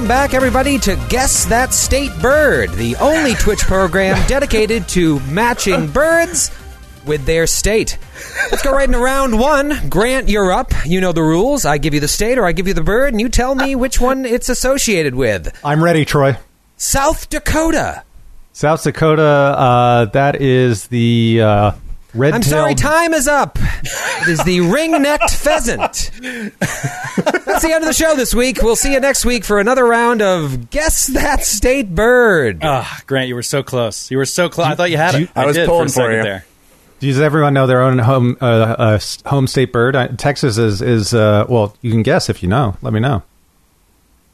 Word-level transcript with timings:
Welcome 0.00 0.16
back, 0.16 0.32
everybody, 0.32 0.78
to 0.78 0.96
Guess 1.10 1.44
That 1.44 1.74
State 1.74 2.10
Bird, 2.22 2.70
the 2.70 2.96
only 2.96 3.34
Twitch 3.34 3.60
program 3.60 4.16
dedicated 4.28 4.88
to 4.88 5.20
matching 5.28 5.90
birds 5.90 6.50
with 7.04 7.26
their 7.26 7.46
state. 7.46 7.98
Let's 8.50 8.62
go 8.62 8.72
right 8.72 8.88
into 8.88 8.98
round 8.98 9.38
one. 9.38 9.90
Grant, 9.90 10.30
you're 10.30 10.52
up. 10.52 10.72
You 10.86 11.02
know 11.02 11.12
the 11.12 11.22
rules. 11.22 11.66
I 11.66 11.76
give 11.76 11.92
you 11.92 12.00
the 12.00 12.08
state 12.08 12.38
or 12.38 12.46
I 12.46 12.52
give 12.52 12.66
you 12.66 12.72
the 12.72 12.82
bird, 12.82 13.12
and 13.12 13.20
you 13.20 13.28
tell 13.28 13.54
me 13.54 13.76
which 13.76 14.00
one 14.00 14.24
it's 14.24 14.48
associated 14.48 15.14
with. 15.14 15.54
I'm 15.62 15.84
ready, 15.84 16.06
Troy. 16.06 16.38
South 16.78 17.28
Dakota. 17.28 18.02
South 18.54 18.82
Dakota, 18.82 19.22
uh, 19.22 20.04
that 20.06 20.40
is 20.40 20.86
the 20.86 21.42
uh, 21.42 21.72
red 22.14 22.34
I'm 22.34 22.42
sorry, 22.42 22.74
time 22.74 23.14
is 23.14 23.28
up. 23.28 23.58
It 23.60 24.28
is 24.28 24.42
the 24.44 24.60
ring-necked 24.72 25.30
pheasant. 25.30 26.10
That's 26.20 27.62
the 27.62 27.72
end 27.72 27.82
of 27.82 27.88
the 27.88 27.94
show 27.94 28.14
this 28.14 28.34
week. 28.34 28.62
We'll 28.62 28.76
see 28.76 28.92
you 28.92 29.00
next 29.00 29.24
week 29.24 29.44
for 29.44 29.58
another 29.58 29.84
round 29.86 30.22
of 30.22 30.70
Guess 30.70 31.08
That 31.08 31.44
State 31.44 31.94
Bird. 31.94 32.60
Ah, 32.62 33.00
Grant, 33.06 33.28
you 33.28 33.34
were 33.34 33.42
so 33.42 33.62
close. 33.62 34.10
You 34.10 34.18
were 34.18 34.26
so 34.26 34.48
close. 34.48 34.66
I 34.68 34.74
thought 34.74 34.90
you 34.90 34.96
had 34.96 35.14
it. 35.14 35.30
I 35.34 35.46
was 35.46 35.56
did 35.56 35.68
pulling 35.68 35.88
for, 35.88 36.02
a 36.02 36.04
for 36.04 36.16
you. 36.16 36.22
there. 36.22 36.46
Does 37.00 37.18
everyone 37.20 37.54
know 37.54 37.66
their 37.66 37.80
own 37.80 37.98
home 37.98 38.36
uh, 38.42 38.44
uh, 38.44 39.00
home 39.26 39.46
state 39.46 39.72
bird? 39.72 39.96
Uh, 39.96 40.08
Texas 40.08 40.58
is 40.58 40.82
is 40.82 41.14
uh, 41.14 41.46
well. 41.48 41.74
You 41.80 41.90
can 41.90 42.02
guess 42.02 42.28
if 42.28 42.42
you 42.42 42.48
know. 42.48 42.76
Let 42.82 42.92
me 42.92 43.00
know. 43.00 43.22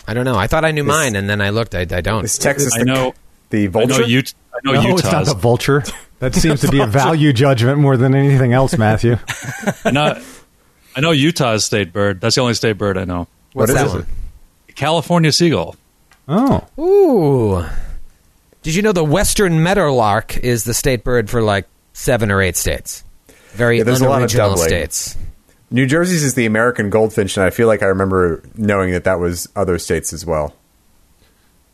I 0.08 0.14
don't 0.14 0.24
know. 0.24 0.36
I 0.36 0.48
thought 0.48 0.64
I 0.64 0.72
knew 0.72 0.82
mine, 0.82 1.14
and 1.14 1.30
then 1.30 1.40
I 1.40 1.50
looked. 1.50 1.74
I, 1.76 1.82
I 1.82 2.00
don't. 2.00 2.24
Is 2.24 2.38
Texas 2.38 2.74
I 2.74 2.80
the, 2.80 2.84
know. 2.84 3.14
The 3.50 3.64
I 3.64 3.66
vulture? 3.68 4.06
know, 4.06 4.18
Ut- 4.18 4.34
I 4.54 4.58
know 4.64 4.72
no, 4.72 4.80
it's 4.96 5.04
not 5.04 5.12
Utah's. 5.12 5.28
the 5.28 5.34
vulture. 5.34 5.84
That 6.18 6.34
seems 6.36 6.60
to 6.62 6.68
be 6.70 6.80
a 6.80 6.86
value 6.86 7.32
judgment 7.32 7.78
more 7.78 7.96
than 7.96 8.14
anything 8.14 8.52
else, 8.52 8.76
Matthew. 8.78 9.16
I 9.84 9.90
know, 9.90 10.20
I 10.96 11.00
know 11.00 11.10
Utah's 11.10 11.64
state 11.64 11.92
bird. 11.92 12.20
That's 12.20 12.34
the 12.36 12.40
only 12.40 12.54
state 12.54 12.72
bird 12.78 12.96
I 12.98 13.04
know. 13.04 13.28
What's 13.52 13.72
What 13.72 13.78
that 13.78 13.86
is 13.86 13.92
one? 13.94 14.06
California 14.74 15.32
seagull. 15.32 15.76
Oh, 16.28 16.66
Ooh. 16.78 17.64
Did 18.62 18.74
you 18.74 18.82
know 18.82 18.92
the 18.92 19.04
western 19.04 19.62
meadowlark 19.62 20.36
is 20.38 20.64
the 20.64 20.74
state 20.74 21.04
bird 21.04 21.30
for 21.30 21.40
like 21.42 21.66
seven 21.92 22.30
or 22.32 22.42
eight 22.42 22.56
states? 22.56 23.04
Very 23.52 23.78
Yeah, 23.78 23.84
there's 23.84 24.00
a 24.00 24.04
lot 24.08 24.22
of 24.22 24.30
unoriginal 24.30 24.48
doubling. 24.50 24.68
states. 24.68 25.16
New 25.70 25.86
Jersey's 25.86 26.22
is 26.24 26.34
the 26.34 26.46
American 26.46 26.90
goldfinch, 26.90 27.36
and 27.36 27.44
I 27.46 27.50
feel 27.50 27.66
like 27.68 27.82
I 27.82 27.86
remember 27.86 28.42
knowing 28.56 28.92
that 28.92 29.04
that 29.04 29.18
was 29.20 29.48
other 29.56 29.78
states 29.78 30.12
as 30.12 30.24
well. 30.26 30.54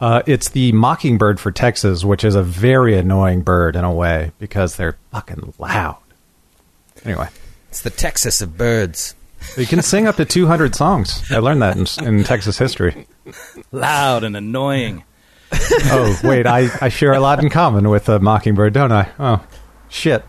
Uh, 0.03 0.21
it's 0.27 0.49
the 0.51 0.73
mockingbird 0.73 1.39
for 1.39 1.53
Texas, 1.53 2.05
which 2.05 2.25
is 2.25 2.35
a 2.35 2.43
very 2.43 2.99
annoying 2.99 3.43
bird 3.43 3.77
in 3.77 3.85
a 3.85 3.93
way 3.93 4.33
because 4.41 4.75
they're 4.77 4.97
fucking 5.13 5.55
loud. 5.59 5.97
Anyway, 7.05 7.29
It's 7.69 7.83
the 7.83 7.91
Texas 7.91 8.41
of 8.41 8.59
birds. 8.59 9.15
you 9.57 9.65
can 9.67 9.81
sing 9.81 10.07
up 10.09 10.17
to 10.17 10.25
200 10.25 10.75
songs. 10.75 11.23
I 11.31 11.39
learned 11.39 11.63
that 11.63 11.77
in, 11.77 12.07
in 12.07 12.25
Texas 12.25 12.59
history. 12.59 13.07
Loud 13.71 14.25
and 14.25 14.37
annoying. 14.37 15.05
Oh, 15.85 16.19
wait, 16.25 16.47
I, 16.47 16.69
I 16.81 16.89
share 16.89 17.13
a 17.13 17.21
lot 17.21 17.43
in 17.43 17.49
common 17.49 17.89
with 17.89 18.09
a 18.09 18.19
mockingbird, 18.19 18.73
don't 18.73 18.91
I? 18.93 19.09
Oh, 19.21 19.45
shit. 19.89 20.25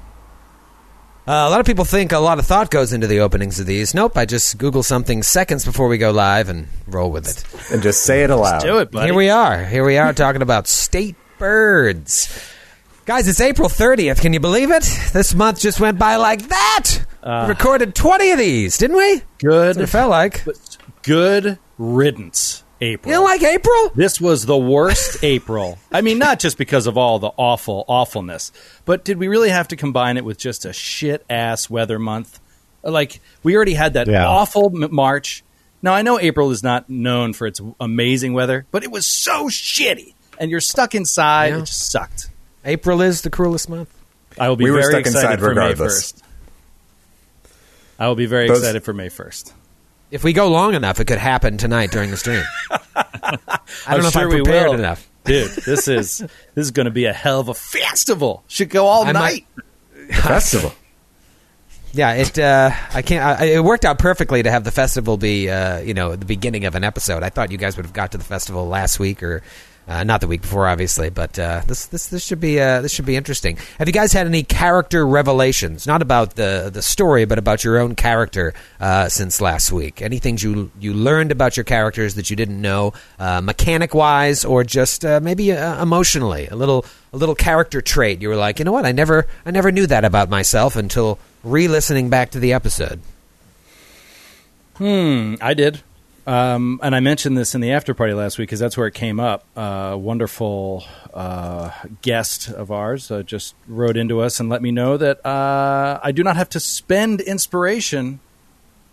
Uh, 1.25 1.31
a 1.31 1.49
lot 1.49 1.61
of 1.61 1.65
people 1.65 1.85
think 1.85 2.11
a 2.11 2.19
lot 2.19 2.37
of 2.37 2.45
thought 2.45 2.69
goes 2.69 2.91
into 2.91 3.07
the 3.07 3.19
openings 3.21 3.57
of 3.59 3.65
these. 3.65 3.93
Nope, 3.93 4.17
I 4.17 4.25
just 4.25 4.57
Google 4.57 4.83
something 4.83 5.23
seconds 5.23 5.63
before 5.63 5.87
we 5.87 5.97
go 5.97 6.11
live 6.11 6.49
and 6.49 6.67
roll 6.85 7.11
with 7.11 7.27
it. 7.27 7.71
And 7.73 7.81
just 7.81 8.03
say 8.03 8.23
it 8.23 8.29
aloud. 8.29 8.61
Do 8.61 8.79
it, 8.79 8.91
buddy. 8.91 9.07
Here 9.07 9.13
we 9.15 9.29
are. 9.29 9.63
Here 9.63 9.85
we 9.85 9.97
are 9.97 10.11
talking 10.11 10.41
about 10.41 10.67
state 10.67 11.15
birds. 11.37 12.27
Guys, 13.05 13.27
it's 13.29 13.39
April 13.39 13.69
30th. 13.69 14.21
Can 14.21 14.33
you 14.33 14.39
believe 14.41 14.69
it? 14.71 14.83
This 15.13 15.33
month 15.33 15.59
just 15.61 15.79
went 15.79 15.97
by 15.97 16.17
like 16.17 16.47
that. 16.49 17.05
we 17.23 17.31
recorded 17.47 17.95
20 17.95 18.31
of 18.31 18.37
these, 18.37 18.77
didn't 18.77 18.97
we? 18.97 19.21
Good. 19.39 19.75
That's 19.75 19.77
what 19.77 19.83
it 19.83 19.87
felt 19.87 20.09
like. 20.09 20.43
Good 21.03 21.57
riddance, 21.77 22.62
April. 22.83 23.11
You 23.11 23.17
don't 23.19 23.25
like 23.25 23.41
April? 23.43 23.91
This 23.95 24.19
was 24.19 24.45
the 24.45 24.57
worst 24.57 25.23
April. 25.23 25.77
I 25.91 26.01
mean, 26.01 26.17
not 26.19 26.39
just 26.39 26.57
because 26.57 26.85
of 26.87 26.97
all 26.97 27.17
the 27.19 27.31
awful 27.37 27.85
awfulness, 27.87 28.51
but 28.85 29.05
did 29.05 29.17
we 29.17 29.27
really 29.27 29.49
have 29.49 29.69
to 29.69 29.75
combine 29.75 30.17
it 30.17 30.25
with 30.25 30.37
just 30.37 30.65
a 30.65 30.73
shit 30.73 31.25
ass 31.29 31.69
weather 31.69 31.97
month? 31.99 32.39
Like 32.83 33.21
we 33.43 33.55
already 33.55 33.73
had 33.75 33.93
that 33.93 34.07
Yeah. 34.07 34.27
awful 34.27 34.71
M- 34.83 34.93
March. 34.93 35.43
Now 35.81 35.93
I 35.93 36.01
know 36.01 36.19
April 36.19 36.51
is 36.51 36.61
not 36.63 36.89
known 36.89 37.33
for 37.33 37.47
its 37.47 37.61
amazing 37.79 38.33
weather, 38.33 38.65
but 38.71 38.83
it 38.83 38.91
was 38.91 39.07
so 39.07 39.47
shitty, 39.47 40.13
and 40.37 40.51
you're 40.51 40.59
stuck 40.61 40.93
inside. 40.95 41.47
Yeah. 41.53 41.57
It 41.59 41.65
just 41.65 41.89
sucked. 41.91 42.29
April 42.65 43.01
is 43.01 43.21
the 43.21 43.29
cruelest 43.29 43.69
month. 43.69 43.89
I 44.39 44.49
will 44.49 44.55
be 44.55 44.65
We 44.65 44.71
were 44.71 44.77
very 44.79 44.91
stuck 44.93 44.99
excited 45.01 45.31
inside 45.33 45.39
for 45.39 45.53
May 45.55 45.75
first. 45.75 46.23
I 47.99 48.07
will 48.07 48.15
be 48.15 48.25
very 48.25 48.47
Those- 48.47 48.59
excited 48.59 48.83
for 48.83 48.93
May 48.93 49.09
first. 49.09 49.53
If 50.13 50.23
we 50.23 50.31
go 50.31 50.47
long 50.47 50.75
enough, 50.75 50.99
it 50.99 51.05
could 51.05 51.17
happen 51.17 51.57
tonight 51.57 51.89
during 51.89 52.11
the 52.11 52.17
stream. 52.17 52.43
I 52.95 53.37
don't 53.89 54.01
know 54.03 54.07
if 54.09 54.15
I'm 54.15 54.29
we 54.29 54.35
prepared 54.43 54.69
will. 54.69 54.75
enough. 54.79 55.09
Dude, 55.23 55.49
this 55.65 55.87
is 55.87 56.19
this 56.19 56.29
is 56.65 56.71
going 56.71 56.85
to 56.85 56.91
be 56.91 57.05
a 57.05 57.13
hell 57.13 57.39
of 57.39 57.47
a 57.49 57.53
festival. 57.55 58.43
Should 58.47 58.69
go 58.69 58.85
all 58.85 59.05
I 59.05 59.11
night. 59.11 59.45
might- 59.57 60.15
Festival. 60.21 60.71
Yeah, 61.93 62.13
it. 62.13 62.37
Uh, 62.37 62.71
I 62.93 63.01
can't. 63.01 63.41
I, 63.41 63.45
it 63.45 63.63
worked 63.63 63.85
out 63.85 63.97
perfectly 63.99 64.43
to 64.43 64.51
have 64.51 64.63
the 64.63 64.71
festival 64.71 65.15
be, 65.17 65.49
uh, 65.49 65.79
you 65.79 65.93
know, 65.93 66.15
the 66.15 66.25
beginning 66.25 66.65
of 66.65 66.75
an 66.75 66.83
episode. 66.83 67.23
I 67.23 67.29
thought 67.29 67.51
you 67.51 67.57
guys 67.57 67.77
would 67.77 67.85
have 67.85 67.93
got 67.93 68.11
to 68.11 68.17
the 68.17 68.23
festival 68.23 68.67
last 68.67 68.99
week 68.99 69.23
or 69.23 69.41
uh, 69.87 70.03
not 70.03 70.21
the 70.21 70.27
week 70.27 70.41
before, 70.41 70.67
obviously. 70.67 71.09
But 71.09 71.37
uh, 71.37 71.61
this 71.67 71.85
this 71.87 72.07
this 72.07 72.23
should 72.23 72.39
be 72.39 72.59
uh, 72.59 72.81
this 72.81 72.91
should 72.91 73.05
be 73.05 73.15
interesting. 73.15 73.57
Have 73.79 73.87
you 73.87 73.93
guys 73.93 74.13
had 74.13 74.27
any 74.27 74.43
character 74.43 75.05
revelations? 75.05 75.85
Not 75.85 76.01
about 76.01 76.35
the 76.35 76.69
the 76.73 76.81
story, 76.81 77.25
but 77.25 77.37
about 77.37 77.63
your 77.63 77.79
own 77.79 77.95
character 77.95 78.53
uh, 78.79 79.09
since 79.09 79.41
last 79.41 79.71
week. 79.71 80.01
Any 80.01 80.19
things 80.19 80.41
you 80.43 80.71
you 80.79 80.93
learned 80.93 81.31
about 81.31 81.57
your 81.57 81.63
characters 81.63 82.15
that 82.15 82.29
you 82.29 82.35
didn't 82.35 82.61
know, 82.61 82.93
uh, 83.19 83.41
mechanic 83.41 83.93
wise, 83.93 84.45
or 84.45 84.63
just 84.63 85.03
uh, 85.05 85.19
maybe 85.21 85.49
emotionally? 85.49 86.47
A 86.47 86.55
little 86.55 86.85
a 87.11 87.17
little 87.17 87.35
character 87.35 87.81
trait. 87.81 88.21
You 88.21 88.29
were 88.29 88.35
like, 88.35 88.59
you 88.59 88.65
know 88.65 88.71
what? 88.71 88.85
I 88.85 88.91
never 88.91 89.27
I 89.45 89.51
never 89.51 89.71
knew 89.71 89.87
that 89.87 90.05
about 90.05 90.29
myself 90.29 90.75
until 90.75 91.19
re-listening 91.43 92.09
back 92.09 92.31
to 92.31 92.39
the 92.39 92.53
episode. 92.53 93.01
Hmm, 94.77 95.35
I 95.41 95.53
did. 95.53 95.81
Um, 96.25 96.79
and 96.81 96.95
I 96.95 97.01
mentioned 97.01 97.37
this 97.37 97.53
in 97.53 97.61
the 97.61 97.71
after 97.71 97.93
party 97.93 98.13
last 98.13 98.37
week 98.37 98.47
because 98.47 98.59
that's 98.59 98.77
where 98.77 98.87
it 98.87 98.93
came 98.93 99.19
up. 99.19 99.43
Uh, 99.57 99.91
a 99.93 99.97
wonderful 99.97 100.85
uh, 101.13 101.71
guest 102.01 102.49
of 102.49 102.71
ours 102.71 103.11
uh, 103.11 103.23
just 103.23 103.55
wrote 103.67 103.97
into 103.97 104.21
us 104.21 104.39
and 104.39 104.47
let 104.49 104.61
me 104.61 104.71
know 104.71 104.95
that 104.95 105.25
uh, 105.25 105.99
I 106.01 106.11
do 106.13 106.23
not 106.23 106.37
have 106.37 106.49
to 106.49 106.59
spend 106.59 107.19
inspiration 107.19 108.19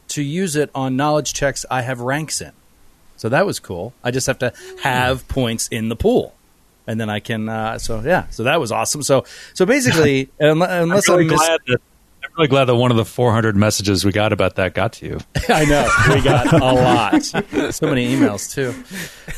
to 0.09 0.23
use 0.23 0.57
it 0.57 0.71
on 0.75 0.97
knowledge 0.97 1.33
checks 1.33 1.65
I 1.71 1.83
have 1.83 2.01
ranks 2.01 2.41
in. 2.41 2.53
So 3.17 3.29
that 3.29 3.47
was 3.47 3.61
cool. 3.61 3.93
I 4.03 4.11
just 4.11 4.27
have 4.27 4.39
to 4.41 4.53
have 4.83 5.29
points 5.29 5.69
in 5.69 5.89
the 5.89 5.97
pool. 5.97 6.35
And 6.87 7.01
then 7.01 7.09
I 7.11 7.21
can, 7.21 7.49
uh, 7.49 7.79
so 7.79 8.01
yeah, 8.01 8.27
so 8.31 8.45
that 8.45 8.59
was 8.59 8.73
awesome. 8.73 9.03
So, 9.05 9.25
so 9.55 9.67
basically, 9.67 10.27
unle- 10.41 10.83
unless 10.83 11.09
I'm 11.09 11.17
really, 11.17 11.27
I'm 11.27 11.31
mis- 11.31 11.39
glad 11.39 11.61
that, 11.69 11.81
really 12.41 12.49
glad 12.49 12.65
that 12.65 12.75
one 12.75 12.91
of 12.91 12.97
the 12.97 13.05
400 13.05 13.55
messages 13.55 14.03
we 14.03 14.13
got 14.13 14.33
about 14.33 14.57
that 14.57 14.73
got 14.73 14.95
to 14.95 15.07
you. 15.07 15.19
I 15.51 15.67
know 15.67 15.87
we 16.15 16.23
got 16.23 16.51
a 16.51 16.57
lot, 16.57 17.23
so 17.23 17.87
many 17.87 18.17
emails 18.17 18.51
too. 18.55 18.75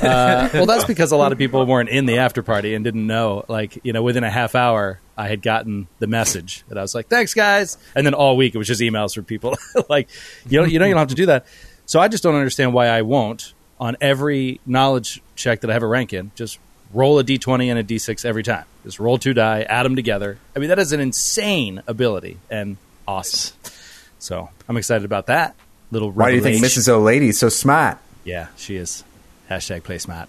Uh, 0.00 0.48
well, 0.54 0.66
that's 0.66 0.84
because 0.84 1.10
a 1.10 1.16
lot 1.16 1.32
of 1.32 1.38
people 1.38 1.66
weren't 1.66 1.88
in 1.88 2.06
the 2.06 2.18
after 2.18 2.44
party 2.44 2.76
and 2.76 2.84
didn't 2.84 3.04
know. 3.04 3.44
Like 3.48 3.80
you 3.82 3.92
know, 3.92 4.04
within 4.04 4.22
a 4.22 4.30
half 4.30 4.54
hour, 4.54 5.00
I 5.16 5.26
had 5.26 5.42
gotten 5.42 5.88
the 5.98 6.06
message, 6.06 6.64
and 6.70 6.78
I 6.78 6.82
was 6.82 6.94
like, 6.94 7.08
"Thanks, 7.08 7.34
guys." 7.34 7.76
And 7.96 8.06
then 8.06 8.14
all 8.14 8.36
week 8.36 8.54
it 8.54 8.58
was 8.58 8.68
just 8.68 8.80
emails 8.80 9.16
from 9.16 9.24
people 9.24 9.56
like, 9.88 10.08
"You 10.48 10.60
don't, 10.60 10.70
you 10.70 10.78
know, 10.78 10.84
you 10.84 10.92
don't 10.92 11.00
have 11.00 11.08
to 11.08 11.16
do 11.16 11.26
that." 11.26 11.46
So 11.86 11.98
I 11.98 12.06
just 12.06 12.22
don't 12.22 12.36
understand 12.36 12.72
why 12.72 12.86
I 12.86 13.02
won't 13.02 13.52
on 13.80 13.96
every 14.00 14.60
knowledge 14.64 15.20
check 15.34 15.62
that 15.62 15.70
I 15.70 15.72
have 15.72 15.82
a 15.82 15.88
rank 15.88 16.12
in. 16.12 16.30
Just 16.36 16.60
roll 16.92 17.18
a 17.18 17.24
d20 17.24 17.66
and 17.66 17.80
a 17.80 17.84
d6 17.84 18.24
every 18.24 18.44
time. 18.44 18.64
Just 18.84 19.00
roll 19.00 19.18
two 19.18 19.34
die, 19.34 19.62
add 19.62 19.82
them 19.82 19.96
together. 19.96 20.38
I 20.54 20.60
mean, 20.60 20.68
that 20.68 20.78
is 20.78 20.92
an 20.92 21.00
insane 21.00 21.82
ability 21.88 22.38
and 22.48 22.76
awesome. 23.06 23.56
So 24.18 24.48
I'm 24.68 24.76
excited 24.76 25.04
about 25.04 25.26
that 25.26 25.54
little. 25.90 26.10
Why 26.10 26.30
do 26.30 26.36
you 26.36 26.42
think 26.42 26.54
revelation. 26.54 26.82
Mrs. 26.82 26.88
O'Lady's 26.88 27.38
so 27.38 27.48
smart? 27.48 27.98
Yeah, 28.24 28.48
she 28.56 28.76
is. 28.76 29.04
Hashtag 29.50 29.82
play 29.82 29.98
smart. 29.98 30.28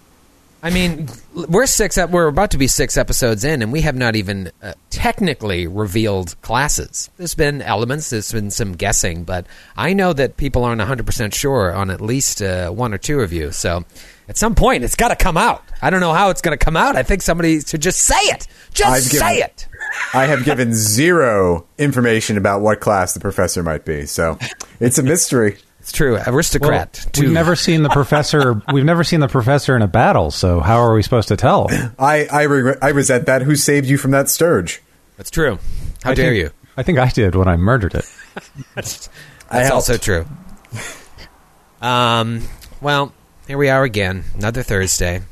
I 0.62 0.70
mean, 0.70 1.08
we're 1.34 1.66
six. 1.66 1.98
ep- 1.98 2.08
We're 2.08 2.26
about 2.26 2.52
to 2.52 2.58
be 2.58 2.68
six 2.68 2.96
episodes 2.96 3.44
in, 3.44 3.60
and 3.60 3.70
we 3.70 3.82
have 3.82 3.94
not 3.96 4.16
even 4.16 4.50
uh, 4.62 4.72
technically 4.88 5.66
revealed 5.66 6.40
classes. 6.40 7.10
There's 7.18 7.34
been 7.34 7.60
elements. 7.60 8.08
There's 8.08 8.32
been 8.32 8.50
some 8.50 8.72
guessing, 8.72 9.24
but 9.24 9.46
I 9.76 9.92
know 9.92 10.14
that 10.14 10.38
people 10.38 10.64
aren't 10.64 10.78
100 10.78 11.04
percent 11.04 11.34
sure 11.34 11.72
on 11.74 11.90
at 11.90 12.00
least 12.00 12.40
uh, 12.40 12.70
one 12.70 12.94
or 12.94 12.98
two 12.98 13.20
of 13.20 13.30
you. 13.30 13.52
So, 13.52 13.84
at 14.28 14.36
some 14.36 14.54
point, 14.54 14.84
it's 14.84 14.96
got 14.96 15.08
to 15.08 15.16
come 15.16 15.36
out. 15.36 15.62
I 15.82 15.90
don't 15.90 16.00
know 16.00 16.12
how 16.12 16.30
it's 16.30 16.40
going 16.40 16.56
to 16.56 16.64
come 16.64 16.76
out. 16.76 16.96
I 16.96 17.02
think 17.02 17.22
somebody 17.22 17.60
should 17.60 17.82
just 17.82 18.00
say 18.00 18.16
it. 18.16 18.46
Just 18.72 18.90
I've 18.90 19.02
say 19.02 19.34
given- 19.36 19.42
it. 19.50 19.68
I 20.14 20.26
have 20.26 20.44
given 20.44 20.72
zero 20.74 21.66
information 21.78 22.36
about 22.38 22.60
what 22.62 22.80
class 22.80 23.14
the 23.14 23.20
professor 23.20 23.62
might 23.62 23.84
be, 23.84 24.06
so 24.06 24.38
it's 24.80 24.98
a 24.98 25.02
mystery. 25.02 25.58
It's 25.80 25.92
true. 25.92 26.18
Aristocrat. 26.26 27.06
We've 27.18 27.30
never 27.30 27.54
seen 27.54 27.82
the 27.82 27.90
professor. 27.90 28.62
We've 28.72 28.84
never 28.86 29.04
seen 29.04 29.20
the 29.20 29.28
professor 29.28 29.76
in 29.76 29.82
a 29.82 29.86
battle. 29.86 30.30
So 30.30 30.60
how 30.60 30.78
are 30.78 30.94
we 30.94 31.02
supposed 31.02 31.28
to 31.28 31.36
tell? 31.36 31.68
I 31.98 32.26
I, 32.32 32.42
re- 32.44 32.76
I 32.80 32.88
resent 32.88 33.26
that. 33.26 33.42
Who 33.42 33.54
saved 33.54 33.86
you 33.86 33.98
from 33.98 34.12
that 34.12 34.30
stirge? 34.30 34.82
That's 35.18 35.30
true. 35.30 35.58
How 36.02 36.12
I 36.12 36.14
dare 36.14 36.30
think- 36.32 36.42
you? 36.44 36.50
I 36.76 36.82
think 36.82 36.98
I 36.98 37.08
did 37.10 37.34
when 37.34 37.46
I 37.48 37.56
murdered 37.58 37.94
it. 37.94 38.04
That's 38.74 39.08
helped. 39.50 39.72
also 39.74 39.96
true. 39.98 40.26
Um, 41.82 42.42
well, 42.80 43.12
here 43.46 43.58
we 43.58 43.68
are 43.68 43.84
again, 43.84 44.24
another 44.34 44.62
Thursday. 44.62 45.22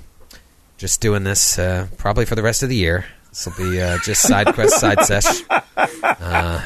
Just 0.79 1.01
doing 1.01 1.25
this 1.25 1.59
uh, 1.59 1.87
probably 1.97 2.25
for 2.25 2.35
the 2.35 2.43
rest 2.43 2.63
of 2.63 2.69
the 2.69 2.77
year. 2.77 3.05
This 3.31 3.47
will 3.47 3.71
be 3.71 3.81
uh, 3.81 3.99
just 4.05 4.23
side 4.23 4.53
quest, 4.55 4.79
side 4.81 5.01
sesh. 5.05 5.43
Uh, 6.03 6.61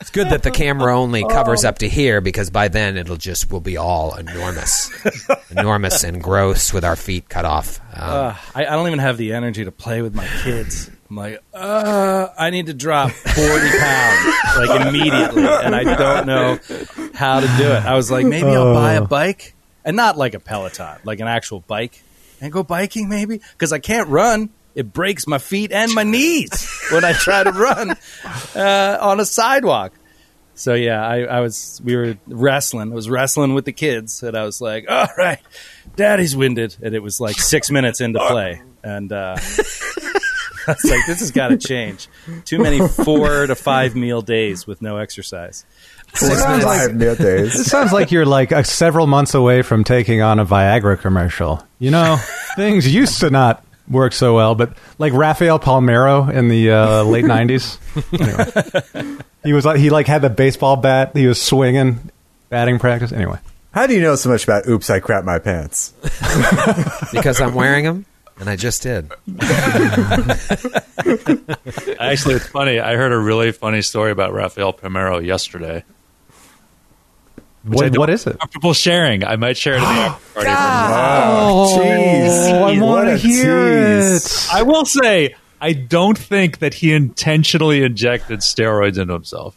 it's 0.00 0.10
good 0.10 0.28
that 0.30 0.42
the 0.42 0.50
camera 0.50 0.96
only 0.96 1.24
covers 1.26 1.64
up 1.64 1.78
to 1.78 1.88
here 1.88 2.20
because 2.20 2.50
by 2.50 2.68
then 2.68 2.96
it'll 2.98 3.16
just 3.16 3.50
will 3.50 3.60
be 3.60 3.76
all 3.78 4.14
enormous, 4.16 4.90
enormous 5.50 6.04
and 6.04 6.22
gross 6.22 6.72
with 6.72 6.84
our 6.84 6.94
feet 6.96 7.28
cut 7.28 7.44
off. 7.46 7.80
Um, 7.94 8.00
Uh, 8.02 8.36
I, 8.54 8.66
I 8.66 8.70
don't 8.70 8.86
even 8.86 8.98
have 8.98 9.16
the 9.16 9.32
energy 9.32 9.64
to 9.64 9.72
play 9.72 10.02
with 10.02 10.14
my 10.14 10.26
kids. 10.42 10.90
I'm 11.08 11.16
like, 11.16 11.42
uh, 11.54 12.28
I 12.38 12.50
need 12.50 12.66
to 12.66 12.74
drop 12.74 13.10
40 13.10 13.38
pounds 13.78 14.36
like 14.68 14.86
immediately, 14.88 15.46
and 15.46 15.74
I 15.74 15.84
don't 15.96 16.26
know 16.26 16.58
how 17.14 17.40
to 17.40 17.46
do 17.46 17.64
it. 17.72 17.84
I 17.84 17.94
was 17.94 18.10
like, 18.10 18.26
maybe 18.26 18.48
I'll 18.48 18.74
buy 18.74 18.94
a 18.94 19.04
bike, 19.04 19.53
and 19.84 19.96
not 19.96 20.16
like 20.16 20.34
a 20.34 20.40
Peloton, 20.40 20.98
like 21.04 21.20
an 21.20 21.28
actual 21.28 21.60
bike, 21.60 22.02
and 22.40 22.52
go 22.52 22.62
biking 22.62 23.08
maybe 23.08 23.40
because 23.52 23.72
I 23.72 23.78
can't 23.78 24.08
run. 24.08 24.50
It 24.74 24.92
breaks 24.92 25.26
my 25.26 25.38
feet 25.38 25.70
and 25.70 25.92
my 25.94 26.02
knees 26.02 26.68
when 26.90 27.04
I 27.04 27.12
try 27.12 27.44
to 27.44 27.52
run 27.52 27.96
uh, 28.56 28.98
on 29.00 29.20
a 29.20 29.24
sidewalk. 29.24 29.92
So 30.56 30.74
yeah, 30.74 31.04
I, 31.04 31.22
I 31.22 31.40
was 31.40 31.80
we 31.84 31.96
were 31.96 32.16
wrestling. 32.26 32.92
I 32.92 32.94
was 32.94 33.10
wrestling 33.10 33.54
with 33.54 33.64
the 33.64 33.72
kids, 33.72 34.22
and 34.22 34.36
I 34.36 34.44
was 34.44 34.60
like, 34.60 34.86
"All 34.88 35.08
right, 35.18 35.40
Daddy's 35.96 36.36
winded," 36.36 36.76
and 36.80 36.94
it 36.94 37.00
was 37.02 37.20
like 37.20 37.36
six 37.36 37.70
minutes 37.70 38.00
into 38.00 38.20
play, 38.20 38.62
and 38.82 39.12
uh, 39.12 39.36
I 39.38 40.72
was 40.72 40.84
like, 40.84 41.06
"This 41.06 41.20
has 41.20 41.32
got 41.32 41.48
to 41.48 41.56
change." 41.56 42.08
Too 42.44 42.58
many 42.58 42.86
four 42.86 43.46
to 43.48 43.54
five 43.56 43.96
meal 43.96 44.22
days 44.22 44.64
with 44.64 44.80
no 44.80 44.98
exercise. 44.98 45.64
Sounds 46.14 46.64
like- 46.64 46.80
Five 46.80 46.94
meal 46.96 47.16
It 47.18 47.50
sounds 47.50 47.92
like 47.92 48.10
you're 48.12 48.26
like 48.26 48.52
uh, 48.52 48.62
several 48.62 49.06
months 49.06 49.34
away 49.34 49.62
from 49.62 49.84
taking 49.84 50.20
on 50.22 50.38
a 50.38 50.46
Viagra 50.46 50.98
commercial. 50.98 51.62
You 51.78 51.90
know, 51.90 52.16
things 52.56 52.92
used 52.92 53.20
to 53.20 53.30
not 53.30 53.64
work 53.88 54.12
so 54.12 54.34
well, 54.34 54.54
but 54.54 54.72
like 54.98 55.12
Rafael 55.12 55.58
Palmeiro 55.58 56.32
in 56.32 56.48
the 56.48 56.70
uh, 56.70 57.02
late 57.04 57.24
'90s. 57.24 57.78
Anyway, 58.94 59.18
he 59.44 59.52
was 59.52 59.64
like 59.64 59.78
he 59.78 59.90
like 59.90 60.06
had 60.06 60.22
the 60.22 60.30
baseball 60.30 60.76
bat. 60.76 61.10
He 61.16 61.26
was 61.26 61.40
swinging 61.42 62.10
batting 62.48 62.78
practice. 62.78 63.12
Anyway, 63.12 63.38
How 63.72 63.86
do 63.86 63.94
you 63.94 64.00
know 64.00 64.14
so 64.14 64.30
much 64.30 64.44
about 64.44 64.66
Oops, 64.68 64.88
I 64.88 65.00
Crap 65.00 65.24
My 65.24 65.38
Pants? 65.38 65.92
because 67.12 67.40
I'm 67.40 67.54
wearing 67.54 67.84
them, 67.84 68.06
and 68.38 68.48
I 68.48 68.56
just 68.56 68.82
did. 68.82 69.10
Actually, 71.98 72.34
it's 72.36 72.46
funny. 72.46 72.78
I 72.80 72.96
heard 72.96 73.12
a 73.12 73.18
really 73.18 73.52
funny 73.52 73.82
story 73.82 74.10
about 74.12 74.32
Rafael 74.32 74.72
Primero 74.72 75.18
yesterday. 75.18 75.84
I 77.66 77.88
what 77.98 78.10
is 78.10 78.26
it? 78.26 78.38
Comfortable 78.38 78.74
sharing. 78.74 79.24
I 79.24 79.36
might 79.36 79.56
share 79.56 79.74
it 79.74 79.78
in 79.78 79.82
the 79.82 79.88
after 79.88 80.34
party. 80.34 80.50
Oh, 80.50 81.78
jeez. 81.80 82.52
I 82.52 82.80
want 82.82 83.08
to 83.08 83.16
hear 83.16 84.00
tease. 84.10 84.26
it. 84.26 84.54
I 84.54 84.62
will 84.62 84.84
say, 84.84 85.34
I 85.60 85.72
don't 85.72 86.18
think 86.18 86.58
that 86.58 86.74
he 86.74 86.92
intentionally 86.92 87.82
injected 87.82 88.40
steroids 88.40 88.98
into 88.98 89.14
himself. 89.14 89.56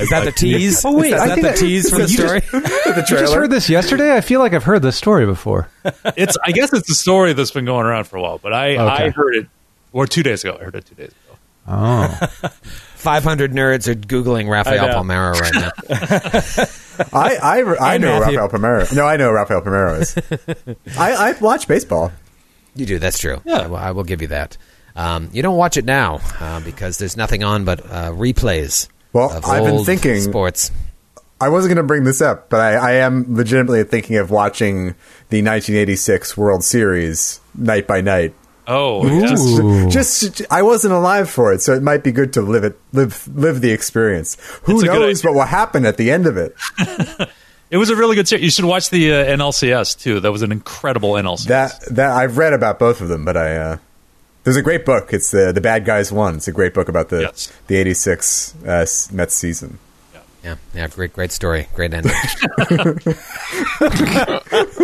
Is 0.00 0.08
that 0.10 0.24
the 0.24 0.32
tease? 0.32 0.84
Oh, 0.84 0.96
wait, 0.96 1.12
is 1.12 1.20
I 1.20 1.28
that 1.28 1.34
think 1.34 1.46
the 1.46 1.52
I- 1.52 1.56
tease 1.56 1.90
for 1.90 1.96
the 1.96 2.02
you 2.08 2.16
just- 2.16 2.46
story? 2.48 2.62
The 2.62 2.92
I 2.96 3.00
just 3.02 3.34
heard 3.34 3.50
this 3.50 3.68
yesterday. 3.68 4.16
I 4.16 4.20
feel 4.20 4.40
like 4.40 4.52
I've 4.54 4.64
heard 4.64 4.82
this 4.82 4.96
story 4.96 5.26
before. 5.26 5.68
It's. 6.16 6.36
I 6.44 6.52
guess 6.52 6.72
it's 6.72 6.88
a 6.90 6.94
story 6.94 7.32
that's 7.32 7.50
been 7.50 7.64
going 7.64 7.86
around 7.86 8.04
for 8.04 8.16
a 8.16 8.22
while, 8.22 8.38
but 8.38 8.52
I, 8.52 8.76
Okay. 8.76 9.04
I 9.06 9.10
heard 9.10 9.34
it, 9.36 9.46
or 9.92 10.06
two 10.06 10.22
days 10.22 10.42
ago. 10.44 10.56
I 10.60 10.64
heard 10.64 10.74
it 10.76 10.86
two 10.86 10.94
days 10.94 11.08
ago. 11.08 11.18
Oh, 11.66 12.06
500 12.94 13.52
nerds 13.52 13.88
are 13.88 13.94
Googling 13.94 14.48
Rafael 14.50 14.86
I. 14.86 14.90
Palmeiro 14.94 15.32
right 15.40 15.54
now. 15.54 16.64
I, 17.12 17.36
I, 17.36 17.76
I 17.94 17.98
know 17.98 18.20
Matthew. 18.20 18.38
Rafael 18.38 18.48
Primero. 18.48 18.86
No, 18.94 19.06
I 19.06 19.16
know 19.16 19.30
Rafael 19.32 19.60
Primero 19.60 19.94
is. 19.94 20.16
I, 20.98 21.12
I 21.12 21.32
watch 21.40 21.66
baseball. 21.68 22.12
You 22.74 22.86
do. 22.86 22.98
That's 22.98 23.18
true. 23.18 23.40
Yeah. 23.44 23.58
I, 23.58 23.66
will, 23.66 23.76
I 23.76 23.90
will 23.92 24.04
give 24.04 24.22
you 24.22 24.28
that. 24.28 24.56
Um, 24.96 25.28
you 25.32 25.42
don't 25.42 25.56
watch 25.56 25.76
it 25.76 25.84
now 25.84 26.20
uh, 26.40 26.60
because 26.60 26.98
there's 26.98 27.16
nothing 27.16 27.42
on 27.42 27.64
but 27.64 27.80
uh, 27.80 28.10
replays. 28.12 28.88
Well, 29.12 29.30
of 29.30 29.44
I've 29.44 29.64
been 29.64 29.84
thinking- 29.84 30.20
sports. 30.20 30.70
I 31.40 31.48
wasn't 31.48 31.70
going 31.74 31.84
to 31.84 31.86
bring 31.86 32.04
this 32.04 32.22
up, 32.22 32.48
but 32.48 32.60
I, 32.60 32.74
I 32.74 32.92
am 32.92 33.34
legitimately 33.36 33.84
thinking 33.84 34.16
of 34.16 34.30
watching 34.30 34.94
the 35.28 35.42
1986 35.42 36.36
World 36.36 36.62
Series 36.64 37.40
night 37.54 37.86
by 37.88 38.00
night. 38.00 38.34
Oh, 38.66 39.06
yes. 39.06 39.42
Ooh. 39.60 39.90
Just, 39.90 40.42
I 40.50 40.62
wasn't 40.62 40.94
alive 40.94 41.28
for 41.28 41.52
it, 41.52 41.60
so 41.62 41.74
it 41.74 41.82
might 41.82 42.02
be 42.02 42.12
good 42.12 42.32
to 42.34 42.40
live 42.42 42.64
it, 42.64 42.78
live, 42.92 43.28
live 43.34 43.60
the 43.60 43.72
experience. 43.72 44.36
Who 44.62 44.74
It's 44.74 44.82
a 44.84 44.86
good 44.86 45.00
knows 45.00 45.20
idea. 45.20 45.30
what 45.30 45.36
will 45.36 45.44
happen 45.46 45.84
at 45.84 45.96
the 45.98 46.10
end 46.10 46.26
of 46.26 46.36
it? 46.38 46.54
it 47.70 47.76
was 47.76 47.90
a 47.90 47.96
really 47.96 48.16
good 48.16 48.26
series. 48.28 48.44
You 48.44 48.50
should 48.50 48.64
watch 48.64 48.88
the 48.90 49.12
uh, 49.12 49.24
NLCS 49.36 50.00
too. 50.00 50.20
That 50.20 50.32
was 50.32 50.40
an 50.42 50.50
incredible 50.52 51.12
NLCS. 51.12 51.46
That 51.46 51.84
that 51.90 52.10
I've 52.12 52.38
read 52.38 52.52
about 52.54 52.78
both 52.78 53.00
of 53.02 53.08
them, 53.08 53.24
but 53.24 53.36
I 53.36 53.56
uh, 53.56 53.76
there's 54.44 54.56
a 54.56 54.62
great 54.62 54.84
book. 54.86 55.12
It's 55.12 55.30
the 55.30 55.52
the 55.52 55.60
Bad 55.60 55.84
Guys 55.84 56.10
Won. 56.10 56.36
It's 56.36 56.48
a 56.48 56.52
great 56.52 56.72
book 56.74 56.88
about 56.88 57.10
the 57.10 57.20
Yes. 57.22 57.52
the 57.66 57.76
'86 57.76 58.54
uh, 58.66 58.86
Mets 59.12 59.34
season. 59.34 59.78
Yeah, 60.42 60.56
yeah, 60.74 60.88
great, 60.88 61.12
great 61.14 61.32
story, 61.32 61.68
great 61.74 61.92
ending. 61.94 62.12
you 62.70 62.76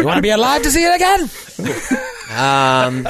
want 0.04 0.16
to 0.16 0.22
be 0.22 0.30
alive 0.30 0.62
to 0.62 0.70
see 0.70 0.84
it 0.84 0.94
again? 0.94 1.28
Um, 2.34 3.06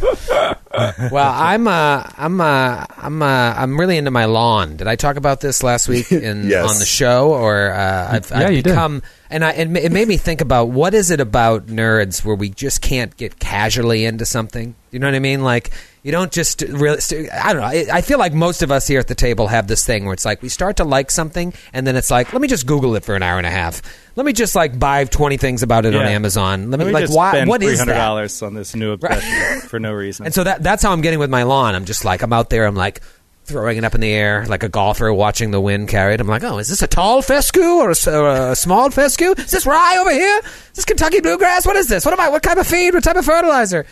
well, 1.10 1.32
I'm, 1.34 1.66
uh, 1.66 2.04
I'm, 2.16 2.40
uh, 2.40 2.84
I'm, 2.96 3.22
uh, 3.22 3.26
I'm 3.56 3.78
really 3.78 3.96
into 3.96 4.10
my 4.10 4.26
lawn. 4.26 4.76
Did 4.76 4.86
I 4.86 4.96
talk 4.96 5.16
about 5.16 5.40
this 5.40 5.62
last 5.62 5.88
week 5.88 6.12
in 6.12 6.48
Yes. 6.48 6.70
on 6.70 6.78
the 6.78 6.84
show, 6.84 7.32
or 7.32 7.70
uh, 7.72 8.08
I've, 8.12 8.30
Yeah, 8.30 8.38
I've 8.38 8.52
you 8.54 8.62
did. 8.62 8.76
and 8.76 9.44
I, 9.44 9.52
it, 9.52 9.70
ma- 9.70 9.80
it 9.80 9.92
made 9.92 10.08
me 10.08 10.16
think 10.16 10.40
about 10.40 10.68
what 10.68 10.94
is 10.94 11.10
it 11.10 11.20
about 11.20 11.66
nerds 11.66 12.24
where 12.24 12.34
we 12.36 12.48
just 12.50 12.80
can't 12.80 13.16
get 13.16 13.38
casually 13.38 14.04
into 14.04 14.24
something. 14.24 14.74
You 14.90 14.98
know 14.98 15.06
what 15.06 15.14
I 15.14 15.20
mean? 15.20 15.42
Like 15.42 15.70
you 16.08 16.12
don't 16.12 16.32
just 16.32 16.62
really. 16.62 16.98
I 17.30 17.52
don't 17.52 17.60
know. 17.60 17.92
I, 17.92 18.00
feel 18.00 18.18
like 18.18 18.32
most 18.32 18.62
of 18.62 18.70
us 18.70 18.86
here 18.88 18.98
at 18.98 19.08
the 19.08 19.14
table 19.14 19.46
have 19.46 19.66
this 19.66 19.84
thing 19.84 20.06
where 20.06 20.14
it's 20.14 20.24
like 20.24 20.40
we 20.40 20.48
start 20.48 20.78
to 20.78 20.84
like 20.84 21.10
something, 21.10 21.52
and 21.74 21.86
then 21.86 21.96
it's 21.96 22.10
like, 22.10 22.32
let 22.32 22.40
me 22.40 22.48
just 22.48 22.66
Google 22.66 22.96
it 22.96 23.04
for 23.04 23.14
an 23.14 23.22
hour 23.22 23.36
and 23.36 23.46
a 23.46 23.50
half. 23.50 23.82
Let 24.16 24.24
me 24.24 24.32
just 24.32 24.54
like 24.54 24.78
buy 24.78 25.04
twenty 25.04 25.36
things 25.36 25.62
about 25.62 25.84
it 25.84 25.94
on 25.94 26.06
Amazon. 26.06 26.70
Let 26.70 26.78
me, 26.78 26.86
Let 26.86 26.94
me 26.94 27.06
like 27.06 27.14
why? 27.14 27.32
spend 27.32 27.50
What 27.50 27.60
three 27.60 27.74
that? 27.74 27.84
dollars 27.84 28.40
on 28.40 28.54
this 28.54 28.74
new 28.74 28.92
obsession 28.92 29.68
for 29.68 29.78
no 29.78 29.92
reason. 29.92 30.24
And 30.24 30.34
so 30.34 30.44
that 30.44 30.62
that's 30.62 30.82
how 30.82 30.92
I'm 30.92 31.02
getting 31.02 31.18
with 31.18 31.28
my 31.28 31.42
lawn. 31.42 31.74
I'm 31.74 31.84
just 31.84 32.06
like 32.06 32.22
I'm 32.22 32.32
out 32.32 32.48
there. 32.48 32.64
I'm 32.64 32.74
like 32.74 33.02
throwing 33.44 33.76
it 33.76 33.84
up 33.84 33.94
in 33.94 34.00
the 34.00 34.10
air 34.10 34.46
like 34.46 34.62
a 34.62 34.70
golfer 34.70 35.12
watching 35.12 35.50
the 35.50 35.60
wind 35.60 35.88
carry 35.88 36.14
it. 36.14 36.20
I'm 36.22 36.26
like, 36.26 36.42
oh, 36.42 36.56
is 36.56 36.70
this 36.70 36.80
a 36.80 36.86
tall 36.86 37.20
fescue 37.20 37.62
or 37.62 37.90
a, 37.90 38.10
or 38.10 38.52
a 38.52 38.56
small 38.56 38.88
fescue? 38.90 39.32
Is 39.36 39.50
this 39.50 39.66
rye 39.66 39.98
over 39.98 40.10
here? 40.10 40.40
Is 40.44 40.72
this 40.72 40.84
Kentucky 40.86 41.20
bluegrass? 41.20 41.66
What 41.66 41.76
is 41.76 41.86
this? 41.88 42.06
What 42.06 42.14
am 42.14 42.20
I? 42.20 42.30
What 42.30 42.42
type 42.42 42.56
of 42.56 42.66
feed? 42.66 42.94
What 42.94 43.04
type 43.04 43.16
of 43.16 43.26
fertilizer? 43.26 43.84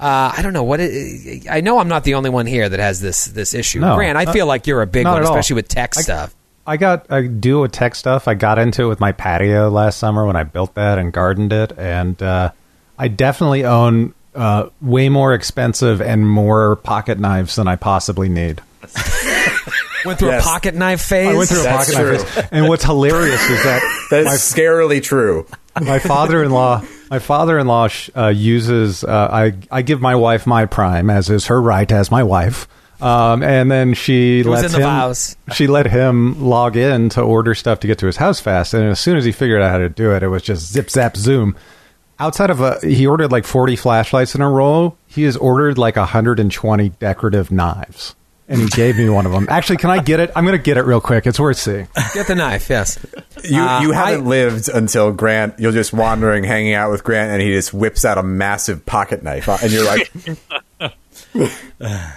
Uh, 0.00 0.32
I 0.36 0.40
don't 0.42 0.52
know 0.52 0.64
what. 0.64 0.80
It, 0.80 1.46
I 1.50 1.60
know 1.60 1.78
I'm 1.78 1.88
not 1.88 2.04
the 2.04 2.14
only 2.14 2.30
one 2.30 2.46
here 2.46 2.68
that 2.68 2.80
has 2.80 3.00
this 3.00 3.26
this 3.26 3.54
issue. 3.54 3.80
No, 3.80 3.94
Grant, 3.96 4.18
I 4.18 4.24
not- 4.24 4.32
feel 4.34 4.46
like 4.46 4.66
you're 4.66 4.82
a 4.82 4.86
big 4.86 5.06
one, 5.06 5.22
especially 5.22 5.54
with 5.54 5.68
tech 5.68 5.94
I- 5.96 6.00
stuff. 6.00 6.34
I 6.66 6.78
got 6.78 7.10
I 7.12 7.26
do 7.26 7.60
with 7.60 7.72
tech 7.72 7.94
stuff. 7.94 8.26
I 8.26 8.32
got 8.34 8.58
into 8.58 8.84
it 8.84 8.86
with 8.86 8.98
my 9.00 9.12
patio 9.12 9.68
last 9.68 9.98
summer 9.98 10.26
when 10.26 10.34
I 10.34 10.44
built 10.44 10.74
that 10.76 10.98
and 10.98 11.12
gardened 11.12 11.52
it, 11.52 11.72
and 11.78 12.20
uh, 12.22 12.52
I 12.98 13.08
definitely 13.08 13.64
own 13.66 14.14
uh, 14.34 14.70
way 14.80 15.10
more 15.10 15.34
expensive 15.34 16.00
and 16.00 16.26
more 16.28 16.76
pocket 16.76 17.18
knives 17.20 17.54
than 17.56 17.68
I 17.68 17.76
possibly 17.76 18.28
need. 18.30 18.62
Went 20.04 20.18
through 20.18 20.28
Yes. 20.30 20.44
a 20.44 20.48
pocket 20.48 20.74
knife 20.74 21.00
phase. 21.02 21.28
I 21.28 21.34
went 21.34 21.48
through 21.48 21.60
a 21.60 21.62
That's 21.64 21.94
pocket 21.94 22.00
true. 22.02 22.12
knife, 22.18 22.28
phase. 22.28 22.48
and 22.52 22.68
what's 22.68 22.84
hilarious 22.84 23.42
is 23.48 23.62
that 23.64 24.06
That 24.10 24.20
is 24.20 24.26
my 24.26 24.32
scarily 24.34 25.02
true. 25.02 25.46
My 25.80 25.98
father-in-law 25.98 26.82
my 27.10 27.18
father-in-law 27.18 27.88
uh, 28.16 28.28
uses 28.28 29.04
uh, 29.04 29.28
I 29.30 29.52
I 29.70 29.82
give 29.82 30.00
my 30.00 30.14
wife 30.16 30.46
my 30.46 30.66
prime 30.66 31.10
as 31.10 31.30
is 31.30 31.46
her 31.46 31.60
right 31.60 31.90
as 31.90 32.10
my 32.10 32.22
wife. 32.22 32.68
Um, 33.00 33.42
and 33.42 33.70
then 33.70 33.92
she 33.94 34.38
was 34.38 34.62
lets 34.62 34.74
in 34.74 34.80
the 34.80 34.86
him 34.86 34.94
vows. 34.94 35.36
she 35.52 35.66
let 35.66 35.86
him 35.86 36.42
log 36.42 36.76
in 36.76 37.08
to 37.10 37.20
order 37.20 37.54
stuff 37.54 37.80
to 37.80 37.86
get 37.86 37.98
to 37.98 38.06
his 38.06 38.16
house 38.16 38.40
fast. 38.40 38.72
And 38.72 38.84
as 38.84 39.00
soon 39.00 39.16
as 39.16 39.24
he 39.24 39.32
figured 39.32 39.60
out 39.60 39.70
how 39.70 39.78
to 39.78 39.88
do 39.88 40.14
it, 40.14 40.22
it 40.22 40.28
was 40.28 40.42
just 40.42 40.72
zip 40.72 40.90
zap 40.90 41.16
zoom. 41.16 41.56
Outside 42.18 42.50
of 42.50 42.60
a, 42.60 42.78
he 42.80 43.06
ordered 43.06 43.32
like 43.32 43.44
40 43.44 43.76
flashlights 43.76 44.34
in 44.34 44.40
a 44.40 44.48
row. 44.48 44.96
He 45.06 45.24
has 45.24 45.36
ordered 45.36 45.76
like 45.76 45.96
120 45.96 46.88
decorative 46.90 47.50
knives. 47.50 48.14
And 48.46 48.60
he 48.60 48.66
gave 48.68 48.98
me 48.98 49.08
one 49.08 49.24
of 49.24 49.32
them. 49.32 49.46
Actually, 49.48 49.78
can 49.78 49.88
I 49.88 50.02
get 50.02 50.20
it? 50.20 50.30
I'm 50.36 50.44
going 50.44 50.56
to 50.56 50.62
get 50.62 50.76
it 50.76 50.82
real 50.82 51.00
quick. 51.00 51.26
It's 51.26 51.40
worth 51.40 51.56
seeing. 51.56 51.88
Get 52.12 52.26
the 52.26 52.34
knife. 52.34 52.68
Yes. 52.68 52.98
You 53.42 53.62
Uh, 53.62 53.80
you 53.80 53.92
I- 53.94 54.10
haven't 54.10 54.26
lived 54.26 54.68
until 54.68 55.12
Grant. 55.12 55.58
You're 55.58 55.72
just 55.72 55.94
wandering, 55.94 56.44
hanging 56.44 56.74
out 56.74 56.90
with 56.90 57.04
Grant, 57.04 57.30
and 57.32 57.40
he 57.40 57.52
just 57.52 57.72
whips 57.72 58.04
out 58.04 58.18
a 58.18 58.22
massive 58.22 58.84
pocket 58.84 59.22
knife, 59.22 59.48
and 59.48 59.72
you're 59.72 59.86
like, 59.86 60.12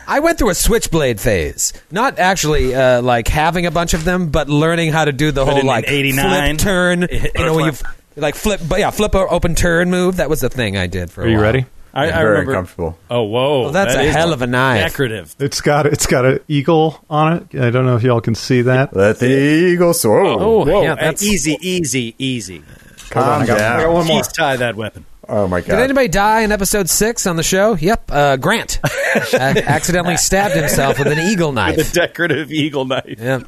I 0.08 0.20
went 0.20 0.38
through 0.38 0.50
a 0.50 0.56
switchblade 0.56 1.20
phase. 1.20 1.74
Not 1.92 2.20
actually 2.20 2.76
uh, 2.76 3.02
like 3.02 3.28
having 3.28 3.66
a 3.66 3.72
bunch 3.72 3.94
of 3.94 4.04
them, 4.04 4.30
but 4.30 4.50
learning 4.50 4.92
how 4.92 5.06
to 5.06 5.12
do 5.12 5.32
the 5.32 5.46
whole 5.46 5.64
like 5.66 5.86
89? 5.88 6.58
flip 6.58 6.66
turn. 6.66 7.02
You 7.12 7.46
know, 7.46 7.56
when 7.56 7.66
you 7.66 7.72
like 8.16 8.36
flip, 8.36 8.62
but 8.68 8.80
yeah, 8.80 8.90
flip 8.92 9.16
or 9.16 9.32
open 9.32 9.56
turn 9.56 9.90
move. 9.90 10.18
That 10.18 10.30
was 10.30 10.42
the 10.42 10.50
thing 10.50 10.76
I 10.76 10.88
did 10.88 11.12
for. 11.12 11.22
Are 11.22 11.26
a 11.28 11.30
you 11.30 11.36
while. 11.36 11.44
ready? 11.44 11.66
I, 11.94 12.08
I 12.08 12.12
very 12.12 12.30
remember. 12.32 12.52
uncomfortable. 12.52 13.00
Oh, 13.10 13.24
whoa! 13.24 13.62
Well, 13.64 13.72
that's 13.72 13.96
that 13.96 14.06
a 14.06 14.12
hell 14.12 14.34
of 14.34 14.42
a 14.42 14.48
knife. 14.48 14.84
Decorative. 14.92 15.36
It's 15.40 15.62
got 15.62 15.86
it's 15.88 16.06
got 16.06 16.26
an 16.26 16.40
eagle 16.48 17.04
on 17.10 17.34
it. 17.52 17.60
I 17.60 17.70
don't 17.72 17.86
know 17.86 17.96
if 17.96 18.04
y'all 18.04 18.22
can 18.22 18.36
see 18.36 18.62
that. 18.64 18.96
Let 18.96 19.20
the 19.20 19.28
eagle 19.30 19.94
soar. 19.94 20.22
Oh, 20.24 20.66
Whoa! 20.66 20.84
yeah, 20.84 20.96
that's 20.96 21.24
easy, 21.24 21.58
easy, 21.62 22.14
easy. 22.20 22.62
Calm 23.10 23.42
I 23.44 23.46
got- 23.48 23.58
down. 23.58 23.80
I 23.80 23.84
got 23.84 23.94
one 23.94 24.06
more. 24.08 24.18
Please 24.22 24.28
tie 24.34 24.58
that 24.58 24.76
weapon. 24.76 25.06
Oh 25.30 25.48
my 25.48 25.60
god! 25.62 25.68
Did 25.76 25.80
anybody 25.80 26.08
die 26.08 26.42
in 26.42 26.52
episode 26.54 26.90
six 26.90 27.28
on 27.28 27.36
the 27.36 27.44
show? 27.44 27.76
Yep, 27.76 28.12
uh, 28.14 28.38
Grant 28.38 28.80
uh, 28.84 28.90
accidentally 29.34 30.16
stabbed 30.18 30.56
himself 30.56 31.00
with 31.00 31.08
an 31.08 31.20
eagle 31.20 31.52
The 31.52 31.56
knife. 31.56 31.92
decorative 31.94 32.50
eagle 32.52 32.86
knife. 32.86 33.20
Yep, 33.20 33.44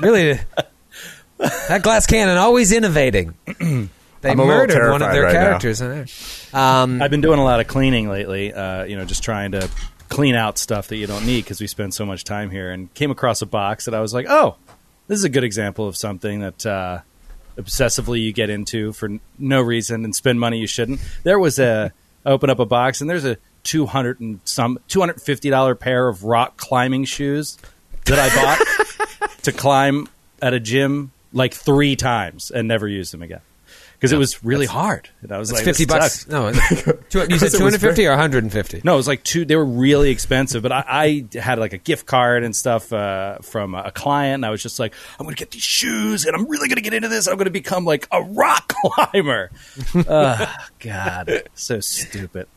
really. 0.00 0.38
That 1.38 1.82
glass 1.82 2.06
cannon 2.06 2.36
always 2.36 2.70
innovating. 2.72 3.34
They 4.22 4.30
I'm 4.30 4.38
a 4.40 4.44
little 4.44 4.58
murdered 4.60 4.90
one 4.90 5.02
of 5.02 5.10
terrified 5.10 5.14
their 5.14 5.22
right 5.24 5.32
now. 5.34 5.58
characters. 5.58 6.54
Um, 6.54 7.02
I've 7.02 7.10
been 7.10 7.20
doing 7.20 7.38
a 7.38 7.44
lot 7.44 7.60
of 7.60 7.66
cleaning 7.66 8.08
lately. 8.08 8.52
Uh, 8.54 8.84
you 8.84 8.96
know, 8.96 9.04
just 9.04 9.22
trying 9.22 9.52
to 9.52 9.68
clean 10.08 10.34
out 10.34 10.58
stuff 10.58 10.88
that 10.88 10.96
you 10.96 11.06
don't 11.06 11.26
need 11.26 11.42
because 11.44 11.60
we 11.60 11.66
spend 11.66 11.92
so 11.92 12.06
much 12.06 12.22
time 12.24 12.50
here. 12.50 12.70
And 12.70 12.92
came 12.94 13.10
across 13.10 13.42
a 13.42 13.46
box 13.46 13.84
that 13.86 13.94
I 13.94 14.00
was 14.00 14.14
like, 14.14 14.26
oh, 14.28 14.56
this 15.08 15.18
is 15.18 15.24
a 15.24 15.28
good 15.28 15.44
example 15.44 15.88
of 15.88 15.96
something 15.96 16.40
that 16.40 16.64
uh, 16.64 17.00
obsessively 17.58 18.22
you 18.22 18.32
get 18.32 18.48
into 18.50 18.92
for 18.92 19.06
n- 19.06 19.20
no 19.38 19.60
reason 19.60 20.04
and 20.04 20.14
spend 20.14 20.38
money 20.40 20.58
you 20.58 20.66
shouldn't. 20.66 21.00
There 21.24 21.38
was 21.38 21.58
a 21.58 21.92
I 22.24 22.30
open 22.30 22.48
up 22.50 22.60
a 22.60 22.66
box 22.66 23.00
and 23.00 23.10
there's 23.10 23.24
a 23.24 23.36
two 23.64 23.86
hundred 23.86 24.20
and 24.20 24.40
some 24.44 24.78
two 24.88 25.00
hundred 25.00 25.20
fifty 25.20 25.50
dollar 25.50 25.74
pair 25.74 26.06
of 26.08 26.24
rock 26.24 26.56
climbing 26.56 27.04
shoes 27.04 27.58
that 28.04 28.18
I 28.18 28.34
bought 28.34 29.28
to 29.42 29.52
climb 29.52 30.08
at 30.40 30.54
a 30.54 30.60
gym 30.60 31.10
like 31.32 31.54
three 31.54 31.96
times 31.96 32.50
and 32.50 32.68
never 32.68 32.86
used 32.86 33.12
them 33.12 33.22
again. 33.22 33.40
Because 34.02 34.12
it 34.12 34.18
was 34.18 34.42
really 34.42 34.66
hard, 34.66 35.08
and 35.20 35.30
I 35.30 35.38
was 35.38 35.52
like, 35.52 35.62
fifty 35.62 35.86
bucks. 35.86 36.26
sucks. 36.26 36.28
No, 36.28 36.50
two, 36.50 36.58
you 37.30 37.38
said 37.38 37.54
it 37.54 37.56
two 37.56 37.62
was 37.62 37.74
hundred 37.74 37.80
fifty 37.80 38.04
or 38.04 38.10
one 38.10 38.18
hundred 38.18 38.42
and 38.42 38.52
fifty. 38.52 38.80
No, 38.82 38.94
it 38.94 38.96
was 38.96 39.06
like 39.06 39.22
two. 39.22 39.44
They 39.44 39.54
were 39.54 39.64
really 39.64 40.10
expensive, 40.10 40.60
but 40.60 40.72
I, 40.72 40.84
I 40.88 41.38
had 41.38 41.60
like 41.60 41.72
a 41.72 41.78
gift 41.78 42.06
card 42.06 42.42
and 42.42 42.54
stuff 42.56 42.92
uh, 42.92 43.38
from 43.42 43.76
a 43.76 43.92
client. 43.92 44.34
And 44.34 44.46
I 44.46 44.50
was 44.50 44.60
just 44.60 44.80
like, 44.80 44.92
I'm 45.20 45.24
going 45.24 45.36
to 45.36 45.38
get 45.38 45.52
these 45.52 45.62
shoes, 45.62 46.26
and 46.26 46.34
I'm 46.34 46.48
really 46.48 46.66
going 46.66 46.78
to 46.78 46.82
get 46.82 46.94
into 46.94 47.08
this. 47.08 47.28
I'm 47.28 47.36
going 47.36 47.44
to 47.44 47.52
become 47.52 47.84
like 47.84 48.08
a 48.10 48.20
rock 48.22 48.74
climber. 48.84 49.52
oh, 49.94 50.56
God, 50.80 51.44
so 51.54 51.78
stupid. 51.78 52.48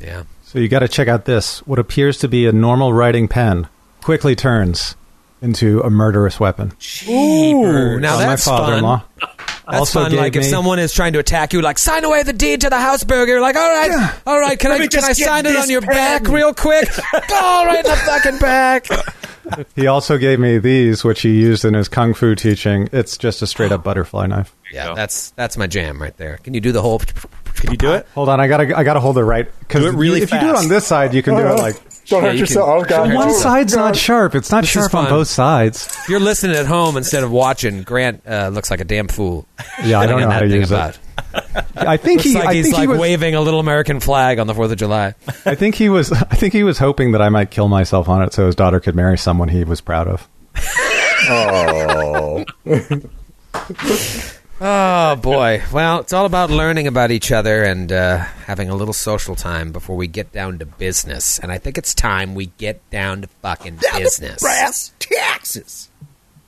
Yeah. 0.00 0.22
So 0.44 0.60
you 0.60 0.68
got 0.68 0.78
to 0.80 0.88
check 0.88 1.08
out 1.08 1.24
this. 1.24 1.58
What 1.66 1.80
appears 1.80 2.18
to 2.18 2.28
be 2.28 2.46
a 2.46 2.52
normal 2.52 2.92
writing 2.92 3.26
pen 3.26 3.66
quickly 4.00 4.36
turns 4.36 4.94
into 5.42 5.80
a 5.80 5.90
murderous 5.90 6.40
weapon. 6.40 6.72
Ooh, 7.08 7.98
now 8.00 8.16
that's 8.16 8.46
my 8.46 8.56
father-in-law. 8.56 8.98
fun. 9.20 9.30
That's 9.70 9.92
fun. 9.92 10.10
gave 10.10 10.20
Like 10.20 10.36
if 10.36 10.44
someone 10.44 10.78
is 10.78 10.92
trying 10.92 11.14
to 11.14 11.18
attack 11.18 11.52
you, 11.52 11.62
like 11.62 11.78
sign 11.78 12.04
away 12.04 12.22
the 12.22 12.32
deed 12.32 12.62
to 12.62 12.70
the 12.70 12.78
house 12.78 13.04
burger. 13.04 13.40
Like, 13.40 13.56
all 13.56 13.68
right, 13.68 14.14
all 14.26 14.38
right, 14.38 14.58
can 14.58 14.70
Let 14.70 14.80
I 14.80 14.82
me 14.84 14.88
can 14.88 15.04
I 15.04 15.12
sign 15.12 15.46
it 15.46 15.56
on 15.56 15.70
your 15.70 15.80
pen. 15.80 15.90
back 15.90 16.28
real 16.28 16.52
quick? 16.52 16.88
All 17.32 17.66
right 17.66 17.84
in 17.84 17.90
the 17.90 17.96
fucking 17.96 18.38
back. 18.38 18.86
He 19.76 19.86
also 19.86 20.16
gave 20.16 20.40
me 20.40 20.56
these, 20.56 21.04
which 21.04 21.20
he 21.20 21.38
used 21.38 21.66
in 21.66 21.74
his 21.74 21.86
kung 21.86 22.14
fu 22.14 22.34
teaching. 22.34 22.88
It's 22.92 23.18
just 23.18 23.42
a 23.42 23.46
straight 23.46 23.72
up 23.72 23.84
butterfly 23.84 24.26
knife. 24.26 24.54
Yeah, 24.72 24.94
that's 24.94 25.30
that's 25.32 25.58
my 25.58 25.66
jam 25.66 26.00
right 26.00 26.16
there. 26.16 26.38
Can 26.38 26.54
you 26.54 26.62
do 26.62 26.72
the 26.72 26.80
whole? 26.80 27.00
Can 27.56 27.70
you 27.70 27.76
do 27.76 27.92
it? 27.92 28.06
Hold 28.14 28.30
on, 28.30 28.40
I 28.40 28.48
gotta 28.48 28.76
I 28.76 28.84
gotta 28.84 29.00
hold 29.00 29.18
it 29.18 29.22
right 29.22 29.46
because 29.60 29.82
Do 29.82 29.88
it 29.88 29.94
really 29.96 30.22
if 30.22 30.32
you 30.32 30.40
do 30.40 30.48
it 30.48 30.56
on 30.56 30.68
this 30.68 30.86
side, 30.86 31.12
you 31.12 31.22
can 31.22 31.34
do 31.36 31.46
it 31.46 31.54
like 31.58 31.76
Don't 32.06 32.22
Yeah, 32.22 32.28
hurt 32.28 32.34
you 32.34 32.40
yourself. 32.40 32.86
can- 32.88 32.96
oh 32.96 33.06
god! 33.06 33.14
one 33.14 33.28
Oh, 33.30 33.38
side's 33.38 33.74
God. 33.74 33.80
not 33.80 33.96
sharp. 33.96 34.34
It's 34.34 34.50
not 34.50 34.62
This 34.62 34.70
is 34.70 34.74
sharp 34.74 34.94
on 34.94 35.04
fun. 35.06 35.12
both 35.14 35.28
sides. 35.28 35.86
If 36.02 36.08
you're 36.10 36.20
listening 36.20 36.56
at 36.56 36.66
home 36.66 36.96
instead 36.96 37.24
of 37.24 37.30
watching, 37.30 37.82
Grant 37.82 38.22
uh, 38.26 38.48
looks 38.52 38.70
like 38.70 38.80
a 38.80 38.84
damn 38.84 39.08
fool. 39.08 39.46
Yeah, 39.82 40.00
I 40.00 40.06
don't 40.06 40.20
know 40.20 40.30
how 40.30 40.40
to 40.40 40.48
use 40.48 40.70
about. 40.70 40.96
it. 40.96 41.00
I 41.76 41.96
think 41.96 42.18
Looks 42.18 42.24
he 42.30 42.34
like 42.34 42.48
I 42.48 42.54
he's 42.54 42.66
think 42.66 42.74
like 42.76 42.82
he 42.82 42.86
was 42.88 42.98
waving 42.98 43.34
a 43.34 43.40
little 43.40 43.60
American 43.60 44.00
flag 44.00 44.38
on 44.38 44.46
the 44.46 44.54
Fourth 44.54 44.70
of 44.70 44.78
July. 44.78 45.14
I 45.46 45.54
think 45.54 45.74
he 45.76 45.88
was 45.88 46.12
I 46.12 46.36
think 46.36 46.52
he 46.52 46.62
was 46.64 46.78
hoping 46.78 47.12
that 47.12 47.22
I 47.22 47.28
might 47.28 47.50
kill 47.50 47.68
myself 47.68 48.08
on 48.08 48.22
it 48.22 48.32
so 48.32 48.46
his 48.46 48.54
daughter 48.54 48.80
could 48.80 48.94
marry 48.94 49.18
someone 49.18 49.48
he 49.48 49.64
was 49.64 49.80
proud 49.80 50.08
of. 50.08 50.28
Oh, 54.60 55.16
boy! 55.16 55.62
Well, 55.72 55.98
it's 56.00 56.12
all 56.12 56.26
about 56.26 56.48
learning 56.50 56.86
about 56.86 57.10
each 57.10 57.32
other 57.32 57.64
and 57.64 57.90
uh, 57.90 58.18
having 58.18 58.68
a 58.70 58.74
little 58.76 58.94
social 58.94 59.34
time 59.34 59.72
before 59.72 59.96
we 59.96 60.06
get 60.06 60.30
down 60.32 60.58
to 60.60 60.66
business. 60.66 61.38
And 61.40 61.50
I 61.50 61.58
think 61.58 61.76
it's 61.76 61.92
time 61.92 62.34
we 62.36 62.46
get 62.58 62.88
down 62.90 63.22
to 63.22 63.26
fucking 63.42 63.80
business. 63.96 64.40
Brass 64.40 64.92
taxes. 65.00 65.88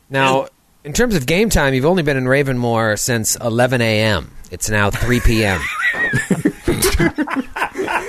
Now, 0.09 0.47
in 0.85 0.93
terms 0.93 1.17
of 1.17 1.27
game 1.27 1.51
time, 1.51 1.75
you've 1.75 1.85
only 1.85 2.05
been 2.05 2.17
in 2.17 2.25
Ravenmoor 2.27 2.97
since 2.97 3.35
11 3.37 3.81
a.m. 3.81 4.31
It's 4.53 4.71
now 4.71 4.91
3 4.91 5.19
p.m. 5.21 5.61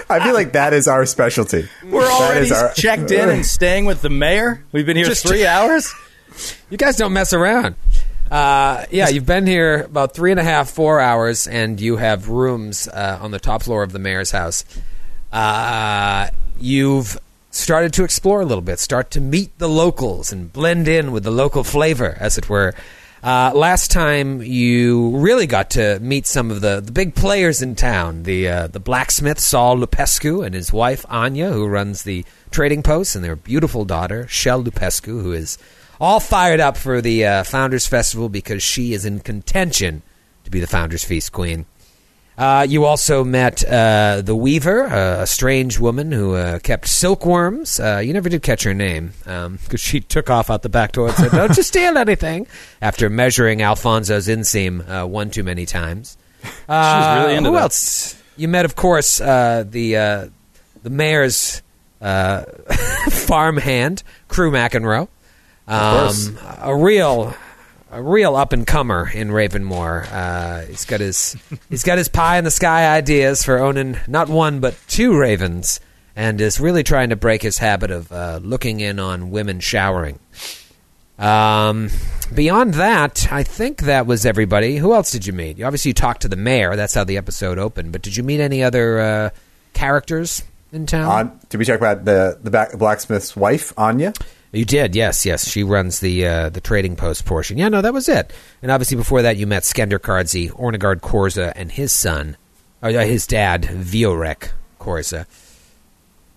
I 0.09 0.21
feel 0.23 0.33
like 0.35 0.53
that 0.53 0.73
is 0.73 0.87
our 0.87 1.05
specialty. 1.07 1.67
We're 1.83 2.01
That 2.01 2.11
already 2.21 2.51
our- 2.53 2.71
checked 2.73 3.09
in 3.09 3.29
and 3.29 3.43
staying 3.43 3.85
with 3.85 4.03
the 4.03 4.09
mayor. 4.11 4.63
We've 4.71 4.85
been 4.85 4.95
here 4.95 5.07
Just- 5.07 5.27
three 5.27 5.45
hours. 5.47 5.91
You 6.69 6.77
guys 6.77 6.95
don't 6.97 7.13
mess 7.13 7.33
around. 7.33 7.75
Uh, 8.29 8.85
yeah, 8.91 9.07
you've 9.07 9.25
been 9.25 9.47
here 9.47 9.83
about 9.83 10.13
three 10.13 10.31
and 10.31 10.39
a 10.39 10.43
half, 10.43 10.69
four 10.69 10.99
hours, 10.99 11.47
and 11.47 11.79
you 11.79 11.97
have 11.97 12.29
rooms 12.29 12.87
uh, 12.87 13.19
on 13.21 13.31
the 13.31 13.39
top 13.39 13.63
floor 13.63 13.83
of 13.83 13.91
the 13.91 13.99
mayor's 13.99 14.31
house. 14.31 14.65
Uh, 15.31 16.27
you've 16.59 17.17
started 17.51 17.93
to 17.93 18.03
explore 18.03 18.41
a 18.41 18.45
little 18.45 18.61
bit, 18.61 18.79
start 18.79 19.11
to 19.11 19.21
meet 19.21 19.57
the 19.59 19.69
locals 19.69 20.31
and 20.31 20.51
blend 20.51 20.87
in 20.87 21.11
with 21.11 21.23
the 21.23 21.31
local 21.31 21.63
flavor, 21.63 22.17
as 22.19 22.37
it 22.37 22.49
were. 22.49 22.73
Uh, 23.23 23.51
last 23.55 23.91
time 23.91 24.41
you 24.41 25.17
really 25.17 25.47
got 25.47 25.71
to 25.71 25.99
meet 26.01 26.27
some 26.27 26.51
of 26.51 26.61
the, 26.61 26.79
the 26.81 26.91
big 26.91 27.15
players 27.15 27.61
in 27.61 27.75
town 27.75 28.23
the 28.23 28.47
uh, 28.47 28.67
the 28.67 28.79
blacksmith 28.79 29.39
Saul 29.39 29.77
Lupescu 29.77 30.45
and 30.45 30.53
his 30.53 30.71
wife 30.71 31.03
Anya, 31.09 31.49
who 31.51 31.65
runs 31.65 32.03
the 32.03 32.23
trading 32.51 32.83
post, 32.83 33.15
and 33.15 33.25
their 33.25 33.35
beautiful 33.35 33.85
daughter 33.85 34.27
Shell 34.27 34.63
Lupescu, 34.63 35.23
who 35.23 35.33
is 35.33 35.57
all 35.99 36.19
fired 36.19 36.59
up 36.59 36.77
for 36.77 37.01
the 37.01 37.25
uh, 37.25 37.43
Founders 37.43 37.87
Festival 37.87 38.29
because 38.29 38.63
she 38.63 38.93
is 38.93 39.05
in 39.05 39.19
contention 39.19 40.01
to 40.43 40.51
be 40.51 40.59
the 40.59 40.67
Founders 40.67 41.03
Feast 41.03 41.31
Queen. 41.31 41.65
Uh, 42.37 42.63
you 42.69 42.85
also 42.85 43.23
met 43.23 43.65
uh, 43.67 44.21
the 44.23 44.35
Weaver, 44.35 44.83
uh, 44.83 45.23
a 45.23 45.27
strange 45.27 45.79
woman 45.79 46.11
who 46.11 46.35
uh, 46.35 46.59
kept 46.59 46.87
silkworms. 46.87 47.79
Uh, 47.79 47.97
you 47.97 48.13
never 48.13 48.29
did 48.29 48.43
catch 48.43 48.61
her 48.63 48.75
name 48.75 49.11
because 49.25 49.79
she 49.81 49.99
took 50.01 50.29
off 50.29 50.51
out 50.51 50.61
the 50.61 50.69
back 50.69 50.91
door 50.91 51.07
and 51.07 51.17
said, 51.17 51.31
"Don't 51.31 51.57
you 51.57 51.63
steal 51.63 51.97
anything?" 51.97 52.45
After 52.79 53.09
measuring 53.09 53.63
Alfonso's 53.63 54.27
inseam 54.27 54.87
uh, 54.87 55.07
one 55.07 55.31
too 55.31 55.43
many 55.43 55.65
times. 55.65 56.17
Uh, 56.69 57.21
really 57.23 57.37
into 57.37 57.49
who 57.49 57.55
that. 57.55 57.61
else? 57.63 58.21
You 58.35 58.47
met, 58.47 58.65
of 58.65 58.75
course, 58.75 59.19
uh, 59.19 59.63
the 59.67 59.97
uh, 59.97 60.27
the 60.83 60.89
mayor's 60.89 61.61
uh, 62.01 62.43
farmhand, 63.09 64.03
Crew 64.27 64.51
McEnroe. 64.51 65.07
Course. 65.67 66.29
Um, 66.29 66.37
a 66.61 66.75
real, 66.75 67.33
a 67.91 68.01
real 68.01 68.35
up 68.35 68.53
and 68.53 68.65
comer 68.65 69.09
in 69.13 69.29
Ravenmoor. 69.29 70.07
Uh, 70.11 70.61
he's 70.61 70.85
got 70.85 70.99
his 71.01 71.35
he's 71.69 71.83
got 71.83 71.97
his 71.97 72.07
pie 72.07 72.37
in 72.37 72.43
the 72.43 72.51
sky 72.51 72.95
ideas 72.95 73.43
for 73.43 73.59
owning 73.59 73.97
not 74.07 74.29
one 74.29 74.59
but 74.59 74.75
two 74.87 75.17
ravens, 75.17 75.79
and 76.15 76.39
is 76.39 76.59
really 76.59 76.83
trying 76.83 77.09
to 77.09 77.15
break 77.15 77.41
his 77.41 77.57
habit 77.57 77.91
of 77.91 78.11
uh, 78.11 78.39
looking 78.41 78.79
in 78.79 78.99
on 78.99 79.29
women 79.29 79.59
showering. 79.59 80.19
Um, 81.19 81.89
beyond 82.33 82.75
that, 82.75 83.27
I 83.31 83.43
think 83.43 83.81
that 83.81 84.05
was 84.05 84.25
everybody. 84.25 84.77
Who 84.77 84.93
else 84.93 85.11
did 85.11 85.25
you 85.25 85.33
meet? 85.33 85.61
Obviously 85.61 85.89
you 85.89 85.93
talked 85.93 86.21
to 86.21 86.27
the 86.27 86.35
mayor. 86.35 86.75
That's 86.75 86.93
how 86.93 87.03
the 87.03 87.17
episode 87.17 87.57
opened. 87.57 87.91
But 87.91 88.03
did 88.03 88.15
you 88.15 88.23
meet 88.23 88.39
any 88.39 88.63
other 88.63 88.99
uh, 88.99 89.29
characters 89.73 90.43
in 90.71 90.85
town? 90.85 91.11
On, 91.11 91.39
did 91.49 91.57
we 91.57 91.65
talk 91.65 91.77
about 91.77 92.05
the 92.05 92.37
the 92.41 92.51
back, 92.51 92.77
blacksmith's 92.77 93.35
wife, 93.35 93.73
Anya? 93.77 94.13
You 94.51 94.65
did, 94.65 94.95
yes, 94.95 95.25
yes. 95.25 95.47
She 95.49 95.63
runs 95.63 95.99
the 95.99 96.25
uh, 96.25 96.49
the 96.49 96.61
trading 96.61 96.95
post 96.95 97.25
portion. 97.25 97.57
Yeah, 97.57 97.69
no, 97.69 97.81
that 97.81 97.93
was 97.93 98.07
it. 98.07 98.31
And 98.61 98.71
obviously, 98.71 98.97
before 98.97 99.21
that, 99.23 99.37
you 99.37 99.45
met 99.45 99.63
Skender 99.63 99.99
Kardzi, 99.99 100.49
Ornegard 100.51 101.01
Korza, 101.01 101.51
and 101.55 101.71
his 101.71 101.91
son, 101.91 102.37
or 102.81 102.89
uh, 102.89 103.05
his 103.05 103.27
dad, 103.27 103.63
Viorek 103.63 104.51
Korza. 104.79 105.25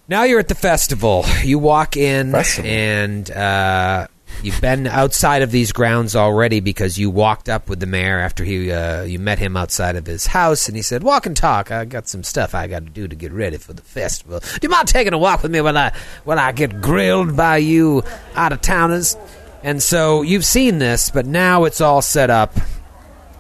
Now 0.09 0.25
you're 0.25 0.41
at 0.41 0.49
the 0.49 0.57
festival. 0.57 1.25
You 1.45 1.61
walk 1.61 1.97
in, 1.97 2.33
Festival. 2.33 2.69
and 2.69 3.31
uh, 3.31 4.09
you've 4.43 4.61
been 4.61 4.87
outside 4.87 5.43
of 5.43 5.51
these 5.51 5.73
grounds 5.73 6.17
already 6.17 6.61
because 6.61 6.99
you 6.99 7.11
walked 7.11 7.49
up 7.49 7.69
with 7.69 7.81
the 7.81 7.87
mayor 7.87 8.19
after 8.19 8.45
he 8.45 8.71
uh, 8.71 9.03
you 9.03 9.19
met 9.19 9.39
him 9.39 9.57
outside 9.57 9.97
of 9.97 10.07
his 10.07 10.27
house, 10.27 10.69
and 10.69 10.77
he 10.77 10.83
said, 10.83 11.03
"Walk 11.03 11.27
and 11.27 11.37
talk. 11.37 11.71
I 11.71 11.85
got 11.85 12.09
some 12.09 12.23
stuff 12.23 12.55
I 12.55 12.67
got 12.67 12.85
to 12.85 12.91
do 12.91 13.09
to 13.09 13.17
get 13.17 13.33
ready 13.33 13.57
for 13.57 13.73
the 13.73 13.83
festival. 13.83 14.41
Do 14.41 14.59
you 14.63 14.69
mind 14.69 14.89
taking 14.89 15.13
a 15.13 15.19
walk 15.19 15.43
with 15.43 15.53
me 15.53 15.61
while 15.61 15.77
I 15.77 15.93
while 16.25 16.39
I 16.39 16.53
get 16.53 16.81
grilled 16.81 17.37
by 17.37 17.59
you 17.59 18.03
out 18.35 18.53
of 18.53 18.61
towners?" 18.61 19.17
And 19.63 19.83
so 19.83 20.23
you've 20.23 20.45
seen 20.45 20.79
this, 20.79 21.11
but 21.11 21.27
now 21.27 21.65
it's 21.65 21.81
all 21.81 22.01
set 22.01 22.31
up 22.31 22.55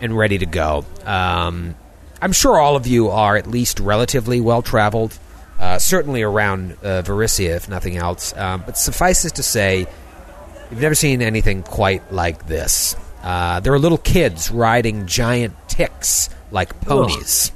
and 0.00 0.16
ready 0.16 0.38
to 0.38 0.46
go. 0.46 0.84
Um, 1.04 1.74
I'm 2.20 2.32
sure 2.32 2.58
all 2.58 2.76
of 2.76 2.86
you 2.86 3.08
are 3.08 3.36
at 3.36 3.46
least 3.46 3.80
relatively 3.80 4.40
well 4.40 4.60
traveled, 4.60 5.18
uh, 5.58 5.78
certainly 5.78 6.22
around 6.22 6.72
uh, 6.82 7.02
Varisia, 7.02 7.56
if 7.56 7.68
nothing 7.68 7.96
else. 7.96 8.36
Um, 8.36 8.62
but 8.66 8.76
suffice 8.76 9.24
it 9.24 9.36
to 9.36 9.42
say, 9.42 9.86
you've 10.70 10.80
never 10.80 10.94
seen 10.94 11.22
anything 11.22 11.62
quite 11.62 12.12
like 12.12 12.46
this. 12.46 12.96
Uh, 13.22 13.60
there 13.60 13.72
are 13.72 13.78
little 13.78 13.98
kids 13.98 14.50
riding 14.50 15.06
giant 15.06 15.54
ticks 15.68 16.30
like 16.50 16.80
ponies. 16.80 17.52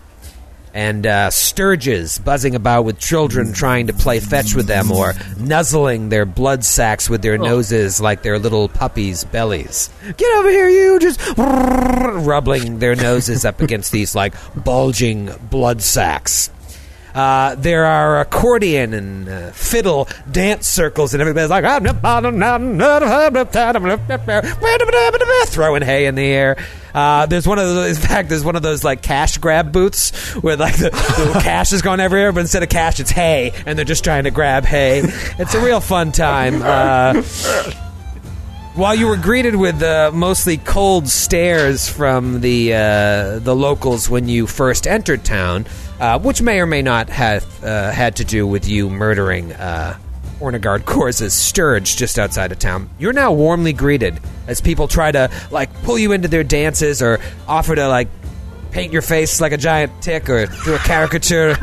And 0.76 1.06
uh, 1.06 1.30
stirges 1.30 2.23
buzzing 2.23 2.56
about 2.56 2.83
with 2.85 2.99
children 2.99 3.52
trying 3.52 3.87
to 3.87 3.92
play 3.92 4.18
fetch 4.18 4.56
with 4.56 4.66
them 4.66 4.90
or 4.90 5.14
nuzzling 5.38 6.09
their 6.09 6.26
blood 6.26 6.64
sacks 6.64 7.09
with 7.09 7.23
their 7.23 7.38
noses 7.38 8.00
like 8.00 8.23
their 8.23 8.40
little 8.40 8.68
puppies' 8.68 9.23
bellies. 9.23 9.88
Get 10.16 10.37
over 10.37 10.50
here, 10.50 10.68
you! 10.68 10.99
Just 10.99 11.21
rubbing 11.38 12.80
their 12.80 12.97
noses 12.97 13.44
up 13.44 13.61
against 13.61 13.92
these 13.92 14.16
like 14.16 14.35
bulging 14.56 15.30
blood 15.49 15.80
sacs. 15.80 16.50
Uh, 17.14 17.54
there 17.54 17.85
are 17.85 18.21
accordion 18.21 18.92
and 18.92 19.28
uh, 19.28 19.50
fiddle 19.52 20.09
dance 20.30 20.66
circles, 20.66 21.14
and 21.14 21.21
everybody's 21.21 21.50
like 21.50 21.64
throwing 25.47 25.83
hay 25.83 26.06
in 26.06 26.14
the 26.16 26.25
air. 26.25 26.56
Uh, 26.92 27.26
there's 27.26 27.47
one 27.47 27.59
of 27.59 27.66
those. 27.66 27.97
In 27.97 28.02
fact, 28.02 28.28
there's 28.28 28.44
one 28.44 28.56
of 28.56 28.62
those 28.62 28.85
like 28.85 29.02
cash 29.02 29.38
grab 29.38 29.73
booths 29.73 30.11
where 30.42 30.56
like 30.56 30.76
the, 30.76 30.90
the 30.90 31.40
cash 31.42 31.73
is 31.73 31.83
going 31.83 32.00
everywhere, 32.00 32.33
but 32.33 32.40
instead 32.40 32.62
of 32.62 32.68
cash, 32.68 33.00
it's 33.00 33.11
hay, 33.11 33.52
and 33.66 33.78
they're 33.78 33.85
just 33.85 34.04
trying 34.04 34.25
to 34.25 34.30
grab 34.30 34.64
hay. 34.64 35.02
It's 35.38 35.54
a 35.54 35.61
real 35.61 35.80
fun 35.80 36.12
time. 36.12 36.62
While 38.75 38.97
you 38.97 39.07
were 39.07 39.16
greeted 39.16 39.54
with 39.54 39.81
uh, 39.85 40.11
mostly 40.12 40.57
cold 40.57 41.07
stares 41.09 41.88
from 41.88 42.40
the 42.40 42.75
uh, 42.75 43.38
the 43.38 43.54
locals 43.54 44.11
when 44.11 44.28
you 44.28 44.49
first 44.49 44.88
entered 44.88 45.25
town, 45.25 45.66
uh, 46.00 46.19
which 46.19 46.43
may 46.43 46.59
or 46.59 46.66
may 46.66 46.83
not 46.83 47.09
have 47.09 47.45
uh, 47.62 47.93
had 47.93 48.16
to 48.16 48.25
do 48.25 48.45
with 48.49 48.66
you 48.69 48.90
murdering 48.90 49.52
uh, 49.52 49.97
Ornegard 50.40 50.81
Korza's 50.81 51.35
Stirge 51.35 51.95
just 51.95 52.19
outside 52.19 52.50
of 52.50 52.59
town, 52.59 52.90
you're 52.99 53.12
now 53.12 53.33
warmly 53.33 53.73
greeted 53.73 54.19
as 54.49 54.61
people 54.61 54.88
try 54.88 55.12
to 55.12 55.31
like 55.52 55.73
pull 55.85 55.97
you 55.97 56.11
into 56.11 56.26
their 56.26 56.43
dances 56.43 57.00
or 57.00 57.21
offer 57.47 57.76
to 57.76 57.87
like 57.87 58.09
paint 58.73 58.93
your 58.93 59.02
face 59.02 59.40
like 59.40 59.52
a 59.52 59.57
giant 59.57 60.02
tick 60.02 60.28
or 60.28 60.47
do 60.47 60.75
a 60.75 60.78
caricature 60.78 61.57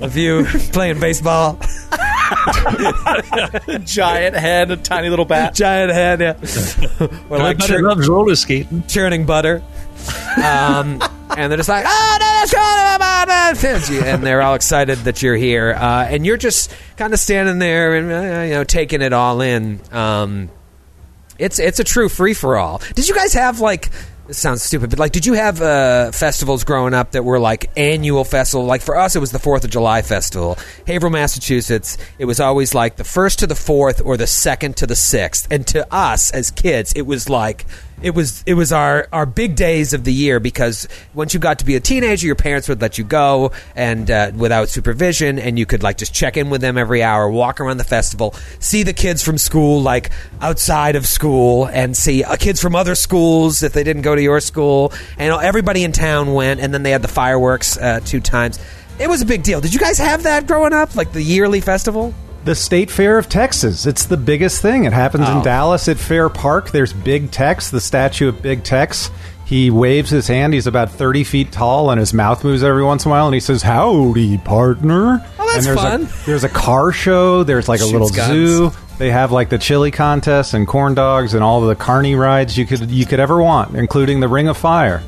of 0.00 0.16
you 0.16 0.44
playing 0.72 0.98
baseball. 0.98 1.60
Giant 3.84 4.36
head, 4.36 4.70
a 4.70 4.76
tiny 4.76 5.08
little 5.08 5.24
bat. 5.24 5.54
giant 5.54 5.92
head, 5.92 6.20
yeah. 6.20 7.08
or 7.28 7.38
like 7.38 7.58
loves 7.68 8.08
roller 8.08 8.34
skating. 8.36 8.84
churning 8.86 9.26
butter. 9.26 9.62
Um, 10.36 11.02
and 11.36 11.50
they're 11.50 11.56
just 11.56 11.68
like, 11.68 11.84
oh, 11.86 12.16
no, 12.20 12.26
that's 12.26 12.54
right 12.54 12.94
about. 12.96 13.28
And 14.06 14.22
they're 14.22 14.42
all 14.42 14.54
excited 14.54 14.98
that 14.98 15.22
you're 15.22 15.36
here. 15.36 15.72
Uh, 15.72 16.06
and 16.08 16.24
you're 16.24 16.36
just 16.36 16.72
kind 16.96 17.12
of 17.12 17.20
standing 17.20 17.58
there 17.58 17.96
and, 17.96 18.10
uh, 18.12 18.42
you 18.42 18.54
know, 18.54 18.64
taking 18.64 19.02
it 19.02 19.12
all 19.12 19.40
in. 19.40 19.80
Um, 19.92 20.50
it's, 21.38 21.58
it's 21.58 21.78
a 21.78 21.84
true 21.84 22.08
free 22.08 22.34
for 22.34 22.56
all. 22.56 22.80
Did 22.94 23.08
you 23.08 23.14
guys 23.14 23.34
have, 23.34 23.60
like, 23.60 23.90
this 24.30 24.38
sounds 24.38 24.62
stupid, 24.62 24.90
but, 24.90 25.00
like, 25.00 25.10
did 25.10 25.26
you 25.26 25.32
have 25.32 25.60
uh, 25.60 26.12
festivals 26.12 26.62
growing 26.62 26.94
up 26.94 27.10
that 27.10 27.24
were, 27.24 27.40
like, 27.40 27.68
annual 27.76 28.22
festival? 28.22 28.64
Like, 28.64 28.80
for 28.80 28.96
us, 28.96 29.16
it 29.16 29.18
was 29.18 29.32
the 29.32 29.40
4th 29.40 29.64
of 29.64 29.70
July 29.70 30.02
festival. 30.02 30.56
Haverhill, 30.86 31.10
Massachusetts, 31.10 31.98
it 32.16 32.26
was 32.26 32.38
always, 32.38 32.72
like, 32.72 32.94
the 32.94 33.02
1st 33.02 33.38
to 33.38 33.46
the 33.48 33.54
4th 33.54 34.06
or 34.06 34.16
the 34.16 34.26
2nd 34.26 34.76
to 34.76 34.86
the 34.86 34.94
6th. 34.94 35.48
And 35.50 35.66
to 35.66 35.92
us, 35.92 36.30
as 36.30 36.52
kids, 36.52 36.92
it 36.94 37.02
was, 37.02 37.28
like, 37.28 37.66
it 38.02 38.14
was 38.14 38.42
it 38.46 38.54
was 38.54 38.72
our 38.72 39.08
our 39.12 39.26
big 39.26 39.56
days 39.56 39.92
of 39.92 40.04
the 40.04 40.12
year 40.12 40.40
because 40.40 40.88
once 41.14 41.34
you 41.34 41.40
got 41.40 41.58
to 41.60 41.64
be 41.64 41.76
a 41.76 41.80
teenager, 41.80 42.26
your 42.26 42.36
parents 42.36 42.68
would 42.68 42.80
let 42.80 42.98
you 42.98 43.04
go 43.04 43.52
and 43.74 44.10
uh, 44.10 44.30
without 44.34 44.68
supervision, 44.68 45.38
and 45.38 45.58
you 45.58 45.66
could 45.66 45.82
like 45.82 45.98
just 45.98 46.14
check 46.14 46.36
in 46.36 46.50
with 46.50 46.60
them 46.60 46.78
every 46.78 47.02
hour, 47.02 47.30
walk 47.30 47.60
around 47.60 47.76
the 47.76 47.84
festival, 47.84 48.34
see 48.58 48.82
the 48.82 48.92
kids 48.92 49.22
from 49.22 49.38
school 49.38 49.82
like 49.82 50.10
outside 50.40 50.96
of 50.96 51.06
school, 51.06 51.66
and 51.66 51.96
see 51.96 52.24
uh, 52.24 52.36
kids 52.36 52.60
from 52.60 52.74
other 52.74 52.94
schools 52.94 53.62
if 53.62 53.72
they 53.72 53.84
didn't 53.84 54.02
go 54.02 54.14
to 54.14 54.22
your 54.22 54.40
school, 54.40 54.92
and 55.18 55.32
everybody 55.32 55.84
in 55.84 55.92
town 55.92 56.32
went, 56.32 56.60
and 56.60 56.72
then 56.72 56.82
they 56.82 56.90
had 56.90 57.02
the 57.02 57.08
fireworks 57.08 57.76
uh, 57.76 58.00
two 58.04 58.20
times. 58.20 58.58
It 58.98 59.08
was 59.08 59.22
a 59.22 59.26
big 59.26 59.42
deal. 59.42 59.60
Did 59.60 59.72
you 59.72 59.80
guys 59.80 59.98
have 59.98 60.24
that 60.24 60.46
growing 60.46 60.72
up, 60.72 60.94
like 60.94 61.12
the 61.12 61.22
yearly 61.22 61.60
festival? 61.60 62.14
The 62.44 62.54
State 62.54 62.90
Fair 62.90 63.18
of 63.18 63.28
Texas. 63.28 63.86
It's 63.86 64.06
the 64.06 64.16
biggest 64.16 64.62
thing. 64.62 64.84
It 64.84 64.92
happens 64.92 65.28
in 65.28 65.38
oh. 65.38 65.42
Dallas 65.44 65.88
at 65.88 65.98
Fair 65.98 66.28
Park. 66.28 66.70
There's 66.70 66.92
Big 66.92 67.30
Tex, 67.30 67.70
the 67.70 67.80
statue 67.80 68.28
of 68.28 68.40
Big 68.40 68.64
Tex. 68.64 69.10
He 69.44 69.70
waves 69.70 70.10
his 70.10 70.28
hand. 70.28 70.54
He's 70.54 70.66
about 70.66 70.90
30 70.90 71.24
feet 71.24 71.52
tall, 71.52 71.90
and 71.90 71.98
his 71.98 72.14
mouth 72.14 72.44
moves 72.44 72.62
every 72.62 72.84
once 72.84 73.04
in 73.04 73.10
a 73.10 73.12
while, 73.12 73.26
and 73.26 73.34
he 73.34 73.40
says, 73.40 73.62
Howdy, 73.62 74.38
partner. 74.38 75.26
Oh, 75.38 75.46
that's 75.52 75.56
and 75.56 75.66
there's 75.66 75.80
fun. 75.80 76.02
A, 76.04 76.26
there's 76.26 76.44
a 76.44 76.48
car 76.48 76.92
show. 76.92 77.42
There's 77.42 77.68
like 77.68 77.80
a 77.80 77.82
Shoots 77.82 77.92
little 77.92 78.10
guns. 78.10 78.30
zoo. 78.32 78.70
They 78.98 79.10
have 79.10 79.32
like 79.32 79.48
the 79.48 79.58
chili 79.58 79.90
contest 79.90 80.54
and 80.54 80.68
corn 80.68 80.94
dogs 80.94 81.34
and 81.34 81.42
all 81.42 81.62
the 81.62 81.74
carny 81.74 82.14
rides 82.14 82.56
you 82.56 82.64
could 82.64 82.90
you 82.90 83.06
could 83.06 83.18
ever 83.18 83.42
want, 83.42 83.74
including 83.74 84.20
the 84.20 84.28
Ring 84.28 84.46
of 84.46 84.56
Fire. 84.56 85.02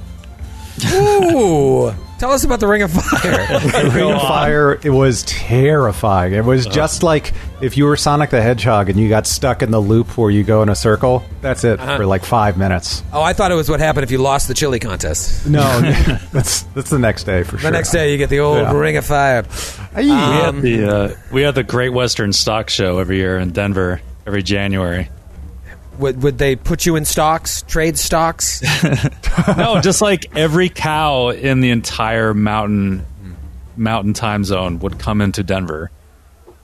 Ooh, 0.93 1.95
tell 2.23 2.31
us 2.31 2.45
about 2.45 2.61
the 2.61 2.69
Ring 2.69 2.83
of 2.83 2.93
Fire. 2.93 3.47
The 3.83 3.91
Ring 3.93 4.13
of 4.13 4.21
Fire, 4.23 4.79
it 4.85 4.91
was 4.91 5.25
terrifying. 5.25 6.33
It 6.35 6.45
was 6.45 6.67
just 6.67 7.03
like 7.03 7.33
if 7.61 7.77
you 7.77 7.85
were 7.85 7.97
Sonic 7.97 8.31
the 8.31 8.41
Hedgehog 8.41 8.89
and 8.89 8.97
you 8.99 9.09
got 9.09 9.27
stuck 9.27 9.61
in 9.61 9.73
the 9.73 9.81
loop 9.81 10.17
where 10.17 10.31
you 10.31 10.45
go 10.45 10.63
in 10.63 10.69
a 10.69 10.77
circle. 10.77 11.25
That's 11.41 11.65
it 11.65 11.81
Uh-huh. 11.81 11.97
for 11.97 12.07
like 12.07 12.25
five 12.25 12.57
minutes. 12.57 13.03
oh, 13.13 13.23
I 13.23 13.33
thought 13.33 13.51
it 13.51 13.57
was 13.57 13.69
what 13.69 13.81
happened 13.81 14.05
if 14.05 14.13
you 14.13 14.19
lost 14.19 14.47
the 14.47 14.55
chili 14.55 14.79
contest. 14.79 15.47
No, 15.49 15.63
that's 16.33 16.63
that's 16.75 16.91
the 16.91 16.99
next 17.01 17.25
day 17.25 17.43
for 17.43 17.59
sure. 17.59 17.69
The 17.71 17.77
next 17.77 17.91
day, 17.91 18.13
you 18.13 18.19
get 18.19 18.31
the 18.31 18.39
old 18.39 18.59
Yeah. 18.59 18.73
Ring 18.73 18.97
of 18.97 19.05
Fire. 19.05 19.43
Hey, 19.93 20.05
We 20.05 20.11
Um, 20.13 20.55
had 20.55 20.63
the 20.63 20.97
uh, 20.97 21.15
we 21.33 21.43
had 21.43 21.57
the 21.57 21.65
Great 21.65 21.93
Western 21.93 22.33
Stock 22.33 22.71
Show 22.71 22.99
every 23.01 23.17
year 23.17 23.37
in 23.39 23.51
Denver 23.51 24.01
every 24.29 24.45
January. 24.45 25.09
Would, 26.03 26.23
would 26.25 26.37
they 26.37 26.57
put 26.57 26.85
you 26.85 26.97
in 26.97 27.05
stocks, 27.05 27.63
trade 27.63 27.97
stocks? 27.97 28.61
no, 29.57 29.81
just 29.81 30.03
like 30.03 30.37
every 30.37 30.69
cow 30.69 31.29
in 31.29 31.61
the 31.61 31.71
entire 31.71 32.35
mountain 32.35 33.07
mountain 33.77 34.13
time 34.13 34.45
zone 34.45 34.81
would 34.81 34.99
come 34.99 35.21
into 35.21 35.45
Denver, 35.45 35.93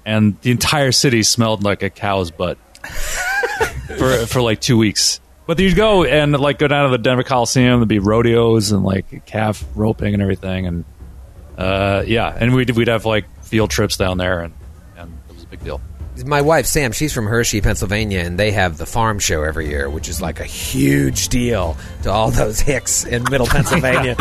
and 0.04 0.38
the 0.40 0.50
entire 0.50 0.90
city 0.90 1.22
smelled 1.22 1.62
like 1.62 1.84
a 1.84 1.88
cow's 1.88 2.32
butt 2.32 2.58
for 3.96 4.26
for 4.26 4.42
like 4.42 4.60
two 4.60 4.76
weeks. 4.76 5.20
But 5.46 5.60
you'd 5.60 5.76
go 5.76 6.02
and 6.02 6.32
like 6.32 6.58
go 6.58 6.66
down 6.66 6.86
to 6.86 6.90
the 6.90 7.02
Denver 7.02 7.22
Coliseum. 7.22 7.78
There'd 7.78 7.88
be 7.88 8.00
rodeos 8.00 8.72
and 8.72 8.82
like 8.82 9.24
calf 9.24 9.64
roping 9.76 10.14
and 10.14 10.22
everything, 10.22 10.66
and 10.66 10.84
uh, 11.56 12.02
yeah, 12.04 12.36
and 12.36 12.56
we'd 12.56 12.70
we'd 12.70 12.88
have 12.88 13.04
like 13.04 13.24
field 13.44 13.70
trips 13.70 13.96
down 13.96 14.18
there, 14.18 14.40
and 14.40 14.52
and 14.96 15.16
it 15.28 15.34
was 15.34 15.44
a 15.44 15.46
big 15.46 15.62
deal. 15.62 15.80
My 16.24 16.40
wife 16.40 16.66
Sam, 16.66 16.92
she's 16.92 17.12
from 17.12 17.26
Hershey, 17.26 17.60
Pennsylvania, 17.60 18.20
and 18.20 18.38
they 18.38 18.50
have 18.52 18.76
the 18.76 18.86
farm 18.86 19.18
show 19.18 19.42
every 19.42 19.68
year, 19.68 19.88
which 19.88 20.08
is 20.08 20.20
like 20.20 20.40
a 20.40 20.44
huge 20.44 21.28
deal 21.28 21.76
to 22.02 22.10
all 22.10 22.30
those 22.32 22.60
hicks 22.60 23.04
in 23.04 23.24
Middle 23.30 23.46
Pennsylvania. 23.48 24.16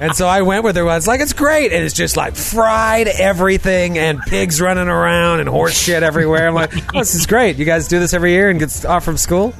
and 0.00 0.14
so 0.14 0.26
I 0.26 0.42
went 0.42 0.64
with 0.64 0.76
her. 0.76 0.84
once, 0.84 1.06
like, 1.06 1.20
it's 1.20 1.32
great, 1.32 1.72
and 1.72 1.84
it's 1.84 1.94
just 1.94 2.16
like 2.16 2.34
fried 2.36 3.08
everything 3.08 3.98
and 3.98 4.20
pigs 4.20 4.60
running 4.60 4.88
around 4.88 5.40
and 5.40 5.48
horse 5.48 5.78
shit 5.78 6.02
everywhere. 6.02 6.48
I'm 6.48 6.54
like, 6.54 6.72
oh, 6.94 6.98
this 6.98 7.14
is 7.14 7.26
great. 7.26 7.56
You 7.56 7.64
guys 7.64 7.88
do 7.88 7.98
this 7.98 8.14
every 8.14 8.32
year 8.32 8.50
and 8.50 8.58
get 8.58 8.84
off 8.84 9.04
from 9.04 9.16
school. 9.16 9.54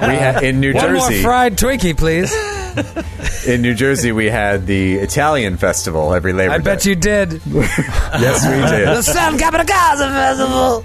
We 0.00 0.06
had, 0.08 0.42
in 0.42 0.60
New 0.60 0.74
One 0.74 0.82
Jersey, 0.84 1.14
more 1.14 1.22
fried 1.22 1.56
Twinkie, 1.56 1.96
please. 1.96 2.32
in 3.46 3.62
New 3.62 3.74
Jersey, 3.74 4.12
we 4.12 4.26
had 4.26 4.66
the 4.66 4.94
Italian 4.96 5.56
festival 5.56 6.12
every 6.14 6.32
Labor 6.32 6.52
I 6.54 6.58
Day. 6.58 6.64
bet 6.64 6.84
you 6.86 6.94
did. 6.94 7.40
Yes, 8.18 8.42
we 8.44 8.76
did. 8.76 8.88
The. 8.88 9.02
San 9.02 9.36
Capitagaza 9.38 10.08
Festival. 10.10 10.84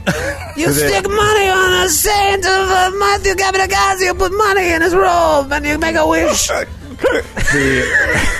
You 0.57 0.67
Is 0.67 0.77
it- 0.81 0.89
stick 0.89 1.05
money 1.09 1.47
on 1.49 1.85
a 1.85 1.89
saint 1.89 2.45
of 2.45 2.69
uh, 2.69 2.91
Matthew 2.99 3.33
Capitagaza. 3.33 4.01
You 4.01 4.13
put 4.13 4.31
money 4.33 4.71
in 4.73 4.81
his 4.81 4.93
robe 4.93 5.51
and 5.51 5.65
you 5.65 5.77
make 5.79 5.95
a 5.95 6.05
wish. 6.07 6.47
the, 7.53 8.37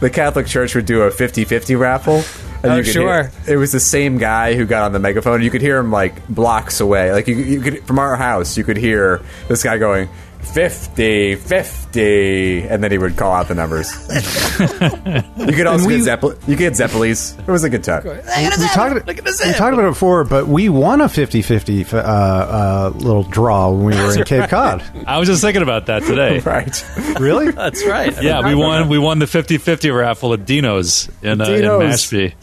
the 0.00 0.10
Catholic 0.10 0.46
Church 0.46 0.74
would 0.74 0.86
do 0.86 1.02
a 1.02 1.10
50-50 1.10 1.78
raffle. 1.78 2.22
And 2.62 2.72
Oh, 2.72 2.76
you 2.76 2.82
could 2.84 2.92
sure. 2.92 3.22
hear- 3.24 3.32
it 3.48 3.56
was 3.56 3.72
the 3.72 3.80
same 3.80 4.18
guy 4.18 4.54
who 4.54 4.66
got 4.66 4.82
on 4.84 4.92
the 4.92 4.98
megaphone. 4.98 5.42
You 5.42 5.50
could 5.50 5.62
hear 5.62 5.78
him 5.78 5.90
like 5.90 6.26
blocks 6.28 6.80
away. 6.80 7.12
Like 7.12 7.26
you, 7.26 7.36
you 7.36 7.60
could 7.60 7.84
from 7.86 7.98
our 7.98 8.16
house, 8.16 8.56
you 8.58 8.64
could 8.64 8.76
hear 8.76 9.22
this 9.48 9.62
guy 9.62 9.78
going 9.78 10.08
50, 10.52 11.36
50, 11.36 12.62
and 12.68 12.82
then 12.82 12.90
he 12.90 12.98
would 12.98 13.16
call 13.16 13.32
out 13.32 13.48
the 13.48 13.54
numbers. 13.54 13.88
you 15.46 15.52
could 15.54 15.66
also 15.66 15.86
we- 15.86 15.96
get 15.96 16.04
Zeppel- 16.04 16.32
you 16.46 16.56
could 16.56 16.58
get 16.58 16.72
Zeppelis. 16.72 17.38
It 17.38 17.46
was 17.46 17.62
a 17.64 17.70
good 17.70 17.84
time. 17.84 18.02
we 18.04 18.68
talked, 18.68 19.06
we 19.06 19.14
talked 19.14 19.72
about 19.74 19.84
it 19.84 19.90
before, 19.90 20.24
but 20.24 20.48
we 20.48 20.68
won 20.68 21.00
a 21.00 21.04
50-50 21.06 21.94
uh, 21.94 21.96
uh, 21.98 22.92
little 22.96 23.22
draw 23.22 23.70
when 23.70 23.86
we 23.86 24.02
were 24.02 24.18
in 24.18 24.24
Cape 24.24 24.50
Cod. 24.50 24.82
I 25.06 25.18
was 25.18 25.28
just 25.28 25.40
thinking 25.40 25.62
about 25.62 25.86
that 25.86 26.02
today. 26.02 26.40
Right. 26.50 26.84
Really? 27.20 27.50
That's 27.52 27.84
right. 27.86 28.20
Yeah, 28.22 28.44
we 28.46 28.54
won. 28.54 28.88
We 28.88 28.98
won 28.98 29.18
the 29.20 29.26
50-50 29.26 29.96
raffle 29.96 30.32
at 30.32 30.46
Dino's 30.46 31.08
in, 31.22 31.40
uh, 31.40 31.44
in 31.44 31.62
Mashpee. 31.62 32.34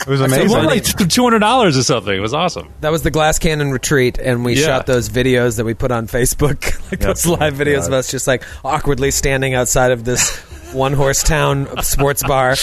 It 0.00 0.06
was 0.06 0.20
We 0.20 0.26
amazing. 0.26 0.50
won 0.50 0.64
like 0.66 0.82
two 0.84 1.22
hundred 1.22 1.40
dollars 1.40 1.76
or 1.76 1.82
something. 1.82 2.14
It 2.16 2.20
was 2.20 2.32
awesome. 2.34 2.68
That 2.80 2.90
was 2.90 3.02
the 3.02 3.10
Glass 3.10 3.38
Cannon 3.38 3.70
retreat, 3.70 4.18
and 4.18 4.44
we 4.44 4.54
Yeah. 4.54 4.66
shot 4.66 4.86
those 4.86 5.08
videos 5.10 5.56
that 5.58 5.64
we 5.64 5.74
put 5.74 5.90
on 5.92 6.06
Facebook, 6.06 6.80
like 6.90 7.00
those 7.00 7.26
live 7.26 7.54
videos 7.54 7.86
of 7.86 7.92
us 7.92 8.10
just 8.10 8.26
like 8.26 8.42
awkwardly 8.64 9.10
standing 9.10 9.54
outside 9.54 9.92
of 9.92 10.04
this 10.04 10.40
one 10.72 10.92
horse 10.92 11.22
town 11.22 11.68
sports 11.82 12.22
bar, 12.22 12.54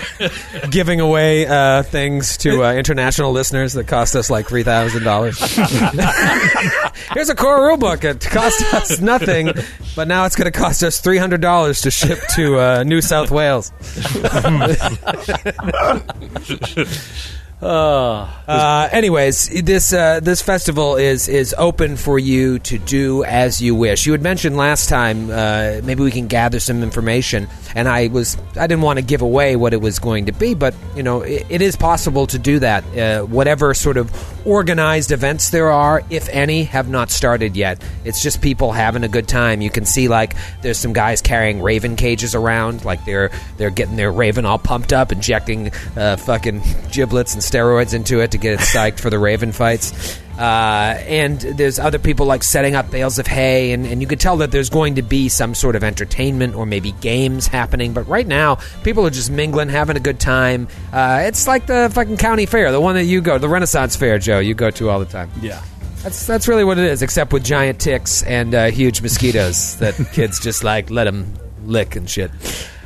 giving 0.70 1.00
away 1.00 1.46
uh, 1.46 1.82
things 1.82 2.36
to 2.38 2.64
uh, 2.64 2.72
international 2.72 3.32
listeners 3.32 3.74
that 3.74 3.86
cost 3.86 4.16
us 4.16 4.30
like 4.30 4.48
three 4.48 4.62
thousand 4.62 5.04
dollars. 5.04 5.38
Here's 7.12 7.28
a 7.28 7.34
core 7.34 7.66
rule 7.66 7.76
book. 7.76 8.04
It 8.04 8.20
cost 8.20 8.74
us 8.74 9.00
nothing, 9.00 9.50
but 9.94 10.08
now 10.08 10.24
it's 10.24 10.36
going 10.36 10.50
to 10.50 10.58
cost 10.58 10.82
us 10.82 11.00
three 11.00 11.18
hundred 11.18 11.40
dollars 11.40 11.82
to 11.82 11.90
ship 11.90 12.18
to 12.34 12.58
uh, 12.58 12.82
New 12.84 13.00
South 13.00 13.30
Wales. 13.30 13.72
Oh, 17.62 18.30
Uh, 18.46 18.88
anyways, 18.92 19.48
this 19.64 19.92
uh, 19.92 20.20
this 20.20 20.40
festival 20.40 20.94
is 20.96 21.26
is 21.26 21.52
open 21.58 21.96
for 21.96 22.16
you 22.18 22.60
to 22.60 22.78
do 22.78 23.24
as 23.24 23.60
you 23.60 23.74
wish. 23.74 24.06
You 24.06 24.12
had 24.12 24.22
mentioned 24.22 24.56
last 24.56 24.88
time 24.88 25.30
uh, 25.30 25.80
maybe 25.82 26.04
we 26.04 26.12
can 26.12 26.28
gather 26.28 26.60
some 26.60 26.82
information, 26.84 27.48
and 27.74 27.88
I 27.88 28.06
was 28.08 28.36
I 28.56 28.68
didn't 28.68 28.82
want 28.82 28.98
to 29.00 29.04
give 29.04 29.20
away 29.22 29.56
what 29.56 29.72
it 29.72 29.80
was 29.80 29.98
going 29.98 30.26
to 30.26 30.32
be, 30.32 30.54
but 30.54 30.74
you 30.94 31.02
know 31.02 31.22
it, 31.22 31.44
it 31.48 31.60
is 31.62 31.74
possible 31.74 32.26
to 32.28 32.38
do 32.38 32.60
that. 32.60 32.84
Uh, 32.96 33.22
whatever 33.24 33.74
sort 33.74 33.96
of 33.96 34.12
organized 34.46 35.10
events 35.10 35.50
there 35.50 35.70
are, 35.70 36.04
if 36.08 36.28
any, 36.28 36.64
have 36.64 36.88
not 36.88 37.10
started 37.10 37.56
yet. 37.56 37.82
It's 38.04 38.22
just 38.22 38.40
people 38.42 38.70
having 38.70 39.02
a 39.02 39.08
good 39.08 39.26
time. 39.26 39.60
You 39.60 39.70
can 39.70 39.86
see 39.86 40.06
like 40.06 40.36
there's 40.62 40.78
some 40.78 40.92
guys 40.92 41.20
carrying 41.20 41.60
raven 41.62 41.96
cages 41.96 42.36
around, 42.36 42.84
like 42.84 43.04
they're 43.04 43.32
they're 43.56 43.70
getting 43.70 43.96
their 43.96 44.12
raven 44.12 44.44
all 44.46 44.58
pumped 44.58 44.92
up, 44.92 45.10
injecting 45.10 45.72
uh, 45.96 46.16
fucking 46.16 46.62
giblets 46.92 47.34
and 47.34 47.42
steroids 47.50 47.94
into 47.94 48.20
it 48.20 48.32
to 48.32 48.38
get 48.38 48.54
it 48.54 48.60
psyched 48.60 49.00
for 49.00 49.10
the 49.10 49.18
raven 49.18 49.52
fights. 49.52 50.18
Uh, 50.38 51.00
and 51.06 51.40
there's 51.40 51.78
other 51.78 51.98
people 51.98 52.26
like 52.26 52.42
setting 52.42 52.74
up 52.74 52.90
bales 52.90 53.18
of 53.18 53.26
hay, 53.26 53.72
and, 53.72 53.86
and 53.86 54.02
you 54.02 54.06
could 54.06 54.20
tell 54.20 54.36
that 54.36 54.50
there's 54.50 54.68
going 54.68 54.96
to 54.96 55.02
be 55.02 55.30
some 55.30 55.54
sort 55.54 55.74
of 55.76 55.82
entertainment 55.82 56.54
or 56.54 56.66
maybe 56.66 56.92
games 56.92 57.46
happening. 57.46 57.94
But 57.94 58.06
right 58.06 58.26
now, 58.26 58.58
people 58.84 59.06
are 59.06 59.10
just 59.10 59.30
mingling, 59.30 59.70
having 59.70 59.96
a 59.96 60.00
good 60.00 60.20
time. 60.20 60.68
Uh, 60.92 61.22
it's 61.24 61.46
like 61.46 61.66
the 61.66 61.90
fucking 61.94 62.18
county 62.18 62.44
fair, 62.44 62.70
the 62.70 62.80
one 62.80 62.96
that 62.96 63.04
you 63.04 63.22
go, 63.22 63.38
the 63.38 63.48
Renaissance 63.48 63.96
Fair, 63.96 64.18
Joe, 64.18 64.38
you 64.38 64.52
go 64.52 64.70
to 64.72 64.90
all 64.90 64.98
the 64.98 65.06
time. 65.06 65.30
yeah. 65.40 65.62
That's 66.02 66.24
that's 66.24 66.46
really 66.46 66.62
what 66.62 66.78
it 66.78 66.84
is, 66.84 67.02
except 67.02 67.32
with 67.32 67.42
giant 67.42 67.80
ticks 67.80 68.22
and 68.22 68.54
uh, 68.54 68.66
huge 68.66 69.02
mosquitoes 69.02 69.76
that 69.78 69.94
kids 70.12 70.38
just 70.38 70.62
like 70.62 70.88
let 70.88 71.04
them 71.04 71.34
lick 71.64 71.96
and 71.96 72.08
shit. 72.08 72.30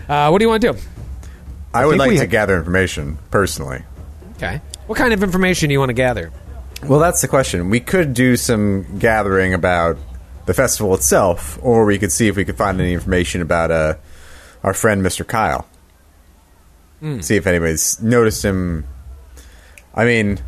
Uh, 0.08 0.30
what 0.30 0.38
do 0.38 0.44
you 0.44 0.48
want 0.48 0.62
to 0.62 0.72
do? 0.72 0.78
I 1.74 1.84
would 1.84 1.98
like 1.98 2.12
to 2.12 2.18
ha- 2.18 2.24
gather 2.26 2.56
information 2.56 3.18
personally. 3.30 3.82
Okay. 4.40 4.62
What 4.86 4.96
kind 4.96 5.12
of 5.12 5.22
information 5.22 5.68
do 5.68 5.74
you 5.74 5.78
want 5.78 5.90
to 5.90 5.94
gather? 5.94 6.32
Well, 6.82 6.98
that's 6.98 7.20
the 7.20 7.28
question. 7.28 7.68
We 7.68 7.80
could 7.80 8.14
do 8.14 8.38
some 8.38 8.98
gathering 8.98 9.52
about 9.52 9.98
the 10.46 10.54
festival 10.54 10.94
itself, 10.94 11.58
or 11.62 11.84
we 11.84 11.98
could 11.98 12.10
see 12.10 12.26
if 12.26 12.36
we 12.36 12.46
could 12.46 12.56
find 12.56 12.80
any 12.80 12.94
information 12.94 13.42
about 13.42 13.70
uh, 13.70 13.96
our 14.62 14.72
friend 14.72 15.02
Mr. 15.04 15.26
Kyle. 15.26 15.68
See 17.20 17.36
if 17.36 17.46
anybody's 17.46 18.00
noticed 18.02 18.42
him. 18.42 18.86
I 19.94 20.06
mean, 20.06 20.38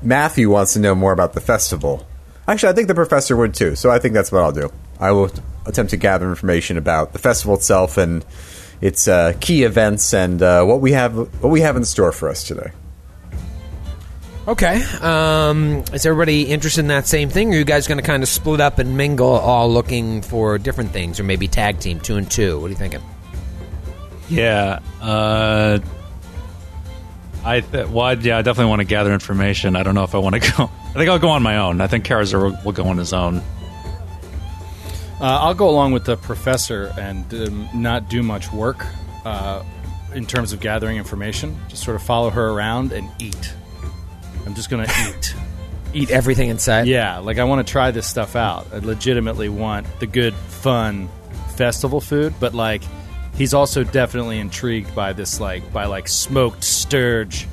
Matthew 0.00 0.48
wants 0.48 0.72
to 0.72 0.78
know 0.78 0.94
more 0.94 1.12
about 1.12 1.34
the 1.34 1.40
festival. 1.42 2.06
Actually, 2.48 2.70
I 2.70 2.74
think 2.74 2.88
the 2.88 2.94
professor 2.94 3.36
would 3.36 3.52
too. 3.52 3.76
So 3.76 3.90
I 3.90 3.98
think 3.98 4.14
that's 4.14 4.32
what 4.32 4.42
I'll 4.42 4.52
do. 4.52 4.72
I 4.98 5.12
will 5.12 5.30
attempt 5.66 5.90
to 5.90 5.98
gather 5.98 6.30
information 6.30 6.78
about 6.78 7.12
the 7.12 7.18
festival 7.18 7.56
itself 7.56 7.98
and 7.98 8.24
its 8.80 9.06
uh, 9.06 9.34
key 9.40 9.64
events 9.64 10.14
and 10.14 10.42
uh, 10.42 10.64
what 10.64 10.80
we 10.80 10.92
have 10.92 11.14
what 11.42 11.50
we 11.50 11.60
have 11.60 11.76
in 11.76 11.84
store 11.84 12.12
for 12.12 12.30
us 12.30 12.42
today. 12.42 12.70
Okay. 14.46 14.82
Um, 15.00 15.84
is 15.94 16.04
everybody 16.04 16.42
interested 16.42 16.80
in 16.80 16.88
that 16.88 17.06
same 17.06 17.30
thing? 17.30 17.48
Or 17.52 17.56
are 17.56 17.58
you 17.58 17.64
guys 17.64 17.88
going 17.88 17.96
to 17.98 18.04
kind 18.04 18.22
of 18.22 18.28
split 18.28 18.60
up 18.60 18.78
and 18.78 18.96
mingle, 18.96 19.26
all 19.30 19.72
looking 19.72 20.20
for 20.20 20.58
different 20.58 20.90
things, 20.90 21.18
or 21.18 21.24
maybe 21.24 21.48
tag 21.48 21.78
team 21.80 21.98
two 21.98 22.16
and 22.16 22.30
two? 22.30 22.60
What 22.60 22.66
are 22.66 22.70
you 22.70 22.76
thinking? 22.76 23.00
Yeah. 24.28 24.80
Uh, 25.00 25.78
I 27.42 27.60
th- 27.60 27.88
well, 27.88 28.04
I- 28.06 28.12
yeah, 28.14 28.36
I 28.36 28.42
definitely 28.42 28.68
want 28.70 28.80
to 28.80 28.84
gather 28.86 29.14
information. 29.14 29.76
I 29.76 29.82
don't 29.82 29.94
know 29.94 30.04
if 30.04 30.14
I 30.14 30.18
want 30.18 30.34
to 30.34 30.40
go. 30.56 30.64
I 30.88 30.92
think 30.92 31.08
I'll 31.08 31.18
go 31.18 31.30
on 31.30 31.42
my 31.42 31.56
own. 31.58 31.80
I 31.80 31.86
think 31.86 32.04
Karazar 32.04 32.42
will, 32.50 32.58
will 32.66 32.72
go 32.72 32.84
on 32.84 32.98
his 32.98 33.14
own. 33.14 33.38
Uh, 35.20 35.38
I'll 35.40 35.54
go 35.54 35.70
along 35.70 35.92
with 35.92 36.04
the 36.04 36.16
professor 36.18 36.92
and 36.98 37.32
um, 37.32 37.68
not 37.74 38.10
do 38.10 38.22
much 38.22 38.52
work 38.52 38.84
uh, 39.24 39.62
in 40.14 40.26
terms 40.26 40.52
of 40.52 40.60
gathering 40.60 40.98
information. 40.98 41.56
Just 41.68 41.82
sort 41.82 41.94
of 41.96 42.02
follow 42.02 42.28
her 42.28 42.50
around 42.50 42.92
and 42.92 43.08
eat. 43.18 43.54
I'm 44.46 44.54
just 44.54 44.70
going 44.70 44.86
to 44.86 44.92
eat. 45.08 45.34
Eat 45.94 46.10
everything 46.10 46.48
inside. 46.48 46.88
Yeah, 46.88 47.18
like 47.18 47.38
I 47.38 47.44
want 47.44 47.64
to 47.64 47.70
try 47.70 47.92
this 47.92 48.08
stuff 48.08 48.34
out. 48.34 48.66
I 48.72 48.78
legitimately 48.78 49.48
want 49.48 49.86
the 50.00 50.08
good, 50.08 50.34
fun 50.34 51.08
festival 51.54 52.00
food, 52.00 52.34
but 52.40 52.52
like 52.52 52.82
he's 53.36 53.54
also 53.54 53.84
definitely 53.84 54.40
intrigued 54.40 54.92
by 54.92 55.12
this, 55.12 55.38
like 55.38 55.72
by 55.72 55.84
like 55.86 56.08
smoked 56.08 56.64
stirge 56.64 57.46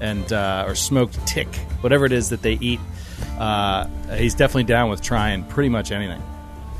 and 0.00 0.32
uh, 0.32 0.64
or 0.66 0.74
smoked 0.74 1.24
tick, 1.24 1.46
whatever 1.80 2.04
it 2.04 2.10
is 2.10 2.30
that 2.30 2.42
they 2.42 2.54
eat. 2.54 2.80
Uh, 3.38 3.86
he's 4.16 4.34
definitely 4.34 4.64
down 4.64 4.90
with 4.90 5.00
trying 5.00 5.44
pretty 5.44 5.68
much 5.68 5.92
anything. 5.92 6.20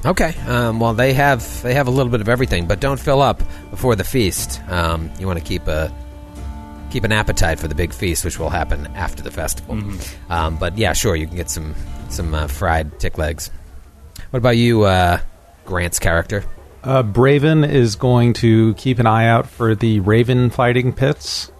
Okay. 0.04 0.34
Um, 0.46 0.80
well, 0.80 0.94
they 0.94 1.12
have 1.12 1.62
they 1.62 1.74
have 1.74 1.88
a 1.88 1.90
little 1.90 2.10
bit 2.10 2.20
of 2.20 2.28
everything, 2.28 2.66
but 2.66 2.80
don't 2.80 2.98
fill 2.98 3.22
up 3.22 3.42
before 3.70 3.96
the 3.96 4.04
feast. 4.04 4.60
Um, 4.68 5.10
you 5.18 5.26
want 5.26 5.38
to 5.38 5.44
keep 5.44 5.66
a 5.66 5.92
keep 6.90 7.04
an 7.04 7.12
appetite 7.12 7.58
for 7.58 7.68
the 7.68 7.74
big 7.74 7.92
feast, 7.92 8.24
which 8.24 8.38
will 8.38 8.50
happen 8.50 8.86
after 8.94 9.22
the 9.22 9.30
festival. 9.30 9.82
Um, 10.30 10.56
but 10.56 10.76
yeah, 10.78 10.92
sure, 10.92 11.16
you 11.16 11.26
can 11.26 11.36
get 11.36 11.50
some 11.50 11.74
some 12.10 12.34
uh, 12.34 12.46
fried 12.46 12.98
tick 12.98 13.18
legs. 13.18 13.50
What 14.30 14.38
about 14.38 14.56
you, 14.56 14.82
uh, 14.84 15.20
Grant's 15.64 15.98
character? 15.98 16.44
Uh, 16.82 17.02
Braven 17.02 17.68
is 17.68 17.96
going 17.96 18.34
to 18.34 18.74
keep 18.74 18.98
an 18.98 19.06
eye 19.06 19.26
out 19.26 19.48
for 19.48 19.74
the 19.74 20.00
Raven 20.00 20.50
fighting 20.50 20.92
pits. 20.92 21.50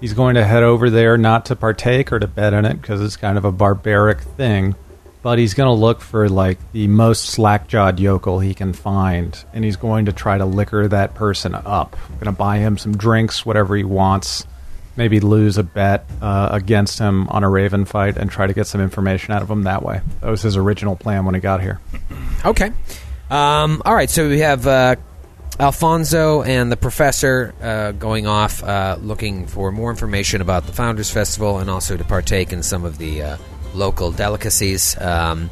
He's 0.00 0.14
going 0.14 0.34
to 0.34 0.44
head 0.44 0.62
over 0.62 0.90
there 0.90 1.16
not 1.16 1.46
to 1.46 1.56
partake 1.56 2.12
or 2.12 2.18
to 2.18 2.26
bet 2.26 2.52
in 2.52 2.64
it 2.64 2.80
because 2.80 3.00
it's 3.00 3.16
kind 3.16 3.38
of 3.38 3.44
a 3.44 3.52
barbaric 3.52 4.20
thing. 4.20 4.74
But 5.22 5.38
he's 5.38 5.54
going 5.54 5.68
to 5.68 5.80
look 5.80 6.00
for 6.00 6.28
like 6.28 6.58
the 6.72 6.88
most 6.88 7.26
slack-jawed 7.26 8.00
yokel 8.00 8.40
he 8.40 8.54
can 8.54 8.72
find, 8.72 9.44
and 9.52 9.64
he's 9.64 9.76
going 9.76 10.06
to 10.06 10.12
try 10.12 10.36
to 10.36 10.44
liquor 10.44 10.88
that 10.88 11.14
person 11.14 11.54
up. 11.54 11.96
Going 12.14 12.24
to 12.24 12.32
buy 12.32 12.58
him 12.58 12.76
some 12.76 12.96
drinks, 12.96 13.46
whatever 13.46 13.76
he 13.76 13.84
wants. 13.84 14.44
Maybe 14.96 15.20
lose 15.20 15.56
a 15.58 15.62
bet 15.62 16.06
uh, 16.20 16.50
against 16.52 16.98
him 16.98 17.28
on 17.28 17.44
a 17.44 17.48
Raven 17.48 17.84
fight 17.84 18.16
and 18.16 18.30
try 18.30 18.46
to 18.46 18.52
get 18.52 18.66
some 18.66 18.80
information 18.80 19.32
out 19.32 19.42
of 19.42 19.50
him 19.50 19.62
that 19.62 19.82
way. 19.82 20.02
That 20.20 20.30
was 20.30 20.42
his 20.42 20.56
original 20.56 20.96
plan 20.96 21.24
when 21.24 21.34
he 21.34 21.40
got 21.40 21.62
here. 21.62 21.80
Okay. 22.44 22.70
Um, 23.30 23.80
all 23.86 23.94
right. 23.94 24.10
So 24.10 24.28
we 24.28 24.40
have 24.40 24.66
uh, 24.66 24.96
Alfonso 25.58 26.42
and 26.42 26.70
the 26.70 26.76
professor 26.76 27.54
uh, 27.62 27.92
going 27.92 28.26
off 28.26 28.62
uh, 28.62 28.98
looking 29.00 29.46
for 29.46 29.72
more 29.72 29.90
information 29.90 30.40
about 30.40 30.66
the 30.66 30.72
Founders 30.72 31.10
Festival 31.10 31.58
and 31.58 31.70
also 31.70 31.96
to 31.96 32.04
partake 32.04 32.52
in 32.52 32.62
some 32.62 32.84
of 32.84 32.98
the 32.98 33.22
uh, 33.22 33.36
local 33.74 34.12
delicacies. 34.12 35.00
Um, 35.00 35.50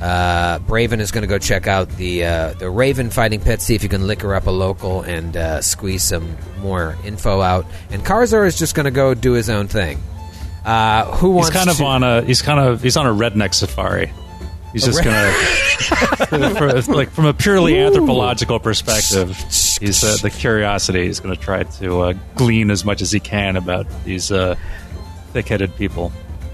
uh, 0.00 0.58
Braven 0.60 1.00
is 1.00 1.10
going 1.10 1.22
to 1.22 1.28
go 1.28 1.38
check 1.38 1.66
out 1.66 1.88
the 1.90 2.24
uh, 2.24 2.52
the 2.54 2.70
Raven 2.70 3.10
fighting 3.10 3.40
pit, 3.40 3.60
see 3.60 3.74
if 3.74 3.82
you 3.82 3.88
can 3.88 4.06
liquor 4.06 4.34
up 4.34 4.46
a 4.46 4.50
local 4.50 5.02
and 5.02 5.36
uh, 5.36 5.60
squeeze 5.60 6.02
some 6.02 6.36
more 6.60 6.96
info 7.04 7.40
out. 7.40 7.66
And 7.90 8.04
Karzar 8.04 8.46
is 8.46 8.58
just 8.58 8.74
going 8.74 8.84
to 8.84 8.90
go 8.90 9.14
do 9.14 9.32
his 9.32 9.50
own 9.50 9.68
thing. 9.68 10.02
Uh, 10.64 11.04
who 11.16 11.28
He's 11.36 11.44
wants? 11.44 11.50
kind 11.50 11.70
of 11.70 11.76
to- 11.78 11.84
on 11.84 12.02
a 12.02 12.22
he's 12.22 12.42
kind 12.42 12.60
of 12.60 12.82
he's 12.82 12.96
on 12.96 13.06
a 13.06 13.10
redneck 13.12 13.54
safari. 13.54 14.12
He's 14.72 14.84
just 14.84 15.02
gonna 15.02 15.32
for, 16.86 16.94
like 16.94 17.10
from 17.10 17.26
a 17.26 17.34
purely 17.34 17.76
anthropological 17.78 18.60
perspective. 18.60 19.36
He's 19.80 20.04
uh, 20.04 20.16
the 20.22 20.30
curiosity. 20.30 21.06
He's 21.06 21.18
going 21.18 21.34
to 21.34 21.40
try 21.40 21.64
to 21.64 22.00
uh, 22.02 22.12
glean 22.36 22.70
as 22.70 22.84
much 22.84 23.02
as 23.02 23.10
he 23.10 23.18
can 23.18 23.56
about 23.56 23.86
these 24.04 24.30
uh, 24.30 24.54
thick-headed 25.32 25.74
people. 25.76 26.12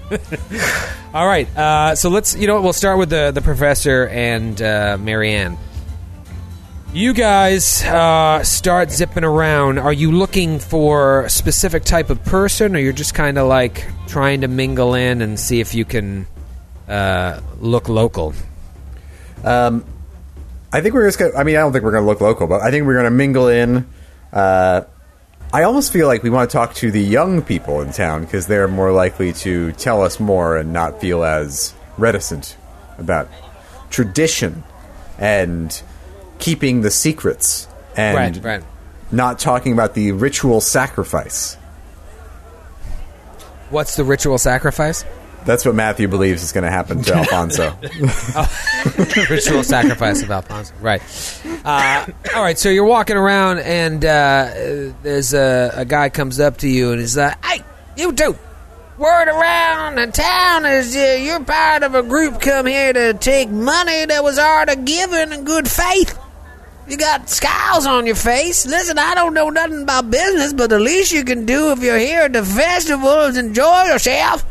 All 1.13 1.27
right. 1.27 1.47
Uh, 1.55 1.95
so 1.95 2.09
let's, 2.09 2.35
you 2.35 2.47
know, 2.47 2.61
we'll 2.61 2.73
start 2.73 2.97
with 2.97 3.09
the 3.09 3.31
the 3.31 3.41
professor 3.41 4.07
and 4.07 4.61
uh, 4.61 4.97
Marianne. 4.99 5.57
You 6.93 7.13
guys 7.13 7.83
uh, 7.83 8.43
start 8.43 8.91
zipping 8.91 9.23
around. 9.23 9.77
Are 9.77 9.93
you 9.93 10.11
looking 10.11 10.59
for 10.59 11.23
a 11.23 11.29
specific 11.29 11.83
type 11.83 12.09
of 12.09 12.23
person, 12.23 12.75
or 12.75 12.79
you're 12.79 12.93
just 12.93 13.13
kind 13.13 13.37
of 13.37 13.47
like 13.47 13.85
trying 14.07 14.41
to 14.41 14.47
mingle 14.47 14.93
in 14.93 15.21
and 15.21 15.39
see 15.39 15.59
if 15.59 15.75
you 15.75 15.85
can 15.85 16.25
uh, 16.87 17.41
look 17.59 17.89
local? 17.89 18.33
Um, 19.43 19.83
I 20.71 20.81
think 20.81 20.95
we're 20.95 21.07
just 21.07 21.19
gonna. 21.19 21.35
I 21.35 21.43
mean, 21.43 21.55
I 21.57 21.59
don't 21.59 21.71
think 21.71 21.83
we're 21.83 21.91
gonna 21.91 22.05
look 22.05 22.21
local, 22.21 22.47
but 22.47 22.61
I 22.61 22.71
think 22.71 22.85
we're 22.85 22.95
gonna 22.95 23.11
mingle 23.11 23.47
in. 23.47 23.87
Uh, 24.31 24.81
I 25.53 25.63
almost 25.63 25.93
feel 25.93 26.07
like 26.07 26.23
we 26.23 26.29
want 26.29 26.49
to 26.49 26.53
talk 26.53 26.73
to 26.75 26.91
the 26.91 27.01
young 27.01 27.41
people 27.41 27.81
in 27.81 27.93
town 27.93 28.25
because 28.25 28.47
they're 28.47 28.67
more 28.67 28.91
likely 28.91 29.31
to 29.33 29.71
tell 29.73 30.01
us 30.01 30.19
more 30.19 30.57
and 30.57 30.73
not 30.73 30.99
feel 30.99 31.23
as 31.23 31.73
reticent 31.97 32.57
about 32.97 33.29
tradition 33.89 34.63
and 35.17 35.81
keeping 36.39 36.81
the 36.81 36.91
secrets 36.91 37.67
and 37.95 38.35
right, 38.37 38.43
right. 38.43 38.63
not 39.11 39.39
talking 39.39 39.71
about 39.71 39.93
the 39.93 40.11
ritual 40.11 40.59
sacrifice. 40.59 41.55
What's 43.69 43.95
the 43.95 44.03
ritual 44.03 44.37
sacrifice? 44.37 45.05
That's 45.45 45.65
what 45.65 45.75
Matthew 45.75 46.07
believes 46.07 46.43
is 46.43 46.51
going 46.51 46.65
to 46.65 46.69
happen 46.69 47.01
to 47.03 47.15
Alfonso. 47.15 47.77
ritual 49.29 49.63
sacrifice 49.63 50.21
of 50.21 50.29
Alfonso. 50.31 50.73
Right. 50.81 51.01
Uh, 51.63 52.05
all 52.35 52.43
right. 52.43 52.57
So 52.57 52.69
you're 52.69 52.85
walking 52.85 53.15
around, 53.15 53.59
and 53.59 54.03
uh, 54.03 54.93
there's 55.03 55.33
a, 55.33 55.71
a 55.75 55.85
guy 55.85 56.09
comes 56.09 56.39
up 56.39 56.57
to 56.57 56.67
you, 56.67 56.91
and 56.91 56.99
he's 56.99 57.17
like, 57.17 57.43
"Hey, 57.45 57.63
you 57.95 58.11
two! 58.11 58.37
Word 58.97 59.27
around 59.27 59.95
the 59.95 60.07
town 60.07 60.65
is 60.65 60.95
uh, 60.95 61.17
you're 61.21 61.43
part 61.43 61.83
of 61.83 61.93
a 61.95 62.03
group 62.03 62.41
come 62.41 62.65
here 62.65 62.91
to 62.91 63.13
take 63.13 63.49
money 63.49 64.05
that 64.05 64.23
was 64.23 64.39
already 64.39 64.81
given 64.81 65.31
in 65.33 65.45
good 65.45 65.69
faith." 65.69 66.17
You 66.87 66.95
got 66.95 67.29
scowls 67.29 67.85
on 67.85 68.05
your 68.05 68.15
face. 68.15 68.65
Listen, 68.65 68.97
I 68.97 69.13
don't 69.13 69.33
know 69.33 69.49
nothing 69.49 69.83
about 69.83 70.09
business, 70.09 70.53
but 70.53 70.69
the 70.69 70.79
least 70.79 71.11
you 71.11 71.25
can 71.25 71.45
do 71.45 71.71
if 71.71 71.83
you're 71.83 71.97
here 71.97 72.21
at 72.21 72.33
the 72.33 72.45
festival 72.45 73.25
is 73.25 73.37
enjoy 73.37 73.83
yourself. 73.83 74.45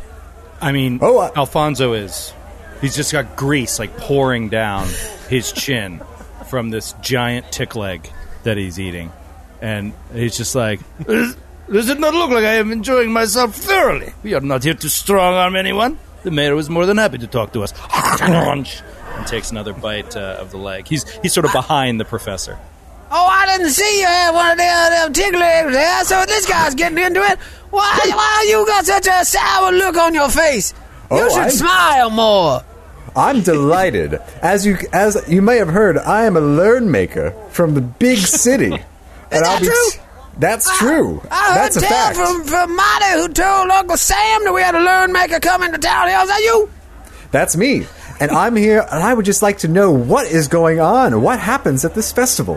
I 0.60 0.72
mean, 0.72 0.98
Oh, 1.02 1.18
uh- 1.18 1.30
Alfonso 1.36 1.92
is. 1.92 2.32
He's 2.80 2.94
just 2.96 3.12
got 3.12 3.36
grease 3.36 3.78
like 3.78 3.96
pouring 3.96 4.48
down 4.48 4.86
his 5.28 5.52
chin 5.52 6.00
from 6.48 6.70
this 6.70 6.92
giant 7.00 7.50
tick 7.50 7.74
leg 7.74 8.10
that 8.44 8.56
he's 8.56 8.78
eating. 8.78 9.12
And 9.62 9.92
he's 10.12 10.36
just 10.36 10.54
like, 10.54 10.80
Does 11.06 11.36
does 11.70 11.88
it 11.88 11.98
not 11.98 12.14
look 12.14 12.30
like 12.30 12.44
I 12.44 12.54
am 12.54 12.70
enjoying 12.70 13.10
myself 13.12 13.56
thoroughly? 13.56 14.12
We 14.22 14.34
are 14.34 14.40
not 14.40 14.62
here 14.62 14.74
to 14.74 14.88
strong 14.90 15.34
arm 15.34 15.56
anyone. 15.56 15.98
The 16.22 16.30
mayor 16.30 16.54
was 16.54 16.68
more 16.70 16.86
than 16.86 16.96
happy 16.98 17.18
to 17.18 17.26
talk 17.26 17.52
to 17.54 17.62
us. 17.62 17.72
and 18.20 19.26
takes 19.26 19.50
another 19.50 19.72
bite 19.72 20.16
uh, 20.16 20.36
of 20.38 20.50
the 20.50 20.58
leg. 20.58 20.86
He's 20.86 21.08
he's 21.20 21.32
sort 21.32 21.46
of 21.46 21.52
behind 21.52 21.98
the 21.98 22.04
professor. 22.04 22.58
Oh, 23.10 23.26
I 23.26 23.46
didn't 23.46 23.70
see 23.72 24.00
you 24.00 24.06
had 24.06 24.32
one 24.32 24.50
of 24.52 24.58
them, 24.58 24.90
them 24.90 25.12
tickle 25.12 25.42
eggs 25.42 25.72
there, 25.72 26.04
so 26.04 26.24
this 26.26 26.44
guy's 26.46 26.74
getting 26.74 26.98
into 26.98 27.22
it. 27.22 27.38
Why, 27.70 28.00
why 28.14 28.46
you 28.48 28.66
got 28.66 28.86
such 28.86 29.06
a 29.06 29.24
sour 29.24 29.72
look 29.72 29.96
on 29.96 30.14
your 30.14 30.28
face? 30.30 30.72
You 31.10 31.18
Oh, 31.18 31.28
should 31.28 31.38
I- 31.38 31.48
smile 31.48 32.10
more. 32.10 32.62
I'm 33.14 33.40
delighted. 33.40 34.20
As 34.42 34.66
you 34.66 34.76
as 34.92 35.16
you 35.26 35.40
may 35.40 35.56
have 35.56 35.68
heard, 35.68 35.96
I 35.96 36.24
am 36.26 36.36
a 36.36 36.40
learn 36.40 36.90
maker 36.90 37.32
from 37.50 37.72
the 37.74 37.80
big 37.80 38.18
city. 38.44 38.72
and 39.30 39.44
that 39.44 39.62
true? 39.62 40.00
That's 40.38 40.76
true. 40.78 41.22
I 41.30 41.46
heard 41.54 41.56
That's 41.56 41.76
a 41.76 41.80
tell 41.80 41.88
fact. 41.88 42.16
from, 42.18 42.44
from 42.44 42.76
Marty 42.76 43.12
who 43.14 43.28
told 43.28 43.70
Uncle 43.70 43.96
Sam 43.96 44.44
that 44.44 44.52
we 44.52 44.60
had 44.60 44.74
a 44.74 44.80
learn 44.82 45.12
maker 45.12 45.40
coming 45.40 45.72
to 45.72 45.78
town. 45.78 46.08
Is 46.08 46.28
that 46.28 46.40
you? 46.40 46.68
That's 47.30 47.56
me. 47.56 47.86
And 48.20 48.30
I'm 48.30 48.54
here, 48.54 48.80
and 48.92 49.02
I 49.02 49.14
would 49.14 49.24
just 49.24 49.40
like 49.42 49.58
to 49.58 49.68
know 49.68 49.90
what 49.92 50.26
is 50.26 50.48
going 50.48 50.78
on. 50.80 51.22
What 51.22 51.38
happens 51.40 51.84
at 51.86 51.94
this 51.94 52.12
festival? 52.12 52.56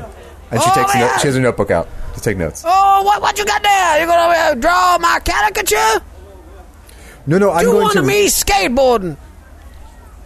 And 0.51 0.61
she 0.61 0.69
Oh, 0.71 0.73
takes 0.75 0.93
a 0.95 0.99
yeah. 0.99 1.17
she 1.19 1.27
has 1.27 1.35
her 1.35 1.41
notebook 1.41 1.71
out 1.71 1.87
to 2.19 2.29
take 2.29 2.37
notes. 2.37 2.63
Oh, 2.65 3.03
what 3.03 3.21
what 3.21 3.37
you 3.37 3.45
got 3.45 3.63
there? 3.63 4.01
You 4.01 4.05
gonna 4.05 4.33
uh, 4.33 4.55
draw 4.55 4.97
my 4.99 5.19
caricature? 5.23 6.03
No, 7.25 7.37
no, 7.37 7.51
I'm 7.51 7.65
you 7.65 7.71
going 7.71 7.81
want 7.83 7.93
to 7.93 8.01
me 8.03 8.27
skateboarding? 8.27 9.17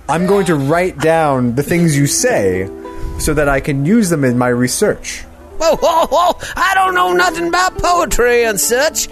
I'm 0.07 0.25
going 0.25 0.45
to 0.47 0.55
write 0.55 0.97
down 0.99 1.55
the 1.55 1.63
things 1.63 1.97
you 1.97 2.07
say 2.07 2.69
so 3.19 3.33
that 3.33 3.47
I 3.49 3.59
can 3.59 3.85
use 3.85 4.09
them 4.09 4.23
in 4.23 4.37
my 4.37 4.49
research. 4.49 5.21
Whoa, 5.57 5.75
whoa, 5.75 6.07
whoa! 6.07 6.39
I 6.55 6.73
don't 6.75 6.93
know 6.93 7.13
nothing 7.13 7.47
about 7.47 7.77
poetry 7.77 8.45
and 8.45 8.59
such. 8.59 9.07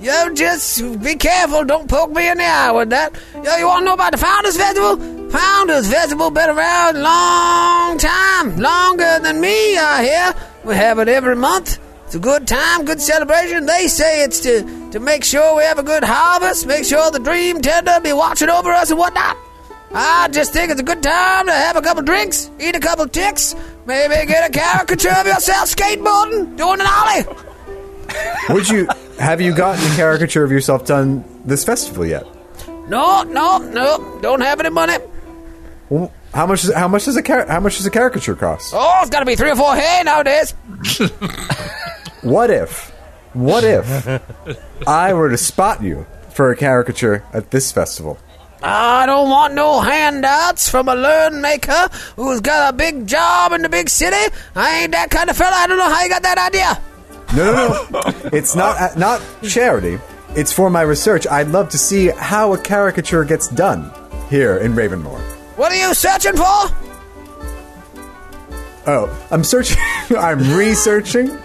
You 0.00 0.34
just 0.34 1.02
be 1.02 1.16
careful. 1.16 1.64
Don't 1.64 1.88
poke 1.88 2.10
me 2.10 2.28
in 2.28 2.38
the 2.38 2.44
eye 2.44 2.70
with 2.70 2.90
that. 2.90 3.14
Yo, 3.34 3.56
you 3.56 3.66
want 3.66 3.80
to 3.80 3.84
know 3.86 3.94
about 3.94 4.12
the 4.12 4.18
Founders 4.18 4.56
Festival? 4.56 4.96
Founders 5.30 5.90
Festival 5.90 6.30
been 6.30 6.50
around 6.50 6.96
a 6.96 7.00
long 7.00 7.98
time, 7.98 8.56
longer 8.58 9.18
than 9.20 9.40
me. 9.40 9.76
I 9.78 10.04
hear 10.04 10.34
we 10.64 10.74
have 10.74 10.98
it 10.98 11.08
every 11.08 11.34
month. 11.36 11.78
It's 12.06 12.14
a 12.14 12.20
good 12.20 12.46
time, 12.46 12.84
good 12.84 13.00
celebration. 13.02 13.66
They 13.66 13.88
say 13.88 14.22
it's 14.22 14.38
to 14.40 14.62
to 14.92 15.00
make 15.00 15.24
sure 15.24 15.56
we 15.56 15.64
have 15.64 15.80
a 15.80 15.82
good 15.82 16.04
harvest, 16.04 16.64
make 16.64 16.84
sure 16.84 17.10
the 17.10 17.18
dream 17.18 17.60
tender 17.60 17.98
be 18.00 18.12
watching 18.12 18.48
over 18.48 18.70
us 18.70 18.90
and 18.90 18.98
whatnot. 18.98 19.36
I 19.92 20.28
just 20.30 20.52
think 20.52 20.70
it's 20.70 20.80
a 20.80 20.84
good 20.84 21.02
time 21.02 21.46
to 21.46 21.52
have 21.52 21.74
a 21.74 21.82
couple 21.82 22.04
drinks, 22.04 22.48
eat 22.60 22.76
a 22.76 22.80
couple 22.80 23.08
ticks, 23.08 23.56
maybe 23.86 24.14
get 24.26 24.48
a 24.48 24.52
caricature 24.52 25.10
of 25.10 25.26
yourself 25.26 25.74
skateboarding, 25.74 26.56
doing 26.56 26.80
an 26.80 26.86
ollie. 26.88 27.24
Would 28.50 28.68
you 28.68 28.86
have 29.18 29.40
you 29.40 29.52
gotten 29.52 29.84
a 29.90 29.96
caricature 29.96 30.44
of 30.44 30.52
yourself 30.52 30.86
done 30.86 31.24
this 31.44 31.64
festival 31.64 32.06
yet? 32.06 32.24
No, 32.88 33.24
no, 33.24 33.58
no, 33.58 34.20
don't 34.22 34.42
have 34.42 34.60
any 34.60 34.70
money. 34.70 34.98
Well, 35.88 36.12
how 36.32 36.46
much? 36.46 36.62
Is, 36.62 36.72
how 36.72 36.86
much 36.86 37.06
does 37.06 37.16
a 37.16 37.22
car- 37.22 37.46
how 37.48 37.58
much 37.58 37.78
does 37.78 37.86
a 37.86 37.90
caricature 37.90 38.36
cost? 38.36 38.72
Oh, 38.76 38.98
it's 39.00 39.10
got 39.10 39.20
to 39.20 39.26
be 39.26 39.34
three 39.34 39.50
or 39.50 39.56
four 39.56 39.74
hay 39.74 40.02
nowadays. 40.04 40.54
What 42.26 42.50
if? 42.50 42.90
What 43.34 43.62
if 43.62 43.86
I 44.88 45.12
were 45.12 45.30
to 45.30 45.36
spot 45.36 45.80
you 45.80 46.08
for 46.30 46.50
a 46.50 46.56
caricature 46.56 47.24
at 47.32 47.52
this 47.52 47.70
festival? 47.70 48.18
I 48.60 49.06
don't 49.06 49.30
want 49.30 49.54
no 49.54 49.80
handouts 49.80 50.68
from 50.68 50.88
a 50.88 50.96
learn 50.96 51.40
maker 51.40 51.88
who's 52.16 52.40
got 52.40 52.74
a 52.74 52.76
big 52.76 53.06
job 53.06 53.52
in 53.52 53.62
the 53.62 53.68
big 53.68 53.88
city. 53.88 54.34
I 54.56 54.80
ain't 54.80 54.90
that 54.90 55.10
kind 55.10 55.30
of 55.30 55.36
fella. 55.36 55.54
I 55.54 55.68
don't 55.68 55.78
know 55.78 55.88
how 55.88 56.02
you 56.02 56.08
got 56.08 56.24
that 56.24 56.36
idea. 56.36 56.82
No, 57.36 57.52
no, 57.52 57.86
no. 57.90 58.30
it's 58.32 58.56
not 58.56 58.80
uh, 58.80 58.98
not 58.98 59.22
charity. 59.44 60.00
It's 60.34 60.52
for 60.52 60.68
my 60.68 60.82
research. 60.82 61.28
I'd 61.28 61.50
love 61.50 61.68
to 61.70 61.78
see 61.78 62.08
how 62.08 62.54
a 62.54 62.58
caricature 62.58 63.22
gets 63.22 63.46
done 63.46 63.92
here 64.30 64.56
in 64.56 64.72
Ravenmoor. 64.72 65.20
What 65.56 65.70
are 65.70 65.76
you 65.76 65.94
searching 65.94 66.34
for? 66.34 66.74
Oh, 68.88 69.26
I'm 69.30 69.44
searching. 69.44 69.78
I'm 70.18 70.56
researching. 70.56 71.38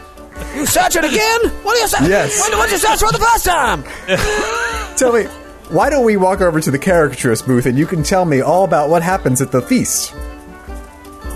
You 0.55 0.65
searching 0.65 1.03
again? 1.03 1.41
What 1.63 1.77
are 1.77 1.81
you 1.81 1.87
searching? 1.87 2.07
Yes. 2.09 2.39
What, 2.39 2.57
what 2.57 2.65
did 2.69 2.73
you 2.73 2.77
search 2.79 2.99
for 2.99 3.11
the 3.11 3.19
first 3.19 3.45
time? 3.45 3.83
Tell 4.97 5.13
me, 5.13 5.23
why 5.69 5.89
don't 5.89 6.05
we 6.05 6.17
walk 6.17 6.41
over 6.41 6.59
to 6.59 6.71
the 6.71 6.79
caricaturist 6.79 7.45
booth 7.47 7.65
and 7.65 7.77
you 7.77 7.85
can 7.85 8.03
tell 8.03 8.25
me 8.25 8.41
all 8.41 8.63
about 8.65 8.89
what 8.89 9.01
happens 9.01 9.41
at 9.41 9.51
the 9.51 9.61
feast? 9.61 10.13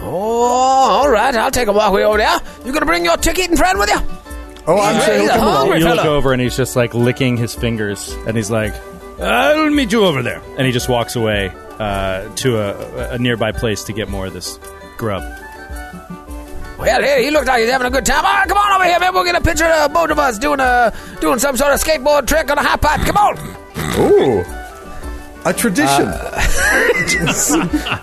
Oh, 0.02 1.02
all 1.02 1.10
right. 1.10 1.34
I'll 1.36 1.52
take 1.52 1.68
a 1.68 1.72
walk 1.74 1.94
way 1.94 2.04
over 2.04 2.18
there. 2.18 2.40
You 2.66 2.72
gonna 2.74 2.86
bring 2.86 3.06
your 3.06 3.18
tick-eating 3.18 3.58
friend 3.58 3.80
with 3.80 3.90
you? 3.90 4.00
Oh, 4.68 4.80
I'm 4.80 5.02
sure 5.04 5.16
he'll 5.20 5.30
come 5.30 5.42
along. 5.42 5.56
hungry 5.58 5.80
You 5.80 5.86
look 5.86 5.98
fella. 6.00 6.10
over 6.16 6.34
and 6.34 6.42
he's 6.42 6.58
just 6.58 6.76
like 6.76 6.94
licking 6.94 7.38
his 7.38 7.54
fingers, 7.56 8.12
and 8.28 8.36
he's 8.36 8.50
like, 8.50 8.74
"I'll 9.20 9.70
meet 9.70 9.92
you 9.92 10.04
over 10.06 10.22
there." 10.24 10.42
And 10.58 10.66
he 10.66 10.72
just 10.72 10.90
walks 10.90 11.16
away 11.16 11.52
uh, 11.80 12.28
to 12.38 12.58
a, 12.58 13.14
a 13.14 13.18
nearby 13.20 13.52
place 13.52 13.84
to 13.86 13.94
get 13.94 14.10
more 14.10 14.26
of 14.28 14.34
this 14.34 14.60
grub. 14.98 15.22
Well, 16.78 17.02
hey, 17.02 17.24
he 17.24 17.32
looks 17.32 17.48
like 17.48 17.62
he's 17.62 17.72
having 17.72 17.88
a 17.88 17.90
good 17.90 18.06
time. 18.06 18.26
All 18.26 18.34
right, 18.34 18.48
come 18.48 18.58
on 18.58 18.72
over 18.76 18.84
here, 18.84 19.00
man. 19.00 19.14
We'll 19.14 19.24
get 19.24 19.36
a 19.36 19.42
picture 19.42 19.66
of 19.66 19.94
both 19.94 20.10
of 20.10 20.20
us 20.20 20.38
doing 20.38 20.60
a 20.60 20.94
doing 21.22 21.40
some 21.40 21.56
sort 21.56 21.74
of 21.74 21.80
skateboard 21.82 22.28
trick 22.28 22.52
on 22.52 22.58
a 22.58 22.64
hot 22.64 22.82
pipe. 22.82 23.02
Come 23.02 23.18
on. 23.18 23.38
Ooh, 24.00 24.44
a 25.46 25.54
tradition. 25.54 26.12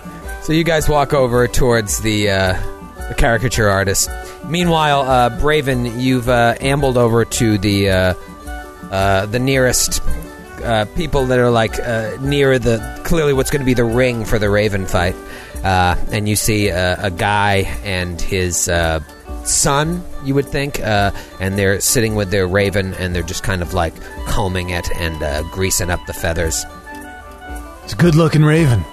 So 0.43 0.51
you 0.51 0.65
guys 0.65 0.89
walk 0.89 1.13
over 1.13 1.47
towards 1.47 2.01
the 2.01 2.29
uh, 2.29 3.07
the 3.07 3.15
caricature 3.15 3.69
artist. 3.69 4.09
Meanwhile, 4.45 5.01
uh, 5.03 5.29
Braven, 5.39 6.01
you've 6.01 6.27
uh, 6.27 6.55
ambled 6.59 6.97
over 6.97 7.23
to 7.23 7.57
the 7.57 7.89
uh, 7.89 8.13
uh, 8.91 9.25
the 9.27 9.39
nearest 9.39 10.01
uh, 10.61 10.83
people 10.97 11.27
that 11.27 11.39
are 11.39 11.49
like 11.49 11.79
uh, 11.79 12.17
near 12.19 12.59
the 12.59 12.99
clearly 13.05 13.31
what's 13.31 13.51
going 13.51 13.61
to 13.61 13.65
be 13.65 13.73
the 13.73 13.85
ring 13.85 14.25
for 14.25 14.37
the 14.37 14.49
Raven 14.49 14.85
fight, 14.85 15.15
uh, 15.63 15.95
and 16.11 16.27
you 16.27 16.35
see 16.35 16.69
a, 16.69 17.05
a 17.05 17.11
guy 17.11 17.67
and 17.83 18.19
his 18.19 18.67
uh, 18.69 18.99
son. 19.45 20.03
You 20.23 20.35
would 20.35 20.47
think, 20.47 20.79
uh, 20.79 21.11
and 21.39 21.57
they're 21.57 21.79
sitting 21.79 22.15
with 22.15 22.31
their 22.31 22.47
Raven, 22.47 22.93
and 22.95 23.15
they're 23.15 23.23
just 23.23 23.43
kind 23.43 23.61
of 23.61 23.73
like 23.73 23.93
combing 24.27 24.69
it 24.69 24.89
and 24.95 25.21
uh, 25.21 25.43
greasing 25.51 25.89
up 25.89 26.05
the 26.05 26.13
feathers. 26.13 26.65
It's 27.83 27.93
a 27.93 27.97
good 27.97 28.15
looking 28.15 28.43
raven. 28.43 28.83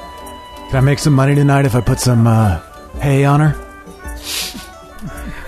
Can 0.68 0.76
I 0.76 0.80
make 0.80 0.98
some 0.98 1.12
money 1.12 1.34
tonight 1.34 1.64
if 1.64 1.74
I 1.76 1.80
put 1.80 2.00
some 2.00 2.26
uh, 2.26 2.60
hay 3.00 3.24
on 3.24 3.40
her? 3.40 3.66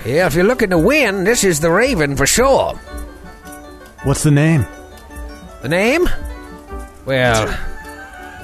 Yeah, 0.05 0.27
if 0.27 0.35
you're 0.35 0.43
looking 0.43 0.71
to 0.71 0.77
win, 0.77 1.23
this 1.23 1.45
is 1.45 1.61
the 1.61 1.71
Raven 1.71 2.17
for 2.17 2.25
sure. 2.25 2.73
What's 4.03 4.21
the 4.23 4.31
name? 4.31 4.65
The 5.61 5.69
name? 5.69 6.09
Well, 7.05 7.47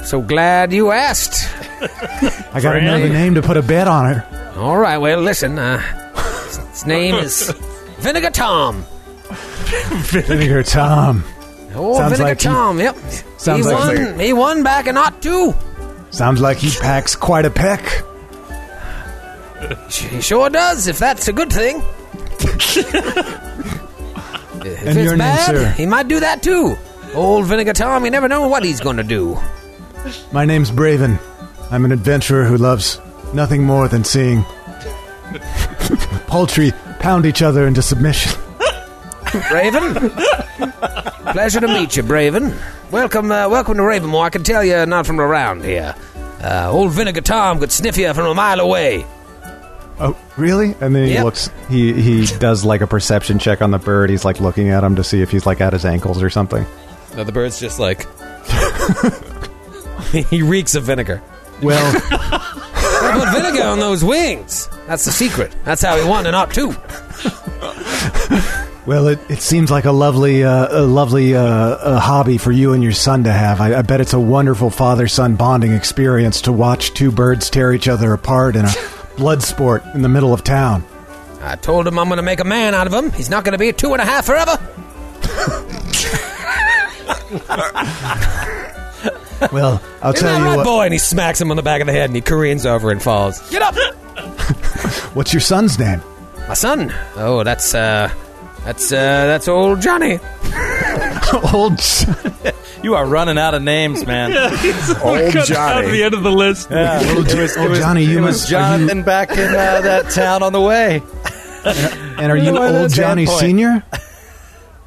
so 0.04 0.22
glad 0.22 0.72
you 0.74 0.92
asked. 0.92 1.48
I 2.54 2.60
got 2.62 2.76
another 2.78 3.10
name 3.10 3.36
to 3.36 3.42
put 3.42 3.58
a 3.58 3.62
bet 3.62 3.88
on 3.88 4.14
her. 4.14 4.54
All 4.58 4.78
right, 4.78 4.98
well, 4.98 5.20
listen. 5.22 5.58
Uh, 5.60 5.80
his 6.72 6.86
name 6.86 7.16
is 7.16 7.50
Vinegar 8.00 8.32
Tom. 8.32 8.86
Vinegar 10.10 10.64
Tom. 10.64 11.24
Oh, 11.76 11.96
Sounds 11.98 12.14
Vinegar 12.18 12.24
like 12.24 12.42
he- 12.42 12.48
Tom. 12.48 12.80
Yep. 12.80 12.96
sounds 13.38 13.66
he 13.66 13.72
like- 13.72 13.98
won. 14.00 14.20
he 14.20 14.34
won 14.34 14.64
back 14.64 14.88
in 14.88 14.96
not 14.96 15.22
two. 15.22 15.54
Sounds 16.12 16.42
like 16.42 16.58
he 16.58 16.72
packs 16.82 17.16
quite 17.16 17.46
a 17.46 17.52
peck. 17.52 18.04
He 19.92 20.22
sure 20.22 20.50
does. 20.50 20.88
If 20.88 20.98
that's 21.00 21.28
a 21.28 21.34
good 21.34 21.52
thing. 21.54 21.84
if 22.40 22.96
And 24.82 24.90
it's 24.90 24.96
your 24.98 25.12
name, 25.12 25.18
bad, 25.20 25.46
sir? 25.46 25.70
he 25.78 25.86
might 25.86 26.08
do 26.08 26.20
that 26.20 26.42
too. 26.42 26.76
Old 27.14 27.46
Vinegar 27.46 27.74
Tom. 27.74 28.06
You 28.06 28.12
never 28.12 28.28
know 28.28 28.48
what 28.48 28.64
he's 28.64 28.80
going 28.80 28.98
to 28.98 29.04
do. 29.04 29.38
My 30.32 30.46
name's 30.46 30.72
Braven. 30.72 31.20
I'm 31.72 31.86
an 31.86 31.92
adventurer 31.92 32.46
who 32.46 32.58
loves 32.58 33.00
nothing 33.34 33.64
more 33.64 33.88
than 33.88 34.04
seeing 34.04 34.44
poultry 36.28 36.72
pound 37.00 37.26
each 37.26 37.42
other 37.42 37.68
into 37.68 37.82
submission. 37.82 38.32
Braven. 39.26 40.12
Pleasure 41.34 41.60
to 41.60 41.68
meet 41.68 41.96
you, 41.98 42.04
Braven. 42.04 42.58
Welcome, 42.92 43.32
uh, 43.32 43.48
welcome 43.50 43.76
to 43.78 43.84
Ravenmoor. 43.84 44.24
I 44.26 44.30
can 44.30 44.44
tell 44.44 44.64
you're 44.64 44.86
not 44.86 45.06
from 45.06 45.20
around 45.20 45.64
here. 45.64 45.94
Uh, 46.44 46.70
old 46.72 46.92
Vinegar 46.94 47.22
Tom 47.22 47.60
could 47.60 47.72
sniff 47.72 47.98
you 47.98 48.12
from 48.14 48.26
a 48.26 48.34
mile 48.34 48.60
away. 48.60 49.06
Oh, 50.00 50.18
really? 50.38 50.76
And 50.80 50.96
then 50.96 51.06
he 51.08 51.14
Yep. 51.16 51.24
looks. 51.26 51.50
He 51.70 51.92
he 52.02 52.26
does 52.38 52.64
like 52.64 52.80
a 52.82 52.88
perception 52.88 53.38
check 53.38 53.62
on 53.62 53.72
the 53.72 53.78
bird. 53.80 54.10
He's 54.10 54.24
like 54.24 54.40
looking 54.40 54.70
at 54.70 54.82
him 54.84 54.96
to 54.96 55.04
see 55.04 55.22
if 55.22 55.30
he's 55.30 55.46
like 55.46 55.60
at 55.60 55.74
his 55.74 55.84
ankles 55.86 56.24
or 56.24 56.30
something. 56.30 56.66
No, 57.18 57.24
the 57.26 57.34
bird's 57.34 57.60
just 57.60 57.80
like. 57.80 58.08
he 60.30 60.42
reeks 60.42 60.76
of 60.76 60.84
vinegar. 60.84 61.22
Well, 61.62 61.94
I 62.12 63.12
Put 63.14 63.42
vinegar 63.42 63.64
on 63.64 63.80
those 63.80 64.04
wings. 64.04 64.70
That's 64.88 65.06
the 65.06 65.12
secret. 65.12 65.56
That's 65.64 65.82
how 65.82 65.98
he 65.98 66.08
won 66.08 66.26
an 66.26 66.34
not 66.34 66.54
two. 66.54 66.76
Well, 68.86 69.08
it, 69.10 69.20
it 69.30 69.42
seems 69.42 69.70
like 69.70 69.86
a 69.86 69.92
lovely, 69.92 70.44
uh, 70.44 70.82
a 70.82 70.82
lovely 70.82 71.36
uh, 71.36 71.44
uh, 71.44 72.00
hobby 72.00 72.40
for 72.40 72.52
you 72.52 72.74
and 72.74 72.82
your 72.82 72.92
son 72.92 73.26
to 73.26 73.32
have. 73.32 73.62
I, 73.62 73.76
I 73.78 73.82
bet 73.84 74.02
it's 74.02 74.14
a 74.14 74.20
wonderful 74.20 74.72
father-son 74.72 75.36
bonding 75.36 75.74
experience 75.74 76.42
to 76.42 76.52
watch 76.52 76.96
two 76.96 77.12
birds 77.12 77.52
tear 77.52 77.72
each 77.72 77.88
other 77.88 78.14
apart 78.14 78.56
in 78.56 78.66
a 78.66 78.72
blood 79.18 79.44
sport 79.44 79.84
in 79.94 80.02
the 80.02 80.10
middle 80.10 80.34
of 80.34 80.44
town. 80.44 80.84
I 81.42 81.56
told 81.56 81.88
him 81.88 82.00
I'm 82.00 82.08
going 82.08 82.18
to 82.18 82.24
make 82.24 82.40
a 82.40 82.46
man 82.46 82.74
out 82.74 82.88
of 82.88 82.94
him. 82.94 83.12
He's 83.12 83.30
not 83.30 83.44
going 83.44 83.52
to 83.52 83.60
be 83.60 83.70
a 83.70 83.74
two 83.74 83.94
and 83.94 84.02
a 84.02 84.06
half 84.06 84.26
forever. 84.26 84.58
Well, 89.54 89.82
I'll 90.02 90.14
Isn't 90.14 90.26
tell 90.28 90.34
that 90.38 90.40
you 90.44 90.46
right, 90.50 90.58
what. 90.58 90.64
boy? 90.66 90.84
And 90.86 90.94
he 90.94 91.00
smacks 91.00 91.40
him 91.40 91.50
on 91.52 91.58
the 91.58 91.64
back 91.64 91.82
of 91.82 91.88
the 91.88 91.94
head 91.94 92.10
and 92.10 92.16
he 92.16 92.22
careens 92.22 92.66
over 92.66 92.92
and 92.92 93.02
falls. 93.02 93.50
Get 93.50 93.62
up! 93.62 93.76
What's 95.16 95.34
your 95.34 95.40
son's 95.42 95.80
name? 95.80 96.02
My 96.48 96.54
son. 96.54 96.94
Oh, 97.16 97.44
that's, 97.44 97.74
uh, 97.74 98.12
that's, 98.66 98.92
uh, 98.92 98.96
that's 98.96 99.48
old 99.48 99.82
Johnny. 99.82 100.20
Old. 101.54 101.80
You 102.82 102.96
are 102.96 103.06
running 103.06 103.38
out 103.38 103.54
of 103.54 103.62
names, 103.62 104.06
man. 104.06 104.32
Old 105.04 105.32
Cut 105.32 105.34
down 105.34 105.46
Johnny. 105.46 105.92
the 105.92 106.04
end 106.04 106.14
of 106.16 106.24
the 106.24 106.32
list. 106.32 106.70
Yeah. 106.72 107.00
It 107.02 107.38
was, 107.38 107.56
Oh, 107.58 107.76
Johnny, 107.76 108.04
you 108.04 108.18
it 108.18 108.22
was 108.22 108.42
must. 108.42 108.52
Are 108.54 108.56
you, 108.72 108.78
Jonathan 108.88 109.04
back 109.04 109.32
in 109.32 109.40
uh, 109.50 109.82
that 109.82 110.10
town 110.10 110.42
on 110.44 110.54
the 110.54 110.62
way. 110.62 111.02
and 112.18 112.32
are 112.32 112.38
you 112.38 112.54
Why 112.54 112.68
old 112.68 112.76
that's 112.86 112.96
Johnny 112.96 113.26
that 113.26 113.32
point? 113.32 113.42
Senior? 113.42 113.84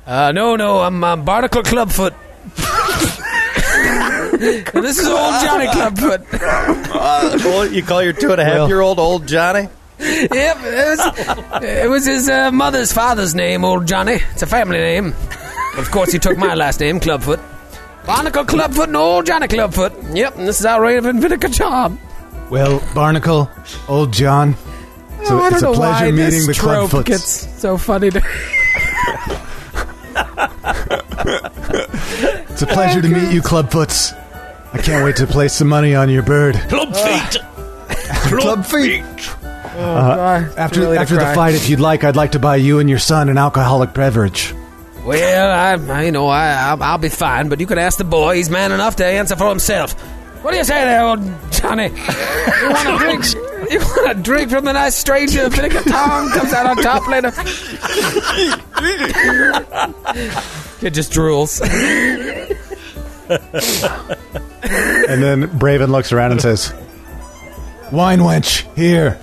Uh, 0.06 0.32
no, 0.32 0.56
no, 0.56 0.80
I'm, 0.80 1.02
I'm 1.04 1.24
Barnacle 1.24 1.62
Clubfoot. 1.62 2.12
This 4.42 4.98
is 4.98 5.06
old 5.08 5.34
Johnny 5.42 5.66
Clubfoot. 5.68 6.26
Well, 7.44 7.72
you 7.72 7.82
call 7.82 8.02
your 8.02 8.12
two 8.12 8.32
and 8.32 8.40
a 8.40 8.44
half 8.44 8.68
year 8.68 8.80
old 8.80 8.98
old 8.98 9.26
Johnny? 9.26 9.68
Yep, 9.98 10.30
it 10.30 10.98
was, 10.98 11.62
it 11.62 11.90
was 11.90 12.06
his 12.06 12.28
uh, 12.28 12.50
mother's 12.50 12.92
father's 12.92 13.34
name, 13.34 13.64
old 13.64 13.86
Johnny. 13.86 14.14
It's 14.32 14.42
a 14.42 14.46
family 14.46 14.78
name. 14.78 15.14
Of 15.78 15.90
course, 15.90 16.12
he 16.12 16.18
took 16.18 16.36
my 16.38 16.54
last 16.54 16.80
name, 16.80 17.00
Clubfoot. 17.00 17.40
Barnacle 18.04 18.44
Clubfoot 18.44 18.88
and 18.88 18.96
old 18.96 19.26
Johnny 19.26 19.48
Clubfoot. 19.48 19.92
Yep, 20.14 20.36
and 20.38 20.48
this 20.48 20.60
is 20.60 20.66
our 20.66 20.82
Raven 20.82 21.20
Vinegar 21.20 21.48
Charm. 21.48 21.98
Well, 22.50 22.82
Barnacle, 22.94 23.48
old 23.88 24.12
John. 24.12 24.54
So 25.24 25.38
Oh, 25.38 25.42
I 25.42 25.50
don't 25.50 25.52
it's 25.52 25.62
a 25.62 25.66
know 25.66 25.74
pleasure 25.74 26.04
why 26.06 26.10
meeting 26.10 26.30
this 26.30 26.46
the 26.48 26.54
trope 26.54 26.90
Clubfoots. 26.90 27.04
gets 27.06 27.60
so 27.60 27.78
funny 27.78 28.10
to 28.10 28.20
It's 32.50 32.62
a 32.62 32.66
pleasure 32.66 33.00
to 33.02 33.08
meet 33.08 33.32
you, 33.32 33.40
Clubfoots. 33.40 34.18
I 34.74 34.78
can't 34.82 35.04
wait 35.04 35.16
to 35.16 35.26
place 35.26 35.52
some 35.54 35.68
money 35.68 35.94
on 35.94 36.08
your 36.08 36.22
bird. 36.22 36.54
Club 36.68 36.94
feet. 36.96 37.40
Club 38.40 38.64
feet. 38.64 39.02
Uh, 39.74 40.48
After 40.56 40.94
after 40.94 41.14
the 41.14 41.32
fight, 41.34 41.54
if 41.54 41.68
you'd 41.68 41.80
like, 41.80 42.04
I'd 42.04 42.16
like 42.16 42.32
to 42.32 42.38
buy 42.38 42.56
you 42.56 42.78
and 42.78 42.88
your 42.90 42.98
son 42.98 43.28
an 43.28 43.38
alcoholic 43.38 43.94
beverage. 43.94 44.54
Well, 45.04 45.50
I, 45.50 45.92
I 45.92 46.02
you 46.04 46.12
know, 46.12 46.28
I, 46.28 46.52
I'll, 46.52 46.82
I'll 46.82 46.98
be 46.98 47.08
fine, 47.08 47.48
but 47.48 47.58
you 47.58 47.66
can 47.66 47.78
ask 47.78 47.98
the 47.98 48.04
boy. 48.04 48.36
He's 48.36 48.50
man 48.50 48.70
enough 48.72 48.96
to 48.96 49.06
answer 49.06 49.34
for 49.34 49.48
himself. 49.48 49.94
What 50.44 50.52
do 50.52 50.58
you 50.58 50.64
say 50.64 50.84
there, 50.84 51.02
old 51.04 51.20
Johnny? 51.50 51.88
You 51.88 52.70
want 52.70 52.88
a 52.88 52.98
drink? 52.98 53.24
You 53.70 53.78
want 53.78 54.18
a 54.18 54.20
drink 54.20 54.50
from 54.50 54.64
the 54.64 54.72
nice 54.72 54.96
stranger? 54.96 55.48
Vinegar 55.48 55.82
Tom 55.82 56.28
comes 56.32 56.52
out 56.52 56.66
on 56.66 56.76
top 56.82 57.06
later. 57.08 57.32
It 60.82 60.90
just 60.90 61.12
drools. 61.12 61.60
And 65.08 65.22
then 65.22 65.48
Braven 65.58 65.88
looks 65.88 66.12
around 66.12 66.32
and 66.32 66.40
says, 66.40 66.72
"Wine 67.90 68.20
wench, 68.20 68.72
here." 68.74 69.18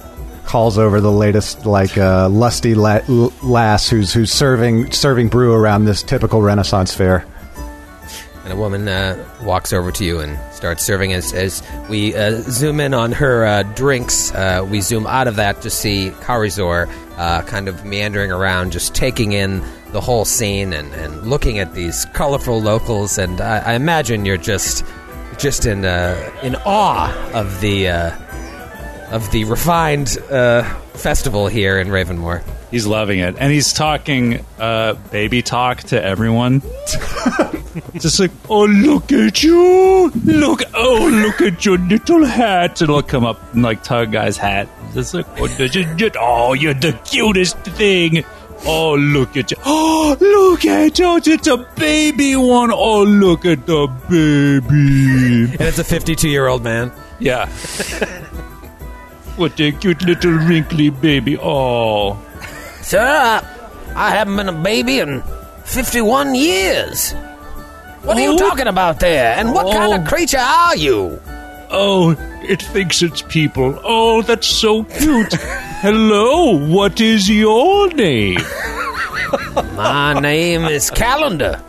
Calls 0.45 0.77
over 0.79 0.99
the 0.99 1.11
latest, 1.11 1.65
like 1.67 1.95
uh, 1.97 2.27
lusty 2.27 2.73
la- 2.73 3.01
l- 3.07 3.31
lass 3.43 3.87
who's 3.87 4.11
who's 4.13 4.31
serving 4.31 4.91
serving 4.91 5.27
brew 5.27 5.53
around 5.53 5.85
this 5.85 6.01
typical 6.01 6.41
Renaissance 6.41 6.93
fair. 6.93 7.23
And 8.43 8.53
a 8.53 8.55
woman 8.55 8.87
uh, 8.87 9.23
walks 9.43 9.73
over 9.73 9.91
to 9.91 10.03
you 10.03 10.19
and 10.21 10.39
starts 10.51 10.83
serving. 10.83 11.13
As, 11.13 11.33
as 11.33 11.61
we 11.87 12.15
uh, 12.15 12.41
zoom 12.41 12.79
in 12.79 12.95
on 12.95 13.11
her 13.11 13.45
uh, 13.45 13.61
drinks, 13.61 14.33
uh, 14.33 14.65
we 14.67 14.81
zoom 14.81 15.05
out 15.05 15.27
of 15.27 15.35
that 15.35 15.61
to 15.61 15.69
see 15.69 16.09
Karizor 16.21 16.91
uh, 17.17 17.43
kind 17.43 17.67
of 17.67 17.85
meandering 17.85 18.31
around, 18.31 18.71
just 18.71 18.95
taking 18.95 19.33
in 19.33 19.63
the 19.91 20.02
whole 20.02 20.25
scene 20.25 20.73
and, 20.73 20.93
and 20.93 21.23
looking 21.28 21.60
at 21.60 21.73
these 21.73 22.06
colorful 22.13 22.62
locals. 22.62 23.17
And 23.17 23.41
I, 23.41 23.60
I 23.60 23.73
imagine 23.73 24.25
you're 24.25 24.38
just 24.38 24.86
just 25.38 25.65
in 25.65 25.86
uh, 25.86 26.32
in 26.43 26.56
awe 26.65 27.13
of 27.34 27.62
the 27.62 27.88
uh, 27.89 28.12
of 29.12 29.30
the 29.32 29.43
refined 29.45 30.17
uh, 30.30 30.63
festival 30.93 31.47
here 31.47 31.80
in 31.80 31.88
Ravenmoor. 31.89 32.43
He's 32.71 32.86
loving 32.86 33.17
it, 33.17 33.36
and 33.39 33.52
he's 33.52 33.73
talking 33.73 34.45
uh, 34.60 34.93
baby 35.12 35.41
talk 35.41 35.80
to 35.86 36.04
everyone. 36.04 36.62
Just 37.99 38.19
like, 38.19 38.32
oh 38.49 38.65
look 38.65 39.12
at 39.12 39.41
you, 39.43 40.10
look, 40.25 40.62
oh 40.75 41.10
look 41.25 41.41
at 41.41 41.65
your 41.65 41.78
little 41.80 42.25
hat, 42.25 42.82
and 42.82 42.89
he'll 42.89 43.02
come 43.02 43.25
up 43.25 43.54
and 43.54 43.63
like 43.63 43.84
tug 43.84 44.12
guy's 44.12 44.38
hat. 44.38 44.67
Just 44.93 45.13
like, 45.15 45.25
oh, 45.39 45.47
it- 45.49 46.15
oh, 46.19 46.54
you're 46.54 46.73
the 46.75 46.93
cutest 47.06 47.58
thing. 47.60 48.23
Oh, 48.65 48.95
look 48.95 49.37
at 49.37 49.51
you. 49.51 49.57
Oh, 49.65 50.15
look 50.19 50.65
at 50.65 50.99
you. 50.99 51.17
It's 51.25 51.47
a 51.47 51.57
baby 51.75 52.35
one. 52.35 52.71
Oh, 52.71 53.03
look 53.03 53.45
at 53.45 53.65
the 53.65 53.87
baby. 54.09 55.51
And 55.53 55.61
it's 55.61 55.79
a 55.79 55.83
52 55.83 56.27
year 56.29 56.47
old 56.47 56.63
man. 56.63 56.91
Yeah. 57.19 57.47
what 59.37 59.59
a 59.59 59.71
cute 59.71 60.01
little 60.03 60.31
wrinkly 60.33 60.89
baby. 60.89 61.37
Oh. 61.41 62.17
Sir, 62.81 62.99
I, 62.99 63.43
I 63.95 64.09
haven't 64.11 64.35
been 64.35 64.49
a 64.49 64.53
baby 64.63 64.99
in 64.99 65.21
51 65.65 66.35
years. 66.35 67.13
What 68.03 68.17
are 68.17 68.21
you 68.21 68.33
Oh. 68.33 68.37
talking 68.37 68.67
about 68.67 68.99
there? 68.99 69.35
And 69.37 69.53
what 69.53 69.65
oh. 69.67 69.71
kind 69.71 69.93
of 69.93 70.01
Oh. 70.01 70.09
creature 70.09 70.37
are 70.39 70.75
you? 70.75 71.19
Oh, 71.71 72.11
it 72.43 72.61
thinks 72.61 73.01
it's 73.01 73.21
people. 73.21 73.79
Oh, 73.83 74.21
that's 74.21 74.47
so 74.47 74.83
cute. 74.83 75.33
Hello, 75.81 76.57
what 76.67 76.99
is 76.99 77.29
your 77.29 77.89
name? 77.93 78.37
My 79.75 80.19
name 80.19 80.65
is 80.65 80.89
Calendar. 80.91 81.61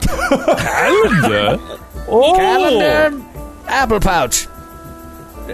Calendar? 0.00 1.58
Oh, 2.08 2.36
Calendar 2.36 3.20
Apple 3.66 3.98
Pouch. 3.98 4.46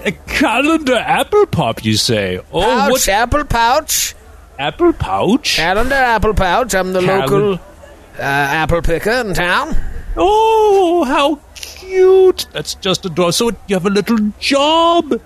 A 0.04 0.12
calendar 0.26 0.96
apple 0.96 1.46
pop, 1.46 1.82
you 1.82 1.94
say? 1.96 2.40
Oh, 2.52 2.60
Pouch, 2.60 2.90
what 2.90 3.08
Apple 3.08 3.44
Pouch. 3.46 4.14
apple 4.58 4.92
pouch? 4.92 5.56
Calendar 5.56 5.94
Apple 5.94 6.34
Pouch. 6.34 6.74
I'm 6.74 6.92
the 6.92 7.00
Calend- 7.00 7.20
local 7.30 7.54
uh, 7.54 7.58
apple 8.20 8.82
picker 8.82 9.12
in 9.12 9.32
town. 9.32 9.74
Oh, 10.14 11.04
how 11.04 11.36
cute! 11.54 12.46
That's 12.52 12.74
just 12.74 13.06
adorable. 13.06 13.32
So 13.32 13.48
you 13.68 13.76
have 13.76 13.86
a 13.86 13.90
little 13.90 14.18
job. 14.38 15.18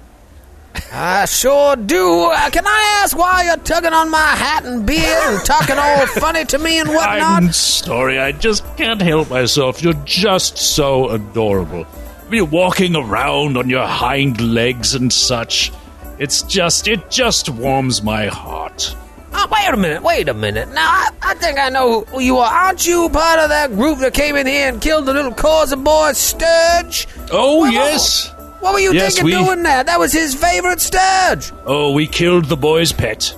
I 0.92 1.24
sure 1.26 1.76
do. 1.76 2.30
Uh, 2.32 2.50
can 2.50 2.66
I 2.66 3.00
ask 3.02 3.16
why 3.16 3.44
you're 3.44 3.56
tugging 3.58 3.92
on 3.92 4.10
my 4.10 4.18
hat 4.18 4.64
and 4.64 4.86
beard 4.86 5.04
and 5.04 5.44
talking 5.44 5.76
all 5.78 6.06
funny 6.20 6.44
to 6.46 6.58
me 6.58 6.78
and 6.80 6.88
whatnot? 6.88 7.42
I'm 7.42 7.52
sorry, 7.52 8.18
I 8.18 8.32
just 8.32 8.64
can't 8.76 9.00
help 9.02 9.30
myself. 9.30 9.82
You're 9.82 9.92
just 10.04 10.58
so 10.58 11.10
adorable. 11.10 11.86
You're 12.30 12.44
walking 12.44 12.96
around 12.96 13.56
on 13.56 13.68
your 13.70 13.86
hind 13.86 14.40
legs 14.40 14.94
and 14.94 15.12
such. 15.12 15.72
It's 16.18 16.42
just, 16.42 16.88
it 16.88 17.10
just 17.10 17.48
warms 17.48 18.02
my 18.02 18.26
heart. 18.26 18.94
Oh, 19.38 19.46
wait 19.52 19.68
a 19.72 19.76
minute, 19.76 20.02
wait 20.02 20.28
a 20.30 20.34
minute. 20.34 20.68
Now, 20.70 20.88
I, 20.88 21.10
I 21.22 21.34
think 21.34 21.58
I 21.58 21.68
know 21.68 22.02
who 22.04 22.20
you 22.20 22.38
are. 22.38 22.50
Aren't 22.50 22.86
you 22.86 23.10
part 23.10 23.38
of 23.38 23.50
that 23.50 23.70
group 23.72 23.98
that 23.98 24.14
came 24.14 24.34
in 24.34 24.46
here 24.46 24.68
and 24.68 24.80
killed 24.80 25.04
the 25.06 25.12
little 25.12 25.30
Corsa 25.32 25.82
boy, 25.82 26.12
stirge? 26.12 27.06
Oh, 27.30 27.60
Well, 27.60 27.72
yes. 27.72 28.32
What 28.66 28.74
were 28.74 28.80
you 28.80 28.92
Yes, 28.94 29.14
thinking 29.14 29.24
we- 29.38 29.44
doing 29.44 29.62
that? 29.62 29.86
That 29.86 30.00
was 30.00 30.12
his 30.12 30.34
favorite 30.34 30.80
stirge. 30.80 31.52
Oh, 31.66 31.92
we 31.92 32.08
killed 32.08 32.46
the 32.46 32.56
boy's 32.56 32.90
pet. 32.90 33.32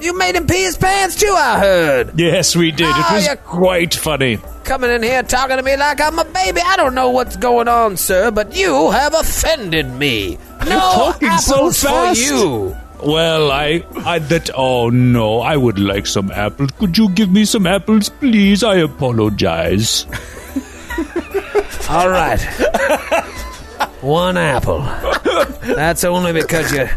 You 0.00 0.16
made 0.16 0.36
him 0.36 0.46
pee 0.46 0.62
his 0.62 0.76
pants 0.78 1.16
too, 1.16 1.34
I 1.36 1.58
heard. 1.58 2.12
Yes, 2.16 2.54
we 2.54 2.70
did. 2.70 2.86
Oh, 2.86 2.90
it 2.90 2.94
ah, 2.96 3.14
was 3.14 3.26
you- 3.26 3.36
quite 3.38 3.92
funny. 3.92 4.38
Coming 4.62 4.92
in 4.92 5.02
here 5.02 5.24
talking 5.24 5.56
to 5.56 5.64
me 5.64 5.76
like 5.76 6.00
I'm 6.00 6.16
a 6.20 6.24
baby. 6.24 6.60
I 6.64 6.76
don't 6.76 6.94
know 6.94 7.10
what's 7.10 7.36
going 7.36 7.66
on, 7.66 7.96
sir, 7.96 8.30
but 8.30 8.54
you 8.56 8.92
have 8.92 9.14
offended 9.14 9.90
me. 9.94 10.38
No 10.64 10.70
you're 10.70 10.78
talking 10.78 11.30
so 11.38 11.54
apples 11.56 11.82
for 11.82 12.12
you. 12.14 12.76
Well, 13.02 13.50
I, 13.50 13.84
I, 14.04 14.20
that, 14.20 14.48
oh 14.54 14.90
no, 14.90 15.40
I 15.40 15.56
would 15.56 15.80
like 15.80 16.06
some 16.06 16.30
apples. 16.30 16.70
Could 16.78 16.96
you 16.96 17.08
give 17.10 17.32
me 17.32 17.44
some 17.46 17.66
apples, 17.66 18.10
please? 18.10 18.62
I 18.62 18.76
apologize. 18.76 20.06
All 21.90 22.08
right. 22.08 22.38
One 24.06 24.36
apple. 24.36 24.78
That's 25.62 26.04
only 26.04 26.32
because 26.32 26.72
you. 26.72 26.88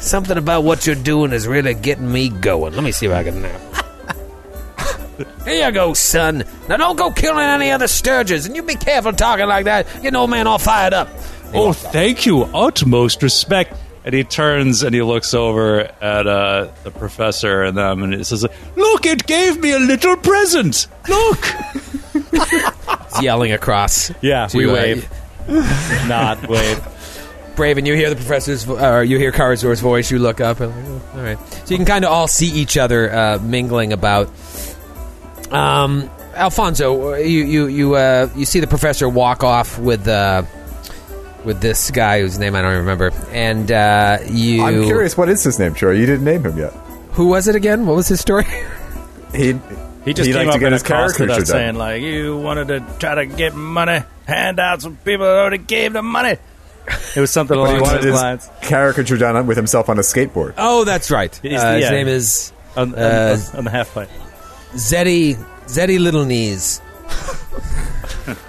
Something 0.00 0.36
about 0.36 0.64
what 0.64 0.84
you're 0.84 0.96
doing 0.96 1.32
is 1.32 1.46
really 1.46 1.72
getting 1.72 2.10
me 2.10 2.30
going. 2.30 2.74
Let 2.74 2.82
me 2.82 2.90
see 2.90 3.06
if 3.06 3.12
I 3.12 3.22
can. 3.22 3.42
Here 5.44 5.66
you 5.66 5.72
go, 5.72 5.94
son. 5.94 6.44
Now 6.68 6.78
don't 6.78 6.96
go 6.96 7.12
killing 7.12 7.46
any 7.46 7.70
other 7.70 7.86
stirges, 7.86 8.44
and 8.44 8.56
you 8.56 8.64
be 8.64 8.74
careful 8.74 9.12
talking 9.12 9.46
like 9.46 9.66
that. 9.66 9.86
Get 10.02 10.08
an 10.08 10.16
old 10.16 10.30
man 10.30 10.48
all 10.48 10.58
fired 10.58 10.92
up. 10.92 11.08
Oh, 11.54 11.72
thank 11.72 12.26
you. 12.26 12.42
Utmost 12.42 13.22
respect. 13.22 13.74
and 14.04 14.12
he 14.12 14.24
turns 14.24 14.82
and 14.82 14.94
he 14.94 15.02
looks 15.02 15.32
over 15.32 15.82
at 16.00 16.26
uh, 16.26 16.72
the 16.82 16.90
professor 16.90 17.62
and 17.62 17.76
them, 17.76 18.02
and 18.02 18.14
it 18.14 18.24
says, 18.24 18.44
"Look, 18.74 19.06
it 19.06 19.28
gave 19.28 19.60
me 19.60 19.72
a 19.72 19.78
little 19.78 20.16
present. 20.16 20.88
Look." 21.08 21.44
He's 22.32 23.22
yelling 23.22 23.52
across. 23.52 24.10
Yeah, 24.22 24.48
to, 24.48 24.56
we 24.56 24.68
uh, 24.68 24.72
wave. 24.72 25.08
Not 26.08 26.46
wave. 26.48 26.78
Braven, 27.54 27.86
you 27.86 27.94
hear 27.94 28.10
the 28.10 28.16
professor's, 28.16 28.64
vo- 28.64 28.78
or 28.78 29.02
you 29.02 29.18
hear 29.18 29.32
Karazor's 29.32 29.80
voice. 29.80 30.10
You 30.10 30.18
look 30.18 30.40
up, 30.40 30.60
and 30.60 30.70
like, 30.76 31.02
oh, 31.14 31.18
all 31.18 31.22
right. 31.24 31.38
So 31.64 31.70
you 31.72 31.76
can 31.76 31.86
kind 31.86 32.04
of 32.04 32.10
all 32.12 32.28
see 32.28 32.48
each 32.48 32.76
other 32.76 33.10
uh, 33.12 33.38
mingling 33.42 33.92
about. 33.92 34.28
Um, 35.50 36.10
Alfonso, 36.34 37.14
you 37.14 37.44
you 37.44 37.66
you 37.66 37.94
uh, 37.94 38.28
you 38.36 38.44
see 38.44 38.60
the 38.60 38.66
professor 38.66 39.08
walk 39.08 39.42
off 39.42 39.78
with 39.78 40.06
uh, 40.06 40.42
with 41.44 41.60
this 41.60 41.90
guy 41.90 42.20
whose 42.20 42.38
name 42.38 42.54
I 42.54 42.60
don't 42.62 42.76
remember, 42.78 43.10
and 43.30 43.70
uh, 43.72 44.18
you. 44.28 44.62
I'm 44.62 44.84
curious, 44.84 45.16
what 45.16 45.28
is 45.30 45.42
his 45.42 45.58
name, 45.58 45.72
Troy? 45.72 45.92
You 45.92 46.04
didn't 46.06 46.24
name 46.24 46.44
him 46.44 46.58
yet. 46.58 46.72
Who 47.12 47.28
was 47.28 47.48
it 47.48 47.54
again? 47.54 47.86
What 47.86 47.96
was 47.96 48.08
his 48.08 48.20
story? 48.20 48.44
He 49.34 49.54
He 50.04 50.14
just 50.14 50.28
he 50.28 50.32
came 50.32 50.46
liked 50.46 50.48
up 50.48 50.52
to 50.54 50.58
get 50.60 50.66
and 50.66 50.72
his 50.74 50.82
accosted 50.82 51.26
caricature 51.28 51.42
us 51.42 51.48
done. 51.48 51.56
saying 51.58 51.74
like, 51.74 52.00
"You 52.00 52.38
wanted 52.38 52.68
to 52.68 52.80
try 52.98 53.16
to 53.16 53.26
get 53.26 53.54
money, 53.54 54.02
hand 54.26 54.58
out 54.60 54.82
some 54.82 54.96
people 55.04 55.24
that 55.26 55.36
already 55.36 55.58
gave 55.58 55.92
the 55.94 56.02
money." 56.02 56.36
It 57.16 57.20
was 57.20 57.32
something 57.32 57.56
But 57.56 57.64
he 57.66 57.70
along 57.72 57.82
wanted 57.82 57.96
those 57.98 58.04
his 58.12 58.14
lines. 58.14 58.50
caricature 58.62 59.16
done 59.16 59.46
with 59.48 59.56
himself 59.56 59.88
on 59.88 59.98
a 59.98 60.02
skateboard. 60.02 60.54
Oh, 60.56 60.84
that's 60.84 61.10
right. 61.10 61.34
He's- 61.42 61.60
Uh, 61.60 61.72
his 61.74 61.82
yeah. 61.84 61.90
name 61.90 62.06
is 62.08 62.52
On, 62.76 62.94
on, 62.94 62.98
Uh, 63.00 63.36
on 63.54 63.64
the 63.64 63.70
half 63.70 63.92
pipe. 63.94 64.08
Zeddy 64.74 65.36
Zeddy 65.66 65.98
Little 65.98 66.24
Knees. 66.24 66.80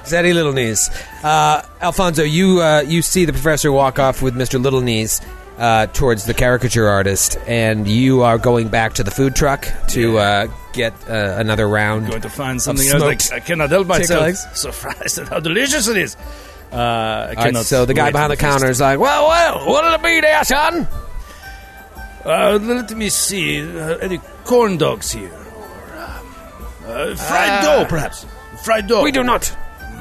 Zeddy 0.06 0.34
Little 0.34 0.54
Knees. 0.54 0.90
Uh, 1.24 1.62
Alfonso, 1.82 2.24
you 2.24 2.62
uh, 2.62 2.82
you 2.86 3.02
see 3.02 3.26
the 3.26 3.34
professor 3.34 3.72
walk 3.72 4.00
off 4.00 4.22
with 4.22 4.36
Mr. 4.36 4.62
Little 4.62 4.82
Knees 4.82 5.22
uh, 5.58 5.88
towards 5.88 6.26
the 6.26 6.34
caricature 6.34 6.88
artist, 6.88 7.38
and 7.48 7.88
you 7.88 8.22
are 8.24 8.38
going 8.38 8.68
back 8.70 8.94
to 8.94 9.04
the 9.04 9.12
food 9.12 9.36
truck 9.36 9.68
to 9.90 10.18
uh, 10.20 10.48
get 10.78 10.94
uh, 11.10 11.36
another 11.38 11.68
round. 11.68 12.08
going 12.08 12.22
to 12.22 12.30
find 12.30 12.62
something 12.62 12.88
else. 12.88 13.02
Like, 13.02 13.32
I 13.34 13.40
cannot 13.46 13.70
help 13.70 13.88
myself. 13.88 14.36
Surprised 14.56 15.18
at 15.20 15.28
how 15.34 15.40
delicious 15.42 15.88
it 15.90 15.98
is. 15.98 16.16
Uh, 16.72 16.76
I 16.76 17.34
All 17.36 17.44
right, 17.52 17.56
so 17.66 17.86
the 17.86 17.94
guy 17.94 18.12
behind 18.12 18.32
the 18.32 18.36
feast. 18.36 18.42
counter 18.42 18.70
is 18.70 18.80
like, 18.82 19.00
"Well, 19.00 19.28
well, 19.28 19.66
what'll 19.68 19.94
it 19.94 20.04
be 20.04 20.20
there, 20.22 20.44
son?" 20.44 20.88
Uh, 22.26 22.60
let 22.62 22.92
me 22.96 23.10
see. 23.10 23.62
Uh, 23.62 23.98
any 24.00 24.20
corn 24.44 24.78
dogs 24.78 25.12
here? 25.12 25.32
Or, 25.32 25.98
um, 25.98 26.36
uh, 26.86 27.16
fried 27.16 27.50
Uh, 27.50 27.62
dough, 27.64 27.86
perhaps. 27.88 28.26
Fried 28.64 28.88
dough. 28.88 29.02
We 29.04 29.12
do 29.12 29.24
not. 29.24 29.52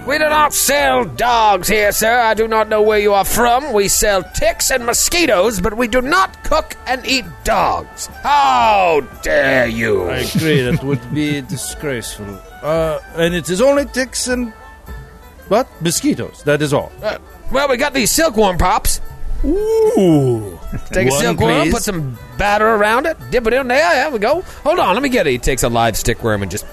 We 0.06 0.18
do 0.18 0.28
not 0.28 0.54
sell 0.54 1.04
dogs 1.04 1.66
here, 1.66 1.90
sir. 1.90 2.20
I 2.20 2.34
do 2.34 2.46
not 2.46 2.68
know 2.68 2.80
where 2.80 3.00
you 3.00 3.12
are 3.12 3.24
from. 3.24 3.72
We 3.72 3.88
sell 3.88 4.22
ticks 4.22 4.70
and 4.70 4.86
mosquitoes, 4.86 5.60
but 5.60 5.76
we 5.76 5.88
do 5.88 6.00
not 6.00 6.44
cook 6.44 6.76
and 6.86 7.04
eat 7.04 7.24
dogs. 7.42 8.06
How 8.22 9.00
dare 9.22 9.66
you? 9.66 10.04
I 10.04 10.18
agree. 10.18 10.62
That 10.62 10.84
would 10.84 11.12
be 11.12 11.40
disgraceful. 11.40 12.40
Uh, 12.62 13.00
and 13.16 13.34
it 13.34 13.50
is 13.50 13.60
only 13.60 13.84
ticks 13.86 14.28
and 14.28 14.52
what 15.48 15.66
mosquitoes. 15.82 16.42
That 16.44 16.62
is 16.62 16.72
all. 16.72 16.92
Uh, 17.02 17.18
well, 17.50 17.68
we 17.68 17.76
got 17.76 17.92
these 17.92 18.12
silkworm 18.12 18.58
pops. 18.58 19.00
Ooh. 19.44 20.58
Take 20.92 21.08
a 21.08 21.10
One, 21.10 21.20
silkworm, 21.20 21.62
please. 21.62 21.72
put 21.74 21.82
some 21.82 22.16
batter 22.38 22.66
around 22.68 23.06
it, 23.06 23.16
dip 23.32 23.46
it 23.48 23.52
in 23.52 23.66
there. 23.66 23.92
There 23.92 24.10
we 24.12 24.18
go. 24.20 24.42
Hold 24.62 24.78
on, 24.78 24.94
let 24.94 25.02
me 25.02 25.08
get 25.08 25.26
it. 25.26 25.30
He 25.32 25.38
takes 25.38 25.64
a 25.64 25.68
live 25.68 25.94
stickworm 25.96 26.42
and 26.42 26.50
just 26.50 26.64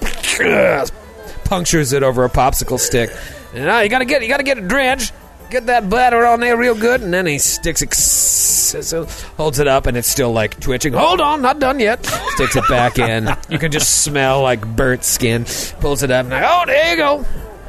punctures 1.54 1.92
it 1.92 2.02
over 2.02 2.24
a 2.24 2.28
popsicle 2.30 2.80
stick. 2.80 3.10
And 3.54 3.64
now 3.66 3.78
you 3.80 3.88
gotta 3.88 4.04
get 4.04 4.22
you 4.22 4.28
gotta 4.28 4.42
get 4.42 4.58
it 4.58 4.66
drenched. 4.66 5.12
Get 5.50 5.66
that 5.66 5.88
batter 5.88 6.26
on 6.26 6.40
there 6.40 6.56
real 6.56 6.74
good, 6.74 7.00
and 7.02 7.14
then 7.14 7.26
he 7.26 7.38
sticks 7.38 7.80
it, 7.80 9.10
holds 9.36 9.58
it 9.60 9.68
up, 9.68 9.86
and 9.86 9.96
it's 9.96 10.08
still 10.08 10.32
like 10.32 10.58
twitching. 10.58 10.94
Hold 10.94 11.20
on, 11.20 11.42
not 11.42 11.60
done 11.60 11.78
yet. 11.78 12.04
Sticks 12.30 12.56
it 12.56 12.64
back 12.68 12.98
in. 12.98 13.28
You 13.48 13.58
can 13.60 13.70
just 13.70 14.02
smell 14.02 14.42
like 14.42 14.66
burnt 14.66 15.04
skin. 15.04 15.44
Pulls 15.78 16.02
it 16.02 16.10
up, 16.10 16.22
and 16.24 16.30
like, 16.30 16.42
oh, 16.44 16.64
there 16.66 16.90
you 16.90 16.96
go. 16.96 17.24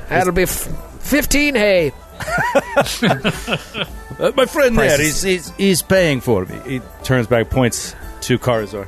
That'll 0.09 0.33
be 0.33 0.43
f- 0.43 0.67
fifteen 1.01 1.53
hay. 1.53 1.91
Uh, 4.17 4.31
my 4.37 4.45
friend 4.45 4.77
there, 4.77 4.97
he's, 4.97 5.21
he's, 5.21 5.49
he's 5.57 5.81
paying 5.81 6.21
for 6.21 6.45
me. 6.45 6.57
He 6.65 6.81
turns 7.03 7.27
back, 7.27 7.49
points 7.49 7.93
to 8.21 8.39
Karazor. 8.39 8.87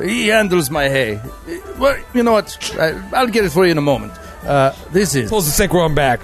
He 0.00 0.28
handles 0.28 0.70
my 0.70 0.88
hay. 0.88 1.16
Uh, 1.16 1.22
Well, 1.80 1.98
you 2.14 2.22
know 2.22 2.30
what? 2.30 2.76
I, 2.78 2.90
I'll 3.12 3.26
get 3.26 3.44
it 3.44 3.50
for 3.50 3.64
you 3.64 3.72
in 3.72 3.78
a 3.78 3.80
moment. 3.82 4.12
Uh, 4.44 4.74
this 4.90 5.14
is. 5.14 5.30
Pulls 5.30 5.46
the 5.46 5.52
silkworm 5.52 5.94
back. 5.94 6.20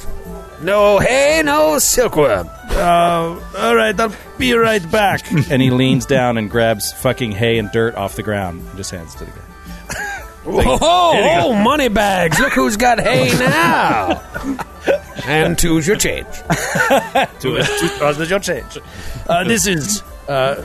No 0.62 0.98
hay, 0.98 1.42
no 1.44 1.78
silkworm. 1.78 2.48
Uh, 2.70 3.40
all 3.58 3.76
right, 3.76 3.98
I'll 3.98 4.14
be 4.38 4.54
right 4.54 4.88
back. 4.90 5.30
and 5.50 5.60
he 5.60 5.70
leans 5.70 6.06
down 6.06 6.38
and 6.38 6.50
grabs 6.50 6.92
fucking 6.92 7.32
hay 7.32 7.58
and 7.58 7.70
dirt 7.70 7.94
off 7.96 8.16
the 8.16 8.22
ground 8.22 8.66
and 8.66 8.76
just 8.76 8.90
hands 8.90 9.14
it 9.14 9.18
to 9.18 9.24
the 9.26 9.30
guy. 9.30 9.40
Oh, 10.46 10.78
oh, 10.82 11.54
money 11.54 11.88
bags. 11.88 12.38
Look 12.38 12.52
who's 12.52 12.76
got 12.76 13.00
hay 13.00 13.32
now. 13.38 14.22
and 15.24 15.58
two's 15.58 15.86
your 15.86 15.96
change. 15.96 16.26
Two, 17.40 17.56
two 17.56 17.88
thousand 17.88 18.28
your 18.28 18.40
change. 18.40 18.78
Uh, 19.26 19.44
this 19.44 19.66
is 19.66 20.02
uh, 20.28 20.62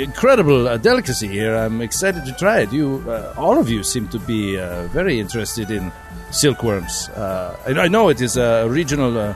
incredible 0.00 0.68
uh, 0.68 0.76
delicacy 0.76 1.28
here. 1.28 1.54
I'm 1.54 1.80
excited 1.80 2.24
to 2.24 2.32
try 2.32 2.60
it. 2.60 2.72
You, 2.72 3.04
uh, 3.06 3.34
all 3.36 3.58
of 3.58 3.68
you, 3.68 3.82
seem 3.82 4.08
to 4.08 4.18
be 4.18 4.58
uh, 4.58 4.86
very 4.88 5.20
interested 5.20 5.70
in 5.70 5.92
silkworms. 6.30 7.08
Uh, 7.10 7.56
I, 7.66 7.88
know 7.88 8.08
it 8.08 8.20
is 8.20 8.36
a 8.36 8.66
regional 8.68 9.16
uh, 9.18 9.34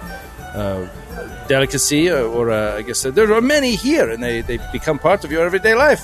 uh, 0.55 0.89
delicacy, 1.49 2.11
or 2.11 2.51
I 2.51 2.83
guess 2.83 3.03
there 3.03 3.33
are 3.33 3.41
many 3.41 3.77
here, 3.77 4.11
and 4.11 4.23
they, 4.23 4.41
they 4.41 4.59
become 4.73 4.99
part 4.99 5.25
of 5.25 5.31
your 5.31 5.45
everyday 5.45 5.75
life. 5.75 6.03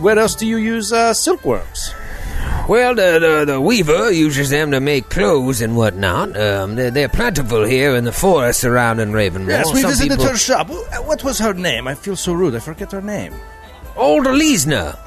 Where 0.00 0.18
else 0.18 0.34
do 0.34 0.46
you 0.46 0.58
use 0.58 0.88
silkworms? 1.16 1.94
Well, 2.68 2.94
the, 2.94 3.18
the, 3.18 3.52
the 3.52 3.60
weaver 3.60 4.10
uses 4.12 4.50
them 4.50 4.72
to 4.72 4.80
make 4.80 5.08
clothes 5.08 5.62
and 5.62 5.74
whatnot. 5.74 6.36
Um, 6.38 6.74
they're, 6.76 6.90
they're 6.90 7.08
plentiful 7.08 7.64
here 7.64 7.94
in 7.96 8.04
the 8.04 8.12
forest 8.12 8.60
surrounding 8.60 9.12
Ravenmoor. 9.12 9.48
Yes, 9.48 9.72
we 9.72 9.80
Some 9.80 9.90
visited 9.90 10.18
people- 10.18 10.26
her 10.32 10.36
shop. 10.36 10.68
What 10.68 11.24
was 11.24 11.38
her 11.38 11.54
name? 11.54 11.88
I 11.88 11.94
feel 11.94 12.14
so 12.14 12.34
rude. 12.34 12.54
I 12.54 12.58
forget 12.58 12.92
her 12.92 13.00
name. 13.00 13.32
Old 13.96 14.26
Alizna. 14.26 14.98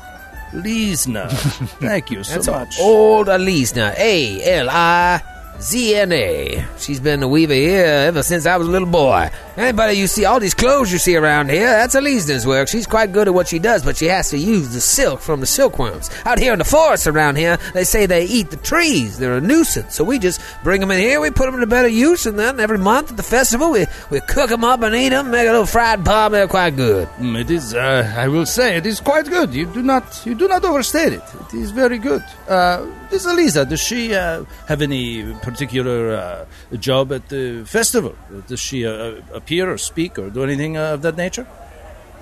Lisna. 0.54 1.30
Thank 1.80 2.10
you 2.10 2.24
so 2.24 2.34
That's 2.42 2.48
much. 2.48 2.76
Old 2.80 3.28
Alizna. 3.28 3.94
A 3.98 4.44
L 4.58 4.68
I 4.70 5.22
Z 5.62 5.96
N 5.96 6.12
A. 6.12 6.66
She's 6.80 7.00
been 7.00 7.22
a 7.22 7.28
weaver 7.28 7.54
here 7.54 7.86
ever 7.86 8.24
since 8.24 8.46
I 8.46 8.58
was 8.58 8.68
a 8.68 8.72
little 8.72 8.88
boy. 8.88 9.30
Anybody 9.58 9.94
you 9.94 10.08
see, 10.08 10.26
all 10.26 10.40
these 10.40 10.54
clothes 10.54 10.92
you 10.92 10.98
see 10.98 11.16
around 11.16 11.50
here, 11.50 11.68
that's 11.68 11.94
Alizna's 11.94 12.48
work. 12.48 12.68
She's 12.68 12.88
quite 12.88 13.12
good 13.12 13.28
at 13.28 13.34
what 13.34 13.48
she 13.48 13.60
does, 13.60 13.84
but 13.84 13.98
she 13.98 14.06
has 14.06 14.30
to 14.32 14.38
use 14.38 14.74
the 14.74 14.82
silk 14.82 15.20
from 15.20 15.40
the 15.40 15.46
silkworms. 15.46 16.10
Out 16.26 16.40
here 16.40 16.54
in 16.54 16.60
the 16.60 16.66
forest 16.66 17.06
around 17.06 17.36
here, 17.36 17.58
they 17.74 17.84
say 17.84 18.06
they 18.06 18.26
eat 18.26 18.50
the 18.50 18.58
trees. 18.58 19.20
They're 19.20 19.38
a 19.38 19.42
nuisance. 19.42 19.94
So 19.96 20.04
we 20.04 20.18
just 20.20 20.42
bring 20.64 20.82
them 20.82 20.90
in 20.90 21.00
here, 21.00 21.20
we 21.22 21.30
put 21.30 21.52
them 21.52 21.60
to 21.60 21.68
better 21.68 21.88
use, 21.90 22.26
and 22.26 22.40
then 22.40 22.60
every 22.60 22.78
month 22.80 23.12
at 23.12 23.18
the 23.18 23.24
festival, 23.24 23.72
we, 23.72 23.86
we 24.10 24.20
cook 24.22 24.50
them 24.50 24.64
up 24.64 24.82
and 24.82 24.96
eat 24.96 25.10
them, 25.10 25.30
make 25.32 25.48
a 25.48 25.52
little 25.52 25.66
fried 25.68 26.04
palm. 26.04 26.32
They're 26.32 26.48
quite 26.48 26.76
good. 26.76 27.08
Mm, 27.20 27.40
It 27.40 27.52
is. 27.52 27.76
Uh, 27.76 28.12
I 28.18 28.28
will 28.30 28.46
say 28.48 28.78
it 28.78 28.86
is 28.86 29.00
quite 29.00 29.26
good. 29.28 29.54
You 29.54 29.66
do 29.68 29.84
not. 29.84 30.26
You 30.26 30.34
do 30.34 30.48
not 30.48 30.64
overstate 30.66 31.14
it. 31.14 31.24
It 31.54 31.54
is 31.58 31.72
very 31.72 31.98
good. 32.00 32.24
Uh, 32.48 32.88
this 33.10 33.26
Eliza, 33.26 33.66
does 33.66 33.82
she 33.82 34.16
uh, 34.16 34.46
have 34.68 34.82
any 34.82 35.34
particular 35.52 36.16
uh, 36.16 36.78
job 36.78 37.12
at 37.12 37.30
the 37.30 37.64
festival? 37.66 38.16
Does 38.48 38.60
she 38.60 38.86
uh, 38.86 39.22
appear 39.34 39.72
or 39.72 39.78
speak 39.78 40.18
or 40.18 40.30
do 40.30 40.44
anything 40.44 40.78
uh, 40.78 40.94
of 40.94 41.02
that 41.04 41.18
nature? 41.18 41.48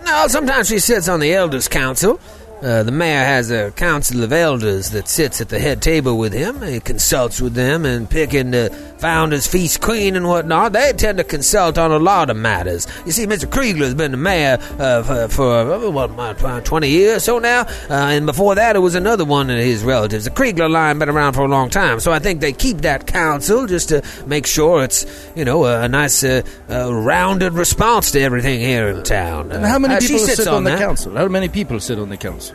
No, 0.06 0.28
sometimes 0.28 0.70
she 0.70 0.80
sits 0.80 1.08
on 1.08 1.20
the 1.20 1.34
elders' 1.34 1.68
council. 1.68 2.20
Uh, 2.62 2.84
the 2.84 2.92
mayor 2.92 3.24
has 3.24 3.52
a 3.52 3.72
council 3.72 4.22
of 4.22 4.34
elders 4.34 4.90
that 4.90 5.08
sits 5.08 5.40
at 5.40 5.48
the 5.48 5.60
head 5.60 5.82
table 5.82 6.18
with 6.18 6.34
him. 6.34 6.62
He 6.62 6.82
consults 6.82 7.40
with 7.40 7.54
them 7.54 7.86
and 7.86 8.10
picking 8.10 8.52
the 8.52 8.70
founders, 8.98 9.48
feast 9.48 9.80
queen, 9.80 10.18
and 10.18 10.28
whatnot. 10.28 10.74
They 10.74 10.92
tend 10.92 11.20
to 11.20 11.24
consult 11.24 11.78
on 11.78 11.92
a 11.92 12.00
lot 12.00 12.30
of 12.30 12.36
matters. 12.36 12.86
You 13.06 13.14
see, 13.14 13.26
Mr. 13.26 13.46
Kriegler's 13.46 13.94
been 13.94 14.12
the 14.12 14.18
mayor 14.18 14.58
uh, 14.78 15.04
for, 15.04 15.28
for 15.30 15.54
uh, 15.54 15.90
what, 15.90 16.10
about 16.12 16.66
20 16.66 16.90
years 16.90 17.18
or 17.18 17.20
so 17.20 17.40
now, 17.40 17.62
uh, 17.90 18.10
and 18.10 18.26
before 18.26 18.56
that, 18.56 18.76
it 18.76 18.80
was 18.80 18.96
another 18.96 19.24
one 19.24 19.50
of 19.50 19.58
his 19.58 19.84
relatives. 19.84 20.26
The 20.26 20.32
Kriegler 20.32 20.70
line 20.70 21.00
been 21.00 21.10
around 21.10 21.34
for 21.34 21.46
a 21.46 21.48
long 21.48 21.70
time, 21.70 22.02
so 22.02 22.12
I 22.12 22.20
think 22.20 22.42
they 22.42 22.52
keep 22.52 22.80
that 22.80 23.08
council 23.08 23.68
just 23.68 23.90
to 23.90 24.04
make 24.26 24.46
sure 24.46 24.84
it's, 24.84 25.06
you 25.34 25.46
know, 25.46 25.64
a, 25.64 25.84
a 25.84 25.88
nice, 25.88 26.24
uh, 26.24 26.44
rounded 26.70 27.54
response 27.54 28.12
to 28.12 28.20
everything 28.20 28.60
here 28.60 28.90
in 28.90 29.04
town. 29.04 29.52
And 29.52 29.66
how 29.66 29.80
many 29.80 29.98
people 30.06 30.20
sit 30.20 30.48
on, 30.48 30.66
the 30.66 30.72
that. 30.72 30.80
council? 30.80 31.16
How 31.16 31.28
many 31.30 31.48
people 31.48 31.80
sit 31.80 31.98
on 31.98 32.10
the 32.10 32.18
council? 32.18 32.49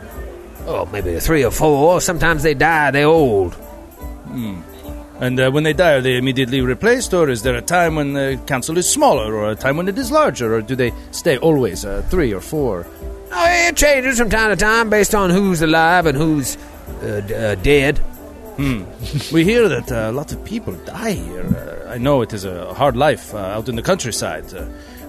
Oh, 0.67 0.85
maybe 0.91 1.19
three 1.19 1.43
or 1.45 1.51
four. 1.51 2.01
Sometimes 2.01 2.43
they 2.43 2.53
die. 2.53 2.91
They're 2.91 3.07
old. 3.07 3.55
And 5.19 5.39
uh, 5.39 5.49
when 5.51 5.63
they 5.63 5.73
die, 5.73 5.93
are 5.93 6.01
they 6.01 6.17
immediately 6.17 6.59
replaced, 6.61 7.13
or 7.13 7.29
is 7.29 7.41
there 7.43 7.55
a 7.55 7.61
time 7.61 7.95
when 7.95 8.13
the 8.13 8.39
council 8.47 8.77
is 8.77 8.89
smaller, 8.89 9.33
or 9.33 9.51
a 9.51 9.55
time 9.55 9.77
when 9.77 9.87
it 9.87 9.97
is 9.97 10.11
larger, 10.11 10.53
or 10.55 10.61
do 10.61 10.75
they 10.75 10.91
stay 11.11 11.37
always 11.37 11.85
uh, 11.85 12.01
three 12.09 12.33
or 12.33 12.41
four? 12.41 12.85
Oh, 13.31 13.45
it 13.69 13.77
changes 13.77 14.17
from 14.19 14.29
time 14.29 14.49
to 14.49 14.55
time 14.57 14.89
based 14.89 15.15
on 15.15 15.29
who's 15.29 15.61
alive 15.61 16.05
and 16.05 16.17
who's 16.17 16.57
uh, 17.01 17.21
d- 17.21 17.33
uh, 17.33 17.55
dead. 17.55 17.99
We 19.31 19.43
hear 19.43 19.67
that 19.69 19.91
uh, 19.91 20.09
a 20.09 20.13
lot 20.13 20.31
of 20.31 20.43
people 20.43 20.73
die 20.85 21.11
here. 21.11 21.45
Uh, 21.45 21.89
I 21.91 21.97
know 21.97 22.21
it 22.21 22.33
is 22.33 22.43
a 22.45 22.73
hard 22.73 22.95
life 22.97 23.33
uh, 23.33 23.37
out 23.37 23.69
in 23.69 23.75
the 23.75 23.81
countryside. 23.81 24.53
Uh, 24.53 24.65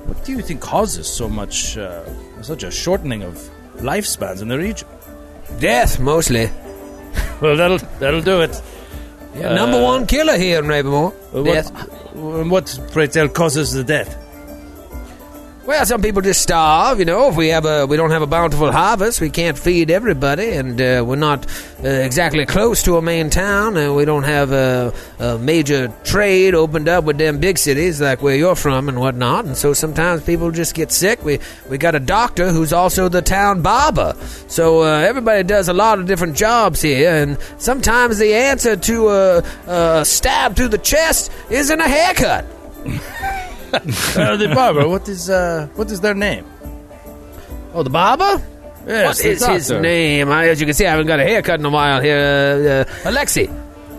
What 0.07 0.25
do 0.25 0.31
you 0.33 0.43
think 0.43 0.61
causes 0.61 1.09
so 1.09 1.29
much, 1.29 1.77
uh, 1.77 2.05
such 2.43 2.63
a 2.63 2.71
shortening 2.71 3.25
of 3.25 3.35
lifespans 3.79 4.43
in 4.43 4.49
the 4.49 4.59
region? 4.59 4.89
Death, 5.59 5.99
mostly. 5.99 6.51
Well, 7.41 7.55
that'll 7.55 7.79
that'll 7.99 8.23
do 8.23 8.41
it. 8.41 8.63
Yeah, 9.35 9.55
number 9.55 9.83
one 9.83 10.07
killer 10.07 10.39
here 10.39 10.61
in 10.61 10.65
Ravenmoor. 10.65 11.13
Uh, 11.35 11.43
Death. 11.43 11.71
what, 12.15 12.47
what, 12.47 12.81
pray 12.93 13.09
tell, 13.09 13.29
causes 13.29 13.73
the 13.73 13.85
death? 13.85 14.17
Well, 15.67 15.85
some 15.85 16.01
people 16.01 16.23
just 16.23 16.43
starve. 16.43 17.01
You 17.01 17.07
know, 17.07 17.29
if 17.29 17.35
we 17.35 17.49
have 17.49 17.65
a 17.65 17.87
we 17.87 17.97
don't 17.97 18.13
have 18.13 18.23
a 18.23 18.27
bountiful 18.29 18.71
harvest, 18.71 19.21
we 19.21 19.31
can't 19.31 19.59
feed 19.59 19.91
everybody, 19.91 20.51
and 20.51 20.81
uh, 20.81 21.05
we're 21.05 21.17
not 21.17 21.45
uh, 21.83 21.89
exactly 21.89 22.47
close 22.47 22.85
to 22.85 22.99
a 22.99 23.03
main 23.03 23.31
town, 23.31 23.77
and 23.77 23.97
we 23.97 24.05
don't 24.05 24.23
have 24.23 24.53
a, 24.53 24.95
a 25.19 25.39
major 25.39 25.93
trade 26.05 26.55
opened 26.55 26.89
up 26.89 27.03
with 27.03 27.19
them 27.19 27.39
big 27.39 27.59
cities 27.59 28.01
like 28.01 28.23
where 28.23 28.37
you're 28.37 28.55
from 28.55 28.89
and 28.89 29.01
whatnot. 29.01 29.45
And 29.45 29.57
so 29.57 29.73
sometimes 29.73 30.23
people 30.23 30.53
just 30.53 30.73
get 30.73 30.93
sick. 30.93 31.25
We 31.25 31.41
we 31.69 31.79
got 31.79 31.97
a 31.97 32.01
doctor 32.01 32.53
who's 32.53 32.73
also 32.73 33.09
the 33.09 33.21
town 33.21 33.63
barber, 33.63 34.15
so 34.47 34.83
uh, 34.85 35.01
everybody 35.01 35.43
does 35.43 35.69
a 35.69 35.75
lot 35.75 35.99
of 35.99 36.07
different 36.07 36.37
jobs 36.37 36.81
here, 36.81 37.11
and 37.11 37.39
sometimes 37.59 38.19
the 38.19 38.35
answer 38.35 38.77
to 38.77 39.09
a, 39.09 39.43
a 39.67 40.05
stab 40.05 40.55
to 40.57 40.69
the 40.69 40.79
chest 40.79 41.33
isn't 41.51 41.81
a 41.81 41.89
haircut. 41.89 42.47
uh, 44.17 44.37
the 44.37 44.51
barber. 44.55 44.89
What 44.89 45.09
is 45.09 45.31
uh, 45.31 45.69
what 45.75 45.91
is 45.91 46.01
their 46.01 46.15
name? 46.15 46.45
Oh, 47.75 47.83
the 47.83 47.91
barber? 47.91 48.43
Yes, 48.87 49.07
what 49.07 49.25
is 49.25 49.47
his 49.47 49.71
name? 49.71 50.31
I, 50.31 50.49
as 50.49 50.61
you 50.61 50.67
can 50.67 50.75
see, 50.75 50.87
I 50.87 50.91
haven't 50.91 51.09
got 51.09 51.19
a 51.19 51.25
haircut 51.25 51.59
in 51.59 51.67
a 51.67 51.71
while 51.71 52.01
here. 52.01 52.87
Uh, 52.87 53.09
uh, 53.09 53.11
Alexi. 53.11 53.47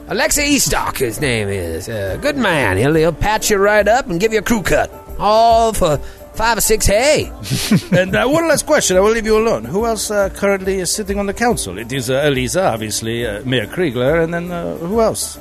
Alexi 0.08 0.56
Eastock, 0.56 0.98
his 0.98 1.20
name 1.20 1.50
is. 1.50 1.90
Uh, 1.90 2.18
good 2.22 2.38
man. 2.38 2.78
He'll, 2.78 2.96
he'll 2.96 3.12
patch 3.12 3.50
you 3.52 3.58
right 3.58 3.86
up 3.86 4.08
and 4.08 4.22
give 4.22 4.32
you 4.32 4.40
a 4.40 4.42
crew 4.42 4.62
cut. 4.62 4.90
All 5.20 5.74
for 5.74 5.98
five 6.34 6.58
or 6.58 6.62
six 6.62 6.86
hay. 6.86 7.30
and 7.92 8.16
uh, 8.16 8.26
one 8.26 8.48
last 8.48 8.66
question. 8.66 8.96
I 8.96 9.02
will 9.02 9.12
leave 9.12 9.26
you 9.26 9.38
alone. 9.38 9.66
Who 9.66 9.86
else 9.86 10.10
uh, 10.10 10.30
currently 10.30 10.80
is 10.80 10.92
sitting 10.92 11.20
on 11.20 11.26
the 11.26 11.34
council? 11.34 11.78
It 11.78 11.92
is 11.92 12.10
uh, 12.10 12.22
Elisa, 12.24 12.68
obviously, 12.68 13.26
uh, 13.26 13.44
Mayor 13.44 13.68
Kriegler, 13.68 14.24
and 14.24 14.34
then 14.34 14.52
uh, 14.52 14.78
who 14.78 15.02
else? 15.02 15.38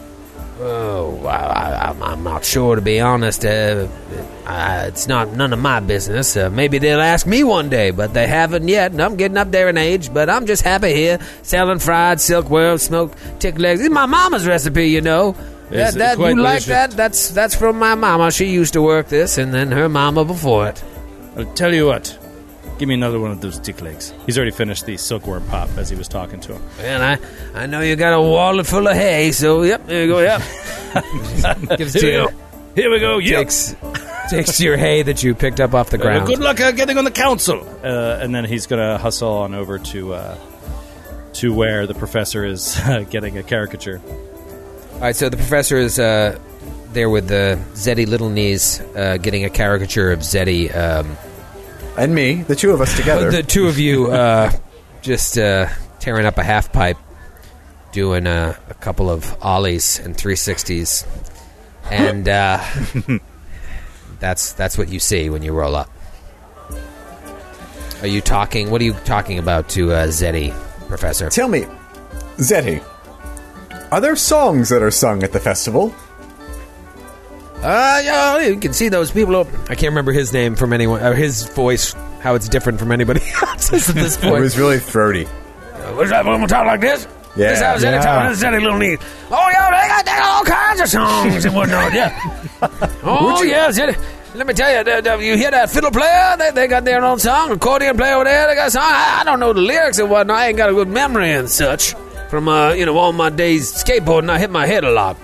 Oh, 0.58 1.26
I, 1.26 1.36
I, 1.36 1.70
I'm- 1.88 2.02
I'm 2.02 2.22
not 2.22 2.44
sure, 2.44 2.76
to 2.76 2.80
be 2.80 3.00
honest. 3.00 3.44
Uh, 3.44 3.88
uh, 4.46 4.84
it's 4.88 5.06
not 5.06 5.32
none 5.32 5.52
of 5.52 5.58
my 5.58 5.80
business. 5.80 6.36
Uh, 6.36 6.48
maybe 6.48 6.78
they'll 6.78 7.00
ask 7.00 7.26
me 7.26 7.44
one 7.44 7.68
day, 7.68 7.90
but 7.90 8.14
they 8.14 8.26
haven't 8.26 8.66
yet. 8.68 8.92
And 8.92 9.02
I'm 9.02 9.16
getting 9.16 9.36
up 9.36 9.50
there 9.50 9.68
in 9.68 9.76
age, 9.76 10.12
but 10.14 10.30
I'm 10.30 10.46
just 10.46 10.62
happy 10.62 10.94
here 10.94 11.18
selling 11.42 11.78
fried 11.78 12.20
silkworm, 12.20 12.78
smoked 12.78 13.18
tick 13.38 13.58
legs. 13.58 13.80
It's 13.82 13.90
my 13.92 14.06
mama's 14.06 14.46
recipe, 14.46 14.88
you 14.88 15.00
know. 15.02 15.36
That, 15.70 15.94
that, 15.98 16.18
you 16.36 16.42
like 16.42 16.62
that? 16.68 16.90
That's 16.92 17.30
that's 17.30 17.54
from 17.56 17.78
my 17.78 17.94
mama. 17.96 18.30
She 18.30 18.46
used 18.46 18.74
to 18.74 18.82
work 18.82 19.08
this, 19.08 19.36
and 19.36 19.52
then 19.52 19.72
her 19.72 19.88
mama 19.88 20.24
before 20.24 20.68
it. 20.68 20.82
I'll 21.36 21.44
tell 21.54 21.74
you 21.74 21.86
what. 21.86 22.16
Give 22.78 22.88
me 22.88 22.94
another 22.94 23.18
one 23.18 23.30
of 23.30 23.40
those 23.40 23.58
dick 23.58 23.80
legs. 23.80 24.12
He's 24.26 24.36
already 24.36 24.50
finished 24.50 24.84
the 24.84 24.96
silkworm 24.98 25.44
pop 25.46 25.70
as 25.78 25.88
he 25.88 25.96
was 25.96 26.08
talking 26.08 26.40
to 26.40 26.54
him. 26.54 26.62
And 26.80 27.02
I, 27.02 27.18
I 27.62 27.66
know 27.66 27.80
you 27.80 27.96
got 27.96 28.12
a 28.12 28.20
wallet 28.20 28.66
full 28.66 28.86
of 28.86 28.94
hay, 28.94 29.32
so 29.32 29.62
yep, 29.62 29.86
there 29.86 30.02
you 30.04 30.08
go. 30.12 30.20
Yep. 30.20 30.42
Gives 31.78 31.96
it 31.96 32.00
to 32.00 32.06
Here 32.06 32.20
we 32.20 32.24
you. 32.24 32.28
go. 32.28 32.34
Here 32.74 32.90
we 32.90 33.00
go. 33.00 33.18
Yep. 33.18 33.38
Takes 33.40 33.76
takes 34.28 34.60
your 34.60 34.76
hay 34.76 35.02
that 35.02 35.22
you 35.22 35.34
picked 35.34 35.60
up 35.60 35.72
off 35.72 35.88
the 35.90 35.98
Uh, 35.98 36.02
ground. 36.02 36.26
good 36.26 36.40
luck 36.40 36.60
uh, 36.60 36.70
getting 36.72 36.98
on 36.98 37.04
the 37.04 37.10
council. 37.10 37.66
Uh, 37.82 38.18
and 38.20 38.34
then 38.34 38.44
he's 38.44 38.66
going 38.66 38.80
to 38.82 38.98
hustle 38.98 39.30
on 39.32 39.54
over 39.54 39.78
to 39.78 40.12
uh, 40.14 40.36
to 41.34 41.54
where 41.54 41.86
the 41.86 41.94
professor 41.94 42.44
is 42.44 42.76
uh, 42.80 43.04
getting 43.08 43.38
a 43.38 43.42
caricature. 43.42 44.00
All 44.94 45.00
right, 45.00 45.16
so 45.16 45.28
the 45.30 45.36
professor 45.36 45.76
is 45.78 45.98
uh, 45.98 46.38
there 46.92 47.08
with 47.08 47.28
the 47.28 47.58
Zeddy 47.74 48.06
Little 48.06 48.28
Knees 48.30 48.80
uh, 48.96 49.16
getting 49.18 49.44
a 49.44 49.50
caricature 49.50 50.10
of 50.12 50.20
Zeddy. 50.20 50.74
Um, 50.76 51.16
And 51.96 52.14
me, 52.14 52.42
the 52.42 52.54
two 52.54 52.72
of 52.72 52.80
us 52.80 52.94
together. 52.96 53.30
the 53.30 53.42
two 53.42 53.68
of 53.68 53.78
you 53.78 54.10
uh, 54.10 54.52
just 55.00 55.38
uh, 55.38 55.68
tearing 55.98 56.26
up 56.26 56.36
a 56.36 56.42
half 56.42 56.72
pipe, 56.72 56.98
doing 57.92 58.26
uh, 58.26 58.54
a 58.68 58.74
couple 58.74 59.08
of 59.08 59.34
ollies 59.42 59.98
and 59.98 60.14
360s, 60.14 61.06
and 61.90 62.28
uh, 62.28 62.62
that's 64.20 64.52
that's 64.52 64.76
what 64.76 64.90
you 64.90 65.00
see 65.00 65.30
when 65.30 65.42
you 65.42 65.52
roll 65.52 65.74
up. 65.74 65.90
Are 68.02 68.08
you 68.08 68.20
talking? 68.20 68.70
What 68.70 68.82
are 68.82 68.84
you 68.84 68.92
talking 69.04 69.38
about 69.38 69.70
to 69.70 69.92
uh, 69.92 70.06
Zeddy, 70.08 70.52
Professor? 70.88 71.30
Tell 71.30 71.48
me, 71.48 71.62
Zeddy, 72.36 72.84
are 73.90 74.02
there 74.02 74.16
songs 74.16 74.68
that 74.68 74.82
are 74.82 74.90
sung 74.90 75.22
at 75.22 75.32
the 75.32 75.40
festival? 75.40 75.94
Uh, 77.66 78.00
yeah, 78.04 78.38
you 78.46 78.56
can 78.60 78.72
see 78.72 78.88
those 78.88 79.10
people. 79.10 79.34
Up. 79.36 79.48
I 79.68 79.74
can't 79.74 79.90
remember 79.90 80.12
his 80.12 80.32
name 80.32 80.54
from 80.54 80.72
anyone. 80.72 81.02
Or 81.02 81.14
his 81.14 81.42
voice, 81.48 81.94
how 82.20 82.34
it's 82.36 82.48
different 82.48 82.78
from 82.78 82.92
anybody 82.92 83.20
else's 83.42 83.88
at 83.88 83.94
this 83.96 84.16
point. 84.16 84.36
It 84.36 84.40
was 84.40 84.56
really 84.56 84.78
throaty. 84.78 85.24
What's 85.94 86.10
that? 86.10 86.24
When 86.24 86.40
we 86.40 86.46
talk 86.46 86.64
like 86.66 86.80
this? 86.80 87.08
Yeah. 87.36 87.50
This 87.50 87.60
how's 87.60 87.84
any 87.84 87.96
Yeah. 87.96 88.02
time? 88.02 88.28
This 88.30 88.38
is 88.38 88.44
any 88.44 88.60
little 88.60 88.78
neat. 88.78 89.00
Oh 89.30 89.48
yeah, 89.52 89.70
they 89.70 89.88
got, 89.88 90.04
they 90.04 90.10
got 90.12 90.22
all 90.22 90.44
kinds 90.44 90.80
of 90.80 90.88
songs 90.88 91.44
and 91.44 91.54
whatnot. 91.54 91.92
Yeah. 91.92 92.42
Oh 93.02 93.42
yeah, 93.42 93.68
Zeddy. 93.68 93.96
Let 94.34 94.46
me 94.46 94.54
tell 94.54 94.70
you, 94.76 94.84
the- 94.84 95.00
the- 95.02 95.24
you 95.24 95.36
hear 95.36 95.50
that 95.50 95.70
fiddle 95.70 95.90
player? 95.90 96.36
They, 96.38 96.50
they 96.52 96.66
got 96.68 96.84
their 96.84 97.04
own 97.04 97.18
song. 97.18 97.50
Accordion 97.50 97.96
player 97.96 98.14
over 98.14 98.24
there, 98.24 98.46
they 98.48 98.54
got 98.54 98.68
a 98.68 98.70
song. 98.70 98.82
I, 98.84 99.18
I 99.20 99.24
don't 99.24 99.40
know 99.40 99.52
the 99.52 99.60
lyrics 99.60 99.98
and 99.98 100.08
whatnot. 100.10 100.36
I 100.38 100.48
ain't 100.48 100.56
got 100.56 100.70
a 100.70 100.72
good 100.72 100.88
memory 100.88 101.30
and 101.32 101.50
such 101.50 101.94
from 102.30 102.48
uh, 102.48 102.72
you 102.72 102.86
know 102.86 102.96
all 102.96 103.12
my 103.12 103.28
days 103.30 103.72
skateboarding. 103.72 104.30
I 104.30 104.38
hit 104.38 104.50
my 104.50 104.66
head 104.66 104.84
a 104.84 104.90
lot. 104.92 105.16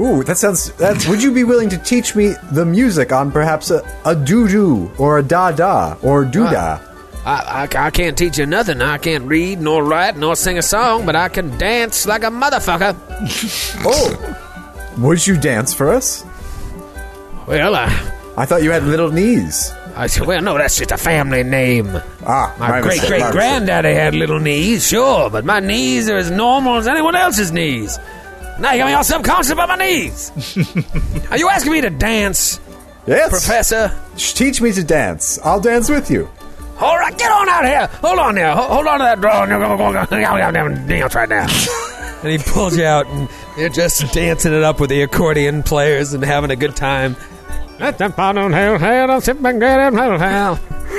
Ooh, 0.00 0.24
that 0.24 0.38
sounds. 0.38 0.72
That's. 0.72 1.06
would 1.06 1.22
you 1.22 1.32
be 1.32 1.44
willing 1.44 1.68
to 1.68 1.78
teach 1.78 2.16
me 2.16 2.34
the 2.52 2.64
music 2.64 3.12
on 3.12 3.30
perhaps 3.30 3.70
a, 3.70 3.82
a 4.06 4.16
doo 4.16 4.48
doo 4.48 4.90
or 4.96 5.18
a 5.18 5.22
da 5.22 5.52
da 5.52 5.96
or 6.02 6.24
doo 6.24 6.44
da? 6.44 6.80
I, 7.26 7.68
I, 7.74 7.86
I 7.86 7.90
can't 7.90 8.16
teach 8.16 8.38
you 8.38 8.46
nothing. 8.46 8.80
I 8.80 8.96
can't 8.96 9.24
read, 9.24 9.60
nor 9.60 9.84
write, 9.84 10.16
nor 10.16 10.36
sing 10.36 10.56
a 10.56 10.62
song, 10.62 11.04
but 11.04 11.14
I 11.14 11.28
can 11.28 11.56
dance 11.58 12.06
like 12.06 12.22
a 12.22 12.30
motherfucker. 12.30 12.96
oh, 13.84 14.96
would 14.98 15.26
you 15.26 15.36
dance 15.38 15.74
for 15.74 15.90
us? 15.90 16.24
Well, 17.46 17.74
I, 17.74 17.86
I 18.38 18.46
thought 18.46 18.62
you 18.62 18.70
had 18.70 18.84
little 18.84 19.10
knees. 19.12 19.70
I 19.94 20.06
said, 20.06 20.26
well, 20.26 20.40
no, 20.40 20.56
that's 20.56 20.78
just 20.78 20.92
a 20.92 20.96
family 20.96 21.42
name. 21.42 22.00
Ah, 22.24 22.54
My, 22.58 22.80
great 22.80 23.02
great 23.02 23.30
granddaddy 23.32 23.92
had 23.92 24.14
little 24.14 24.38
knees, 24.38 24.88
sure, 24.88 25.28
but 25.28 25.44
my 25.44 25.60
knees 25.60 26.08
are 26.08 26.16
as 26.16 26.30
normal 26.30 26.76
as 26.76 26.86
anyone 26.86 27.16
else's 27.16 27.52
knees. 27.52 27.98
Now 28.60 28.72
you 28.72 28.78
got 28.78 28.86
me 28.86 28.92
all 28.92 29.04
subconscious 29.04 29.50
about 29.50 29.68
my 29.68 29.76
knees. 29.76 30.30
are 31.30 31.38
you 31.38 31.48
asking 31.48 31.72
me 31.72 31.80
to 31.80 31.90
dance, 31.90 32.60
Yes, 33.06 33.30
Professor? 33.30 33.90
Sh- 34.16 34.32
Teach 34.34 34.60
me 34.60 34.72
to 34.72 34.84
dance. 34.84 35.38
I'll 35.44 35.60
dance 35.60 35.88
with 35.88 36.10
you. 36.10 36.28
All 36.78 36.96
right, 36.98 37.16
get 37.16 37.30
on 37.30 37.48
out 37.48 37.64
here. 37.64 37.86
Hold 38.00 38.18
on 38.18 38.34
there. 38.34 38.54
Ho- 38.54 38.68
Hold 38.74 38.86
on 38.86 38.98
to 39.00 39.04
that 39.04 39.20
drawer. 39.20 39.42
and 39.42 39.50
you're 39.50 39.60
gonna 39.60 39.76
go 39.76 39.92
dance 40.86 41.14
right 41.14 41.28
now. 41.28 41.46
and 42.22 42.30
he 42.30 42.38
pulls 42.38 42.76
you 42.76 42.84
out, 42.84 43.06
and 43.06 43.28
you're 43.56 43.68
just 43.70 44.12
dancing 44.12 44.52
it 44.52 44.62
up 44.62 44.78
with 44.80 44.90
the 44.90 45.02
accordion 45.02 45.62
players 45.62 46.12
and 46.12 46.22
having 46.24 46.50
a 46.50 46.56
good 46.56 46.76
time. 46.76 47.16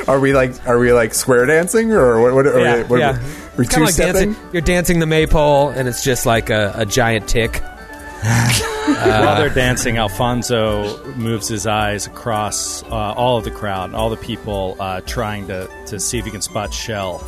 Are 0.07 0.19
we 0.19 0.33
like? 0.33 0.67
Are 0.67 0.79
we 0.79 0.91
like 0.93 1.13
square 1.13 1.45
dancing 1.45 1.91
or 1.93 2.19
what? 2.21 2.33
what 2.33 2.47
are 2.47 2.59
Yeah, 2.59 2.77
we, 2.77 2.83
what 2.83 2.99
yeah. 2.99 3.21
We're 3.57 3.63
It's 3.63 3.73
kinda 3.73 3.85
like 3.87 3.95
dancing. 3.95 4.35
You're 4.53 4.61
dancing 4.61 4.99
the 4.99 5.05
maypole, 5.05 5.69
and 5.69 5.87
it's 5.87 6.03
just 6.03 6.25
like 6.25 6.49
a, 6.49 6.73
a 6.75 6.85
giant 6.85 7.27
tick. 7.27 7.61
While 8.21 9.37
they're 9.37 9.49
dancing, 9.49 9.97
Alfonso 9.97 11.03
moves 11.15 11.47
his 11.47 11.65
eyes 11.65 12.05
across 12.07 12.83
uh, 12.83 12.87
all 12.89 13.37
of 13.37 13.43
the 13.43 13.51
crowd, 13.51 13.93
all 13.93 14.09
the 14.09 14.17
people 14.17 14.77
uh, 14.79 15.01
trying 15.01 15.47
to, 15.47 15.69
to 15.87 15.99
see 15.99 16.19
if 16.19 16.25
he 16.25 16.31
can 16.31 16.41
spot 16.41 16.73
Shell. 16.73 17.27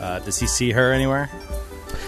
Uh, 0.00 0.20
does 0.20 0.38
he 0.38 0.46
see 0.46 0.70
her 0.72 0.92
anywhere? 0.92 1.28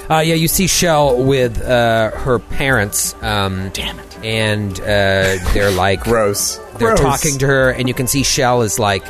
Uh, 0.08 0.20
yeah, 0.20 0.34
you 0.34 0.48
see 0.48 0.66
Shell 0.66 1.24
with 1.24 1.60
uh, 1.62 2.10
her 2.12 2.38
parents. 2.38 3.14
Um, 3.22 3.70
Damn 3.72 3.98
it. 3.98 4.18
And 4.24 4.78
uh, 4.80 5.38
they're 5.52 5.70
like 5.72 6.04
Gross. 6.04 6.56
they're 6.78 6.94
Gross. 6.96 7.00
talking 7.00 7.38
to 7.38 7.46
her, 7.46 7.70
and 7.70 7.88
you 7.88 7.94
can 7.94 8.06
see 8.06 8.22
Shell 8.22 8.62
is 8.62 8.78
like 8.78 9.04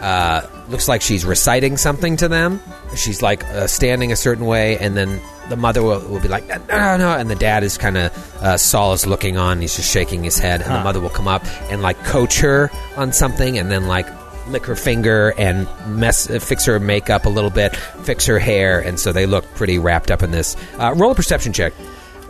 uh, 0.00 0.42
looks 0.68 0.86
like 0.88 1.02
she's 1.02 1.24
reciting 1.24 1.76
something 1.76 2.16
to 2.18 2.28
them. 2.28 2.60
She's 2.96 3.22
like 3.22 3.44
uh, 3.44 3.66
standing 3.66 4.10
a 4.12 4.16
certain 4.16 4.46
way, 4.46 4.76
and 4.78 4.96
then 4.96 5.20
the 5.48 5.56
mother 5.56 5.82
will, 5.82 6.00
will 6.08 6.20
be 6.20 6.28
like, 6.28 6.46
no, 6.48 6.56
no, 6.68 6.96
no, 6.96 7.10
and 7.16 7.30
the 7.30 7.34
dad 7.36 7.62
is 7.62 7.78
kind 7.78 7.96
of 7.96 8.42
uh, 8.42 8.56
Saul 8.56 8.92
is 8.92 9.06
looking 9.06 9.36
on. 9.36 9.60
He's 9.60 9.76
just 9.76 9.90
shaking 9.90 10.22
his 10.24 10.38
head, 10.38 10.60
and 10.62 10.74
the 10.74 10.82
mother 10.82 11.00
will 11.00 11.08
come 11.10 11.28
up 11.28 11.44
and 11.70 11.82
like 11.82 12.02
coach 12.04 12.40
her 12.40 12.70
on 12.96 13.12
something, 13.12 13.58
and 13.58 13.70
then 13.70 13.86
like 13.86 14.06
lick 14.48 14.64
her 14.66 14.74
finger 14.74 15.32
and 15.38 15.68
mess 15.86 16.28
uh, 16.28 16.38
fix 16.40 16.64
her 16.64 16.80
makeup 16.80 17.26
a 17.26 17.28
little 17.28 17.50
bit, 17.50 17.76
fix 17.76 18.26
her 18.26 18.38
hair, 18.38 18.80
and 18.80 18.98
so 18.98 19.12
they 19.12 19.26
look 19.26 19.44
pretty 19.54 19.78
wrapped 19.78 20.10
up 20.10 20.22
in 20.22 20.30
this. 20.32 20.56
Uh, 20.78 20.92
roll 20.96 21.12
a 21.12 21.14
perception 21.14 21.52
check. 21.52 21.72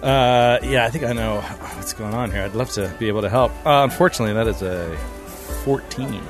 Uh, 0.03 0.59
yeah, 0.63 0.85
I 0.87 0.91
think 0.91 1.05
I 1.05 1.13
know 1.13 1.41
what's 1.41 1.93
going 1.93 2.15
on 2.15 2.31
here. 2.31 2.43
I'd 2.43 2.55
love 2.55 2.71
to 2.73 2.95
be 2.99 3.09
able 3.09 3.21
to 3.23 3.29
help. 3.29 3.53
Uh, 3.67 3.83
unfortunately, 3.85 4.35
that 4.35 4.47
is 4.47 4.63
a 4.63 4.97
14. 5.65 6.23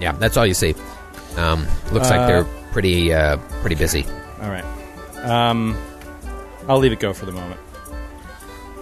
Yeah, 0.00 0.12
that's 0.12 0.36
all 0.36 0.46
you 0.46 0.54
see. 0.54 0.74
Um, 1.36 1.66
looks 1.92 2.10
like 2.10 2.20
Uh, 2.20 2.26
they're 2.26 2.46
pretty 2.72 3.12
uh, 3.12 3.36
pretty 3.60 3.76
busy. 3.76 4.04
All 4.42 4.48
right. 4.50 4.64
Um, 5.24 5.76
I'll 6.68 6.78
leave 6.78 6.92
it 6.92 7.00
go 7.00 7.12
for 7.12 7.26
the 7.26 7.32
moment. 7.32 7.60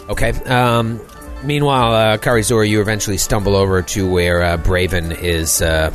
Okay. 0.08 0.30
Um, 0.44 1.00
Meanwhile, 1.44 1.94
uh, 1.94 2.18
Karizor, 2.18 2.68
you 2.68 2.80
eventually 2.80 3.16
stumble 3.16 3.54
over 3.54 3.80
to 3.82 4.10
where 4.10 4.42
uh, 4.42 4.56
Braven 4.56 5.16
is. 5.22 5.62
Uh, 5.62 5.92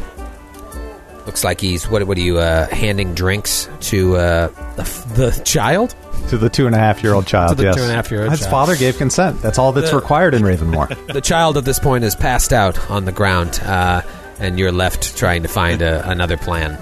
looks 1.25 1.43
like 1.43 1.59
he's 1.59 1.85
what? 1.89 2.01
What 2.07 2.17
are 2.17 2.21
you 2.21 2.37
uh, 2.37 2.65
handing 2.67 3.13
drinks 3.13 3.67
to 3.81 4.15
uh, 4.15 4.47
the, 4.77 4.83
the 5.15 5.41
child? 5.43 5.95
To 6.29 6.37
the 6.37 6.49
two 6.49 6.65
and 6.65 6.73
a 6.73 6.77
half 6.77 7.03
year 7.03 7.13
old 7.13 7.27
child, 7.27 7.49
To 7.49 7.55
the 7.55 7.63
yes. 7.63 7.75
two 7.75 7.81
and 7.81 7.91
a 7.91 7.95
half 7.95 8.09
year 8.09 8.21
old 8.21 8.31
His 8.31 8.39
child. 8.39 8.51
father 8.51 8.75
gave 8.77 8.97
consent. 8.97 9.41
That's 9.41 9.57
all 9.59 9.73
that's 9.73 9.89
The- 9.89 9.97
required 9.97 10.33
in 10.33 10.43
Ravenmoor. 10.43 10.87
The 11.13 11.19
child 11.19 11.57
at 11.57 11.65
this 11.65 11.79
point 11.79 12.05
is 12.05 12.15
passed 12.15 12.53
out 12.53 12.89
on 12.89 13.03
the 13.03 13.11
ground, 13.11 13.59
uh, 13.65 14.01
and 14.39 14.57
you're 14.57 14.71
left 14.71 15.17
trying 15.17 15.43
to 15.43 15.49
find 15.49 15.81
a, 15.81 16.09
another 16.09 16.37
plan. 16.37 16.77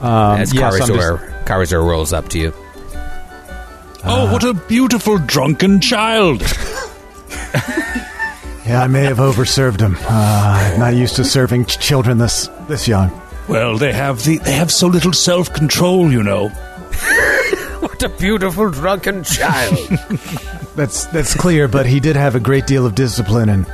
Um, 0.00 0.38
As 0.40 0.52
yes, 0.54 0.74
I'm 0.74 0.78
just- 0.80 0.90
Karizor, 0.90 1.44
Karizor 1.44 1.84
rolls 1.86 2.12
up 2.12 2.28
to 2.30 2.38
you. 2.38 2.52
oh, 4.04 4.30
what 4.32 4.44
a 4.44 4.54
beautiful 4.54 5.18
drunken 5.18 5.80
child! 5.80 6.40
yeah, 8.66 8.82
I 8.82 8.86
may 8.86 9.04
have 9.04 9.18
overserved 9.18 9.80
him. 9.80 9.96
Uh, 10.00 10.70
I'm 10.72 10.78
not 10.80 10.94
used 10.94 11.16
to 11.16 11.24
serving 11.24 11.64
ch- 11.66 11.78
children 11.78 12.18
this 12.18 12.48
this 12.68 12.86
young. 12.86 13.10
Well, 13.48 13.78
they 13.78 13.92
have 13.92 14.22
the 14.24 14.38
they 14.38 14.52
have 14.52 14.70
so 14.70 14.86
little 14.86 15.12
self 15.12 15.52
control, 15.52 16.12
you 16.12 16.22
know. 16.22 16.48
What 17.80 18.02
a 18.02 18.08
beautiful 18.08 18.70
drunken 18.70 19.22
child! 19.24 19.78
That's 20.76 21.06
that's 21.06 21.34
clear, 21.34 21.66
but 21.68 21.86
he 21.86 21.98
did 22.00 22.14
have 22.16 22.34
a 22.36 22.40
great 22.40 22.66
deal 22.66 22.86
of 22.86 22.94
discipline 22.94 23.48
in 23.48 23.66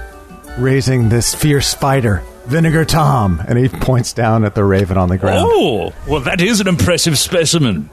raising 0.58 1.08
this 1.10 1.34
fierce 1.34 1.74
fighter, 1.74 2.22
Vinegar 2.46 2.84
Tom, 2.84 3.42
and 3.48 3.58
he 3.58 3.68
points 3.68 4.12
down 4.12 4.44
at 4.44 4.54
the 4.54 4.64
raven 4.64 4.98
on 4.98 5.08
the 5.08 5.16
ground. 5.18 5.48
Oh, 5.50 5.92
well, 6.06 6.20
that 6.20 6.40
is 6.40 6.60
an 6.60 6.68
impressive 6.68 7.18
specimen. 7.18 7.88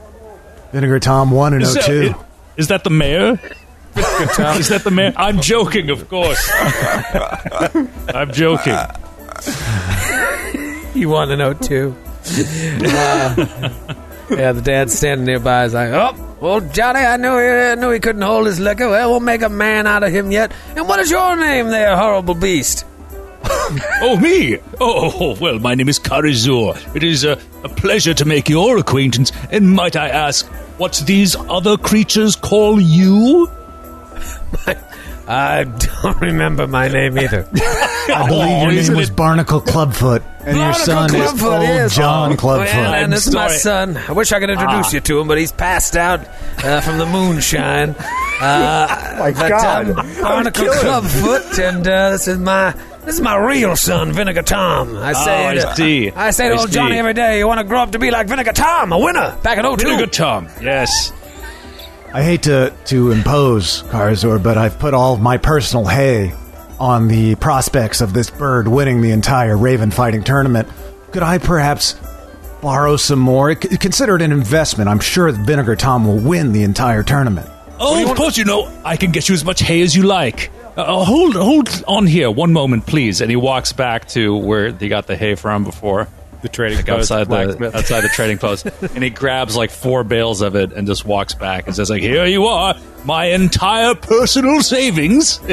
Vinegar 0.72 1.00
Tom 1.00 1.30
one 1.30 1.54
and 1.54 1.62
Is 1.62 1.70
oh 1.70 1.74
that, 1.74 1.84
two. 1.86 2.14
is 2.56 2.68
that 2.68 2.84
the 2.84 2.90
mayor? 2.90 3.32
is 3.94 4.68
that 4.68 4.82
the 4.84 4.90
mayor? 4.90 5.12
I'm 5.16 5.40
joking, 5.40 5.90
of 5.90 6.08
course. 6.08 6.50
I'm 8.14 8.32
joking. 8.32 8.72
you 10.94 11.08
want 11.08 11.30
to 11.30 11.36
know 11.36 11.54
too? 11.54 11.94
Uh, 12.24 13.34
yeah, 14.30 14.52
the 14.52 14.62
dad's 14.62 14.94
standing 14.94 15.26
nearby. 15.26 15.64
Is 15.64 15.74
like, 15.74 15.90
oh, 15.92 16.36
well, 16.40 16.60
Johnny, 16.60 17.00
I 17.00 17.16
knew 17.16 17.38
he, 17.38 17.46
I 17.46 17.74
knew 17.74 17.90
he 17.90 18.00
couldn't 18.00 18.22
hold 18.22 18.46
his 18.46 18.60
liquor. 18.60 18.88
Well, 18.88 19.10
we'll 19.10 19.20
make 19.20 19.42
a 19.42 19.48
man 19.48 19.86
out 19.86 20.02
of 20.02 20.12
him 20.12 20.30
yet. 20.30 20.52
And 20.76 20.88
what 20.88 21.00
is 21.00 21.10
your 21.10 21.36
name, 21.36 21.68
there, 21.68 21.96
horrible 21.96 22.34
beast? 22.34 22.86
Oh, 24.04 24.16
me? 24.20 24.58
Oh, 24.80 25.36
well, 25.40 25.58
my 25.58 25.74
name 25.74 25.88
is 25.88 25.98
Karizor. 25.98 26.76
It 26.96 27.04
is 27.04 27.24
a, 27.24 27.38
a 27.64 27.68
pleasure 27.68 28.14
to 28.14 28.24
make 28.24 28.48
your 28.48 28.78
acquaintance. 28.78 29.30
And 29.50 29.70
might 29.70 29.94
I 29.96 30.08
ask, 30.08 30.46
what 30.78 31.00
these 31.06 31.36
other 31.36 31.76
creatures 31.76 32.34
call 32.36 32.80
you? 32.80 33.48
I 35.28 35.64
don't 35.64 36.20
remember 36.20 36.66
my 36.66 36.88
name 36.88 37.16
either. 37.16 37.48
I 37.54 38.26
believe 38.28 38.42
Oh, 38.42 38.70
your 38.70 38.72
name 38.72 38.96
was 38.96 39.08
it- 39.08 39.16
Barnacle 39.16 39.60
Clubfoot, 39.60 40.22
and 40.40 40.56
your 40.56 40.72
Barnacle 40.72 40.84
son 40.84 41.14
is 41.14 41.20
Clubfoot 41.30 41.52
old 41.60 41.62
is- 41.70 41.94
John 41.94 42.32
oh, 42.32 42.36
Clubfoot. 42.36 42.66
Well, 42.74 42.94
and 42.94 43.04
I'm 43.04 43.10
this 43.10 43.26
is 43.28 43.34
my 43.34 43.48
son. 43.48 43.96
I 43.96 44.12
wish 44.12 44.32
I 44.32 44.40
could 44.40 44.50
introduce 44.50 44.92
you 44.92 45.00
to 45.00 45.20
him, 45.20 45.28
but 45.28 45.38
he's 45.38 45.52
passed 45.52 45.96
out 45.96 46.26
uh, 46.64 46.80
from 46.80 46.98
the 46.98 47.06
moonshine. 47.06 47.90
Uh, 48.40 49.16
My 49.20 49.30
but, 49.32 49.48
God. 49.48 49.90
um, 49.90 49.98
I 50.00 50.20
Barnacle 50.20 50.64
would 50.64 50.72
kill. 50.72 50.82
Clubfoot, 50.82 51.58
and 51.60 51.86
uh, 51.86 52.10
this 52.10 52.26
is 52.26 52.38
my 52.38 52.74
this 53.04 53.14
is 53.16 53.20
my 53.20 53.36
real 53.36 53.76
son, 53.76 54.12
Vinegar 54.12 54.42
Tom. 54.42 54.96
I 54.96 55.12
say, 55.12 55.44
Oh, 55.44 55.48
I 55.48 55.54
to- 55.54 55.68
uh, 55.68 55.74
see. 55.74 56.10
I 56.10 56.30
say 56.30 56.48
to 56.48 56.54
I 56.54 56.58
old 56.58 56.70
Johnny 56.70 56.98
every 56.98 57.14
day, 57.14 57.38
you 57.38 57.46
want 57.46 57.58
to 57.60 57.64
grow 57.64 57.80
up 57.82 57.92
to 57.92 57.98
be 57.98 58.10
like 58.10 58.28
Vinegar 58.28 58.52
Tom, 58.52 58.92
a 58.92 58.98
winner 58.98 59.36
back 59.42 59.58
in 59.58 59.64
02. 59.64 59.76
Vinegar 59.84 60.06
Tom. 60.06 60.48
Yes. 60.60 61.12
I 62.14 62.22
hate 62.22 62.42
to, 62.44 62.72
to 62.86 63.10
impose, 63.10 63.82
Karazor, 63.84 64.42
but 64.42 64.58
I've 64.58 64.78
put 64.78 64.92
all 64.94 65.16
my 65.16 65.38
personal 65.38 65.86
hay 65.86 66.32
on 66.78 67.08
the 67.08 67.34
prospects 67.36 68.00
of 68.00 68.12
this 68.12 68.28
bird 68.30 68.68
winning 68.68 69.00
the 69.00 69.12
entire 69.12 69.56
Raven 69.56 69.90
fighting 69.90 70.22
tournament. 70.22 70.68
Could 71.10 71.22
I 71.22 71.38
perhaps 71.38 71.94
borrow 72.60 72.96
some 72.96 73.18
more? 73.18 73.54
Consider 73.54 74.16
it 74.16 74.22
an 74.22 74.30
investment. 74.32 74.88
I'm 74.90 75.00
sure 75.00 75.32
that 75.32 75.46
Vinegar 75.46 75.74
Tom 75.76 76.06
will 76.06 76.18
win 76.18 76.52
the 76.52 76.64
entire 76.64 77.02
tournament. 77.02 77.48
Oh, 77.80 78.08
of 78.10 78.16
course, 78.16 78.36
you 78.36 78.44
know, 78.44 78.70
I 78.84 78.96
can 78.96 79.10
get 79.10 79.28
you 79.28 79.34
as 79.34 79.44
much 79.44 79.60
hay 79.60 79.80
as 79.82 79.96
you 79.96 80.02
like. 80.04 80.50
Uh, 80.76 81.04
hold, 81.04 81.34
hold 81.34 81.84
on 81.86 82.06
here 82.06 82.30
one 82.30 82.52
moment, 82.52 82.86
please. 82.86 83.20
And 83.20 83.30
he 83.30 83.36
walks 83.36 83.72
back 83.72 84.08
to 84.08 84.34
where 84.36 84.72
he 84.72 84.88
got 84.88 85.06
the 85.06 85.16
hay 85.16 85.34
from 85.34 85.64
before. 85.64 86.08
The 86.40 86.48
trading 86.48 86.78
Like 86.78 86.86
post, 86.86 87.12
outside 87.12 87.24
the 87.24 87.28
blacksmith. 87.28 87.74
outside 87.76 88.00
the 88.00 88.08
trading 88.08 88.38
post, 88.38 88.66
and 88.80 89.04
he 89.04 89.10
grabs 89.10 89.54
like 89.54 89.70
four 89.70 90.02
bales 90.02 90.40
of 90.42 90.56
it 90.56 90.72
and 90.72 90.88
just 90.88 91.04
walks 91.04 91.34
back 91.34 91.68
and 91.68 91.76
says 91.76 91.88
like, 91.88 92.02
"Here 92.02 92.26
you 92.26 92.46
are, 92.46 92.74
my 93.04 93.26
entire 93.26 93.94
personal 93.94 94.60
savings." 94.60 95.38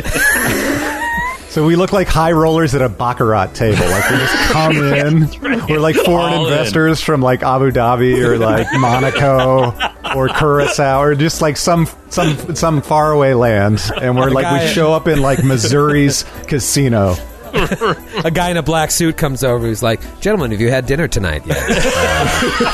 So 1.49 1.65
we 1.65 1.75
look 1.75 1.91
like 1.91 2.07
high 2.07 2.31
rollers 2.31 2.75
at 2.75 2.81
a 2.83 2.89
baccarat 2.89 3.47
table. 3.55 3.79
Like 3.85 4.09
we 4.11 4.17
just 4.17 4.35
come 4.51 4.77
in. 4.93 5.65
We're 5.67 5.79
like 5.79 5.95
foreign 5.95 6.33
All 6.33 6.45
in. 6.47 6.53
investors 6.53 7.01
from 7.01 7.21
like 7.21 7.41
Abu 7.41 7.71
Dhabi 7.71 8.23
or 8.23 8.37
like 8.37 8.67
Monaco 8.73 9.73
or 10.15 10.27
Curacao 10.29 11.01
or 11.01 11.15
just 11.15 11.41
like 11.41 11.57
some 11.57 11.87
some 12.09 12.55
some 12.55 12.81
faraway 12.83 13.33
land. 13.33 13.81
And 13.99 14.15
we're 14.15 14.29
like 14.29 14.61
we 14.61 14.67
show 14.67 14.93
up 14.93 15.07
in 15.07 15.21
like 15.21 15.43
Missouri's 15.43 16.23
casino. 16.47 17.15
A 17.51 18.29
guy 18.31 18.51
in 18.51 18.57
a 18.57 18.61
black 18.63 18.91
suit 18.91 19.17
comes 19.17 19.43
over 19.43 19.65
who's 19.65 19.81
like, 19.81 19.99
Gentlemen, 20.21 20.51
have 20.51 20.61
you 20.61 20.69
had 20.69 20.85
dinner 20.85 21.07
tonight 21.07 21.47
yet? 21.47 21.57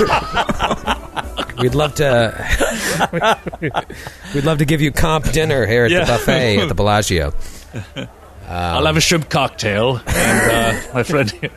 Uh, 0.06 0.96
we'd 1.60 1.76
love 1.76 1.96
to. 1.96 2.36
we'd 4.34 4.44
love 4.44 4.58
to 4.58 4.66
give 4.66 4.82
you 4.82 4.92
comp 4.92 5.32
dinner 5.32 5.66
here 5.66 5.86
at 5.86 5.92
Yeah. 5.92 6.02
the 6.04 6.12
buffet 6.12 6.58
at 6.60 6.68
the 6.68 6.76
Bellagio. 6.76 7.34
I'll 8.48 8.86
have 8.86 8.98
a 8.98 9.02
shrimp 9.02 9.30
cocktail, 9.30 10.02
and 10.06 10.52
uh, 10.52 10.82
my 10.94 11.04
friend. 11.04 11.32
Here. 11.32 11.52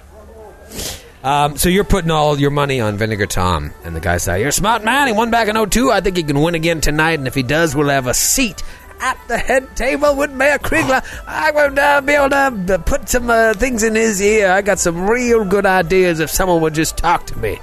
Um, 1.23 1.57
so 1.57 1.69
you're 1.69 1.85
putting 1.85 2.11
all 2.11 2.39
your 2.39 2.51
money 2.51 2.81
on 2.81 2.97
Vinegar 2.97 3.27
Tom, 3.27 3.73
and 3.85 3.95
the 3.95 4.01
guy 4.01 4.19
said, 4.19 4.37
"You're 4.37 4.49
a 4.49 4.53
smart 4.53 4.85
man. 4.85 5.07
He 5.09 5.13
won 5.13 5.31
back 5.31 5.49
in 5.49 5.71
02. 5.71 5.91
I 5.91 6.01
think 6.01 6.17
he 6.17 6.23
can 6.23 6.41
win 6.41 6.55
again 6.55 6.81
tonight, 6.81 7.19
and 7.19 7.27
if 7.27 7.35
he 7.35 7.43
does, 7.43 7.75
we'll 7.75 7.89
have 7.89 8.07
a 8.07 8.15
seat." 8.15 8.63
At 9.01 9.17
the 9.29 9.39
head 9.39 9.77
table 9.77 10.17
with 10.17 10.33
Mayor 10.33 10.59
Kriegler, 10.59 11.05
I 11.25 11.53
will 11.53 11.79
uh, 11.79 12.01
be 12.01 12.15
able 12.15 12.31
to 12.31 12.75
uh, 12.75 12.79
put 12.79 13.09
some 13.09 13.31
uh, 13.31 13.55
things 13.55 13.85
in 13.85 13.95
his 13.95 14.21
ear. 14.21 14.51
I 14.51 14.61
got 14.61 14.81
some 14.81 15.09
real 15.09 15.45
good 15.45 15.67
ideas 15.67 16.19
if 16.19 16.31
someone 16.31 16.61
would 16.63 16.75
just 16.75 16.97
talk 16.97 17.25
to 17.27 17.39
me. 17.39 17.61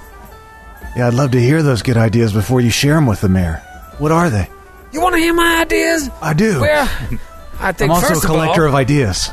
Yeah, 0.96 1.08
I'd 1.08 1.14
love 1.14 1.32
to 1.32 1.42
hear 1.42 1.62
those 1.62 1.82
good 1.82 1.98
ideas 1.98 2.32
before 2.32 2.62
you 2.62 2.70
share 2.70 2.96
them 2.96 3.06
with 3.06 3.20
the 3.20 3.28
mayor. 3.28 3.56
What 3.98 4.14
are 4.14 4.30
they? 4.30 4.50
You 4.94 5.02
want 5.02 5.16
to 5.16 5.20
hear 5.20 5.34
my 5.34 5.60
ideas? 5.60 6.10
I 6.22 6.34
do. 6.34 6.62
Well, 6.62 6.90
I 7.60 7.72
think 7.72 7.92
I'm 7.92 7.96
also 8.04 8.18
a 8.18 8.22
collector 8.22 8.66
of 8.66 8.74
of 8.74 8.76
ideas. 8.76 9.30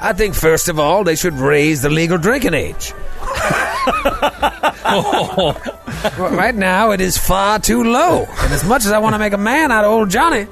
I 0.00 0.12
think 0.12 0.34
first 0.34 0.68
of 0.68 0.78
all 0.78 1.04
they 1.04 1.16
should 1.16 1.34
raise 1.34 1.82
the 1.82 1.90
legal 1.90 2.18
drinking 2.18 2.54
age. 2.54 2.94
Well, 6.18 6.30
right 6.30 6.54
now 6.54 6.92
it 6.92 7.00
is 7.00 7.18
far 7.18 7.58
too 7.58 7.84
low, 7.84 8.24
and 8.24 8.52
as 8.52 8.64
much 8.64 8.86
as 8.86 8.92
I 8.92 8.98
want 8.98 9.14
to 9.14 9.18
make 9.18 9.34
a 9.34 9.38
man 9.38 9.70
out 9.70 9.84
of 9.84 9.90
old 9.90 10.10
Johnny, 10.10 10.46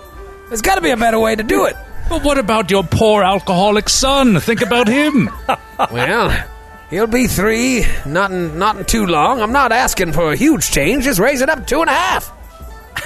there's 0.49 0.61
got 0.61 0.75
to 0.77 0.81
be 0.81 0.91
a 0.91 0.97
better 0.97 1.19
way 1.19 1.35
to 1.35 1.43
do 1.43 1.65
it. 1.65 1.75
But 2.09 2.23
what 2.23 2.39
about 2.39 2.71
your 2.71 2.85
poor 2.85 3.23
alcoholic 3.23 3.89
son? 3.89 4.39
Think 4.41 4.63
about 4.63 4.89
him. 4.89 5.31
Well, 5.93 6.47
he'll 6.91 7.07
be 7.07 7.29
three, 7.29 7.85
not 8.05 8.33
in, 8.33 8.59
not 8.59 8.77
in 8.77 8.85
too 8.85 9.07
long. 9.07 9.41
I'm 9.41 9.53
not 9.53 9.71
asking 9.71 10.13
for 10.13 10.33
a 10.33 10.37
huge 10.37 10.73
change. 10.73 11.05
Just 11.05 11.21
raise 11.21 11.41
it 11.41 11.49
up 11.49 11.69
two 11.69 11.81
and 11.83 11.89
a 11.89 11.93
half. 11.93 12.33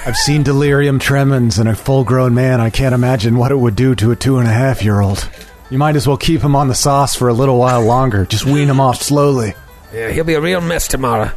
I've 0.05 0.17
seen 0.17 0.43
delirium 0.43 0.99
tremens 0.99 1.59
in 1.59 1.67
a 1.67 1.75
full 1.75 2.03
grown 2.03 2.33
man. 2.33 2.59
I 2.59 2.69
can't 2.69 2.93
imagine 2.93 3.37
what 3.37 3.51
it 3.51 3.57
would 3.57 3.75
do 3.75 3.95
to 3.95 4.11
a 4.11 4.15
two 4.15 4.37
and 4.37 4.47
a 4.47 4.51
half 4.51 4.83
year 4.83 4.99
old. 4.99 5.29
You 5.69 5.77
might 5.77 5.95
as 5.95 6.07
well 6.07 6.17
keep 6.17 6.41
him 6.41 6.55
on 6.55 6.67
the 6.67 6.75
sauce 6.75 7.15
for 7.15 7.29
a 7.29 7.33
little 7.33 7.57
while 7.57 7.81
longer. 7.81 8.25
Just 8.25 8.45
wean 8.45 8.69
him 8.69 8.79
off 8.79 9.01
slowly. 9.01 9.53
Yeah, 9.93 10.11
he'll 10.11 10.23
be 10.23 10.33
a 10.33 10.41
real 10.41 10.61
mess 10.61 10.87
tomorrow. 10.87 11.31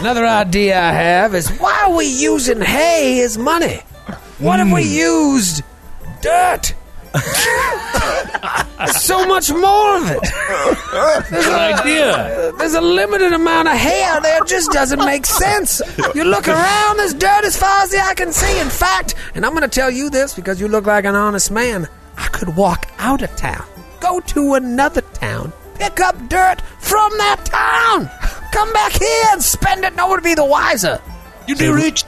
Another 0.00 0.26
idea 0.26 0.80
I 0.80 0.92
have 0.92 1.34
is 1.34 1.48
why 1.58 1.84
are 1.86 1.96
we 1.96 2.06
using 2.06 2.60
hay 2.60 3.20
as 3.22 3.36
money? 3.38 3.76
What 4.38 4.60
if 4.60 4.72
we 4.72 4.84
hmm. 4.84 4.94
used 4.94 5.62
dirt? 6.20 6.74
There's 8.78 8.96
so 9.02 9.26
much 9.26 9.50
more 9.50 9.96
of 9.98 10.10
it. 10.10 10.20
There's 11.30 11.46
Good 11.46 11.54
idea. 11.54 12.52
There's 12.58 12.74
a 12.74 12.80
limited 12.80 13.32
amount 13.32 13.68
of 13.68 13.74
hay 13.74 14.02
out 14.04 14.22
there. 14.22 14.42
It 14.42 14.48
just 14.48 14.70
doesn't 14.72 14.98
make 15.04 15.24
sense. 15.26 15.80
You 16.14 16.24
look 16.24 16.48
around, 16.48 16.96
there's 16.96 17.14
dirt 17.14 17.44
as 17.44 17.56
far 17.56 17.82
as 17.82 17.90
the 17.90 17.98
eye 17.98 18.14
can 18.14 18.32
see. 18.32 18.58
In 18.60 18.68
fact, 18.68 19.14
and 19.34 19.46
I'm 19.46 19.52
going 19.52 19.62
to 19.62 19.68
tell 19.68 19.90
you 19.90 20.10
this 20.10 20.34
because 20.34 20.60
you 20.60 20.68
look 20.68 20.86
like 20.86 21.04
an 21.04 21.14
honest 21.14 21.50
man, 21.50 21.88
I 22.16 22.26
could 22.28 22.56
walk 22.56 22.86
out 22.98 23.22
of 23.22 23.34
town, 23.36 23.64
go 24.00 24.20
to 24.20 24.54
another 24.54 25.00
town, 25.00 25.52
pick 25.76 26.00
up 26.00 26.16
dirt 26.28 26.60
from 26.80 27.10
that 27.18 27.44
town, 27.44 28.10
come 28.52 28.72
back 28.72 28.92
here 28.92 29.26
and 29.30 29.42
spend 29.42 29.84
it. 29.84 29.94
No 29.94 30.06
one 30.06 30.16
would 30.16 30.24
be 30.24 30.34
the 30.34 30.44
wiser. 30.44 31.00
You'd 31.46 31.58
be 31.58 31.68
rich. 31.68 32.04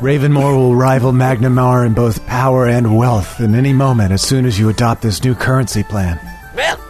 Ravenmoor 0.00 0.56
will 0.56 0.74
rival 0.74 1.12
Magnimar 1.12 1.84
in 1.86 1.92
both 1.92 2.24
power 2.26 2.66
and 2.66 2.96
wealth 2.96 3.38
in 3.40 3.54
any 3.54 3.72
moment 3.74 4.12
as 4.12 4.22
soon 4.22 4.46
as 4.46 4.58
you 4.58 4.68
adopt 4.70 5.02
this 5.02 5.22
new 5.22 5.34
currency 5.34 5.82
plan. 5.82 6.18
Well, 6.56 6.80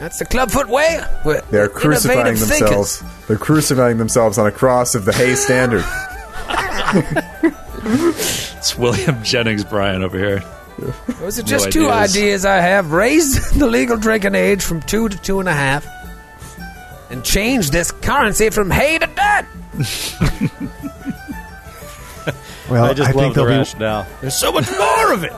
that's 0.00 0.18
the 0.18 0.24
clubfoot 0.24 0.68
way. 0.68 1.00
We're 1.24 1.40
They're 1.50 1.68
crucifying 1.68 2.24
themselves. 2.36 2.98
thinkers. 2.98 3.26
They're 3.28 3.38
crucifying 3.38 3.98
themselves 3.98 4.38
on 4.38 4.46
a 4.48 4.50
cross 4.50 4.96
of 4.96 5.04
the 5.04 5.12
Hay 5.12 5.34
Standard. 5.34 5.84
It's 8.58 8.76
William 8.76 9.22
Jennings 9.22 9.64
Bryan 9.64 10.02
over 10.02 10.18
here. 10.18 10.42
Those 11.20 11.38
are 11.38 11.42
just 11.44 11.70
two 11.72 11.88
ideas. 11.88 12.16
ideas 12.16 12.44
I 12.44 12.56
have. 12.56 12.92
Raise 12.92 13.50
the 13.58 13.66
legal 13.66 13.96
drinking 13.96 14.34
age 14.34 14.62
from 14.62 14.82
two 14.82 15.08
to 15.08 15.16
two 15.18 15.38
and 15.40 15.48
a 15.48 15.54
half, 15.54 15.86
and 17.08 17.24
change 17.24 17.70
this 17.70 17.90
currency 17.92 18.50
from 18.50 18.70
hay 18.70 18.98
to 18.98 19.06
dirt. 19.06 19.46
Well, 22.70 22.84
I 22.84 22.94
just 22.94 23.10
think 23.10 23.16
love 23.16 23.34
the 23.34 23.44
there'll 23.44 24.04
be. 24.04 24.10
There's 24.20 24.36
so 24.36 24.52
much 24.52 24.70
more 24.70 25.12
of 25.12 25.24
it. 25.24 25.32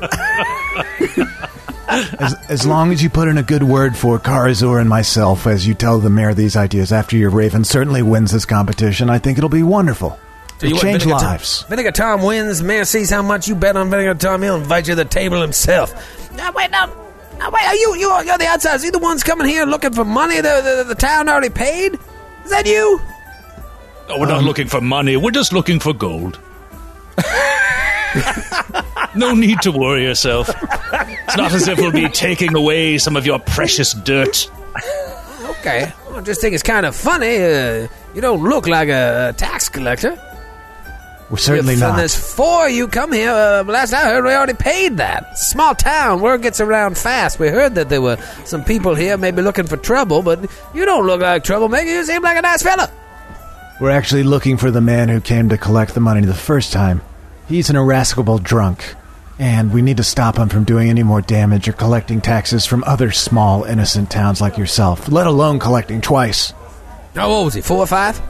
As, 1.88 2.34
as 2.48 2.66
long 2.66 2.90
as 2.90 3.02
you 3.02 3.10
put 3.10 3.28
in 3.28 3.36
a 3.36 3.42
good 3.42 3.62
word 3.62 3.94
for 3.96 4.18
Karazor 4.18 4.80
and 4.80 4.88
myself 4.88 5.46
as 5.46 5.66
you 5.66 5.74
tell 5.74 5.98
the 5.98 6.08
mayor 6.08 6.32
these 6.32 6.56
ideas 6.56 6.90
after 6.90 7.18
your 7.18 7.28
Raven 7.28 7.64
certainly 7.64 8.00
wins 8.00 8.30
this 8.30 8.46
competition, 8.46 9.10
I 9.10 9.18
think 9.18 9.36
it'll 9.36 9.50
be 9.50 9.62
wonderful. 9.62 10.18
Tell 10.58 10.70
you 10.70 10.76
change 10.78 11.02
Vinegar 11.02 11.20
Tom- 11.20 11.30
lives. 11.32 11.62
Vinegar 11.64 11.92
Tom 11.92 12.22
wins. 12.22 12.62
Mayor 12.62 12.86
sees 12.86 13.10
how 13.10 13.20
much 13.20 13.46
you 13.46 13.54
bet 13.54 13.76
on 13.76 13.90
Vinegar 13.90 14.14
Tom. 14.14 14.42
He'll 14.42 14.56
invite 14.56 14.88
you 14.88 14.92
to 14.94 15.04
the 15.04 15.08
table 15.08 15.42
himself. 15.42 15.92
Now, 16.34 16.50
wait, 16.52 16.70
now, 16.70 16.86
now 17.36 17.50
wait. 17.50 17.64
Are 17.64 17.74
you, 17.74 17.96
you, 17.96 18.22
you're 18.24 18.38
the 18.38 18.46
outsiders. 18.46 18.84
You 18.84 18.90
the 18.90 18.98
ones 18.98 19.22
coming 19.22 19.46
here 19.46 19.66
looking 19.66 19.92
for 19.92 20.04
money 20.04 20.36
the, 20.36 20.62
the, 20.78 20.84
the 20.88 20.94
town 20.94 21.28
already 21.28 21.50
paid? 21.50 21.98
Is 22.44 22.50
that 22.50 22.64
you? 22.66 23.00
No, 24.08 24.18
we're 24.18 24.26
not 24.26 24.44
looking 24.44 24.68
for 24.68 24.80
money. 24.80 25.16
We're 25.18 25.30
just 25.30 25.52
looking 25.52 25.78
for 25.78 25.92
gold. 25.92 26.38
no 29.14 29.34
need 29.34 29.60
to 29.62 29.72
worry 29.72 30.02
yourself. 30.04 30.48
It's 30.48 31.36
not 31.36 31.52
as 31.52 31.68
if 31.68 31.78
we'll 31.78 31.92
be 31.92 32.08
taking 32.08 32.54
away 32.56 32.98
some 32.98 33.16
of 33.16 33.26
your 33.26 33.38
precious 33.38 33.92
dirt. 33.92 34.50
Okay. 35.58 35.92
I 36.10 36.20
just 36.20 36.40
think 36.40 36.54
it's 36.54 36.62
kind 36.62 36.86
of 36.86 36.94
funny. 36.94 37.36
Uh, 37.36 37.88
you 38.14 38.20
don't 38.20 38.42
look 38.42 38.66
like 38.66 38.88
a 38.88 39.34
tax 39.36 39.68
collector. 39.68 40.20
We're 41.30 41.38
certainly 41.38 41.74
if, 41.74 41.80
not. 41.80 41.90
And 41.90 41.98
there's 41.98 42.14
four 42.14 42.68
you 42.68 42.88
come 42.88 43.12
here. 43.12 43.30
Uh, 43.30 43.64
last 43.64 43.94
I 43.94 44.04
heard, 44.04 44.24
we 44.24 44.32
already 44.32 44.52
paid 44.52 44.98
that. 44.98 45.38
Small 45.38 45.74
town. 45.74 46.20
Word 46.20 46.42
gets 46.42 46.60
around 46.60 46.98
fast. 46.98 47.38
We 47.38 47.48
heard 47.48 47.74
that 47.76 47.88
there 47.88 48.02
were 48.02 48.18
some 48.44 48.62
people 48.64 48.94
here 48.94 49.16
maybe 49.16 49.40
looking 49.40 49.66
for 49.66 49.78
trouble, 49.78 50.22
but 50.22 50.40
you 50.74 50.84
don't 50.84 51.06
look 51.06 51.22
like 51.22 51.42
troublemaker. 51.42 51.88
You 51.88 52.04
seem 52.04 52.22
like 52.22 52.36
a 52.36 52.42
nice 52.42 52.62
fella. 52.62 52.90
We're 53.80 53.90
actually 53.90 54.22
looking 54.22 54.56
for 54.58 54.70
the 54.70 54.80
man 54.80 55.08
who 55.08 55.20
came 55.20 55.48
to 55.48 55.58
collect 55.58 55.94
the 55.94 56.00
money 56.00 56.20
the 56.24 56.34
first 56.34 56.72
time. 56.72 57.00
He's 57.48 57.68
an 57.70 57.76
irascible 57.76 58.38
drunk, 58.38 58.94
and 59.38 59.72
we 59.72 59.82
need 59.82 59.96
to 59.96 60.04
stop 60.04 60.36
him 60.36 60.48
from 60.48 60.64
doing 60.64 60.88
any 60.88 61.02
more 61.02 61.20
damage 61.20 61.68
or 61.68 61.72
collecting 61.72 62.20
taxes 62.20 62.64
from 62.64 62.84
other 62.84 63.10
small, 63.10 63.64
innocent 63.64 64.10
towns 64.10 64.40
like 64.40 64.56
yourself, 64.56 65.08
let 65.08 65.26
alone 65.26 65.58
collecting 65.58 66.00
twice. 66.00 66.52
How 67.14 67.28
old 67.28 67.46
was 67.46 67.54
he? 67.54 67.60
Four 67.60 67.78
or 67.78 67.86
five? 67.86 68.20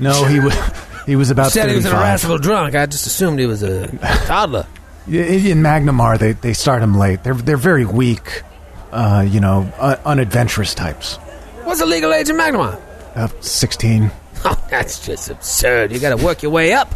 No, 0.00 0.24
he 0.24 0.40
was 0.40 0.54
he 1.06 1.16
was 1.16 1.30
about. 1.30 1.46
You 1.46 1.50
said 1.50 1.68
he 1.68 1.76
was 1.76 1.84
an 1.84 1.92
irascible 1.92 2.38
drunk. 2.38 2.74
I 2.74 2.86
just 2.86 3.06
assumed 3.06 3.38
he 3.38 3.46
was 3.46 3.62
a 3.62 3.86
toddler. 4.26 4.66
In 5.06 5.58
Magnimar, 5.62 6.18
they, 6.18 6.32
they 6.32 6.52
start 6.52 6.82
him 6.82 6.96
late. 6.96 7.22
They're 7.24 7.34
they're 7.34 7.56
very 7.56 7.84
weak, 7.84 8.42
uh, 8.90 9.24
you 9.28 9.40
know, 9.40 9.70
un- 9.78 9.98
unadventurous 10.04 10.74
types. 10.74 11.16
What's 11.64 11.80
the 11.80 11.86
legal 11.86 12.12
age 12.12 12.30
in 12.30 12.36
Magnimar? 12.36 12.80
Uh, 13.14 13.28
Sixteen. 13.40 14.10
Oh, 14.44 14.66
that's 14.70 15.06
just 15.06 15.30
absurd. 15.30 15.92
You 15.92 16.00
got 16.00 16.18
to 16.18 16.24
work 16.24 16.42
your 16.42 16.50
way 16.50 16.72
up. 16.72 16.92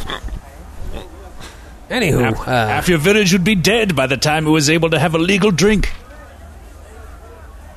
Anywho, 1.88 2.32
uh, 2.32 2.44
half 2.44 2.88
your 2.88 2.98
village 2.98 3.32
would 3.32 3.44
be 3.44 3.54
dead 3.54 3.94
by 3.94 4.08
the 4.08 4.16
time 4.16 4.46
it 4.46 4.50
was 4.50 4.68
able 4.68 4.90
to 4.90 4.98
have 4.98 5.14
a 5.14 5.18
legal 5.18 5.52
drink. 5.52 5.92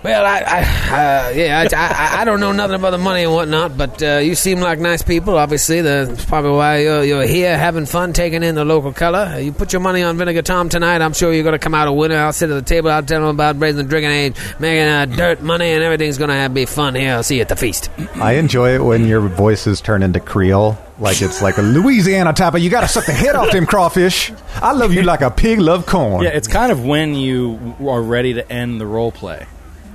Well, 0.02 0.26
I, 0.26 0.40
I 0.40 0.60
uh, 0.62 1.30
yeah, 1.32 1.68
I, 1.70 1.76
I, 1.76 2.22
I 2.22 2.26
don't 2.26 2.40
know 2.40 2.54
nothing 2.54 2.76
about 2.76 2.92
the 2.92 2.98
money 2.98 3.24
and 3.24 3.34
whatnot, 3.34 3.78
but 3.78 4.02
uh, 4.02 4.20
you 4.20 4.34
seem 4.34 4.62
like 4.62 4.80
nice 4.80 5.02
people. 5.02 5.38
Obviously, 5.38 5.82
that's 5.82 6.24
probably 6.24 6.52
why 6.52 6.78
you're, 6.78 7.04
you're 7.04 7.28
here 7.28 7.58
having 7.58 7.86
fun, 7.86 8.14
taking 8.14 8.42
in 8.42 8.56
the 8.56 8.64
local 8.64 8.94
color. 8.94 9.20
Uh, 9.34 9.38
You 9.40 9.52
put 9.52 9.74
your 9.74 9.82
money 9.82 10.02
on 10.02 10.18
Vinegar 10.18 10.42
Tom 10.42 10.70
tonight. 10.70 11.02
I'm 11.02 11.12
sure 11.12 11.34
you're 11.34 11.44
going 11.44 11.52
to 11.52 11.60
come 11.60 11.76
out 11.76 11.90
a 11.90 11.92
winner. 11.92 12.16
I'll 12.16 12.32
sit 12.32 12.50
at 12.50 12.54
the 12.54 12.62
table. 12.62 12.90
I'll 12.90 13.04
tell 13.04 13.20
them 13.20 13.30
about 13.30 13.60
raising 13.60 13.80
the 13.84 13.90
drinking 13.90 14.12
age, 14.12 14.36
making 14.58 14.88
uh, 14.88 15.06
dirt 15.06 15.42
money, 15.42 15.72
and 15.74 15.84
everything's 15.84 16.18
going 16.18 16.30
to 16.30 16.50
be 16.50 16.66
fun 16.66 16.96
here. 16.96 17.16
I'll 17.16 17.24
see 17.24 17.36
you 17.36 17.42
at 17.42 17.50
the 17.50 17.58
feast. 17.58 17.90
I 18.16 18.36
enjoy 18.36 18.76
it 18.76 18.80
when 18.82 19.06
your 19.06 19.20
voices 19.20 19.82
turn 19.82 20.02
into 20.02 20.22
Creole, 20.22 20.78
like 21.00 21.22
it's 21.22 21.42
like 21.42 21.58
a 21.58 21.62
Louisiana 21.62 22.32
type 22.32 22.54
of. 22.54 22.62
You 22.62 22.70
got 22.70 22.82
to 22.82 22.88
suck 22.88 23.06
the 23.06 23.12
head 23.12 23.36
off 23.36 23.52
them 23.52 23.66
crawfish. 23.66 24.32
I 24.56 24.72
love 24.72 24.94
you 24.94 25.02
like 25.02 25.20
a 25.20 25.30
pig 25.30 25.60
love 25.60 25.86
corn. 25.86 26.24
Yeah, 26.24 26.30
it's 26.30 26.48
kind 26.48 26.72
of 26.72 26.86
when 26.86 27.16
you 27.16 27.76
are 27.86 28.02
ready 28.02 28.36
to 28.36 28.50
end 28.50 28.80
the 28.80 28.86
role 28.88 29.12
play. 29.12 29.46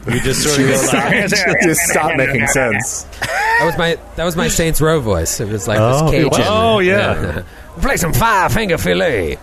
You 0.07 0.21
just 0.21 0.43
sort 0.43 0.59
of 0.61 0.67
go 0.67 0.99
like, 0.99 1.29
just 1.63 1.81
stop 1.83 2.17
making 2.17 2.47
sense. 2.49 3.07
That 3.55 3.67
was 3.67 3.79
my 3.79 3.99
that 4.17 4.25
was 4.25 4.35
my 4.37 4.49
Saints 4.49 4.81
Row 4.81 4.99
voice. 5.01 5.39
It 5.39 5.49
was 5.49 5.69
like 5.69 5.79
Oh, 5.81 6.11
this. 6.11 6.25
Cajun. 6.25 6.45
Oh, 6.49 6.81
yeah. 6.81 7.45
Play 7.81 7.97
some 7.97 8.13
five 8.13 8.53
finger 8.53 8.77
fillet. 8.79 9.39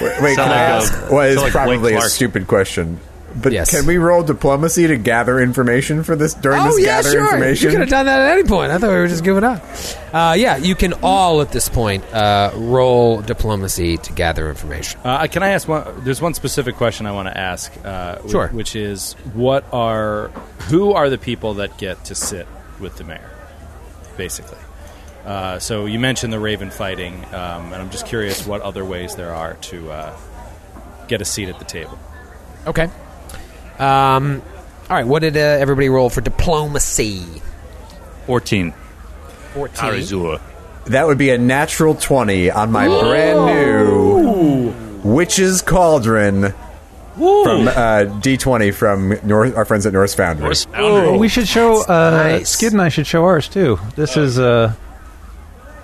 Wait, 0.00 0.22
wait 0.22 0.34
can 0.36 0.50
I 0.50 0.56
ask? 0.56 0.92
a- 0.92 1.14
Well, 1.14 1.20
it's 1.22 1.34
sound 1.36 1.44
like 1.44 1.52
probably 1.52 1.78
Blake 1.78 1.94
a 1.94 1.98
Clark. 1.98 2.10
stupid 2.10 2.46
question. 2.48 2.98
But 3.36 3.52
Yes. 3.52 3.70
can 3.70 3.84
we 3.86 3.98
roll 3.98 4.22
diplomacy 4.22 4.86
to 4.86 4.96
gather 4.96 5.40
information 5.40 6.04
for 6.04 6.14
this 6.14 6.34
during 6.34 6.60
Oh 6.60 6.66
this 6.66 6.80
yeah, 6.80 6.86
gather 7.02 7.10
sure. 7.10 7.48
You 7.48 7.70
could 7.70 7.80
have 7.80 7.88
done 7.88 8.06
that 8.06 8.20
at 8.20 8.30
any 8.38 8.44
point. 8.44 8.70
I 8.70 8.78
thought 8.78 8.90
we 8.90 8.96
were 8.96 9.08
just 9.08 9.24
giving 9.24 9.42
up. 9.42 9.60
Uh, 10.12 10.34
yeah, 10.38 10.56
you 10.56 10.74
can 10.76 10.92
all 11.02 11.40
at 11.42 11.50
this 11.50 11.68
point 11.68 12.04
uh, 12.14 12.52
roll 12.54 13.20
diplomacy 13.22 13.96
to 13.98 14.12
gather 14.12 14.48
information. 14.48 15.00
Uh, 15.02 15.26
can 15.26 15.42
I 15.42 15.48
ask 15.48 15.66
one? 15.66 16.04
There's 16.04 16.22
one 16.22 16.34
specific 16.34 16.76
question 16.76 17.06
I 17.06 17.12
want 17.12 17.26
to 17.28 17.36
ask. 17.36 17.72
Uh, 17.84 18.18
Sure. 18.28 18.48
Which 18.48 18.76
is, 18.76 19.14
what 19.34 19.64
are 19.72 20.28
who 20.68 20.92
are 20.92 21.10
the 21.10 21.18
people 21.18 21.54
that 21.54 21.76
get 21.76 22.04
to 22.06 22.14
sit 22.14 22.46
with 22.80 22.96
the 22.96 23.04
mayor, 23.04 23.30
basically? 24.16 24.58
Uh, 25.26 25.58
so 25.58 25.86
you 25.86 25.98
mentioned 25.98 26.32
the 26.32 26.38
Raven 26.38 26.70
fighting, 26.70 27.14
um, 27.34 27.72
and 27.72 27.76
I'm 27.76 27.90
just 27.90 28.06
curious 28.06 28.46
what 28.46 28.60
other 28.60 28.84
ways 28.84 29.16
there 29.16 29.34
are 29.34 29.54
to 29.54 29.90
uh, 29.90 30.16
get 31.08 31.20
a 31.20 31.24
seat 31.24 31.48
at 31.48 31.58
the 31.58 31.64
table. 31.64 31.98
Okay. 32.66 32.88
Um, 33.78 34.42
all 34.90 34.96
right. 34.96 35.06
What 35.06 35.20
did 35.20 35.36
uh, 35.36 35.40
everybody 35.40 35.88
roll 35.88 36.10
for 36.10 36.20
diplomacy? 36.20 37.24
14. 38.26 38.72
Fourteen. 39.52 39.90
Arizua. 39.90 40.40
That 40.86 41.06
would 41.06 41.18
be 41.18 41.30
a 41.30 41.38
natural 41.38 41.94
20 41.94 42.50
on 42.50 42.70
my 42.72 42.86
brand 42.88 43.46
new 43.46 44.74
Witch's 45.04 45.62
Cauldron 45.62 46.52
from 47.14 47.68
uh, 47.68 48.04
D20 48.20 48.74
from 48.74 49.14
North, 49.22 49.56
our 49.56 49.64
friends 49.64 49.86
at 49.86 49.92
Norse 49.92 50.14
Foundry. 50.14 50.44
Norse 50.44 50.64
Foundry. 50.66 51.16
we 51.18 51.28
should 51.28 51.46
show. 51.48 51.82
Uh, 51.84 52.10
Nice. 52.10 52.50
Skid 52.50 52.72
and 52.72 52.82
I 52.82 52.88
should 52.88 53.06
show 53.06 53.24
ours 53.24 53.48
too. 53.48 53.78
This 53.96 54.16
is. 54.16 54.38
Uh, 54.38 54.74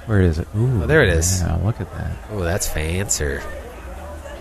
where 0.07 0.21
is 0.21 0.39
it? 0.41 0.49
Ooh, 0.57 0.83
Oh, 0.83 0.87
there 0.87 1.05
it 1.05 1.11
is. 1.11 1.41
Yeah, 1.41 1.55
look 1.65 1.81
at 1.81 1.91
that. 1.95 2.11
Oh, 2.33 2.41
that's 2.41 2.69
fancier. 2.69 3.43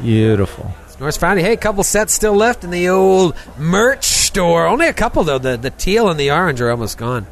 Beautiful. 0.01 0.71
Norse 0.99 1.17
Foundry. 1.17 1.43
Hey, 1.43 1.53
a 1.53 1.57
couple 1.57 1.83
sets 1.83 2.13
still 2.13 2.33
left 2.35 2.63
in 2.63 2.71
the 2.71 2.89
old 2.89 3.35
merch 3.57 4.05
store. 4.05 4.67
Only 4.67 4.87
a 4.87 4.93
couple 4.93 5.23
though. 5.23 5.37
The 5.39 5.57
the 5.57 5.69
teal 5.69 6.09
and 6.09 6.19
the 6.19 6.31
orange 6.31 6.59
are 6.61 6.69
almost 6.71 6.97
gone. 6.97 7.25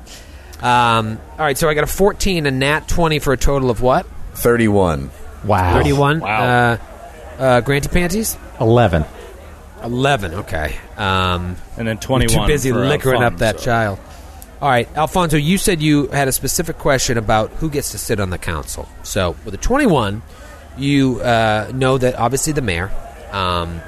Um, 0.62 1.20
all 1.34 1.46
right, 1.46 1.58
so 1.58 1.70
I 1.70 1.76
got 1.76 1.84
a 1.84 1.88
14, 1.88 2.48
a 2.48 2.52
nat 2.52 2.88
20 2.88 3.20
for 3.20 3.32
a 3.34 3.38
total 3.38 3.70
of 3.70 3.80
what? 3.82 4.08
31. 4.34 5.12
Wow. 5.44 5.74
31. 5.74 6.20
Wow. 6.22 6.42
Uh, 6.44 6.78
uh, 7.38 7.62
Granty 7.62 7.90
Panties? 7.90 8.36
Eleven. 8.60 9.06
11. 9.84 10.34
Okay. 10.34 10.76
Um, 10.98 11.58
And 11.78 11.88
then 11.88 11.98
You're 11.98 12.26
21. 12.28 12.28
too 12.48 12.48
busy 12.52 12.72
for 12.72 12.86
liquoring 12.88 13.22
up 13.22 13.38
that 13.38 13.56
Alfonso. 13.58 13.66
child. 13.66 14.00
All 14.60 14.70
right, 14.70 14.90
Alfonso, 14.98 15.38
you 15.38 15.60
said 15.60 15.84
you 15.84 16.08
had 16.08 16.28
a 16.28 16.32
specific 16.32 16.80
question 16.80 17.20
about 17.20 17.52
who 17.52 17.70
gets 17.70 17.92
to 17.92 18.00
sit 18.00 18.20
on 18.20 18.32
the 18.32 18.40
council. 18.40 18.90
So 19.04 19.36
with 19.46 19.54
a 19.54 19.58
21, 19.58 20.24
you 20.78 21.22
uh, 21.22 21.70
know 21.76 22.00
that 22.00 22.16
obviously 22.16 22.54
the 22.54 22.64
mayor, 22.64 22.90
um, 23.38 23.82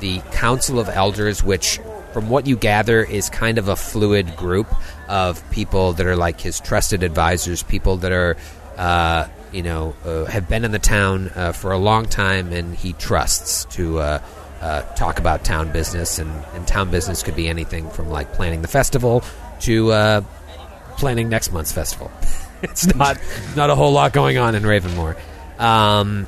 the 0.00 0.20
council 0.32 0.78
of 0.80 0.88
elders, 0.88 1.42
which 1.42 1.78
from 2.12 2.28
what 2.28 2.46
you 2.46 2.56
gather 2.56 3.02
is 3.04 3.30
kind 3.30 3.58
of 3.58 3.68
a 3.68 3.76
fluid 3.76 4.36
group 4.36 4.66
of 5.08 5.48
people 5.50 5.92
that 5.94 6.06
are 6.06 6.16
like 6.16 6.40
his 6.40 6.60
trusted 6.60 7.02
advisors, 7.02 7.62
people 7.62 7.98
that 7.98 8.12
are. 8.12 8.36
Uh, 8.76 9.28
you 9.52 9.62
know, 9.62 9.94
uh, 10.04 10.24
have 10.26 10.50
been 10.50 10.66
in 10.66 10.72
the 10.72 10.78
town 10.78 11.30
uh, 11.34 11.52
for 11.52 11.72
a 11.72 11.78
long 11.78 12.04
time, 12.04 12.52
and 12.52 12.74
he 12.74 12.92
trusts 12.92 13.64
to 13.76 13.98
uh, 14.00 14.20
uh, 14.60 14.82
talk 14.96 15.18
about 15.18 15.44
town 15.44 15.72
business, 15.72 16.18
and, 16.18 16.30
and 16.52 16.66
town 16.66 16.90
business 16.90 17.22
could 17.22 17.36
be 17.36 17.48
anything 17.48 17.88
from 17.88 18.10
like 18.10 18.32
planning 18.34 18.60
the 18.60 18.68
festival 18.68 19.22
to 19.60 19.92
uh, 19.92 20.20
planning 20.98 21.30
next 21.30 21.52
month's 21.52 21.72
festival. 21.72 22.10
it's 22.62 22.94
not 22.94 23.18
not 23.54 23.70
a 23.70 23.74
whole 23.74 23.92
lot 23.92 24.12
going 24.12 24.36
on 24.36 24.54
in 24.54 24.64
Ravenmoor. 24.64 25.16
Um, 25.58 26.26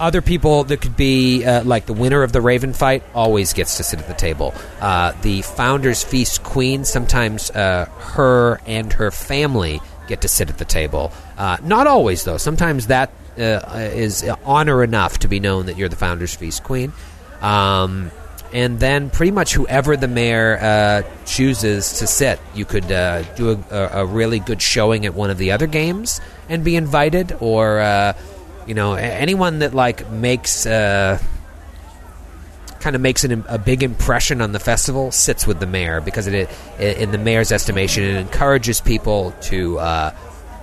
other 0.00 0.22
people 0.22 0.64
that 0.64 0.80
could 0.80 0.96
be 0.96 1.44
uh, 1.44 1.62
like 1.64 1.86
the 1.86 1.92
winner 1.92 2.22
of 2.22 2.32
the 2.32 2.40
Raven 2.40 2.72
fight 2.72 3.04
always 3.14 3.52
gets 3.52 3.76
to 3.76 3.82
sit 3.84 4.00
at 4.00 4.08
the 4.08 4.14
table. 4.14 4.54
Uh, 4.80 5.12
the 5.22 5.42
Founders 5.42 6.02
Feast 6.02 6.42
Queen, 6.42 6.84
sometimes 6.84 7.50
uh, 7.50 7.84
her 7.84 8.60
and 8.66 8.92
her 8.94 9.10
family 9.10 9.80
get 10.08 10.22
to 10.22 10.28
sit 10.28 10.50
at 10.50 10.58
the 10.58 10.64
table. 10.64 11.12
Uh, 11.36 11.58
not 11.62 11.86
always, 11.86 12.24
though. 12.24 12.38
Sometimes 12.38 12.88
that 12.88 13.12
uh, 13.38 13.60
is 13.94 14.28
honor 14.44 14.82
enough 14.82 15.18
to 15.20 15.28
be 15.28 15.38
known 15.38 15.66
that 15.66 15.76
you're 15.76 15.88
the 15.88 15.96
Founders 15.96 16.34
Feast 16.34 16.64
Queen. 16.64 16.92
Um, 17.40 18.10
and 18.52 18.80
then 18.80 19.10
pretty 19.10 19.30
much 19.30 19.54
whoever 19.54 19.96
the 19.96 20.08
mayor 20.08 20.58
uh, 20.60 21.02
chooses 21.24 22.00
to 22.00 22.06
sit, 22.06 22.40
you 22.54 22.64
could 22.64 22.90
uh, 22.90 23.22
do 23.34 23.62
a, 23.70 23.76
a, 24.00 24.06
really 24.06 24.40
good 24.40 24.60
showing 24.60 25.06
at 25.06 25.14
one 25.14 25.30
of 25.30 25.38
the 25.38 25.52
other 25.52 25.68
games 25.68 26.20
and 26.48 26.64
be 26.64 26.74
invited, 26.74 27.36
or 27.38 27.78
uh, 27.78 28.12
you 28.70 28.74
know 28.74 28.94
anyone 28.94 29.58
that 29.58 29.74
like 29.74 30.08
makes 30.12 30.64
uh, 30.64 31.18
kind 32.78 32.94
of 32.94 33.02
makes 33.02 33.24
an, 33.24 33.44
a 33.48 33.58
big 33.58 33.82
impression 33.82 34.40
on 34.40 34.52
the 34.52 34.60
festival 34.60 35.10
sits 35.10 35.44
with 35.44 35.58
the 35.58 35.66
mayor 35.66 36.00
because 36.00 36.28
it, 36.28 36.48
in 36.78 37.10
the 37.10 37.18
mayor's 37.18 37.50
estimation, 37.50 38.04
it 38.04 38.14
encourages 38.14 38.80
people 38.80 39.32
to, 39.42 39.76
uh, 39.80 40.14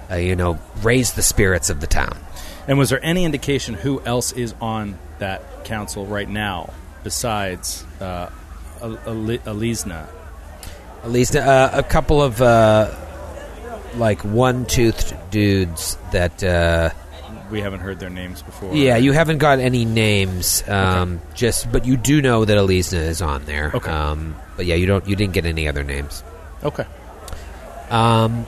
uh, 0.10 0.16
you 0.16 0.38
know, 0.38 0.58
raise 0.82 1.16
the 1.16 1.22
spirits 1.22 1.70
of 1.70 1.82
the 1.82 1.86
town. 1.86 2.18
And 2.66 2.78
was 2.78 2.92
there 2.92 3.04
any 3.04 3.26
indication 3.26 3.76
who 3.76 4.02
else 4.06 4.32
is 4.32 4.56
on 4.62 4.98
that 5.20 5.66
council 5.66 6.06
right 6.06 6.30
now 6.30 6.74
besides 7.04 7.84
uh, 8.00 8.30
Al- 8.82 8.98
Al- 9.06 9.44
Alizna? 9.54 10.08
Uh, 11.04 11.70
a 11.74 11.84
couple 11.84 12.22
of 12.22 12.42
uh, 12.42 12.90
like 13.96 14.24
one-toothed 14.24 15.14
dudes 15.30 15.98
that. 16.14 16.42
We 17.50 17.62
haven't 17.62 17.80
heard 17.80 18.00
their 18.00 18.10
names 18.10 18.42
before. 18.42 18.76
yeah, 18.76 18.98
you 18.98 19.14
haven't 19.14 19.38
got 19.38 19.60
any 19.60 19.86
names. 19.86 20.68
Um, 20.68 21.22
Just, 21.34 21.72
but 21.72 21.86
you 21.86 21.96
do 21.96 22.22
know 22.22 22.44
that 22.44 22.58
Elisa 22.58 22.98
is 22.98 23.22
on 23.22 23.46
there. 23.46 23.72
Okay. 23.74 23.90
Um, 23.90 24.36
but 24.58 24.66
yeah, 24.66 24.76
you 24.76 24.86
don't. 24.86 25.08
You 25.08 25.16
didn't 25.16 25.34
get 25.34 25.46
any 25.46 25.68
other 25.68 25.84
names. 25.84 26.24
Okay. 26.64 26.86
Um, 27.90 28.46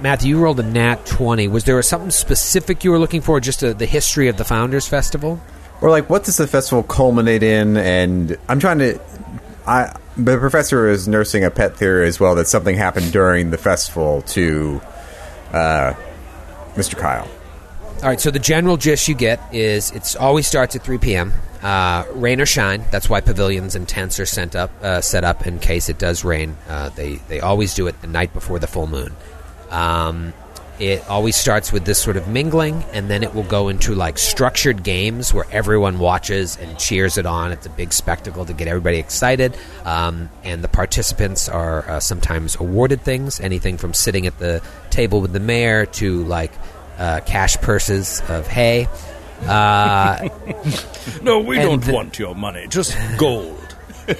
Matthew, 0.00 0.30
you 0.36 0.42
rolled 0.42 0.58
a 0.60 0.64
nat 0.64 1.06
twenty. 1.06 1.46
Was 1.46 1.64
there 1.64 1.80
something 1.82 2.10
specific 2.10 2.82
you 2.84 2.90
were 2.90 2.98
looking 2.98 3.20
for? 3.20 3.38
Just 3.40 3.62
uh 3.62 3.72
the 3.72 3.86
history 3.86 4.28
of 4.28 4.36
the 4.36 4.44
Founders 4.44 4.88
Festival? 4.88 5.40
Or 5.80 5.90
like, 5.90 6.10
what 6.10 6.24
does 6.24 6.36
the 6.36 6.46
festival 6.46 6.82
culminate 6.82 7.42
in? 7.42 7.76
And 7.76 8.36
I'm 8.48 8.58
trying 8.60 8.78
to. 8.80 9.00
I 9.66 9.94
the 10.16 10.38
professor 10.38 10.88
is 10.88 11.06
nursing 11.06 11.44
a 11.44 11.50
pet 11.50 11.76
theory 11.76 12.08
as 12.08 12.18
well 12.18 12.34
that 12.34 12.48
something 12.48 12.76
happened 12.76 13.12
during 13.12 13.50
the 13.50 13.58
festival 13.58 14.22
to 14.22 14.80
uh, 15.52 15.94
Mr. 16.74 16.96
Kyle. 16.96 17.28
All 18.02 18.08
right, 18.08 18.18
so 18.18 18.30
the 18.30 18.38
general 18.38 18.78
gist 18.78 19.08
you 19.08 19.14
get 19.14 19.38
is 19.52 19.90
it 19.90 20.16
always 20.16 20.46
starts 20.46 20.74
at 20.74 20.82
3 20.82 20.96
p.m. 20.96 21.34
Uh, 21.60 22.06
rain 22.14 22.40
or 22.40 22.46
shine. 22.46 22.82
That's 22.90 23.10
why 23.10 23.20
pavilions 23.20 23.74
and 23.74 23.86
tents 23.86 24.18
are 24.18 24.24
sent 24.24 24.56
up, 24.56 24.70
uh, 24.82 25.02
set 25.02 25.22
up 25.22 25.46
in 25.46 25.58
case 25.58 25.90
it 25.90 25.98
does 25.98 26.24
rain. 26.24 26.56
Uh, 26.66 26.88
they 26.88 27.16
they 27.28 27.40
always 27.40 27.74
do 27.74 27.88
it 27.88 28.00
the 28.00 28.06
night 28.06 28.32
before 28.32 28.58
the 28.58 28.66
full 28.66 28.86
moon. 28.86 29.14
Um, 29.68 30.32
it 30.78 31.06
always 31.10 31.36
starts 31.36 31.72
with 31.72 31.84
this 31.84 32.00
sort 32.00 32.16
of 32.16 32.26
mingling, 32.26 32.84
and 32.94 33.10
then 33.10 33.22
it 33.22 33.34
will 33.34 33.42
go 33.42 33.68
into 33.68 33.94
like 33.94 34.16
structured 34.16 34.82
games 34.82 35.34
where 35.34 35.44
everyone 35.52 35.98
watches 35.98 36.56
and 36.56 36.78
cheers 36.78 37.18
it 37.18 37.26
on. 37.26 37.52
It's 37.52 37.66
a 37.66 37.70
big 37.70 37.92
spectacle 37.92 38.46
to 38.46 38.54
get 38.54 38.66
everybody 38.66 38.96
excited, 38.96 39.54
um, 39.84 40.30
and 40.42 40.64
the 40.64 40.68
participants 40.68 41.50
are 41.50 41.86
uh, 41.86 42.00
sometimes 42.00 42.56
awarded 42.56 43.02
things, 43.02 43.40
anything 43.40 43.76
from 43.76 43.92
sitting 43.92 44.26
at 44.26 44.38
the 44.38 44.62
table 44.88 45.20
with 45.20 45.34
the 45.34 45.40
mayor 45.40 45.84
to 45.84 46.24
like 46.24 46.52
uh, 47.00 47.20
cash 47.26 47.56
purses 47.56 48.22
of 48.28 48.46
hay. 48.46 48.86
Uh, 49.46 50.28
No, 51.22 51.40
we 51.40 51.56
don't 51.56 51.82
the- 51.82 51.92
want 51.92 52.18
your 52.18 52.34
money, 52.34 52.66
just 52.68 52.96
gold. 53.18 53.56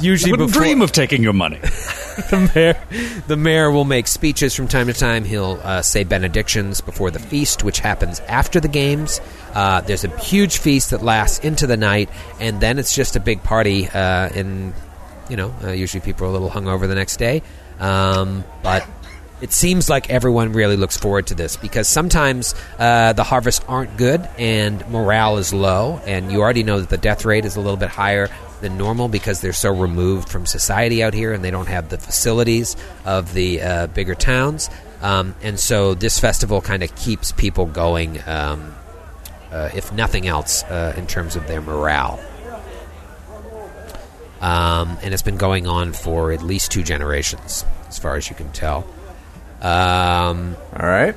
usually 0.00 0.32
Wouldn't 0.32 0.52
dream 0.52 0.82
of 0.82 0.92
taking 0.92 1.22
your 1.22 1.32
money. 1.32 1.58
the 2.30 2.50
mayor, 2.54 3.22
the 3.26 3.36
mayor 3.36 3.70
will 3.70 3.84
make 3.84 4.06
speeches 4.06 4.54
from 4.54 4.68
time 4.68 4.86
to 4.86 4.92
time. 4.92 5.24
He'll 5.24 5.60
uh, 5.62 5.82
say 5.82 6.04
benedictions 6.04 6.80
before 6.80 7.10
the 7.10 7.18
feast, 7.18 7.64
which 7.64 7.80
happens 7.80 8.20
after 8.20 8.60
the 8.60 8.68
games. 8.68 9.20
Uh, 9.54 9.80
there's 9.82 10.04
a 10.04 10.18
huge 10.20 10.58
feast 10.58 10.90
that 10.90 11.02
lasts 11.02 11.38
into 11.40 11.66
the 11.66 11.76
night, 11.76 12.08
and 12.40 12.60
then 12.60 12.78
it's 12.78 12.94
just 12.94 13.16
a 13.16 13.20
big 13.20 13.42
party. 13.42 13.88
Uh, 13.88 14.28
and 14.34 14.72
you 15.28 15.36
know, 15.36 15.54
uh, 15.64 15.70
usually 15.70 16.00
people 16.00 16.26
are 16.26 16.30
a 16.30 16.32
little 16.32 16.50
hungover 16.50 16.86
the 16.88 16.94
next 16.94 17.16
day, 17.18 17.42
um, 17.78 18.44
but. 18.62 18.86
It 19.42 19.52
seems 19.52 19.90
like 19.90 20.08
everyone 20.08 20.52
really 20.52 20.76
looks 20.76 20.96
forward 20.96 21.26
to 21.26 21.34
this 21.34 21.56
because 21.56 21.88
sometimes 21.88 22.54
uh, 22.78 23.12
the 23.12 23.24
harvests 23.24 23.64
aren't 23.66 23.96
good 23.96 24.20
and 24.38 24.88
morale 24.88 25.36
is 25.38 25.52
low, 25.52 26.00
and 26.06 26.30
you 26.30 26.40
already 26.40 26.62
know 26.62 26.78
that 26.78 26.90
the 26.90 26.96
death 26.96 27.24
rate 27.24 27.44
is 27.44 27.56
a 27.56 27.60
little 27.60 27.76
bit 27.76 27.88
higher 27.88 28.28
than 28.60 28.78
normal 28.78 29.08
because 29.08 29.40
they're 29.40 29.52
so 29.52 29.74
removed 29.74 30.28
from 30.28 30.46
society 30.46 31.02
out 31.02 31.12
here 31.12 31.32
and 31.32 31.42
they 31.42 31.50
don't 31.50 31.66
have 31.66 31.88
the 31.88 31.98
facilities 31.98 32.76
of 33.04 33.34
the 33.34 33.60
uh, 33.60 33.86
bigger 33.88 34.14
towns. 34.14 34.70
Um, 35.02 35.34
and 35.42 35.58
so 35.58 35.94
this 35.94 36.20
festival 36.20 36.60
kind 36.60 36.84
of 36.84 36.94
keeps 36.94 37.32
people 37.32 37.66
going, 37.66 38.20
um, 38.26 38.72
uh, 39.50 39.70
if 39.74 39.92
nothing 39.92 40.28
else, 40.28 40.62
uh, 40.62 40.94
in 40.96 41.08
terms 41.08 41.34
of 41.34 41.48
their 41.48 41.60
morale. 41.60 42.20
Um, 44.40 44.98
and 45.02 45.12
it's 45.12 45.22
been 45.22 45.36
going 45.36 45.66
on 45.66 45.92
for 45.92 46.30
at 46.30 46.42
least 46.42 46.70
two 46.70 46.84
generations, 46.84 47.64
as 47.88 47.98
far 47.98 48.14
as 48.14 48.30
you 48.30 48.36
can 48.36 48.52
tell. 48.52 48.86
Um, 49.62 50.56
All 50.78 50.86
right. 50.88 51.14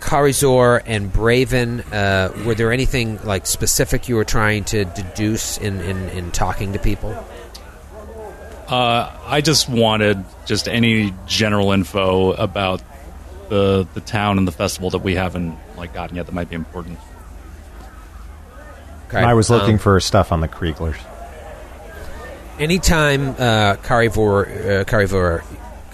Karizor 0.00 0.80
and 0.86 1.12
Braven, 1.12 1.82
uh, 1.92 2.44
were 2.46 2.54
there 2.54 2.72
anything 2.72 3.18
like 3.24 3.46
specific 3.46 4.08
you 4.08 4.14
were 4.14 4.24
trying 4.24 4.62
to 4.66 4.84
deduce 4.84 5.58
in, 5.58 5.80
in, 5.80 6.08
in 6.10 6.30
talking 6.30 6.72
to 6.74 6.78
people? 6.78 7.10
Uh, 8.68 9.10
I 9.26 9.40
just 9.40 9.68
wanted 9.68 10.24
just 10.46 10.68
any 10.68 11.12
general 11.26 11.72
info 11.72 12.32
about 12.34 12.80
the 13.48 13.88
the 13.94 14.00
town 14.02 14.36
and 14.36 14.46
the 14.46 14.52
festival 14.52 14.90
that 14.90 14.98
we 14.98 15.14
haven't 15.14 15.56
like 15.78 15.94
gotten 15.94 16.16
yet 16.16 16.26
that 16.26 16.32
might 16.32 16.50
be 16.50 16.54
important. 16.54 16.98
Okay. 19.08 19.18
I 19.22 19.32
was 19.32 19.48
looking 19.48 19.74
Um, 19.74 19.78
for 19.78 19.98
stuff 20.00 20.30
on 20.32 20.40
the 20.40 20.48
Krieglers. 20.48 20.98
anytime 22.58 23.30
uh, 23.30 23.76
Karivor, 23.82 24.46
uh, 24.80 24.84
Karivor, 24.84 25.42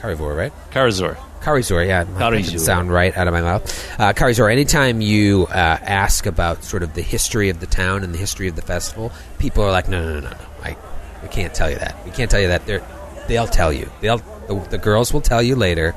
Karivor, 0.00 0.36
right? 0.36 0.52
Karazor. 0.72 1.16
Karizor, 1.44 1.86
yeah, 1.86 2.04
Karizor. 2.04 2.58
sound 2.58 2.90
right 2.90 3.14
out 3.14 3.28
of 3.28 3.34
my 3.34 3.42
mouth. 3.42 4.00
Uh, 4.00 4.14
Karizor, 4.14 4.50
anytime 4.50 5.02
you 5.02 5.46
uh, 5.50 5.52
ask 5.52 6.24
about 6.24 6.64
sort 6.64 6.82
of 6.82 6.94
the 6.94 7.02
history 7.02 7.50
of 7.50 7.60
the 7.60 7.66
town 7.66 8.02
and 8.02 8.14
the 8.14 8.18
history 8.18 8.48
of 8.48 8.56
the 8.56 8.62
festival, 8.62 9.12
people 9.38 9.62
are 9.62 9.70
like, 9.70 9.86
no, 9.86 10.02
no, 10.02 10.14
no, 10.14 10.20
no, 10.20 10.30
no. 10.30 10.46
I, 10.62 10.74
we 11.22 11.28
can't 11.28 11.52
tell 11.54 11.68
you 11.70 11.76
that. 11.76 12.02
We 12.06 12.12
can't 12.12 12.30
tell 12.30 12.40
you 12.40 12.48
that. 12.48 12.64
They're, 12.64 12.82
they'll 13.28 13.46
tell 13.46 13.74
you. 13.74 13.90
They'll, 14.00 14.22
the, 14.48 14.54
the 14.70 14.78
girls 14.78 15.12
will 15.12 15.20
tell 15.20 15.42
you 15.42 15.54
later. 15.54 15.94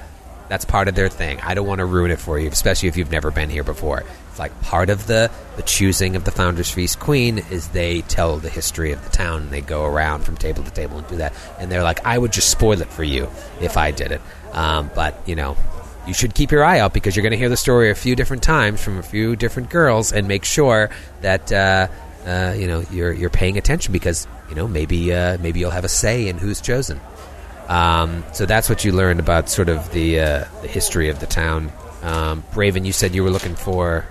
That's 0.50 0.66
part 0.66 0.88
of 0.88 0.96
their 0.96 1.10
thing. 1.10 1.40
I 1.42 1.54
don't 1.54 1.68
want 1.68 1.80
to 1.80 1.86
ruin 1.86 2.12
it 2.12 2.20
for 2.20 2.40
you, 2.40 2.50
especially 2.50 2.88
if 2.90 2.98
you've 2.98 3.12
never 3.12 3.32
been 3.32 3.50
here 3.50 3.64
before. 3.64 4.04
It's 4.30 4.40
like 4.40 4.60
part 4.62 4.90
of 4.90 5.08
the, 5.08 5.30
the 5.56 5.62
choosing 5.64 6.16
of 6.16 6.24
the 6.24 6.32
Founders 6.32 6.72
Feast 6.72 7.00
Queen 7.00 7.40
is 7.52 7.68
they 7.70 8.02
tell 8.02 8.38
the 8.38 8.50
history 8.50 8.92
of 8.92 9.04
the 9.04 9.10
town 9.10 9.44
and 9.44 9.52
they 9.52 9.62
go 9.62 9.86
around 9.86 10.24
from 10.24 10.38
table 10.38 10.64
to 10.64 10.72
table 10.72 11.00
and 11.00 11.08
do 11.08 11.18
that. 11.18 11.34
And 11.60 11.72
they're 11.72 11.84
like, 11.84 12.06
I 12.06 12.18
would 12.18 12.32
just 12.32 12.50
spoil 12.50 12.82
it 12.82 12.88
for 12.88 13.04
you 13.04 13.30
if 13.60 13.78
I 13.78 13.92
did 13.92 14.12
it. 14.12 14.22
Um, 14.54 14.90
but, 14.96 15.22
you 15.28 15.36
know, 15.36 15.58
you 16.08 16.14
should 16.14 16.34
keep 16.34 16.52
your 16.52 16.64
eye 16.64 16.80
out 16.80 16.94
because 16.94 17.16
you're 17.16 17.24
going 17.24 17.32
to 17.32 17.38
hear 17.38 17.50
the 17.50 17.58
story 17.58 17.90
a 17.90 17.96
few 17.96 18.16
different 18.16 18.42
times 18.42 18.82
from 18.82 18.98
a 18.98 19.04
few 19.04 19.36
different 19.36 19.70
girls 19.70 20.14
and 20.14 20.28
make 20.28 20.46
sure 20.46 20.90
that 21.22 21.52
uh, 21.52 21.88
uh, 22.26 22.54
you 22.58 22.68
know 22.68 22.84
you're 22.92 23.12
you're 23.12 23.30
paying 23.30 23.58
attention 23.58 23.92
because 23.92 24.28
you 24.50 24.56
know 24.56 24.68
maybe 24.68 25.14
uh, 25.14 25.38
maybe 25.40 25.60
you'll 25.60 25.72
have 25.72 25.86
a 25.86 25.90
say 25.90 26.28
in 26.28 26.38
who's 26.38 26.62
chosen. 26.62 27.00
Um, 27.68 28.24
so 28.34 28.46
that's 28.46 28.70
what 28.70 28.86
you 28.86 28.92
learned 28.92 29.20
about 29.20 29.50
sort 29.50 29.70
of 29.70 29.92
the 29.92 30.20
uh, 30.20 30.46
the 30.62 30.68
history 30.68 31.10
of 31.10 31.20
the 31.20 31.26
town. 31.26 31.72
Um, 32.02 32.44
Raven, 32.56 32.86
you 32.86 32.94
said 32.94 33.14
you 33.14 33.24
were 33.24 33.30
looking 33.30 33.56
for. 33.56 34.06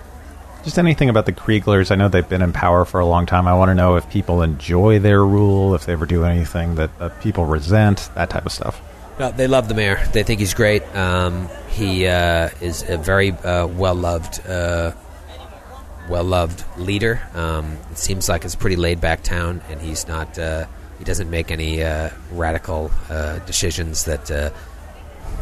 Just 0.63 0.77
anything 0.77 1.09
about 1.09 1.25
the 1.25 1.31
Krieglers. 1.31 1.91
I 1.91 1.95
know 1.95 2.09
they've 2.09 2.27
been 2.27 2.41
in 2.41 2.51
power 2.51 2.83
for 2.83 2.99
a 2.99 3.05
long 3.05 3.25
time. 3.25 3.47
I 3.47 3.53
want 3.53 3.69
to 3.69 3.75
know 3.75 3.95
if 3.95 4.09
people 4.09 4.41
enjoy 4.41 4.99
their 4.99 5.23
rule, 5.23 5.73
if 5.75 5.85
they 5.85 5.93
ever 5.93 6.05
do 6.05 6.25
anything 6.25 6.75
that 6.75 6.89
uh, 6.99 7.09
people 7.21 7.45
resent, 7.45 8.09
that 8.15 8.29
type 8.29 8.45
of 8.45 8.51
stuff. 8.51 8.81
No, 9.17 9.31
they 9.31 9.47
love 9.47 9.67
the 9.67 9.73
mayor. 9.73 10.03
They 10.11 10.23
think 10.23 10.39
he's 10.39 10.53
great. 10.53 10.83
Um, 10.95 11.49
he 11.69 12.05
uh, 12.05 12.49
is 12.61 12.87
a 12.87 12.97
very 12.97 13.31
uh, 13.31 13.65
well 13.67 13.95
loved, 13.95 14.45
uh, 14.47 14.91
well 16.09 16.25
loved 16.25 16.63
leader. 16.77 17.21
Um, 17.33 17.77
it 17.91 17.97
seems 17.97 18.29
like 18.29 18.43
it's 18.45 18.53
a 18.53 18.57
pretty 18.57 18.75
laid 18.75 18.99
back 19.01 19.23
town, 19.23 19.61
and 19.69 19.81
he's 19.81 20.07
not. 20.07 20.37
He 20.97 21.03
doesn't 21.03 21.29
make 21.29 21.51
any 21.51 21.83
uh, 21.83 22.09
radical 22.31 22.91
uh, 23.09 23.39
decisions 23.39 24.05
that. 24.05 24.29
Uh, 24.31 24.49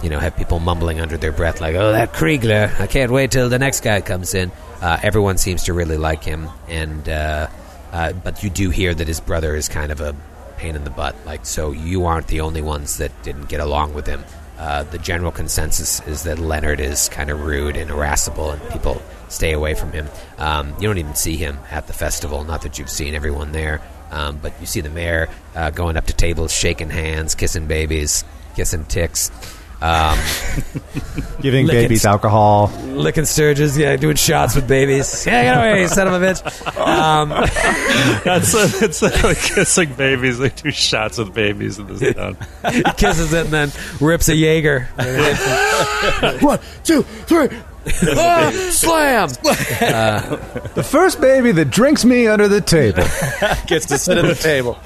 you 0.03 0.09
know, 0.09 0.19
have 0.19 0.35
people 0.35 0.59
mumbling 0.59 0.99
under 0.99 1.15
their 1.15 1.31
breath 1.31 1.61
like, 1.61 1.75
"Oh, 1.75 1.93
that 1.93 2.11
Kriegler! 2.11 2.79
I 2.81 2.85
can't 2.87 3.11
wait 3.11 3.31
till 3.31 3.49
the 3.49 3.59
next 3.59 3.81
guy 3.81 4.01
comes 4.01 4.33
in." 4.33 4.51
Uh, 4.81 4.99
everyone 5.01 5.37
seems 5.37 5.63
to 5.65 5.73
really 5.73 5.97
like 5.97 6.23
him, 6.23 6.49
and 6.67 7.07
uh, 7.07 7.47
uh, 7.93 8.11
but 8.11 8.43
you 8.43 8.49
do 8.49 8.71
hear 8.71 8.93
that 8.93 9.07
his 9.07 9.21
brother 9.21 9.55
is 9.55 9.69
kind 9.69 9.91
of 9.91 10.01
a 10.01 10.13
pain 10.57 10.75
in 10.75 10.83
the 10.83 10.89
butt. 10.89 11.15
Like, 11.25 11.45
so 11.45 11.71
you 11.71 12.05
aren't 12.05 12.27
the 12.27 12.41
only 12.41 12.61
ones 12.61 12.97
that 12.97 13.11
didn't 13.23 13.47
get 13.47 13.61
along 13.61 13.93
with 13.93 14.05
him. 14.05 14.23
The 14.57 14.99
general 15.01 15.31
consensus 15.31 16.05
is 16.07 16.23
that 16.23 16.39
Leonard 16.39 16.79
is 16.79 17.07
kind 17.09 17.29
of 17.29 17.45
rude 17.45 17.77
and 17.77 17.89
irascible, 17.89 18.51
and 18.51 18.61
people 18.71 19.01
stay 19.29 19.53
away 19.53 19.75
from 19.75 19.91
him. 19.91 20.07
Um, 20.37 20.73
you 20.79 20.87
don't 20.87 20.97
even 20.97 21.15
see 21.15 21.37
him 21.37 21.59
at 21.71 21.87
the 21.87 21.93
festival. 21.93 22.43
Not 22.43 22.63
that 22.63 22.77
you've 22.79 22.89
seen 22.89 23.15
everyone 23.15 23.51
there, 23.53 23.81
um, 24.15 24.39
but 24.41 24.53
you 24.59 24.65
see 24.65 24.81
the 24.81 24.89
mayor 24.89 25.29
uh, 25.55 25.69
going 25.69 25.97
up 25.97 26.05
to 26.07 26.13
tables, 26.13 26.51
shaking 26.51 26.89
hands, 26.89 27.35
kissing 27.35 27.67
babies, 27.67 28.23
kissing 28.55 28.85
ticks. 28.85 29.29
Um, 29.81 30.17
Giving 31.41 31.67
Lick 31.67 31.75
it. 31.75 31.81
babies 31.83 32.05
alcohol. 32.05 32.71
licking 32.85 33.25
stirges, 33.25 33.77
yeah, 33.77 33.97
doing 33.97 34.15
shots 34.15 34.55
with 34.55 34.67
babies. 34.67 35.25
Yeah, 35.27 35.43
get 35.43 35.57
away, 35.57 35.81
you 35.81 35.87
son 35.89 36.07
of 36.07 36.13
a 36.13 36.25
bitch. 36.25 36.77
Um, 36.79 37.29
That's 38.23 38.53
it's 38.81 39.01
like 39.01 39.37
kissing 39.37 39.93
babies. 39.93 40.39
They 40.39 40.49
do 40.49 40.71
shots 40.71 41.17
with 41.17 41.33
babies 41.35 41.77
in 41.77 41.87
this 41.87 42.15
town. 42.15 42.37
he 42.71 42.83
kisses 42.93 43.33
it 43.33 43.45
and 43.45 43.53
then 43.53 43.71
rips 43.99 44.29
a 44.29 44.35
Jaeger. 44.35 44.85
One, 46.41 46.59
two, 46.85 47.03
three. 47.03 47.49
Ah, 47.87 48.51
slam! 48.71 49.29
The 49.29 50.83
first 50.83 51.21
baby 51.21 51.51
that 51.51 51.65
drinks 51.65 52.03
me 52.05 52.27
under 52.27 52.47
the 52.47 52.61
table. 52.61 53.03
Gets 53.67 53.87
to 53.87 53.97
sit 53.97 54.17
at 54.17 54.25
the 54.25 54.35
table. 54.35 54.77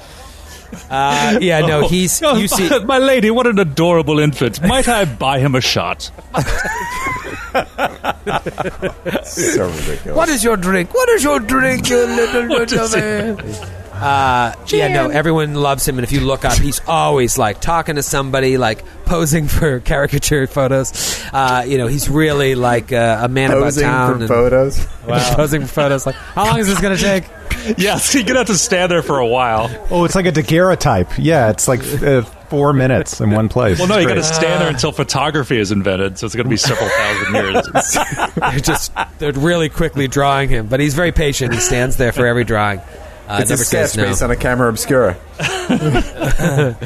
Uh, 0.88 1.38
yeah, 1.40 1.60
no, 1.60 1.88
he's 1.88 2.20
you 2.20 2.46
see. 2.46 2.68
my 2.84 2.98
lady, 2.98 3.30
what 3.30 3.46
an 3.46 3.58
adorable 3.58 4.20
infant! 4.20 4.62
Might 4.62 4.86
I 4.86 5.04
buy 5.04 5.38
him 5.40 5.54
a 5.54 5.60
shot? 5.60 6.10
So 9.24 9.68
ridiculous. 9.68 10.16
What 10.16 10.28
is 10.28 10.44
your 10.44 10.56
drink? 10.56 10.94
What 10.94 11.08
is 11.08 11.24
your 11.24 11.40
drink, 11.40 11.88
you 11.88 12.06
little 12.06 12.48
What 12.48 12.72
is 12.72 12.94
man? 12.94 13.79
Uh, 14.00 14.54
yeah, 14.68 14.88
no, 14.88 15.08
everyone 15.10 15.54
loves 15.54 15.86
him, 15.86 15.98
and 15.98 16.04
if 16.04 16.12
you 16.12 16.20
look 16.20 16.44
up, 16.44 16.54
he's 16.58 16.80
always 16.86 17.36
like 17.38 17.60
talking 17.60 17.96
to 17.96 18.02
somebody, 18.02 18.56
like 18.58 18.82
posing 19.04 19.46
for 19.48 19.80
caricature 19.80 20.46
photos. 20.46 21.22
Uh, 21.32 21.64
you 21.66 21.78
know, 21.78 21.86
he's 21.86 22.08
really 22.08 22.54
like 22.54 22.92
uh, 22.92 23.20
a 23.22 23.28
man 23.28 23.50
Posing 23.50 23.84
about 23.84 23.90
town. 23.90 24.14
for 24.14 24.20
and- 24.20 24.28
photos. 24.28 24.86
posing 25.34 25.60
for 25.62 25.66
photos. 25.68 26.06
Like, 26.06 26.14
how 26.14 26.46
long 26.46 26.58
is 26.58 26.66
this 26.66 26.80
going 26.80 26.96
to 26.96 27.02
take? 27.02 27.24
yes, 27.78 28.14
you're 28.14 28.22
gonna 28.24 28.38
have 28.38 28.46
to 28.46 28.56
stand 28.56 28.90
there 28.90 29.02
for 29.02 29.18
a 29.18 29.26
while. 29.26 29.68
Oh, 29.90 30.04
it's 30.04 30.14
like 30.14 30.24
a 30.24 30.32
daguerreotype. 30.32 31.10
Yeah, 31.18 31.50
it's 31.50 31.68
like 31.68 31.82
uh, 32.02 32.22
four 32.48 32.72
minutes 32.72 33.20
in 33.20 33.32
one 33.32 33.50
place. 33.50 33.78
Well, 33.78 33.88
no, 33.88 33.96
It's 33.96 34.02
you 34.04 34.08
got 34.08 34.14
to 34.14 34.22
stand 34.22 34.62
there 34.62 34.70
until 34.70 34.92
photography 34.92 35.58
is 35.58 35.70
invented, 35.70 36.16
so 36.16 36.24
it's 36.24 36.34
going 36.34 36.46
to 36.46 36.50
be 36.50 36.56
several 36.56 36.88
thousand 36.88 37.34
years. 37.34 38.32
They're 38.34 38.60
just 38.60 38.92
they're 39.18 39.32
really 39.32 39.68
quickly 39.68 40.08
drawing 40.08 40.48
him, 40.48 40.68
but 40.68 40.80
he's 40.80 40.94
very 40.94 41.12
patient. 41.12 41.52
He 41.52 41.60
stands 41.60 41.96
there 41.98 42.12
for 42.12 42.26
every 42.26 42.44
drawing. 42.44 42.80
Uh, 43.30 43.38
It's 43.42 43.50
a 43.52 43.56
sketch 43.58 43.96
no. 43.96 44.06
based 44.06 44.22
on 44.22 44.32
a 44.32 44.36
camera 44.36 44.68
obscura. 44.68 45.16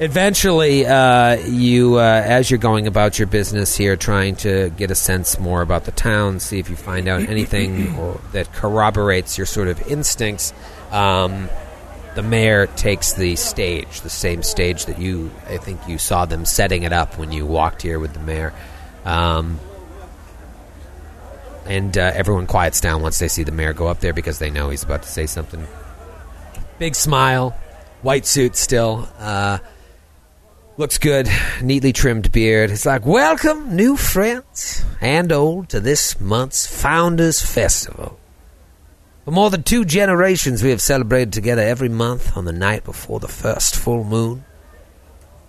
Eventually, 0.00 0.84
uh, 0.84 1.36
you, 1.46 1.94
uh, 1.94 2.22
as 2.26 2.50
you're 2.50 2.58
going 2.58 2.88
about 2.88 3.20
your 3.20 3.28
business 3.28 3.76
here, 3.76 3.94
trying 3.96 4.34
to 4.36 4.70
get 4.70 4.90
a 4.90 4.96
sense 4.96 5.38
more 5.38 5.62
about 5.62 5.84
the 5.84 5.92
town, 5.92 6.40
see 6.40 6.58
if 6.58 6.70
you 6.70 6.74
find 6.74 7.06
out 7.06 7.22
anything 7.22 7.96
or, 8.00 8.20
that 8.32 8.52
corroborates 8.52 9.38
your 9.38 9.46
sort 9.46 9.68
of 9.68 9.80
instincts. 9.86 10.52
Um, 10.90 11.48
the 12.16 12.22
mayor 12.24 12.66
takes 12.66 13.12
the 13.12 13.36
stage, 13.36 14.00
the 14.00 14.10
same 14.10 14.42
stage 14.42 14.86
that 14.86 14.98
you, 14.98 15.30
I 15.46 15.58
think, 15.58 15.86
you 15.86 15.98
saw 15.98 16.24
them 16.24 16.46
setting 16.46 16.82
it 16.82 16.92
up 16.92 17.16
when 17.16 17.30
you 17.30 17.46
walked 17.46 17.82
here 17.82 18.00
with 18.00 18.12
the 18.12 18.18
mayor. 18.20 18.52
Um, 19.04 19.60
and 21.70 21.96
uh, 21.96 22.10
everyone 22.16 22.48
quiets 22.48 22.80
down 22.80 23.00
once 23.00 23.20
they 23.20 23.28
see 23.28 23.44
the 23.44 23.52
mayor 23.52 23.72
go 23.72 23.86
up 23.86 24.00
there 24.00 24.12
because 24.12 24.40
they 24.40 24.50
know 24.50 24.70
he's 24.70 24.82
about 24.82 25.04
to 25.04 25.08
say 25.08 25.24
something. 25.24 25.64
Big 26.80 26.96
smile, 26.96 27.50
white 28.02 28.26
suit 28.26 28.56
still. 28.56 29.08
Uh, 29.20 29.58
looks 30.76 30.98
good, 30.98 31.28
neatly 31.62 31.92
trimmed 31.92 32.32
beard. 32.32 32.72
It's 32.72 32.84
like, 32.84 33.06
welcome, 33.06 33.76
new 33.76 33.96
friends 33.96 34.84
and 35.00 35.30
old, 35.30 35.68
to 35.68 35.78
this 35.78 36.20
month's 36.20 36.66
Founders 36.82 37.40
Festival. 37.40 38.18
For 39.24 39.30
more 39.30 39.50
than 39.50 39.62
two 39.62 39.84
generations, 39.84 40.64
we 40.64 40.70
have 40.70 40.80
celebrated 40.82 41.32
together 41.32 41.62
every 41.62 41.88
month 41.88 42.36
on 42.36 42.46
the 42.46 42.52
night 42.52 42.82
before 42.82 43.20
the 43.20 43.28
first 43.28 43.76
full 43.76 44.02
moon. 44.02 44.44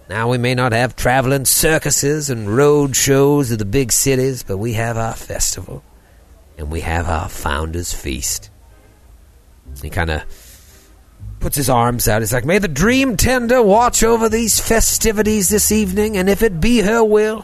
Now 0.07 0.30
we 0.30 0.38
may 0.38 0.53
not 0.53 0.72
have 0.72 0.95
traveling 0.95 1.45
circuses 1.45 2.30
and 2.30 2.55
road 2.55 2.95
shows 2.95 3.49
of 3.49 3.57
the 3.57 3.65
big 3.65 3.91
cities, 3.91 4.43
but 4.43 4.57
we 4.57 4.74
have 4.74 4.97
our 4.97 5.15
festival, 5.15 5.84
and 6.62 6.72
we 6.72 6.82
have 6.82 7.09
our 7.09 7.28
Founders 7.28 7.91
Feast. 7.91 8.51
He 9.82 9.89
kind 9.89 10.12
of 10.12 10.24
puts 11.39 11.55
his 11.55 11.70
arms 11.72 12.07
out. 12.07 12.22
He's 12.22 12.32
like, 12.32 12.45
May 12.45 12.59
the 12.59 12.68
dream 12.68 13.18
tender 13.18 13.64
watch 13.64 14.03
over 14.03 14.30
these 14.30 14.59
festivities 14.59 15.49
this 15.49 15.72
evening, 15.72 16.18
and 16.18 16.30
if 16.30 16.43
it 16.43 16.62
be 16.62 16.82
her 16.82 17.03
will, 17.03 17.43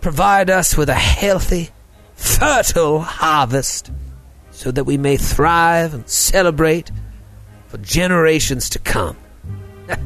provide 0.00 0.48
us 0.48 0.74
with 0.74 0.88
a 0.88 0.94
healthy, 0.94 1.68
fertile 2.14 3.00
harvest, 3.00 3.90
so 4.52 4.70
that 4.70 4.84
we 4.84 4.96
may 4.96 5.18
thrive 5.18 5.92
and 5.92 6.08
celebrate 6.08 6.90
for 7.66 7.76
generations 7.78 8.70
to 8.70 8.78
come. 8.78 9.18
you 9.88 9.96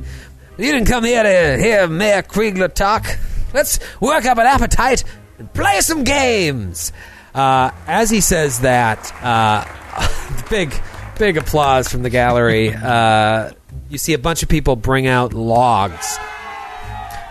didn't 0.58 0.86
come 0.86 1.04
here 1.04 1.22
to 1.22 1.62
hear 1.62 1.86
Mayor 1.86 2.22
Kriegler 2.22 2.72
talk. 2.74 3.06
Let's 3.54 3.78
work 4.00 4.24
up 4.24 4.38
an 4.38 4.46
appetite 4.46 5.04
and 5.38 5.52
play 5.54 5.80
some 5.82 6.02
games. 6.02 6.92
Uh, 7.34 7.70
as 7.86 8.10
he 8.10 8.20
says 8.20 8.60
that, 8.60 9.12
uh, 9.22 9.64
big, 10.50 10.74
big 11.18 11.36
applause 11.36 11.88
from 11.88 12.02
the 12.02 12.10
gallery. 12.10 12.74
Uh, 12.74 13.50
you 13.88 13.98
see 13.98 14.14
a 14.14 14.18
bunch 14.18 14.42
of 14.42 14.48
people 14.48 14.76
bring 14.76 15.06
out 15.06 15.32
logs. 15.32 16.18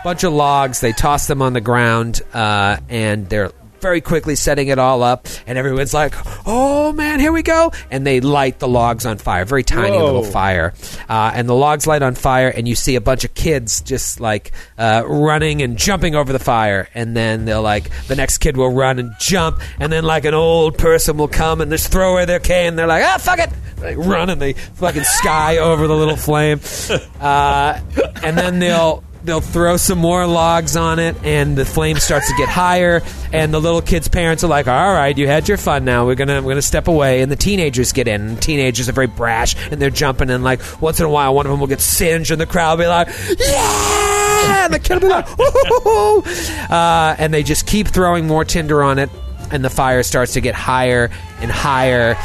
Bunch 0.04 0.24
of 0.24 0.34
logs. 0.34 0.80
They 0.80 0.94
toss 0.94 1.28
them 1.28 1.42
on 1.42 1.54
the 1.54 1.62
ground, 1.62 2.22
uh, 2.34 2.78
and 2.88 3.28
they're 3.28 3.52
very 3.82 4.02
quickly 4.02 4.36
setting 4.36 4.68
it 4.68 4.80
all 4.80 5.04
up. 5.04 5.28
And 5.48 5.58
everyone's 5.58 5.94
like, 5.94 6.14
"Oh 6.46 6.92
man, 6.92 7.20
here 7.20 7.32
we 7.32 7.44
go!" 7.44 7.72
And 7.92 8.06
they 8.06 8.22
light 8.22 8.60
the 8.60 8.68
logs 8.68 9.06
on 9.06 9.18
fire. 9.18 9.46
Very 9.46 9.64
tiny 9.64 9.98
Whoa. 9.98 10.06
little 10.06 10.24
fire, 10.24 10.74
uh, 11.08 11.32
and 11.34 11.48
the 11.48 11.56
logs 11.56 11.88
light 11.88 12.02
on 12.02 12.16
fire. 12.16 12.50
And 12.50 12.68
you 12.68 12.76
see 12.76 12.96
a 12.96 13.02
bunch 13.02 13.24
of 13.24 13.34
kids 13.34 13.82
just 13.82 14.20
like 14.20 14.52
uh, 14.78 15.04
running 15.06 15.62
and 15.62 15.78
jumping 15.78 16.16
over 16.16 16.32
the 16.34 16.40
fire. 16.40 16.90
And 16.94 17.16
then 17.16 17.46
they'll 17.46 17.62
like 17.62 17.90
the 18.08 18.16
next 18.16 18.40
kid 18.40 18.58
will 18.58 18.72
run 18.72 19.00
and 19.00 19.12
jump, 19.20 19.62
and 19.80 19.92
then 19.92 20.04
like 20.04 20.26
an 20.26 20.34
old 20.34 20.78
person 20.78 21.18
will 21.18 21.28
come 21.28 21.62
and 21.62 21.72
just 21.72 21.92
throw 21.92 22.14
away 22.14 22.26
their 22.26 22.40
cane. 22.40 22.76
They're 22.76 22.88
like, 22.88 23.04
"Ah, 23.04 23.18
fuck 23.20 23.40
it!" 23.40 23.50
They 23.78 23.96
run 23.96 24.30
and 24.30 24.42
they 24.42 24.54
fucking 24.54 25.04
sky 25.04 25.58
over 25.58 25.88
the 25.88 25.96
little 25.96 26.18
flame, 26.18 26.60
uh, 27.22 27.80
and 28.24 28.38
then 28.38 28.60
they'll 28.60 29.04
they'll 29.30 29.42
throw 29.42 29.78
some 29.78 29.98
more 29.98 30.26
logs 30.26 30.76
on 30.76 31.00
it 31.00 31.16
and 31.24 31.58
the 31.58 31.66
flame 31.66 31.98
starts 31.98 32.28
to 32.28 32.36
get 32.38 32.50
higher 32.50 33.02
and 33.32 33.54
the 33.54 33.62
little 33.62 33.82
kids 33.82 34.08
parents 34.08 34.44
are 34.44 34.48
like 34.48 34.68
all 34.68 34.94
right 34.94 35.18
you 35.18 35.28
had 35.28 35.48
your 35.48 35.58
fun 35.58 35.86
now. 35.86 36.06
We're 36.06 36.16
gonna 36.16 36.42
we're 36.42 36.52
gonna 36.52 36.62
step 36.62 36.88
away. 36.88 37.22
And 37.22 37.32
the 37.32 37.36
teenagers 37.36 37.94
get 37.94 38.08
in. 38.08 38.22
And 38.22 38.42
teenagers 38.42 38.90
are 38.90 38.94
very 38.94 39.08
brash 39.08 39.56
and 39.72 39.82
they're 39.82 39.90
jumping 39.90 40.30
and 40.30 40.44
like 40.44 40.62
once 40.82 41.00
in 41.00 41.06
a 41.06 41.10
while 41.10 41.34
one 41.34 41.46
of 41.46 41.52
them 41.52 41.60
will 41.60 41.68
get 41.68 41.82
singed 41.82 42.32
and 42.32 42.42
the 42.42 42.46
crowd 42.46 42.78
will 42.78 42.86
be 42.86 42.88
like 42.88 43.08
yeah! 43.38 44.66
And 44.66 44.74
the 44.74 44.80
kid 44.80 44.96
will 44.96 45.02
be 45.02 45.08
like 45.08 46.72
uh, 46.72 47.16
and 47.18 47.34
they 47.34 47.44
just 47.44 47.66
keep 47.66 47.88
throwing 47.88 48.28
more 48.28 48.44
tinder 48.44 48.84
on 48.84 49.00
it 49.00 49.10
and 49.52 49.64
the 49.64 49.70
fire 49.70 50.04
starts 50.04 50.34
to 50.34 50.42
get 50.42 50.56
higher 50.56 51.10
and 51.42 51.52
higher. 51.52 52.16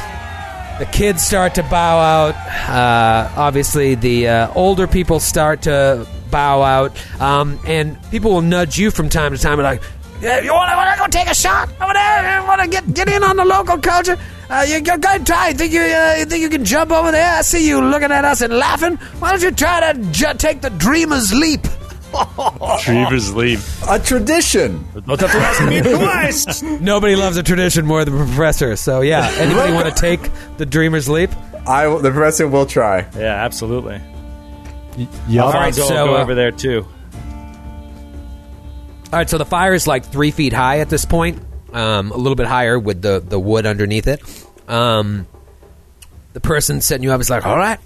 The 0.78 0.86
kids 0.86 1.24
start 1.24 1.54
to 1.54 1.62
bow 1.62 1.98
out. 1.98 2.34
Uh, 2.68 3.30
obviously, 3.36 3.94
the 3.94 4.28
uh, 4.28 4.52
older 4.54 4.86
people 4.86 5.20
start 5.20 5.62
to 5.62 6.06
bow 6.34 6.62
out, 6.62 6.90
um, 7.20 7.58
and 7.66 7.96
people 8.10 8.30
will 8.34 8.42
nudge 8.56 8.76
you 8.76 8.90
from 8.90 9.08
time 9.08 9.30
to 9.32 9.38
time, 9.38 9.58
and 9.60 9.62
like, 9.72 9.82
yeah, 10.20 10.40
"You 10.40 10.52
want 10.52 10.68
to 10.70 10.98
go 11.02 11.06
take 11.18 11.28
a 11.30 11.34
shot 11.34 11.68
I 11.80 12.40
want 12.48 12.60
to 12.62 12.68
get 12.68 12.84
get 12.92 13.08
in 13.08 13.22
on 13.22 13.36
the 13.36 13.44
local 13.44 13.78
culture? 13.78 14.16
Uh, 14.50 14.64
you 14.68 14.80
go 14.80 14.96
go 14.98 15.10
and 15.10 15.24
try. 15.26 15.52
Think 15.52 15.72
you, 15.72 15.80
uh, 15.80 16.16
you 16.18 16.24
think 16.26 16.42
you 16.42 16.50
can 16.50 16.64
jump 16.64 16.90
over 16.92 17.10
there? 17.12 17.38
I 17.38 17.42
see 17.42 17.66
you 17.68 17.80
looking 17.80 18.10
at 18.12 18.24
us 18.24 18.40
and 18.40 18.52
laughing. 18.52 18.96
Why 19.20 19.30
don't 19.30 19.42
you 19.42 19.52
try 19.52 19.92
to 19.92 19.98
ju- 20.10 20.34
take 20.36 20.60
the 20.60 20.70
dreamer's 20.70 21.32
leap?" 21.32 21.62
Dreamers 22.84 23.34
leave. 23.34 23.62
A 23.88 23.98
tradition. 23.98 24.84
Don't 25.06 25.20
have 25.20 25.32
to 25.32 25.38
ask 25.38 25.64
me 25.68 25.80
twice. 25.98 26.62
Nobody 26.62 27.16
loves 27.16 27.36
a 27.36 27.42
tradition 27.42 27.86
more 27.86 28.04
than 28.04 28.16
the 28.18 28.24
professor. 28.24 28.76
So 28.76 29.00
yeah, 29.02 29.30
anybody 29.38 29.72
want 29.72 29.86
to 29.94 30.00
take 30.08 30.20
the 30.56 30.66
dreamer's 30.66 31.08
leap? 31.08 31.30
I 31.66 31.86
the 31.86 32.10
professor 32.10 32.46
will 32.48 32.66
try. 32.66 33.06
Yeah, 33.16 33.44
absolutely. 33.46 34.00
Yup. 34.96 35.46
All 35.46 35.52
right, 35.52 35.66
Alfonso 35.68 35.88
so, 35.88 36.06
go 36.06 36.16
uh, 36.16 36.22
over 36.22 36.34
there 36.34 36.50
too. 36.50 36.86
All 39.14 39.18
right, 39.18 39.30
so 39.30 39.38
the 39.38 39.44
fire 39.44 39.74
is 39.74 39.86
like 39.86 40.04
three 40.04 40.30
feet 40.30 40.52
high 40.52 40.80
at 40.80 40.88
this 40.88 41.04
point, 41.04 41.40
um, 41.72 42.10
a 42.10 42.16
little 42.16 42.34
bit 42.34 42.46
higher 42.46 42.78
with 42.78 43.00
the, 43.00 43.20
the 43.20 43.38
wood 43.38 43.64
underneath 43.64 44.08
it. 44.08 44.20
Um, 44.68 45.26
the 46.32 46.40
person 46.40 46.80
setting 46.80 47.04
you 47.04 47.12
up 47.12 47.20
is 47.20 47.30
like, 47.30 47.46
all 47.46 47.56
right. 47.56 47.78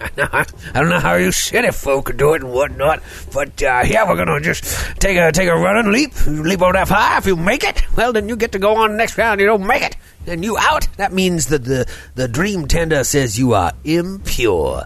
I 0.18 0.46
don't 0.74 0.88
know 0.88 1.00
how 1.00 1.14
you 1.14 1.32
city 1.32 1.70
folk 1.70 2.16
do 2.16 2.34
it 2.34 2.42
and 2.42 2.52
whatnot, 2.52 3.02
but 3.32 3.62
uh, 3.62 3.82
yeah, 3.84 4.08
we're 4.08 4.16
gonna 4.16 4.40
just 4.40 4.64
take 5.00 5.16
a 5.16 5.30
take 5.32 5.48
a 5.48 5.56
running 5.56 5.92
leap. 5.92 6.12
Leap 6.26 6.62
over 6.62 6.72
that 6.72 6.88
high. 6.88 7.18
If 7.18 7.26
you 7.26 7.36
make 7.36 7.64
it, 7.64 7.84
well, 7.96 8.12
then 8.12 8.28
you 8.28 8.36
get 8.36 8.52
to 8.52 8.58
go 8.58 8.76
on 8.76 8.92
the 8.92 8.96
next 8.96 9.18
round. 9.18 9.40
You 9.40 9.46
don't 9.46 9.66
make 9.66 9.82
it, 9.82 9.96
then 10.24 10.42
you 10.42 10.56
out. 10.56 10.88
That 10.96 11.12
means 11.12 11.48
that 11.48 11.64
the 11.64 11.86
the 12.14 12.28
dream 12.28 12.66
tender 12.66 13.04
says 13.04 13.38
you 13.38 13.54
are 13.54 13.72
impure. 13.84 14.84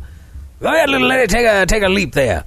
Go 0.60 0.68
ahead, 0.68 0.88
little 0.88 1.06
lady, 1.06 1.26
take 1.26 1.46
a 1.46 1.66
take 1.66 1.82
a 1.82 1.88
leap 1.88 2.12
there. 2.12 2.44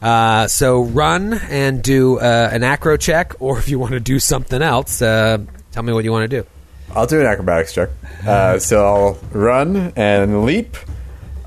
Uh, 0.00 0.46
so 0.48 0.82
run 0.82 1.34
and 1.34 1.82
do 1.82 2.18
uh, 2.18 2.48
an 2.50 2.62
acro 2.62 2.96
check, 2.96 3.34
or 3.38 3.58
if 3.58 3.68
you 3.68 3.78
want 3.78 3.92
to 3.92 4.00
do 4.00 4.18
something 4.18 4.62
else, 4.62 5.02
uh, 5.02 5.38
tell 5.72 5.82
me 5.82 5.92
what 5.92 6.04
you 6.04 6.10
want 6.10 6.30
to 6.30 6.42
do. 6.42 6.48
I'll 6.94 7.06
do 7.06 7.20
an 7.20 7.26
acrobatics 7.26 7.74
check. 7.74 7.90
Uh, 8.26 8.58
so 8.58 8.84
I'll 8.84 9.18
run 9.32 9.92
and 9.96 10.44
leap, 10.44 10.74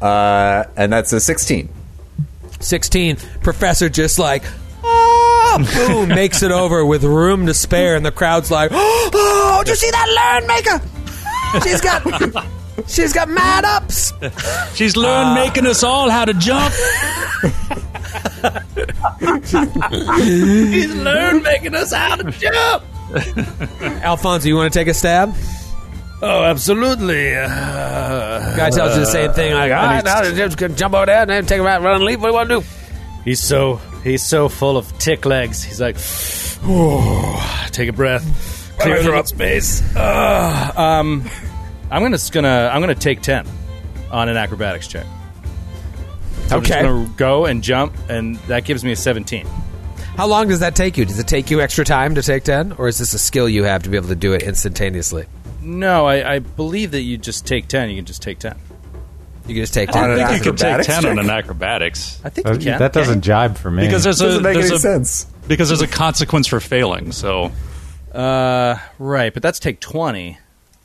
uh, 0.01 0.65
and 0.77 0.93
that's 0.93 1.11
a 1.13 1.19
16. 1.19 1.67
16. 2.59 3.17
Professor 3.41 3.89
just 3.89 4.19
like, 4.19 4.43
ah, 4.83 5.65
boom, 5.75 6.09
makes 6.15 6.43
it 6.43 6.51
over 6.51 6.85
with 6.85 7.03
room 7.03 7.47
to 7.47 7.55
spare, 7.55 7.95
and 7.95 8.05
the 8.05 8.11
crowd's 8.11 8.51
like, 8.51 8.69
oh, 8.73 9.61
did 9.65 9.71
you 9.71 9.75
see 9.75 9.91
that 9.91 10.39
learn 10.39 10.47
maker? 10.47 11.63
She's 11.63 11.81
got, 11.81 12.03
she's 12.87 13.13
got 13.13 13.29
mad 13.29 13.65
ups. 13.65 14.13
She's 14.75 14.97
learned 14.97 15.35
making 15.35 15.67
us 15.67 15.83
all 15.83 16.09
how 16.09 16.25
to 16.25 16.33
jump. 16.33 16.73
She's 20.25 20.95
learned 20.95 21.43
making 21.43 21.75
us 21.75 21.93
how 21.93 22.15
to 22.15 22.31
jump. 22.31 22.83
Alfonso, 24.03 24.47
you 24.47 24.55
want 24.55 24.73
to 24.73 24.79
take 24.79 24.87
a 24.87 24.93
stab? 24.93 25.33
Oh, 26.21 26.43
absolutely. 26.43 27.35
Uh, 27.35 28.55
Guy 28.55 28.69
tells 28.69 28.93
you 28.95 29.01
the 29.01 29.05
same 29.05 29.33
thing. 29.33 29.53
Like, 29.53 29.71
all 29.73 29.85
right, 29.85 30.03
now 30.03 30.23
just 30.23 30.57
jump 30.77 30.93
over 30.93 31.05
there 31.05 31.29
and 31.29 31.47
take 31.47 31.59
a 31.59 31.63
run 31.63 31.85
and 31.85 32.03
leave. 32.05 32.21
What 32.21 32.27
do 32.27 32.31
you 32.31 32.35
want 32.35 32.49
to 32.49 32.61
do? 32.61 32.67
He's 33.25 33.41
so 33.41 33.75
he's 34.03 34.23
so 34.23 34.49
full 34.49 34.77
of 34.77 34.97
tick 34.99 35.25
legs. 35.25 35.63
He's 35.63 35.81
like, 35.81 35.95
take 37.71 37.89
a 37.89 37.93
breath, 37.93 38.73
clear 38.79 38.97
a 38.97 39.03
little 39.03 39.23
space. 39.25 39.81
Uh, 39.95 40.71
um, 40.77 41.29
I'm 41.93 42.01
gonna 42.01 42.17
gonna 42.31 42.69
I'm 42.73 42.81
gonna 42.81 42.95
take 42.95 43.21
ten 43.21 43.45
on 44.11 44.27
an 44.29 44.37
acrobatics 44.37 44.87
check. 44.87 45.05
So 46.47 46.57
I'm 46.57 46.63
just 46.63 46.81
gonna 46.81 47.09
go 47.15 47.45
and 47.45 47.63
jump, 47.63 47.95
and 48.09 48.35
that 48.47 48.65
gives 48.65 48.83
me 48.83 48.91
a 48.91 48.95
17. 48.95 49.45
How 50.17 50.27
long 50.27 50.47
does 50.47 50.59
that 50.59 50.75
take 50.75 50.97
you? 50.97 51.05
Does 51.05 51.17
it 51.19 51.27
take 51.27 51.49
you 51.49 51.61
extra 51.61 51.83
time 51.85 52.13
to 52.15 52.21
take 52.21 52.43
10? 52.43 52.73
Or 52.73 52.87
is 52.87 52.97
this 52.99 53.13
a 53.13 53.19
skill 53.19 53.47
you 53.49 53.63
have 53.63 53.81
to 53.83 53.89
be 53.89 53.97
able 53.97 54.09
to 54.09 54.15
do 54.15 54.33
it 54.33 54.43
instantaneously? 54.43 55.25
No, 55.61 56.05
I, 56.05 56.35
I 56.35 56.39
believe 56.39 56.91
that 56.91 57.01
you 57.01 57.17
just 57.17 57.47
take 57.47 57.67
10. 57.67 57.89
You 57.89 57.95
can 57.95 58.05
just 58.05 58.21
take 58.21 58.37
10. 58.37 58.55
You 59.47 59.55
can 59.55 59.63
just 59.63 59.73
take 59.73 59.89
On 59.89 59.95
10. 59.95 60.11
an 60.11 60.19
I 60.19 60.27
think 60.27 60.45
you 60.45 60.51
can 60.51 60.57
take 60.57 60.67
acrobatics 60.67 60.87
ten 61.01 61.05
on 61.05 61.19
an 61.19 61.29
acrobatics 61.31 62.21
I 62.23 62.29
think 62.29 62.45
Uh, 62.47 62.51
you 62.53 62.59
can. 62.59 62.79
that 62.79 62.93
doesn't 62.93 63.21
jibe 63.21 63.57
for 63.57 63.71
me. 63.71 63.85
because 63.85 64.03
there's 64.03 64.21
a 64.21 64.25
Doesn't 64.25 64.43
make 64.43 64.53
there's 64.53 64.67
any 64.69 64.75
a, 64.75 64.79
sense. 64.79 65.25
because 65.47 65.69
there's 65.69 65.81
a 65.81 65.87
consequence 65.87 66.45
for 66.47 66.59
failing. 66.59 67.11
So 67.11 67.51
Uh, 68.13 68.75
right, 68.99 69.33
but 69.33 69.41
that's 69.41 69.57
take 69.59 69.79
20. 69.79 70.37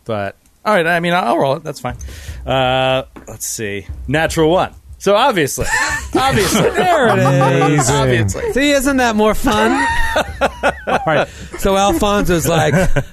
But, 0.06 0.37
all 0.64 0.74
right, 0.74 0.86
I 0.86 1.00
mean, 1.00 1.14
I'll 1.14 1.38
roll 1.38 1.56
it. 1.56 1.64
That's 1.64 1.80
fine. 1.80 1.96
Uh, 2.46 3.04
let's 3.26 3.46
see. 3.46 3.86
Natural 4.06 4.50
one. 4.50 4.74
So 4.98 5.14
obviously. 5.14 5.66
obviously. 6.14 6.70
There 6.70 7.08
it 7.16 7.72
is. 7.72 7.88
obviously. 7.88 8.52
See, 8.52 8.70
isn't 8.72 8.96
that 8.96 9.14
more 9.14 9.34
fun? 9.34 9.70
All 10.86 10.98
right. 11.06 11.28
So 11.58 11.76
Alfonso's 11.76 12.48
like, 12.48 12.74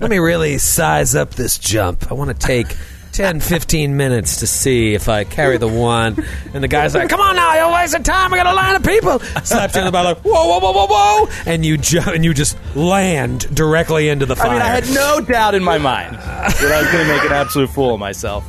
let 0.00 0.10
me 0.10 0.18
really 0.18 0.58
size 0.58 1.14
up 1.16 1.30
this 1.30 1.58
jump. 1.58 2.10
I 2.10 2.14
want 2.14 2.30
to 2.30 2.46
take 2.46 2.68
10, 3.14 3.38
15 3.38 3.96
minutes 3.96 4.40
to 4.40 4.46
see 4.46 4.92
if 4.94 5.08
I 5.08 5.22
carry 5.22 5.56
the 5.56 5.68
one. 5.68 6.16
And 6.52 6.64
the 6.64 6.68
guy's 6.68 6.94
like, 6.96 7.08
come 7.08 7.20
on 7.20 7.36
now, 7.36 7.54
you're 7.54 7.72
wasting 7.72 8.02
time. 8.02 8.32
We 8.32 8.38
got 8.38 8.46
a 8.48 8.54
line 8.54 8.74
of 8.74 8.82
people. 8.82 9.20
Slaps 9.44 9.74
you 9.76 9.80
in 9.82 9.86
the 9.86 9.92
back 9.92 10.04
like, 10.04 10.18
whoa, 10.18 10.32
whoa, 10.32 10.58
whoa, 10.58 10.72
whoa, 10.72 10.86
whoa. 10.88 11.28
And 11.46 11.64
you, 11.64 11.76
ju- 11.76 12.00
and 12.04 12.24
you 12.24 12.34
just 12.34 12.56
land 12.74 13.54
directly 13.54 14.08
into 14.08 14.26
the 14.26 14.34
fire. 14.34 14.48
I 14.50 14.52
mean, 14.54 14.62
I 14.62 14.66
had 14.66 14.88
no 14.92 15.20
doubt 15.20 15.54
in 15.54 15.62
my 15.62 15.78
mind 15.78 16.16
that 16.16 16.60
I 16.72 16.82
was 16.82 16.90
going 16.90 17.06
to 17.06 17.12
make 17.14 17.24
an 17.24 17.32
absolute 17.32 17.70
fool 17.70 17.94
of 17.94 18.00
myself. 18.00 18.44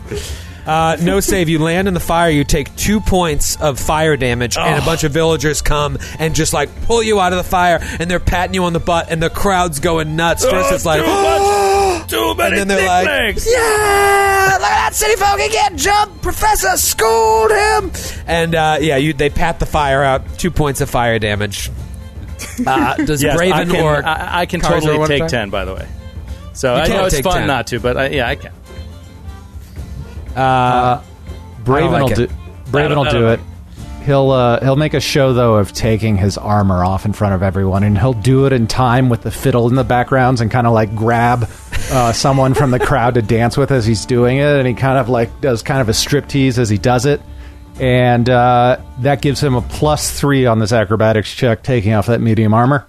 Uh, 0.66 0.98
no 1.02 1.20
save. 1.20 1.50
You 1.50 1.60
land 1.60 1.88
in 1.88 1.94
the 1.94 2.00
fire. 2.00 2.30
You 2.30 2.44
take 2.44 2.76
two 2.76 3.00
points 3.02 3.56
of 3.62 3.80
fire 3.80 4.18
damage, 4.18 4.58
and 4.58 4.82
a 4.82 4.86
bunch 4.86 5.04
of 5.04 5.12
villagers 5.12 5.62
come 5.62 5.98
and 6.20 6.34
just 6.36 6.54
like 6.54 6.70
pull 6.86 7.04
you 7.04 7.20
out 7.20 7.34
of 7.34 7.38
the 7.38 7.44
fire, 7.50 7.80
and 8.00 8.10
they're 8.10 8.20
patting 8.20 8.54
you 8.56 8.64
on 8.66 8.74
the 8.74 8.80
butt, 8.80 9.08
and 9.12 9.22
the 9.22 9.30
crowd's 9.30 9.80
going 9.80 10.16
nuts. 10.16 10.44
First, 10.46 10.72
it's 10.74 10.86
like, 10.86 11.02
Too 12.08 12.36
many 12.38 12.60
and 12.60 12.70
then 12.70 12.78
they're 12.78 12.88
like, 12.88 13.06
legs. 13.06 13.48
yeah, 13.50 13.58
look 14.54 14.62
at 14.70 14.90
that 14.90 14.92
city 14.94 15.16
folk. 15.16 15.40
He 15.40 15.50
can't 15.50 15.78
jump. 15.78 16.22
Professor 16.22 16.76
schooled 16.78 17.52
him. 17.52 17.92
And 18.28 18.56
uh, 18.56 18.78
yeah, 18.82 18.98
you 18.98 19.14
they 19.14 19.30
pat 19.30 19.60
the 19.60 19.66
fire 19.66 20.04
out. 20.04 20.38
Two 20.40 20.52
points 20.52 20.82
of 20.82 20.90
fire 20.90 21.20
damage. 21.20 21.70
Uh, 22.68 22.96
does 22.98 23.22
Yes, 23.24 23.38
Braven 23.40 23.52
I 23.54 23.66
can, 23.66 23.76
or 23.84 24.06
I, 24.06 24.42
I 24.42 24.46
can 24.46 24.62
Karzor 24.62 24.70
totally 24.80 24.98
wanna 24.98 25.08
take 25.10 25.20
try? 25.20 25.28
10, 25.28 25.50
by 25.50 25.66
the 25.66 25.74
way. 25.74 25.88
So 26.54 26.74
You 26.76 26.82
I 26.82 26.88
can 26.88 26.98
know 26.98 27.06
it's 27.06 27.16
take 27.16 27.24
fun 27.26 27.40
10. 27.40 27.48
not 27.48 27.68
to, 27.68 27.80
but 27.82 27.98
I, 27.98 28.08
yeah, 28.10 28.28
I 28.30 28.36
can. 28.36 28.52
Uh, 30.36 31.02
Braven 31.64 31.76
I 31.76 31.80
don't 31.80 31.92
will 31.92 32.08
like 32.08 32.16
do. 32.16 32.24
it. 32.24 32.32
Braven 32.68 32.96
will 32.96 33.04
don't 33.06 33.14
do 33.14 33.28
like 33.28 33.40
it. 33.40 33.46
He'll 34.06 34.30
uh, 34.30 34.60
he'll 34.64 34.76
make 34.76 34.94
a 34.94 35.00
show 35.00 35.34
though 35.34 35.56
of 35.56 35.74
taking 35.74 36.16
his 36.16 36.38
armor 36.38 36.84
off 36.84 37.06
in 37.06 37.14
front 37.14 37.34
of 37.34 37.42
everyone, 37.42 37.84
and 37.84 37.98
he'll 37.98 38.14
do 38.14 38.46
it 38.46 38.54
in 38.54 38.68
time 38.68 39.10
with 39.10 39.22
the 39.24 39.32
fiddle 39.32 39.68
in 39.68 39.74
the 39.76 39.84
backgrounds 39.84 40.42
and 40.42 40.52
kind 40.52 40.68
of 40.68 40.74
like 40.74 40.96
grab 40.96 41.50
uh, 41.92 42.14
someone 42.14 42.54
from 42.54 42.70
the 42.70 42.80
crowd 42.80 43.16
to 43.16 43.24
dance 43.24 43.58
with 43.58 43.72
as 43.72 43.84
he's 43.86 44.06
doing 44.06 44.38
it, 44.38 44.58
and 44.60 44.68
he 44.68 44.76
kind 44.76 45.00
of 45.00 45.10
like 45.10 45.42
does 45.42 45.64
kind 45.64 45.82
of 45.82 45.90
a 45.90 45.94
striptease 45.94 46.60
as 46.60 46.70
he 46.70 46.78
does 46.78 47.08
it, 47.08 47.20
and 47.80 48.30
uh, 48.30 48.80
that 49.00 49.24
gives 49.24 49.42
him 49.42 49.56
a 49.56 49.62
plus 49.62 50.20
three 50.20 50.46
on 50.46 50.60
this 50.60 50.72
acrobatics 50.72 51.34
check, 51.34 51.64
taking 51.64 51.94
off 51.94 52.06
that 52.06 52.22
medium 52.22 52.54
armor. 52.54 52.88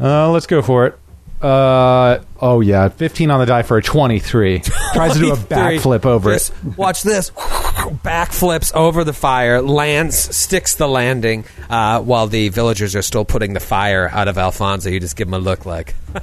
Uh, 0.00 0.30
let's 0.30 0.46
go 0.46 0.62
for 0.62 0.86
it. 0.86 0.96
Uh 1.40 2.18
oh 2.40 2.60
yeah, 2.60 2.88
fifteen 2.88 3.30
on 3.30 3.38
the 3.38 3.46
die 3.46 3.62
for 3.62 3.76
a 3.76 3.82
twenty-three. 3.82 4.58
Tries 4.92 5.12
to 5.12 5.18
do 5.20 5.32
a 5.32 5.36
backflip 5.36 6.04
over 6.04 6.32
Just 6.32 6.52
it. 6.52 6.76
Watch 6.76 7.02
this. 7.02 7.30
Backflips 7.30 8.74
over 8.74 9.04
the 9.04 9.12
fire, 9.12 9.62
lands, 9.62 10.16
sticks 10.36 10.74
the 10.74 10.88
landing, 10.88 11.44
uh, 11.70 12.00
while 12.02 12.26
the 12.26 12.48
villagers 12.48 12.96
are 12.96 13.02
still 13.02 13.24
putting 13.24 13.52
the 13.52 13.60
fire 13.60 14.08
out 14.12 14.26
of 14.26 14.36
Alfonso. 14.36 14.90
You 14.90 14.98
just 14.98 15.14
give 15.14 15.28
him 15.28 15.34
a 15.34 15.38
look 15.38 15.64
like, 15.64 15.94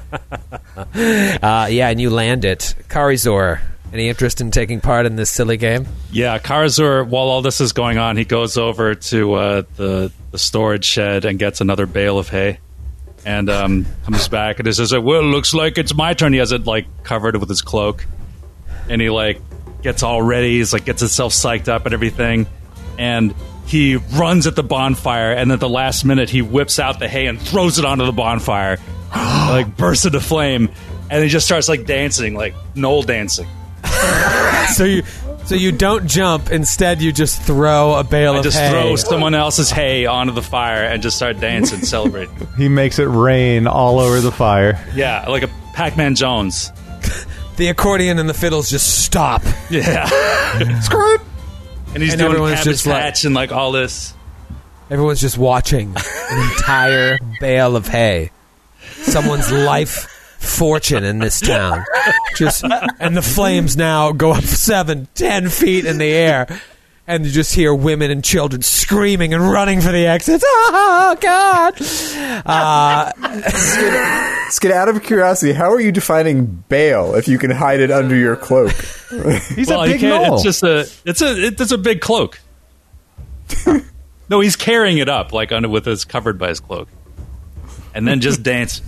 uh, 0.76 1.68
yeah, 1.72 1.90
and 1.90 2.02
you 2.02 2.10
land 2.10 2.44
it. 2.44 2.76
Karizor, 2.90 3.62
any 3.94 4.10
interest 4.10 4.42
in 4.42 4.52
taking 4.52 4.82
part 4.82 5.06
in 5.06 5.16
this 5.16 5.30
silly 5.30 5.56
game? 5.56 5.88
Yeah, 6.12 6.38
Karazur, 6.40 7.08
while 7.08 7.30
all 7.30 7.42
this 7.42 7.62
is 7.62 7.72
going 7.72 7.98
on, 7.98 8.18
he 8.18 8.26
goes 8.26 8.58
over 8.58 8.96
to 8.96 9.34
uh, 9.34 9.62
the, 9.78 10.12
the 10.32 10.38
storage 10.38 10.84
shed 10.84 11.24
and 11.24 11.40
gets 11.40 11.62
another 11.62 11.86
bale 11.86 12.20
of 12.20 12.28
hay. 12.28 12.60
And 13.26 13.50
um, 13.50 13.86
comes 14.06 14.28
back 14.28 14.60
and 14.60 14.68
he 14.68 14.72
says, 14.72 14.94
"Well, 14.94 15.24
looks 15.24 15.54
like 15.54 15.80
it's 15.80 15.96
my 15.96 16.14
turn." 16.14 16.32
He 16.32 16.40
has 16.40 16.52
it 16.52 16.68
like 16.68 16.86
covered 17.04 17.36
with 17.38 17.50
his 17.50 17.64
cloak, 17.64 18.06
and 18.88 19.02
he 19.02 19.10
like 19.10 19.42
gets 19.82 20.04
all 20.04 20.22
ready. 20.22 20.58
He's 20.58 20.72
like 20.74 20.86
gets 20.86 21.02
himself 21.02 21.34
psyched 21.34 21.68
up 21.68 21.86
and 21.86 21.94
everything, 21.94 22.46
and 23.00 23.34
he 23.66 23.96
runs 23.96 24.46
at 24.46 24.56
the 24.56 24.64
bonfire. 24.64 25.32
And 25.32 25.52
at 25.52 25.60
the 25.60 25.70
last 25.70 26.06
minute, 26.06 26.30
he 26.30 26.44
whips 26.44 26.78
out 26.78 27.00
the 27.00 27.08
hay 27.08 27.26
and 27.26 27.42
throws 27.42 27.80
it 27.80 27.86
onto 27.86 28.06
the 28.06 28.12
bonfire, 28.12 28.78
like 29.16 29.76
bursts 29.76 30.06
into 30.06 30.20
flame, 30.20 30.70
and 31.10 31.24
he 31.24 31.30
just 31.30 31.48
starts 31.48 31.68
like 31.68 31.86
dancing, 31.86 32.36
like 32.36 32.54
knoll 32.76 33.02
dancing. 33.02 33.48
So 34.74 34.84
you, 34.84 35.04
so 35.46 35.56
you 35.56 35.72
don't 35.72 36.08
jump. 36.08 36.52
Instead, 36.52 37.02
you 37.02 37.12
just 37.12 37.42
throw 37.42 37.96
a 37.96 38.04
bale 38.04 38.34
I 38.34 38.38
of 38.40 38.44
just 38.44 38.58
hay. 38.58 38.70
throw 38.70 38.96
someone 38.96 39.34
else's 39.36 39.72
hay 39.72 40.06
onto 40.06 40.34
the 40.34 40.42
fire 40.42 40.84
and 40.84 41.02
just 41.04 41.16
start 41.16 41.40
dancing, 41.40 41.80
celebrating. 41.86 42.36
He 42.58 42.68
makes 42.70 43.00
it 43.00 43.06
rain 43.06 43.68
all 43.68 44.00
over 44.00 44.20
the 44.22 44.32
fire. 44.32 44.84
Yeah, 44.96 45.26
like 45.30 45.44
a 45.44 45.50
Pac-Man 45.74 46.16
Jones. 46.16 46.72
the 47.58 47.68
accordion 47.68 48.20
and 48.20 48.28
the 48.30 48.34
fiddles 48.34 48.70
just 48.70 49.04
stop. 49.06 49.44
Yeah, 49.70 50.06
Screw 50.82 51.16
it. 51.16 51.22
and 51.94 52.02
he's 52.04 52.14
And 52.14 52.20
doing 52.20 52.32
everyone's 52.32 52.56
cabbage 52.60 52.72
just 52.74 52.88
like- 52.88 53.02
patch 53.02 53.26
and 53.26 53.36
like 53.36 53.52
all 53.52 53.72
this. 53.72 54.14
Everyone's 54.90 55.20
just 55.22 55.38
watching 55.38 55.96
an 55.96 56.52
entire 56.52 57.18
bale 57.42 57.76
of 57.76 57.88
hay. 57.88 58.30
Someone's 59.02 59.52
life 59.52 60.06
fortune 60.46 61.04
in 61.04 61.20
this 61.20 61.40
town. 61.40 61.84
Just 62.36 62.64
and 63.00 63.16
the 63.16 63.22
flames 63.22 63.76
now 63.76 64.12
go 64.12 64.32
up 64.32 64.44
seven, 64.44 65.08
ten 65.16 65.50
feet 65.50 65.86
in 65.86 65.98
the 65.98 66.06
air. 66.06 66.48
And 67.08 67.24
you 67.24 67.32
just 67.32 67.54
hear 67.54 67.72
women 67.72 68.10
and 68.10 68.24
children 68.24 68.64
screaming 68.64 69.32
and 69.36 69.52
running 69.52 69.80
for 69.80 69.92
the 69.92 70.08
exits. 70.08 70.44
Oh 70.48 71.16
God! 71.22 71.76
Uh, 72.46 73.12
Skid, 74.50 74.72
out 74.72 74.90
of 74.90 75.04
curiosity, 75.04 75.54
how 75.54 75.72
are 75.72 75.80
you 75.80 75.92
defining 75.92 76.64
bail 76.68 77.14
if 77.14 77.28
you 77.28 77.38
can 77.38 77.52
hide 77.52 77.80
it 77.80 77.92
under 77.92 78.16
your 78.16 78.36
cloak? 78.36 78.72
He's 79.56 79.68
well, 79.68 79.84
a 79.84 79.88
big 79.88 80.00
can't. 80.00 80.34
It's 80.34 80.44
just 80.44 80.64
a. 80.64 80.90
It's 81.06 81.22
a. 81.22 81.46
It's 81.46 81.72
a 81.72 81.78
big 81.78 82.02
cloak. 82.02 82.40
no, 84.30 84.40
he's 84.40 84.56
carrying 84.56 84.98
it 84.98 85.10
up 85.10 85.34
like 85.34 85.52
under 85.52 85.70
with 85.70 85.86
his 85.86 86.06
covered 86.06 86.40
by 86.40 86.50
his 86.50 86.60
cloak, 86.60 86.90
and 87.94 88.08
then 88.08 88.22
just 88.22 88.42
dance. 88.44 88.82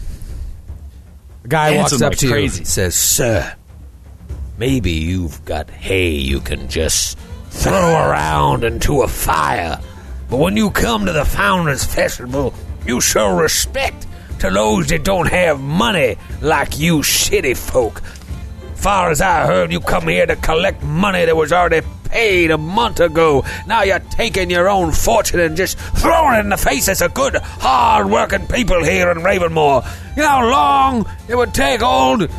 A 1.48 1.50
guy 1.50 1.70
Dancing 1.74 1.80
walks 1.80 2.02
up 2.02 2.12
like 2.12 2.18
to 2.20 2.26
you 2.26 2.32
crazy. 2.34 2.58
and 2.60 2.68
says, 2.68 2.96
"Sir, 2.96 3.54
maybe 4.58 4.92
you've 4.92 5.44
got 5.46 5.70
hay 5.70 6.10
you 6.10 6.42
can 6.42 6.68
just 6.68 7.18
throw 7.52 7.94
around 7.94 8.64
into 8.66 9.02
a 9.02 9.08
fire, 9.08 9.80
but 10.30 10.38
when 10.40 10.58
you 10.58 10.70
come 10.70 11.06
to 11.06 11.14
the 11.14 11.24
Founders 11.24 11.86
Festival, 11.86 12.54
you 12.86 13.00
show 13.00 13.38
respect 13.38 14.06
to 14.40 14.50
those 14.50 14.88
that 14.88 15.04
don't 15.06 15.28
have 15.28 15.60
money 15.62 16.18
like 16.42 16.78
you 16.78 17.00
shitty 17.00 17.56
folk. 17.56 18.02
Far 18.76 19.10
as 19.10 19.22
I 19.22 19.46
heard, 19.48 19.72
you 19.72 19.80
come 19.80 20.08
here 20.08 20.26
to 20.26 20.36
collect 20.36 20.84
money 20.84 21.26
that 21.26 21.36
was 21.36 21.52
already 21.54 21.82
paid 22.10 22.52
a 22.52 22.58
month 22.58 23.00
ago. 23.00 23.44
Now 23.66 23.84
you're 23.84 24.00
taking 24.00 24.50
your 24.50 24.70
own 24.70 24.92
fortune 24.92 25.40
and 25.40 25.56
just 25.58 25.78
throwing 25.78 26.36
it 26.38 26.40
in 26.42 26.50
the 26.50 26.58
faces 26.58 27.02
of 27.02 27.14
good, 27.14 27.36
hard-working 27.36 28.48
people 28.48 28.84
here 28.84 29.12
in 29.12 29.20
Ravenmoor. 29.20 29.84
You 30.16 30.24
know 30.24 30.30
how 30.30 30.50
long 30.50 31.06
it 31.28 31.36
would 31.36 31.54
take 31.54 31.82
old 31.82 32.30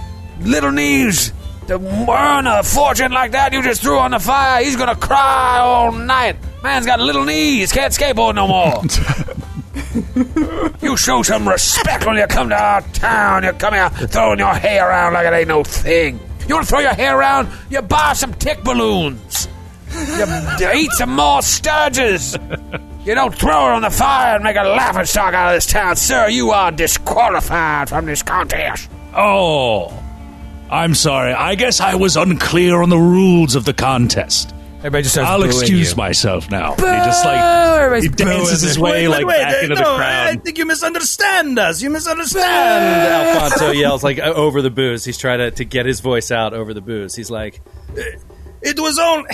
Little 0.40 0.73
Knees 0.73 1.32
to 1.66 1.74
earn 1.77 2.47
a 2.47 2.62
fortune 2.62 3.12
like 3.12 3.32
that 3.32 3.53
you 3.53 3.62
just 3.62 3.82
threw 3.82 3.99
on 3.99 4.12
the 4.12 4.19
fire? 4.19 4.65
He's 4.65 4.77
gonna 4.77 4.97
cry 4.97 5.59
all 5.59 5.93
night. 5.93 6.36
Man's 6.62 6.86
got 6.86 6.99
little 6.99 7.24
knees, 7.24 7.73
can't 7.73 7.93
skateboard 7.93 8.35
no 8.35 8.49
more. 8.49 8.82
You 10.81 10.97
show 10.97 11.23
some 11.23 11.49
respect 11.49 12.07
when 12.07 12.16
you 12.16 12.27
come 12.27 12.49
to 12.51 12.61
our 12.61 12.81
town. 12.93 13.43
You 13.43 13.53
come 13.53 13.74
here 13.74 13.90
throwing 13.90 14.39
your 14.39 14.55
hair 14.55 14.89
around 14.89 15.15
like 15.15 15.27
it 15.27 15.32
ain't 15.32 15.49
no 15.49 15.65
thing. 15.65 16.20
You 16.47 16.55
want 16.55 16.66
to 16.66 16.70
throw 16.70 16.81
your 16.81 16.95
hair 16.95 17.19
around? 17.19 17.49
You 17.69 17.82
buy 17.82 18.12
some 18.12 18.32
tick 18.35 18.62
balloons. 18.62 19.49
You, 19.93 20.66
you 20.66 20.73
eat 20.85 20.93
some 20.93 21.15
more 21.15 21.40
stirges. 21.40 22.36
You 23.05 23.15
don't 23.15 23.35
throw 23.35 23.66
her 23.66 23.73
on 23.73 23.82
the 23.82 23.90
fire 23.90 24.35
and 24.36 24.44
make 24.44 24.56
a 24.56 24.62
laughing 24.62 25.06
stock 25.06 25.35
out 25.35 25.48
of 25.48 25.56
this 25.56 25.66
town, 25.66 25.97
sir. 25.97 26.28
You 26.28 26.51
are 26.51 26.70
disqualified 26.70 27.89
from 27.89 28.06
this 28.06 28.23
contest. 28.23 28.90
Oh, 29.15 29.93
I'm 30.70 30.94
sorry. 30.94 31.32
I 31.32 31.55
guess 31.55 31.81
I 31.81 31.94
was 31.94 32.16
unclear 32.16 32.82
on 32.82 32.90
the 32.90 32.98
rules 32.98 33.55
of 33.55 33.65
the 33.65 33.73
contest. 33.73 34.55
Everybody 34.78 35.02
just 35.02 35.15
starts 35.16 35.31
I'll 35.31 35.39
booing 35.39 35.51
excuse 35.51 35.90
you. 35.90 35.97
myself 35.97 36.51
now. 36.51 36.74
He 36.77 36.82
just 36.82 37.24
like 37.24 37.40
Everybody's 37.40 38.05
he 38.05 38.10
dances 38.10 38.60
his 38.60 38.77
you. 38.77 38.82
way 38.82 39.09
like 39.09 39.27
back 39.27 39.62
into 39.62 39.74
the 39.74 39.81
no, 39.81 39.97
crowd. 39.97 40.27
I 40.28 40.36
think 40.36 40.56
you 40.59 40.66
misunderstand 40.66 41.59
us. 41.59 41.82
You 41.82 41.90
misunderstand. 41.90 43.39
Alfonso 43.39 43.70
yells 43.73 44.05
like 44.05 44.20
uh, 44.20 44.32
over 44.35 44.62
the 44.62 44.70
booze. 44.70 45.05
He's 45.05 45.19
trying 45.19 45.39
to, 45.39 45.51
to 45.51 45.65
get 45.65 45.85
his 45.86 45.98
voice 45.98 46.31
out 46.31 46.55
over 46.55 46.74
the 46.74 46.81
booze. 46.81 47.16
He's 47.16 47.31
like, 47.31 47.60
"It 48.62 48.78
was 48.78 48.98
on. 49.01 49.27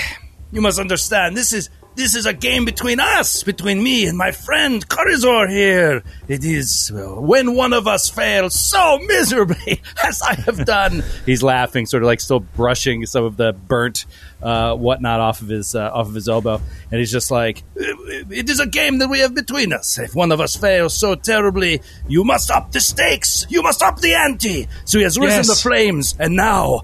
You 0.55 0.61
must 0.61 0.79
understand. 0.79 1.37
This 1.37 1.53
is 1.53 1.69
this 1.97 2.17
is 2.17 2.27
a 2.27 2.33
game 2.33 2.65
between 2.65 2.99
us, 2.99 3.43
between 3.45 3.81
me 3.83 4.07
and 4.07 4.19
my 4.19 4.33
friend 4.33 4.87
Corizor 4.89 5.49
here. 5.49 6.03
It 6.27 6.45
is 6.45 6.91
uh, 6.95 7.21
when 7.21 7.55
one 7.55 7.73
of 7.73 7.87
us 7.87 8.09
fails 8.09 8.59
so 8.59 8.99
miserably 9.07 9.81
as 10.05 10.23
I 10.23 10.35
have 10.35 10.65
done." 10.65 11.03
He's 11.27 11.43
laughing, 11.43 11.87
sort 11.87 12.03
of 12.05 12.07
like 12.07 12.21
still 12.21 12.41
brushing 12.41 13.05
some 13.07 13.25
of 13.25 13.37
the 13.37 13.53
burnt 13.53 14.07
uh, 14.43 14.75
whatnot 14.77 15.19
off 15.21 15.41
of 15.43 15.49
his 15.49 15.75
uh, 15.75 15.91
off 15.93 16.07
of 16.09 16.15
his 16.15 16.29
elbow, 16.29 16.61
and 16.91 16.99
he's 17.01 17.11
just 17.13 17.31
like, 17.33 17.63
"It 17.77 18.49
is 18.49 18.61
a 18.61 18.67
game 18.67 18.99
that 18.99 19.09
we 19.09 19.19
have 19.21 19.35
between 19.35 19.73
us. 19.73 19.99
If 19.99 20.15
one 20.15 20.31
of 20.33 20.41
us 20.41 20.55
fails 20.57 20.95
so 20.99 21.15
terribly, 21.17 21.81
you 22.07 22.23
must 22.25 22.51
up 22.51 22.71
the 22.73 22.81
stakes. 22.81 23.45
You 23.49 23.63
must 23.63 23.83
up 23.83 24.01
the 24.01 24.15
ante." 24.15 24.69
So 24.85 24.99
he 24.99 25.05
has 25.05 25.19
risen 25.19 25.39
Yes. 25.39 25.49
the 25.49 25.57
flames, 25.69 26.15
and 26.19 26.37
now. 26.37 26.83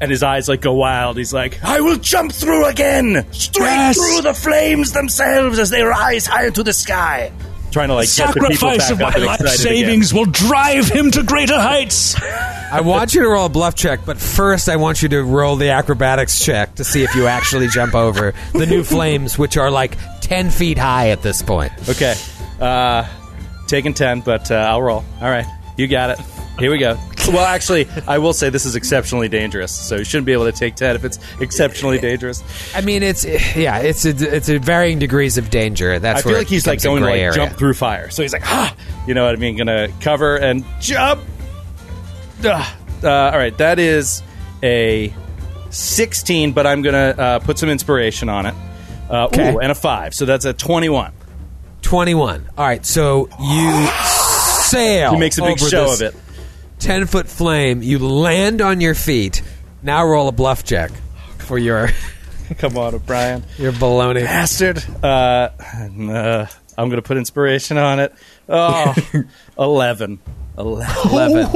And 0.00 0.10
his 0.10 0.22
eyes 0.22 0.48
like 0.48 0.60
go 0.60 0.74
wild. 0.74 1.16
He's 1.16 1.32
like, 1.32 1.58
"I 1.64 1.80
will 1.80 1.96
jump 1.96 2.30
through 2.32 2.66
again, 2.66 3.24
straight 3.32 3.64
Yes. 3.66 3.96
through 3.96 4.22
the 4.22 4.34
flames 4.34 4.92
themselves 4.92 5.58
as 5.58 5.70
they 5.70 5.82
rise 5.82 6.26
high 6.26 6.46
into 6.46 6.62
the 6.62 6.72
sky." 6.74 7.32
Trying 7.72 7.88
to 7.88 7.94
like 7.94 8.08
get 8.14 8.28
the 8.34 8.40
people 8.40 8.70
Sacrifice 8.78 8.78
back 8.78 8.90
of 8.90 8.98
my 9.00 9.26
life 9.26 9.40
excited 9.40 9.60
again. 9.66 9.76
savings 9.84 10.14
will 10.14 10.24
drive 10.26 10.88
him 10.88 11.10
to 11.10 11.22
greater 11.22 11.58
heights. 11.60 12.14
I 12.72 12.80
want 12.82 13.14
you 13.14 13.22
to 13.22 13.28
roll 13.28 13.46
a 13.46 13.48
bluff 13.50 13.74
check, 13.74 14.00
but 14.06 14.18
first 14.18 14.68
I 14.68 14.76
want 14.76 15.02
you 15.02 15.08
to 15.10 15.22
roll 15.22 15.56
the 15.56 15.70
acrobatics 15.70 16.42
check 16.44 16.74
to 16.76 16.84
see 16.84 17.02
if 17.02 17.14
you 17.14 17.26
actually 17.26 17.68
jump 17.68 17.94
over 17.94 18.32
the 18.52 18.66
new 18.66 18.82
flames, 18.82 19.38
which 19.38 19.56
are 19.56 19.70
like 19.70 19.96
10 20.22 20.50
feet 20.50 20.78
high 20.78 21.10
at 21.10 21.22
this 21.22 21.42
point. 21.42 21.72
Okay. 21.88 22.14
Uh, 22.60 23.04
taking 23.66 23.92
10, 23.94 24.20
but 24.20 24.50
uh, 24.50 24.54
I'll 24.54 24.80
roll. 24.82 25.04
All 25.20 25.28
right. 25.30 25.46
You 25.76 25.86
got 25.86 26.10
it. 26.10 26.20
Here 26.58 26.70
we 26.70 26.78
go. 26.78 26.98
Well, 27.28 27.44
actually, 27.44 27.86
I 28.06 28.16
will 28.18 28.32
say 28.32 28.48
this 28.50 28.64
is 28.64 28.76
exceptionally 28.76 29.28
dangerous, 29.28 29.72
so 29.72 29.96
you 29.96 30.04
shouldn't 30.04 30.26
be 30.26 30.32
able 30.32 30.44
to 30.44 30.52
take 30.52 30.74
10 30.76 30.96
if 30.96 31.04
it's 31.04 31.18
exceptionally 31.40 31.98
dangerous. 31.98 32.42
I 32.74 32.80
mean, 32.80 33.02
it's 33.02 33.24
yeah, 33.56 33.78
it's 33.78 34.04
a, 34.04 34.36
it's 34.36 34.48
a 34.48 34.58
varying 34.58 34.98
degrees 34.98 35.36
of 35.36 35.50
danger. 35.50 35.98
That's 35.98 36.20
I 36.20 36.22
feel 36.22 36.38
like 36.38 36.46
he's 36.46 36.66
like 36.66 36.82
going 36.82 37.02
to 37.02 37.08
like 37.10 37.20
area. 37.20 37.32
jump 37.34 37.58
through 37.58 37.74
fire. 37.74 38.08
So 38.10 38.22
he's 38.22 38.32
like, 38.32 38.46
ah, 38.46 38.74
you 39.06 39.12
know 39.14 39.26
what 39.26 39.34
I 39.34 39.38
mean? 39.38 39.56
Gonna 39.56 39.88
cover 40.00 40.36
and 40.36 40.64
jump. 40.80 41.20
Uh, 42.44 42.62
all 43.02 43.38
right, 43.38 43.56
that 43.58 43.78
is 43.78 44.22
a 44.62 45.12
16, 45.70 46.52
but 46.52 46.66
I'm 46.66 46.80
gonna 46.82 47.14
uh, 47.18 47.38
put 47.40 47.58
some 47.58 47.68
inspiration 47.68 48.28
on 48.28 48.46
it. 48.46 48.54
Uh, 49.10 49.26
Okay. 49.26 49.52
ooh, 49.54 49.58
and 49.58 49.70
a 49.70 49.74
5, 49.74 50.14
so 50.14 50.24
that's 50.24 50.44
a 50.44 50.52
21. 50.52 51.12
21. 51.82 52.48
All 52.56 52.64
right, 52.66 52.84
so 52.84 53.28
you 53.40 53.88
sail. 54.70 55.12
He 55.12 55.18
makes 55.18 55.38
a 55.38 55.42
big 55.42 55.60
over 55.60 55.68
show 55.70 55.92
of 55.92 56.02
it. 56.02 56.14
10 56.78 57.06
foot 57.06 57.28
flame. 57.28 57.82
You 57.82 57.98
land 57.98 58.60
on 58.60 58.80
your 58.80 58.94
feet. 58.94 59.42
Now 59.82 60.04
roll 60.06 60.28
a 60.28 60.32
bluff 60.32 60.64
check 60.64 60.90
for 61.38 61.58
your 61.58 61.88
Come 62.58 62.76
on, 62.78 62.94
O'Brien. 62.94 63.42
your 63.58 63.72
baloney. 63.72 64.22
bastard. 64.24 64.84
Uh, 65.02 65.06
uh, 65.58 66.46
I'm 66.78 66.88
going 66.88 66.96
to 66.96 67.02
put 67.02 67.16
inspiration 67.16 67.76
on 67.78 67.98
it. 67.98 68.14
Oh, 68.48 68.94
11. 69.58 70.18
11. 70.58 71.52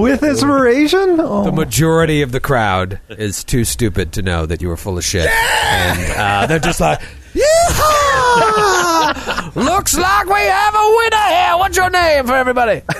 With 0.00 0.22
inspiration? 0.22 1.16
Oh. 1.20 1.44
The 1.44 1.52
majority 1.52 2.22
of 2.22 2.32
the 2.32 2.40
crowd 2.40 3.00
is 3.10 3.42
too 3.44 3.64
stupid 3.64 4.12
to 4.12 4.22
know 4.22 4.46
that 4.46 4.62
you 4.62 4.68
were 4.68 4.76
full 4.78 4.96
of 4.98 5.04
shit, 5.04 5.28
and 5.28 6.12
uh, 6.18 6.46
they're 6.46 6.58
just 6.58 6.80
like, 6.80 7.00
"Yeehaw! 7.34 9.11
Looks 9.54 9.96
like 9.98 10.26
we 10.26 10.40
have 10.40 10.74
a 10.74 10.94
winner 10.96 11.26
here. 11.28 11.56
What's 11.58 11.76
your 11.76 11.90
name 11.90 12.26
for 12.26 12.34
everybody?" 12.34 12.82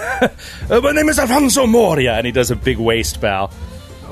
Uh, 0.70 0.80
my 0.80 0.92
name 0.92 1.08
is 1.08 1.18
Alfonso 1.18 1.66
Moria. 1.66 2.14
And 2.14 2.24
he 2.24 2.32
does 2.32 2.50
a 2.50 2.56
big 2.56 2.78
waist 2.78 3.20
bow. 3.20 3.50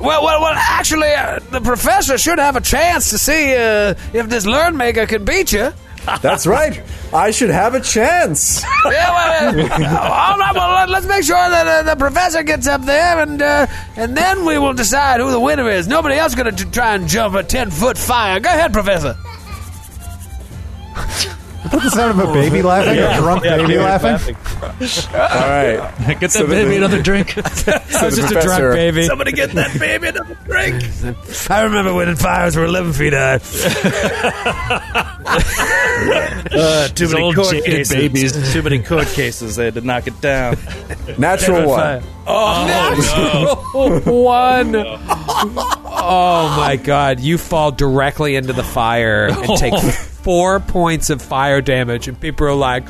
Well, 0.01 0.23
well, 0.25 0.41
well. 0.41 0.55
Actually, 0.57 1.13
uh, 1.13 1.39
the 1.51 1.61
professor 1.61 2.19
should 2.19 2.39
have 2.39 2.57
a 2.57 2.61
chance 2.61 3.11
to 3.11 3.19
see 3.19 3.55
uh, 3.55 3.95
if 4.13 4.29
this 4.29 4.45
learn 4.47 4.77
maker 4.77 5.07
can 5.07 5.25
beat 5.25 5.53
you. 5.53 5.73
That's 6.23 6.47
right. 6.47 6.83
I 7.15 7.31
should 7.31 7.51
have 7.51 7.75
a 7.75 7.81
chance. 7.81 8.63
Yeah, 8.85 8.91
well, 8.91 9.61
uh, 9.71 9.99
all 9.99 10.39
right. 10.39 10.53
Well, 10.55 10.71
let- 10.75 10.89
let's 10.91 11.07
make 11.07 11.25
sure 11.25 11.37
that 11.37 11.67
uh, 11.67 11.83
the 11.95 11.97
professor 11.97 12.43
gets 12.43 12.67
up 12.67 12.83
there, 12.83 13.21
and 13.21 13.41
uh, 13.41 13.67
and 13.97 14.17
then 14.17 14.45
we 14.45 14.59
will 14.59 14.75
decide 14.75 15.21
who 15.21 15.31
the 15.31 15.41
winner 15.41 15.71
is. 15.71 15.87
Nobody 15.87 16.17
else 16.17 16.35
going 16.35 16.55
to 16.55 16.71
try 16.71 16.95
and 16.95 17.07
jump 17.09 17.35
a 17.37 17.43
ten 17.45 17.71
foot 17.71 17.97
fire. 17.97 18.41
Go 18.41 18.51
ahead, 18.51 18.73
professor. 18.73 19.17
That's 21.63 21.85
the 21.85 21.91
sound 21.91 22.19
of 22.21 22.29
a 22.29 22.33
baby 22.33 22.63
laughing, 22.71 22.99
a 22.99 23.17
drunk 23.17 23.43
baby 23.43 23.77
laughing. 23.77 24.35
All 25.13 25.21
right. 25.21 25.77
Get 26.07 26.21
that 26.21 26.31
So 26.33 26.45
the- 26.47 26.55
baby 26.55 26.77
another 26.77 27.03
drink. 27.11 27.31
So 27.33 27.73
I 28.01 28.05
was 28.07 28.17
just 28.17 28.33
a 28.35 28.41
drunk 28.41 28.75
baby. 28.75 29.05
Somebody 29.05 29.33
get 29.33 29.51
that 29.53 29.79
baby 29.79 30.09
another 30.09 30.37
drink. 30.47 30.83
I 31.51 31.63
remember 31.63 31.93
when 31.95 32.09
the 32.09 32.17
fires 32.17 32.57
were 32.57 32.65
eleven 32.65 32.93
feet 32.93 33.13
high. 33.13 33.41
Uh, 36.53 36.89
too 36.89 37.05
These 37.07 37.13
many 37.13 37.25
old 37.25 37.35
court 37.37 37.51
cases. 37.65 37.95
babies. 37.95 38.53
Too 38.53 38.63
many 38.63 38.79
court 38.83 39.07
cases. 39.09 39.57
They 39.57 39.67
had 39.67 39.75
to 39.75 39.81
knock 39.83 40.07
it 40.07 40.21
down. 40.21 40.57
Natural 41.19 41.69
one. 41.69 42.03
Oh, 42.27 44.01
one. 44.05 44.75
Oh 44.77 46.55
my 46.57 46.77
god! 46.77 47.21
You 47.21 47.39
fall 47.39 47.71
directly 47.73 48.37
into 48.37 48.53
the 48.53 48.63
fire 48.65 49.27
and 49.29 49.57
take 49.59 49.75
four 50.23 50.61
points 50.61 51.11
of 51.11 51.21
fire 51.23 51.61
damage, 51.61 52.09
and 52.09 52.19
people 52.21 52.47
are 52.47 52.55
like. 52.55 52.85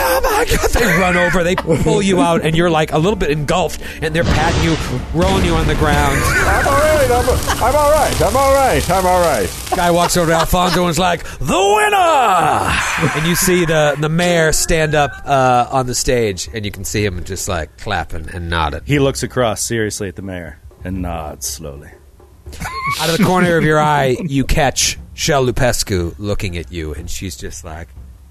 Oh 0.00 0.20
my 0.22 0.44
god! 0.44 0.70
They 0.70 0.84
run 0.84 1.16
over, 1.16 1.42
they 1.42 1.56
pull 1.56 2.02
you 2.02 2.20
out, 2.20 2.44
and 2.44 2.54
you're 2.54 2.70
like 2.70 2.92
a 2.92 2.98
little 2.98 3.16
bit 3.16 3.30
engulfed, 3.30 3.80
and 4.00 4.14
they're 4.14 4.22
patting 4.22 4.62
you, 4.62 4.76
rolling 5.12 5.44
you 5.44 5.54
on 5.54 5.66
the 5.66 5.74
ground. 5.74 6.16
I'm 6.22 6.66
all 6.68 6.74
right. 6.74 7.10
I'm, 7.10 7.64
I'm 7.64 7.74
all 7.74 7.90
right. 7.90 8.22
I'm 8.22 8.36
all 8.36 8.54
right. 8.54 8.90
I'm 8.90 9.06
all 9.06 9.20
right. 9.20 9.70
Guy 9.74 9.90
walks 9.90 10.16
over 10.16 10.30
to 10.30 10.36
Alfonso 10.36 10.82
and 10.82 10.90
is 10.90 10.98
like, 10.98 11.24
"The 11.24 11.46
winner!" 11.46 13.16
And 13.16 13.26
you 13.26 13.34
see 13.34 13.64
the 13.64 13.96
the 13.98 14.08
mayor 14.08 14.52
stand 14.52 14.94
up 14.94 15.10
uh, 15.24 15.66
on 15.70 15.86
the 15.86 15.94
stage, 15.94 16.48
and 16.52 16.64
you 16.64 16.70
can 16.70 16.84
see 16.84 17.04
him 17.04 17.24
just 17.24 17.48
like 17.48 17.76
clapping 17.78 18.28
and 18.32 18.48
nodding. 18.48 18.82
He 18.84 18.98
looks 19.00 19.22
across 19.24 19.64
seriously 19.64 20.08
at 20.08 20.16
the 20.16 20.22
mayor 20.22 20.60
and 20.84 21.02
nods 21.02 21.46
slowly. 21.46 21.90
Out 23.00 23.10
of 23.10 23.18
the 23.18 23.24
corner 23.24 23.56
of 23.56 23.64
your 23.64 23.80
eye, 23.80 24.16
you 24.22 24.44
catch 24.44 24.98
Shell 25.18 25.46
Lupescu 25.46 26.14
looking 26.16 26.56
at 26.56 26.70
you, 26.70 26.94
and 26.94 27.10
she's 27.10 27.34
just 27.34 27.64
like, 27.64 27.88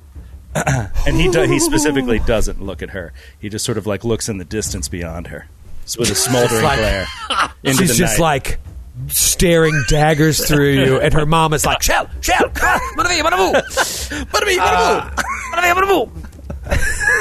And 0.56 1.16
he 1.18 1.30
do, 1.30 1.42
he 1.42 1.60
specifically 1.60 2.20
doesn't 2.20 2.62
look 2.62 2.82
at 2.82 2.92
her. 2.92 3.12
He 3.40 3.50
just 3.50 3.66
sort 3.66 3.78
of 3.78 3.86
like 3.86 4.06
looks 4.06 4.30
in 4.30 4.38
the 4.38 4.46
distance 4.46 4.88
beyond 4.88 5.28
her, 5.28 5.48
just 5.84 6.00
with 6.00 6.10
a 6.12 6.16
smoldering 6.16 6.64
like- 6.64 6.80
glare. 6.80 7.06
Into 7.64 7.80
she's 7.80 7.90
the 7.90 7.96
just 7.96 8.20
night. 8.20 8.24
like 8.24 8.60
staring 9.08 9.74
daggers 9.90 10.48
through 10.48 10.70
you, 10.70 10.98
and 11.02 11.14
her 11.14 11.26
mom 11.26 11.52
is 11.54 11.66
like, 11.66 11.82
Shell, 11.82 12.10
Shell, 12.22 12.50
come 12.54 12.80
on, 12.80 12.96
bada-bee, 12.96 13.22
bada-boo. 13.22 14.26
Bada-bee, 14.32 14.58
bada-boo. 14.58 16.06
bada-bee. 16.06 16.22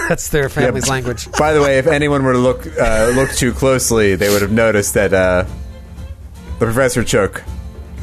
That's 0.08 0.28
their 0.28 0.48
family's 0.48 0.88
language. 0.88 1.28
By 1.32 1.52
the 1.54 1.60
way, 1.60 1.78
if 1.78 1.88
anyone 1.88 2.22
were 2.22 2.34
to 2.34 2.38
look 2.38 2.64
uh, 2.80 3.10
look 3.16 3.32
too 3.32 3.52
closely, 3.52 4.14
they 4.14 4.28
would 4.28 4.42
have 4.42 4.52
noticed 4.52 4.94
that 4.94 5.12
uh, 5.12 5.44
the 6.60 6.66
professor 6.66 7.02
took 7.02 7.42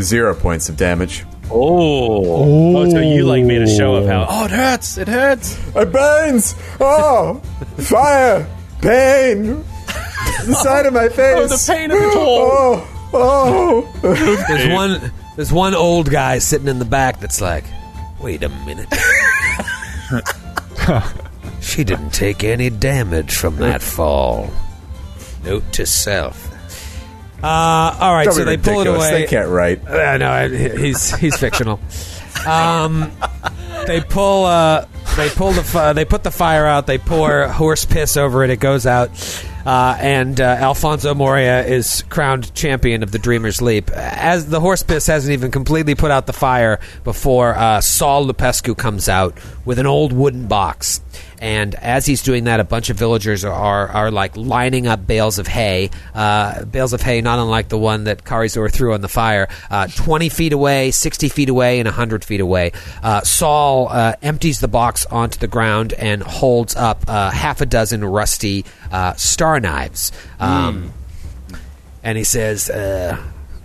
zero 0.01 0.35
points 0.35 0.67
of 0.67 0.75
damage. 0.75 1.23
Oh. 1.55 2.77
Oh, 2.77 2.89
so 2.89 2.99
you 2.99 3.25
like 3.25 3.43
made 3.43 3.61
a 3.61 3.67
show 3.67 3.93
of 3.95 4.07
how? 4.07 4.25
Oh, 4.27 4.45
it 4.45 4.51
hurts! 4.51 4.97
It 4.97 5.07
hurts! 5.07 5.55
It 5.75 5.91
burns! 5.91 6.55
Oh, 6.79 7.35
fire, 7.77 8.47
pain, 8.81 9.63
the 10.45 10.55
side 10.55 10.87
of 10.87 10.93
my 10.93 11.09
face. 11.09 11.17
Oh, 11.37 11.47
the 11.47 11.63
pain 11.73 11.91
of 11.91 11.97
it 11.97 12.17
all! 12.17 12.87
Oh, 13.13 13.93
oh. 14.01 14.01
There's 14.47 14.73
one. 14.73 15.11
There's 15.35 15.53
one 15.53 15.75
old 15.75 16.09
guy 16.09 16.39
sitting 16.39 16.67
in 16.67 16.79
the 16.79 16.85
back 16.85 17.19
that's 17.19 17.39
like, 17.41 17.65
"Wait 18.19 18.41
a 18.41 18.49
minute." 18.49 18.91
she 21.61 21.83
didn't 21.83 22.09
take 22.11 22.43
any 22.43 22.71
damage 22.71 23.35
from 23.35 23.57
that 23.57 23.83
fall. 23.83 24.49
Note 25.43 25.71
to 25.73 25.85
self. 25.85 26.42
Uh, 27.43 27.97
all 27.99 28.13
right, 28.13 28.31
so 28.31 28.45
they 28.45 28.57
pull 28.57 28.81
it 28.81 28.87
away. 28.87 29.11
They 29.21 29.27
can't 29.27 29.49
write. 29.49 29.85
Uh, 29.87 30.17
no, 30.17 30.29
I- 30.31 30.47
he's 30.77 31.13
he's 31.17 31.35
fictional. 31.37 31.79
Um, 32.47 33.11
they 33.85 34.01
pull 34.01 34.45
uh, 34.45 34.85
they 35.17 35.29
pull 35.29 35.51
the 35.51 35.63
fi- 35.63 35.93
they 35.93 36.05
put 36.05 36.23
the 36.23 36.31
fire 36.31 36.65
out. 36.65 36.87
They 36.87 36.97
pour 36.97 37.47
horse 37.47 37.85
piss 37.85 38.15
over 38.17 38.43
it. 38.43 38.49
It 38.49 38.59
goes 38.59 38.85
out. 38.85 39.09
Uh, 39.65 39.95
and 40.01 40.41
uh, 40.41 40.43
Alfonso 40.43 41.13
Moria 41.13 41.65
is 41.65 42.03
crowned 42.09 42.53
champion 42.53 43.01
of 43.01 43.11
the 43.13 43.19
Dreamer's 43.19 43.61
Leap. 43.61 43.89
As 43.91 44.49
the 44.49 44.59
horse 44.59 44.83
piss 44.83 45.07
hasn't 45.07 45.31
even 45.31 45.51
completely 45.51 45.95
put 45.95 46.11
out 46.11 46.25
the 46.27 46.33
fire 46.33 46.81
before 47.05 47.55
uh, 47.55 47.79
Saul 47.79 48.25
Lupescu 48.27 48.77
comes 48.77 49.07
out 49.07 49.37
with 49.63 49.79
an 49.79 49.85
old 49.85 50.11
wooden 50.11 50.47
box. 50.47 50.99
And 51.43 51.75
as 51.75 52.05
he's 52.05 52.23
doing 52.23 52.45
that, 52.45 52.61
a 52.61 52.63
bunch 52.63 52.89
of 52.89 52.95
villagers 52.95 53.43
are, 53.43 53.89
are, 53.89 54.11
like 54.11 54.37
lining 54.37 54.87
up 54.87 55.05
bales 55.05 55.39
of 55.39 55.47
hay, 55.47 55.89
uh, 56.15 56.63
bales 56.63 56.93
of 56.93 57.01
hay 57.01 57.19
not 57.19 57.37
unlike 57.37 57.67
the 57.67 57.77
one 57.77 58.05
that 58.05 58.23
Karizor 58.23 58.71
threw 58.71 58.93
on 58.93 59.01
the 59.01 59.09
fire, 59.09 59.49
uh, 59.69 59.87
20 59.87 60.29
feet 60.29 60.53
away, 60.53 60.91
60 60.91 61.27
feet 61.27 61.49
away, 61.49 61.81
and 61.81 61.87
100 61.87 62.23
feet 62.23 62.39
away. 62.39 62.71
Uh, 63.03 63.19
Saul 63.23 63.89
uh, 63.89 64.15
empties 64.21 64.61
the 64.61 64.69
box 64.69 65.05
onto 65.07 65.37
the 65.37 65.49
ground 65.49 65.91
and 65.91 66.23
holds 66.23 66.77
up 66.77 67.03
uh, 67.09 67.29
half 67.29 67.59
a 67.59 67.65
dozen 67.65 68.05
rusty 68.05 68.63
uh, 68.89 69.13
star 69.15 69.59
knives. 69.59 70.13
Um, 70.39 70.93
And 72.03 72.17
he 72.17 72.23
says, 72.23 72.69
uh, 72.69 73.17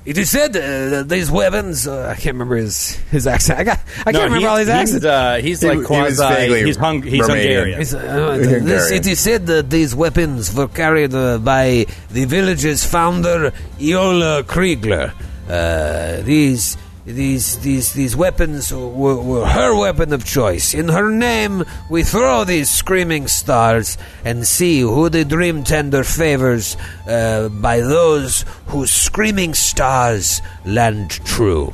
it 0.09 0.17
is 0.19 0.31
said 0.31 0.57
uh, 0.57 0.61
that 0.91 1.09
these 1.09 1.31
weapons. 1.31 1.87
Uh, 1.87 2.09
I 2.09 2.15
can't 2.15 2.35
remember 2.35 2.57
his, 2.57 2.97
his 3.11 3.27
accent. 3.27 3.61
I, 3.61 3.65
got, 3.65 3.79
I 4.07 4.11
No, 4.13 4.19
can't 4.21 4.33
remember 4.33 4.39
he's, 4.39 4.47
all 4.47 4.57
these 4.57 4.67
he's, 4.67 4.75
accents. 4.75 5.05
uh, 5.05 5.39
he's 5.43 5.63
like 5.65 5.79
he 5.79 5.85
quasi. 5.85 6.17
vaguely 6.23 6.63
He's, 6.65 6.77
hung, 6.77 7.03
he's 7.03 7.23
Romanian. 7.23 7.29
Hungarian. 7.29 7.81
It's, 7.81 7.95
uh, 7.95 7.99
Hungarian. 8.33 8.65
this, 8.65 8.91
it 8.91 9.07
is 9.07 9.21
said 9.21 9.47
that 9.47 9.71
these 9.71 9.95
weapons 9.95 10.55
were 10.55 10.69
carried 10.69 11.15
uh, 11.15 11.39
by 11.39 11.87
the 12.11 12.25
village's 12.25 12.85
founder, 12.85 13.53
Iola 13.81 14.43
Kriegler. 14.45 15.13
Uh, 15.49 16.23
these, 16.23 16.77
these, 17.15 17.59
these, 17.61 17.95
these 17.95 18.15
weapons 18.15 18.73
were, 18.73 19.17
were 19.17 19.47
her 19.47 19.75
weapon 19.75 20.13
of 20.13 20.25
choice. 20.25 20.75
In 20.75 20.89
her 20.89 21.11
name, 21.11 21.65
we 21.91 22.03
throw 22.03 22.45
these 22.45 22.69
screaming 22.69 23.29
stars 23.29 23.97
and 24.25 24.47
see 24.47 24.81
who 24.81 25.09
the 25.09 25.25
dream 25.25 25.65
tender 25.65 26.05
favors 26.05 26.77
uh, 27.07 27.49
by 27.49 27.81
those 27.81 28.45
whose 28.67 28.91
screaming 28.91 29.55
stars 29.55 30.43
land 30.67 31.11
true. 31.25 31.73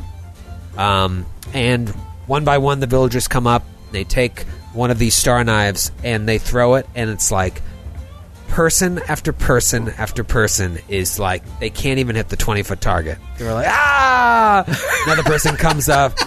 Um, 0.78 1.26
and 1.52 1.88
one 2.26 2.44
by 2.44 2.58
one, 2.58 2.78
the 2.78 2.86
villagers 2.86 3.26
come 3.26 3.48
up. 3.48 3.64
They 3.90 4.04
take 4.04 4.42
one 4.72 4.90
of 4.90 4.98
these 4.98 5.16
star 5.16 5.42
knives 5.42 5.90
and 6.04 6.28
they 6.28 6.38
throw 6.38 6.74
it, 6.74 6.86
and 6.94 7.10
it's 7.10 7.32
like 7.32 7.60
person 8.48 9.00
after 9.08 9.32
person 9.32 9.88
after 9.90 10.22
person 10.24 10.78
is 10.88 11.18
like 11.18 11.42
they 11.60 11.70
can't 11.70 11.98
even 11.98 12.16
hit 12.16 12.28
the 12.28 12.36
twenty 12.36 12.62
foot 12.62 12.80
target. 12.80 13.18
They're 13.38 13.52
like 13.54 13.66
ah. 13.68 14.64
Another 15.06 15.22
person 15.22 15.56
comes 15.56 15.88
up, 15.88 16.18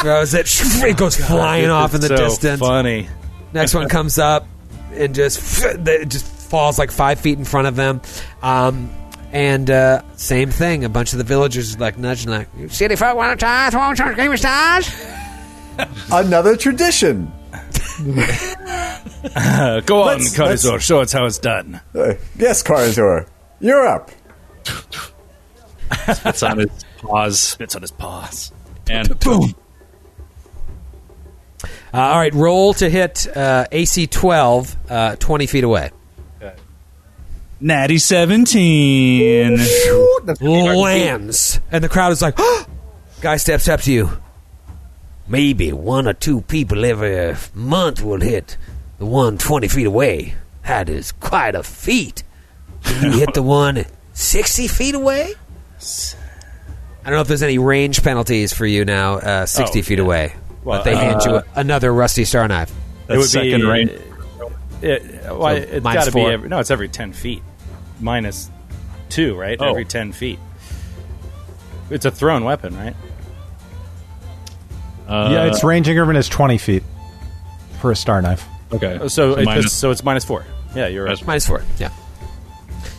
throws 0.00 0.34
it, 0.34 0.46
it 0.84 0.96
goes 0.96 1.16
flying 1.16 1.70
off 1.70 1.94
in 1.94 2.00
the 2.00 2.08
so 2.08 2.16
distance. 2.16 2.60
Funny. 2.60 3.08
Next 3.52 3.74
one 3.74 3.88
comes 3.88 4.18
up 4.18 4.46
and 4.92 5.14
just 5.14 5.62
it 5.64 6.08
just 6.08 6.26
falls 6.26 6.78
like 6.78 6.90
five 6.90 7.20
feet 7.20 7.38
in 7.38 7.44
front 7.44 7.68
of 7.68 7.76
them. 7.76 8.00
Um, 8.42 8.90
and 9.32 9.70
uh, 9.70 10.02
same 10.16 10.50
thing. 10.50 10.84
A 10.84 10.88
bunch 10.88 11.12
of 11.12 11.18
the 11.18 11.24
villagers 11.24 11.76
are 11.76 11.78
like 11.78 11.98
nudging, 11.98 12.30
like, 12.30 12.48
"You 12.56 12.68
"City 12.68 12.96
folk 12.96 13.16
want 13.16 13.38
to 13.38 13.44
tie? 13.44 13.68
Want 13.76 13.98
to 13.98 14.14
game 14.14 14.32
of 14.32 14.38
stars?" 14.38 14.90
Another 16.10 16.56
tradition. 16.56 17.30
Uh, 19.34 19.80
go 19.86 20.02
on, 20.02 20.18
Let's- 20.18 20.36
Karazor. 20.36 20.80
Show 20.80 21.00
us 21.00 21.12
how 21.12 21.24
it's 21.26 21.38
done. 21.38 21.80
Uh, 21.94 22.14
yes, 22.36 22.62
Karazor, 22.62 23.26
you're 23.60 23.86
up. 23.86 24.10
It's 26.24 26.42
on 26.42 26.58
his 26.58 26.70
paws. 26.98 27.40
Spits 27.40 27.74
on 27.76 27.82
his 27.82 27.90
paws. 27.90 28.52
And 28.90 29.18
boom. 29.20 29.54
Uh, 31.62 31.66
all 31.92 32.18
right, 32.18 32.34
roll 32.34 32.74
to 32.74 32.90
hit 32.90 33.26
uh, 33.36 33.66
AC 33.72 34.06
12, 34.06 34.76
uh, 34.90 35.16
20 35.16 35.46
feet 35.46 35.64
away. 35.64 35.90
Natty 37.60 37.98
17. 37.98 39.58
Lands. 40.40 41.60
And 41.72 41.82
the 41.82 41.88
crowd 41.88 42.12
is 42.12 42.22
like, 42.22 42.38
guy 43.20 43.36
steps 43.36 43.66
up 43.68 43.80
to 43.82 43.92
you. 43.92 44.10
Maybe 45.26 45.72
one 45.72 46.06
or 46.06 46.12
two 46.12 46.42
people 46.42 46.84
every 46.84 47.34
month 47.54 48.02
will 48.02 48.20
hit 48.20 48.56
the 48.98 49.06
one 49.06 49.38
20 49.38 49.68
feet 49.68 49.86
away. 49.86 50.34
That 50.64 50.88
is 50.88 51.12
quite 51.12 51.54
a 51.54 51.62
feat. 51.62 52.22
Can 52.84 53.12
you 53.12 53.18
hit 53.18 53.34
the 53.34 53.42
one 53.42 53.84
60 54.12 54.68
feet 54.68 54.94
away? 54.94 55.34
I 55.78 57.10
don't 57.10 57.14
know 57.14 57.20
if 57.20 57.28
there's 57.28 57.42
any 57.42 57.58
range 57.58 58.02
penalties 58.02 58.52
for 58.52 58.66
you 58.66 58.84
now, 58.84 59.14
uh, 59.14 59.46
60 59.46 59.78
Oh, 59.78 59.82
feet 59.82 59.98
yeah. 59.98 60.04
away. 60.04 60.34
Well, 60.64 60.78
but 60.80 60.84
they 60.84 60.96
hand 60.96 61.22
you 61.24 61.30
uh, 61.36 61.42
another 61.54 61.92
rusty 61.92 62.24
star 62.24 62.46
knife. 62.48 62.72
It 63.08 63.16
would 63.16 63.26
second 63.26 63.60
be 63.62 63.66
range. 63.66 63.90
It, 64.82 65.02
well, 65.24 65.40
So 65.40 65.48
it's 65.62 65.84
minus 65.84 66.04
got 66.04 66.10
to 66.10 66.14
be 66.14 66.20
four. 66.20 66.32
every, 66.32 66.48
no. 66.48 66.58
It's 66.58 66.70
every 66.70 66.88
ten 66.88 67.12
feet, 67.12 67.42
minus 68.00 68.50
two, 69.08 69.34
right? 69.36 69.56
Oh. 69.58 69.70
Every 69.70 69.84
ten 69.86 70.12
feet. 70.12 70.38
It's 71.90 72.04
a 72.04 72.10
thrown 72.10 72.44
weapon, 72.44 72.76
right? 72.76 72.94
Uh, 75.08 75.30
yeah, 75.32 75.44
its 75.46 75.64
ranging 75.64 75.92
increment 75.96 76.18
is 76.18 76.28
20 76.28 76.58
feet 76.58 76.82
for 77.80 77.90
a 77.90 77.96
star 77.96 78.20
knife. 78.20 78.44
Okay. 78.72 79.08
So, 79.08 79.34
it, 79.34 79.44
minus- 79.44 79.72
so 79.72 79.90
it's 79.90 80.02
minus 80.04 80.24
four. 80.24 80.44
Yeah, 80.74 80.88
you're 80.88 81.04
right. 81.04 81.26
Minus 81.26 81.46
Four. 81.46 81.62
Yeah. 81.78 81.90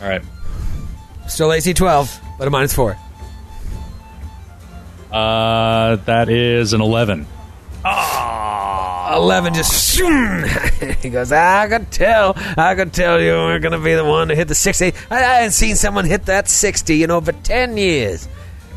all 0.01 0.09
right. 0.09 0.23
Still 1.27 1.53
AC 1.53 1.73
12, 1.73 2.19
but 2.39 2.47
a 2.47 2.51
minus 2.51 2.73
four. 2.73 2.97
Uh, 5.11 5.95
that 6.05 6.29
is 6.29 6.73
an 6.73 6.81
11. 6.81 7.25
11 7.85 9.53
just 9.53 9.95
shoom. 9.95 10.43
he 11.01 11.09
goes 11.09 11.31
i 11.31 11.67
could 11.67 11.89
tell 11.91 12.33
i 12.57 12.75
could 12.75 12.93
tell 12.93 13.19
you 13.19 13.31
weren't 13.31 13.61
going 13.61 13.71
to 13.71 13.79
be 13.79 13.93
the 13.95 14.03
one 14.03 14.27
to 14.27 14.35
hit 14.35 14.47
the 14.47 14.55
60 14.55 14.93
I, 15.09 15.15
I 15.15 15.19
hadn't 15.19 15.51
seen 15.51 15.75
someone 15.75 16.05
hit 16.05 16.25
that 16.25 16.47
60 16.49 17.03
in 17.03 17.09
over 17.11 17.31
10 17.31 17.77
years 17.77 18.27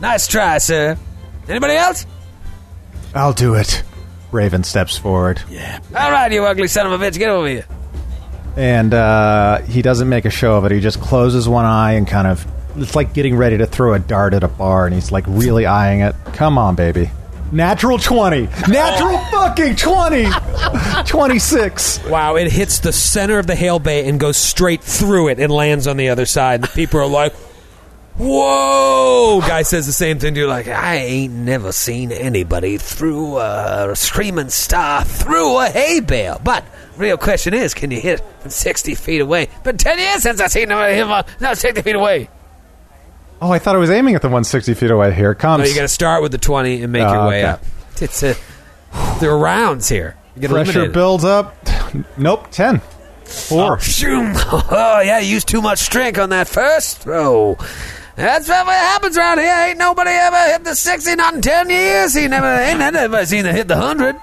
nice 0.01 0.27
try 0.27 0.59
sir 0.59 0.97
anybody 1.49 1.75
else 1.75 2.07
I'll 3.15 3.35
do 3.35 3.55
it. 3.55 3.83
Raven 4.33 4.65
steps 4.65 4.97
forward. 4.97 5.41
Yeah. 5.51 5.79
All 5.95 6.11
right 6.11 6.33
you 6.33 6.45
ugly 6.45 6.67
son 6.69 6.91
of 6.91 7.01
a 7.01 7.05
bitch 7.05 7.19
get 7.19 7.29
over 7.29 7.47
here 7.47 7.67
And 8.57 8.93
uh, 8.95 9.59
he 9.63 9.83
doesn't 9.83 10.09
make 10.09 10.25
a 10.25 10.31
show 10.31 10.57
of 10.57 10.65
it. 10.65 10.73
He 10.73 10.81
just 10.81 11.01
closes 11.01 11.49
one 11.49 11.65
eye 11.65 11.93
and 11.93 12.07
kind 12.07 12.27
of. 12.27 12.47
It's 12.77 12.97
like 12.97 13.13
getting 13.13 13.37
ready 13.37 13.59
to 13.59 13.67
throw 13.67 13.93
a 13.93 13.99
dart 13.99 14.33
at 14.33 14.43
a 14.43 14.49
bar, 14.49 14.87
and 14.87 14.95
he's 14.95 15.13
like 15.13 15.25
really 15.29 15.67
eyeing 15.67 16.01
it. 16.01 16.15
Come 16.33 16.57
on, 16.57 16.75
baby. 16.75 17.11
Natural 17.51 17.99
20. 17.99 18.49
Natural 18.69 19.19
fucking 19.31 19.77
20. 19.77 20.27
26. 21.07 22.05
wow 22.09 22.37
it 22.37 22.51
hits 22.51 22.79
the 22.79 22.93
center 22.93 23.39
of 23.39 23.47
the 23.47 23.55
hail 23.55 23.79
bay 23.79 24.09
and 24.09 24.19
goes 24.19 24.37
straight 24.39 24.83
through 24.83 25.29
it 25.29 25.39
and 25.39 25.53
lands 25.53 25.87
on 25.87 25.97
the 25.99 26.09
other 26.09 26.25
side 26.25 26.63
the 26.63 26.69
people 26.69 26.99
are 27.01 27.07
like 27.07 27.35
Whoa! 28.19 29.41
Guy 29.41 29.63
says 29.63 29.87
the 29.87 29.93
same 29.93 30.19
thing 30.19 30.35
to 30.35 30.41
you, 30.41 30.47
like, 30.47 30.69
I 30.69 30.97
ain't 30.97 31.33
never 31.33 31.73
seen 31.73 32.13
anybody 32.13 32.77
through 32.79 33.39
a 33.39 33.93
screaming 33.95 34.51
star 34.51 35.05
through 35.05 35.59
a 35.59 35.67
hay 35.69 36.01
bale. 36.01 36.41
But 36.43 36.65
real 36.97 37.17
question 37.17 37.55
is, 37.55 37.75
can 37.75 37.91
you 37.91 38.01
hit 38.01 38.23
from 38.41 38.51
60 38.51 38.95
feet 38.95 39.21
away? 39.21 39.49
Been 39.65 39.77
10 39.79 39.99
years 39.99 40.23
since 40.23 40.41
I've 40.41 40.53
seen 40.53 40.69
nobody 40.69 40.95
hit 40.95 41.03
from 41.05 41.13
uh, 41.13 41.23
now 41.41 41.55
60 41.55 41.83
feet 41.83 41.95
away. 41.97 42.29
Oh, 43.41 43.51
I 43.51 43.59
thought 43.59 43.75
I 43.75 43.79
was 43.79 43.91
aiming 43.91 44.15
at 44.15 44.23
the 44.23 44.29
160 44.29 44.75
feet 44.75 44.91
away. 44.91 45.13
Here 45.15 45.33
it 45.33 45.39
comes. 45.39 45.63
No, 45.65 45.69
you 45.69 45.75
got 45.75 45.83
to 45.83 45.89
start 45.89 46.23
with 46.23 46.33
the 46.33 46.39
20 46.39 46.83
and 46.83 46.93
make 46.93 47.03
Oh, 47.07 47.13
your 47.13 47.27
way 47.29 47.41
okay. 47.43 47.49
up. 47.51 47.63
It's 48.01 48.23
uh, 48.23 48.35
a, 48.93 49.19
there 49.21 49.31
are 49.31 49.39
rounds 49.39 49.89
here. 49.89 50.17
You 50.37 50.43
get 50.43 50.51
Pressure 50.51 50.71
eliminated. 50.71 50.93
builds 50.93 51.25
up. 51.25 51.57
Nope, 52.17 52.49
10. 52.53 52.81
Four. 53.25 53.75
Oh, 53.75 53.77
shoom. 53.79 54.33
Oh, 54.37 55.01
yeah, 55.05 55.19
you 55.19 55.33
used 55.35 55.49
too 55.49 55.61
much 55.63 55.79
strength 55.81 56.19
on 56.19 56.31
that 56.31 56.47
first 56.47 56.99
throw. 56.99 57.57
That's 58.17 58.49
what 58.49 58.67
happens 58.67 59.17
around 59.17 59.39
here. 59.39 59.55
Ain't 59.69 59.79
nobody 59.79 60.11
ever 60.11 60.53
hit 60.53 60.65
the 60.65 60.75
60, 60.75 61.15
not 61.17 61.35
in 61.35 61.41
10 61.41 61.71
years. 61.71 62.15
He 62.15 62.29
never, 62.29 62.47
ain't 62.47 62.79
never 62.79 63.25
seen 63.25 63.47
it 63.47 63.55
hit 63.55 63.69
the 63.69 63.75
100. 63.77 64.17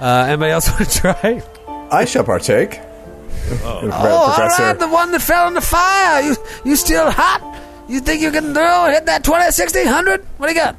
Uh, 0.00 0.26
anybody 0.28 0.52
else 0.52 0.68
want 0.78 0.88
to 0.88 0.98
try? 1.00 1.42
I 1.90 2.04
shall 2.04 2.24
partake. 2.24 2.80
Oh, 3.62 3.90
all 3.92 4.48
right, 4.48 4.78
the 4.78 4.88
one 4.88 5.12
that 5.12 5.22
fell 5.22 5.46
in 5.48 5.54
the 5.54 5.60
fire. 5.60 6.22
You, 6.22 6.36
you 6.64 6.76
still 6.76 7.10
hot? 7.10 7.40
You 7.88 8.00
think 8.00 8.20
you 8.20 8.32
can 8.32 8.52
throw, 8.52 8.86
and 8.86 8.94
hit 8.94 9.06
that 9.06 9.22
20, 9.22 9.52
60, 9.52 9.84
100? 9.84 10.26
What 10.38 10.48
do 10.48 10.52
you 10.54 10.60
got? 10.60 10.76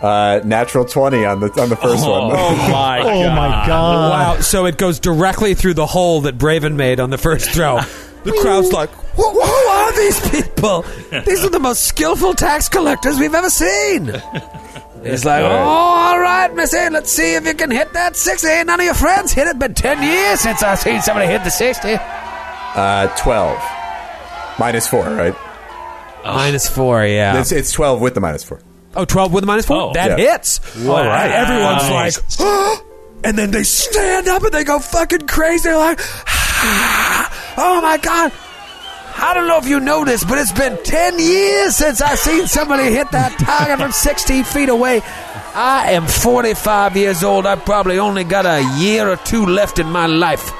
uh, 0.00 0.40
natural 0.44 0.84
twenty 0.84 1.24
on 1.24 1.40
the 1.40 1.50
on 1.60 1.68
the 1.68 1.76
first 1.76 2.06
one. 2.06 2.30
Oh 2.32 2.56
my! 2.70 3.00
Oh 3.08 3.28
my 3.30 3.66
god. 3.66 4.10
Wow, 4.10 4.40
so 4.40 4.66
it 4.66 4.76
goes 4.78 5.00
directly 5.00 5.54
through 5.54 5.74
the 5.74 5.86
hole 5.86 6.20
that 6.22 6.38
Braven 6.38 6.76
made 6.76 7.00
on 7.00 7.10
the 7.10 7.18
first 7.18 7.50
throw. 7.50 7.80
The 8.32 8.38
crowd's 8.42 8.72
like, 8.72 8.90
who, 9.16 9.30
who 9.30 9.40
are 9.40 9.96
these 9.96 10.30
people? 10.30 10.82
These 11.26 11.44
are 11.44 11.50
the 11.50 11.58
most 11.60 11.84
skillful 11.84 12.34
tax 12.34 12.68
collectors 12.68 13.18
we've 13.18 13.34
ever 13.34 13.50
seen. 13.50 14.12
He's 15.02 15.24
like, 15.24 15.42
oh, 15.42 15.46
all 15.48 16.18
right, 16.18 16.52
Missy, 16.54 16.88
let's 16.90 17.10
see 17.12 17.34
if 17.34 17.46
you 17.46 17.54
can 17.54 17.70
hit 17.70 17.92
that 17.92 18.16
60. 18.16 18.46
Ain't 18.48 18.66
none 18.66 18.80
of 18.80 18.84
your 18.84 18.94
friends 18.94 19.32
hit 19.32 19.46
it. 19.46 19.58
Been 19.58 19.74
10 19.74 20.02
years 20.02 20.40
since 20.40 20.62
I've 20.62 20.78
seen 20.78 21.00
somebody 21.02 21.28
hit 21.30 21.44
the 21.44 21.50
60. 21.50 21.96
Uh, 21.98 23.08
twelve 23.16 23.58
minus 24.58 24.86
four, 24.86 25.02
right? 25.04 25.34
Minus 26.24 26.68
four, 26.68 27.04
yeah. 27.04 27.40
It's 27.40 27.50
it's 27.50 27.72
twelve 27.72 28.00
with 28.00 28.14
the 28.14 28.20
minus 28.20 28.44
four. 28.44 28.60
Oh, 28.94 29.04
12 29.04 29.32
with 29.32 29.44
a 29.44 29.46
minus 29.46 29.66
4? 29.66 29.76
Oh. 29.76 29.92
that 29.94 30.18
Yeah. 30.18 30.32
hits. 30.32 30.60
All 30.86 30.96
right. 30.96 31.30
Everyone's 31.30 31.90
like, 32.40 32.82
and 33.24 33.36
then 33.38 33.50
they 33.50 33.62
stand 33.62 34.26
up 34.28 34.42
and 34.42 34.52
they 34.52 34.64
go 34.64 34.78
fucking 34.80 35.26
crazy. 35.28 35.68
They're 35.68 35.76
like, 35.78 36.00
Ah! 36.60 37.54
oh 37.58 37.80
my 37.80 37.96
God. 37.98 38.32
I 39.20 39.34
don't 39.34 39.48
know 39.48 39.58
if 39.58 39.66
you 39.66 39.80
know 39.80 40.04
this, 40.04 40.22
but 40.22 40.38
it's 40.38 40.52
been 40.52 40.78
10 40.82 41.18
years 41.18 41.74
since 41.74 42.00
I've 42.00 42.18
seen 42.18 42.46
somebody 42.46 42.84
hit 42.84 43.10
that 43.10 43.36
target 43.38 43.78
from 43.78 43.90
16 43.90 44.44
feet 44.44 44.68
away. 44.68 45.00
I 45.54 45.92
am 45.92 46.06
45 46.06 46.96
years 46.96 47.24
old. 47.24 47.44
I 47.44 47.56
probably 47.56 47.98
only 47.98 48.22
got 48.22 48.46
a 48.46 48.62
year 48.78 49.08
or 49.08 49.16
two 49.16 49.44
left 49.44 49.80
in 49.80 49.90
my 49.90 50.06
life. 50.06 50.52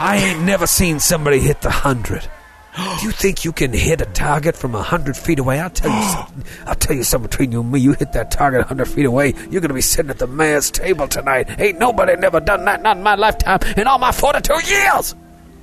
I 0.00 0.16
ain't 0.24 0.42
never 0.42 0.66
seen 0.66 0.98
somebody 0.98 1.38
hit 1.38 1.60
the 1.60 1.68
100. 1.68 2.28
Do 3.00 3.06
you 3.06 3.12
think 3.12 3.44
you 3.44 3.52
can 3.52 3.72
hit 3.72 4.00
a 4.00 4.04
target 4.06 4.56
from 4.56 4.74
a 4.74 4.78
100 4.78 5.16
feet 5.16 5.38
away? 5.38 5.60
I'll 5.60 5.70
tell 5.70 5.90
you 5.90 6.02
something. 6.12 6.44
I'll 6.66 6.74
tell 6.74 6.96
you 6.96 7.04
something 7.04 7.28
between 7.30 7.52
you 7.52 7.60
and 7.60 7.70
me. 7.70 7.78
You 7.80 7.92
hit 7.92 8.12
that 8.12 8.30
target 8.30 8.58
a 8.60 8.62
100 8.62 8.86
feet 8.86 9.06
away, 9.06 9.28
you're 9.50 9.60
going 9.60 9.68
to 9.68 9.74
be 9.74 9.80
sitting 9.80 10.10
at 10.10 10.18
the 10.18 10.26
mayor's 10.26 10.70
table 10.70 11.06
tonight. 11.08 11.48
Ain't 11.60 11.78
nobody 11.78 12.16
never 12.16 12.40
done 12.40 12.64
that, 12.64 12.82
not 12.82 12.96
in 12.96 13.02
my 13.02 13.14
lifetime, 13.14 13.60
in 13.76 13.86
all 13.86 13.98
my 13.98 14.10
42 14.12 14.52
years. 14.66 15.14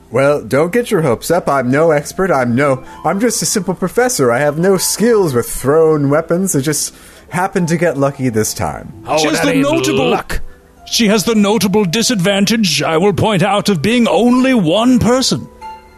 Well, 0.10 0.44
don't 0.44 0.74
get 0.74 0.92
your 0.92 1.02
hopes 1.02 1.32
up. 1.32 1.48
I'm 1.48 1.72
no 1.72 1.92
expert. 1.92 2.32
I'm 2.32 2.54
no. 2.54 2.84
I'm 3.06 3.20
just 3.22 3.42
a 3.42 3.46
simple 3.46 3.74
professor. 3.74 4.30
I 4.32 4.40
have 4.40 4.58
no 4.60 4.76
skills 4.78 5.34
with 5.34 5.50
thrown 5.50 6.10
weapons. 6.10 6.54
I 6.56 6.60
just 6.60 6.94
happened 7.30 7.70
to 7.70 7.78
get 7.78 7.98
lucky 7.98 8.28
this 8.28 8.54
time. 8.54 8.92
Oh, 9.08 9.18
She 9.20 9.28
has 9.28 9.38
that 9.40 9.46
the 9.46 9.54
ain't 9.54 9.62
notable- 9.64 10.10
luck. 10.10 10.42
She 10.86 11.08
has 11.08 11.24
the 11.24 11.36
notable 11.36 11.86
disadvantage, 11.86 12.82
I 12.84 12.98
will 12.98 13.14
point 13.14 13.42
out, 13.44 13.70
of 13.70 13.82
being 13.82 14.06
only 14.10 14.54
one 14.54 15.00
person. 15.00 15.48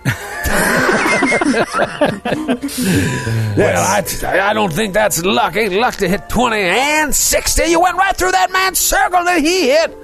Well, 3.55 3.83
I, 3.83 4.03
I 4.49 4.53
don't 4.53 4.73
think 4.73 4.93
that's 4.93 5.23
luck. 5.23 5.55
Ain't 5.55 5.73
luck 5.73 5.95
to 5.95 6.07
hit 6.09 6.27
20 6.29 6.55
and 6.55 7.15
60. 7.15 7.63
You 7.65 7.79
went 7.79 7.97
right 7.97 8.15
through 8.15 8.31
that 8.31 8.51
man's 8.51 8.79
circle 8.79 9.23
that 9.23 9.41
he 9.41 9.69
hit. 9.69 9.95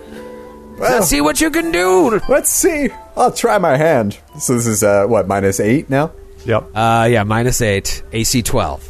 Well, 0.77 0.91
Let's 0.99 1.07
see 1.07 1.19
what 1.21 1.41
you 1.41 1.49
can 1.51 1.71
do. 1.71 2.21
let's 2.29 2.49
see. 2.49 2.89
I'll 3.17 3.31
try 3.31 3.57
my 3.57 3.75
hand. 3.75 4.17
So 4.39 4.53
this 4.55 4.67
is 4.67 4.83
uh, 4.83 5.05
what 5.07 5.27
minus 5.27 5.59
eight 5.59 5.89
now. 5.89 6.11
Yep. 6.45 6.69
Uh, 6.73 7.07
yeah, 7.11 7.23
minus 7.23 7.61
8, 7.61 8.03
AC 8.13 8.41
12. 8.43 8.89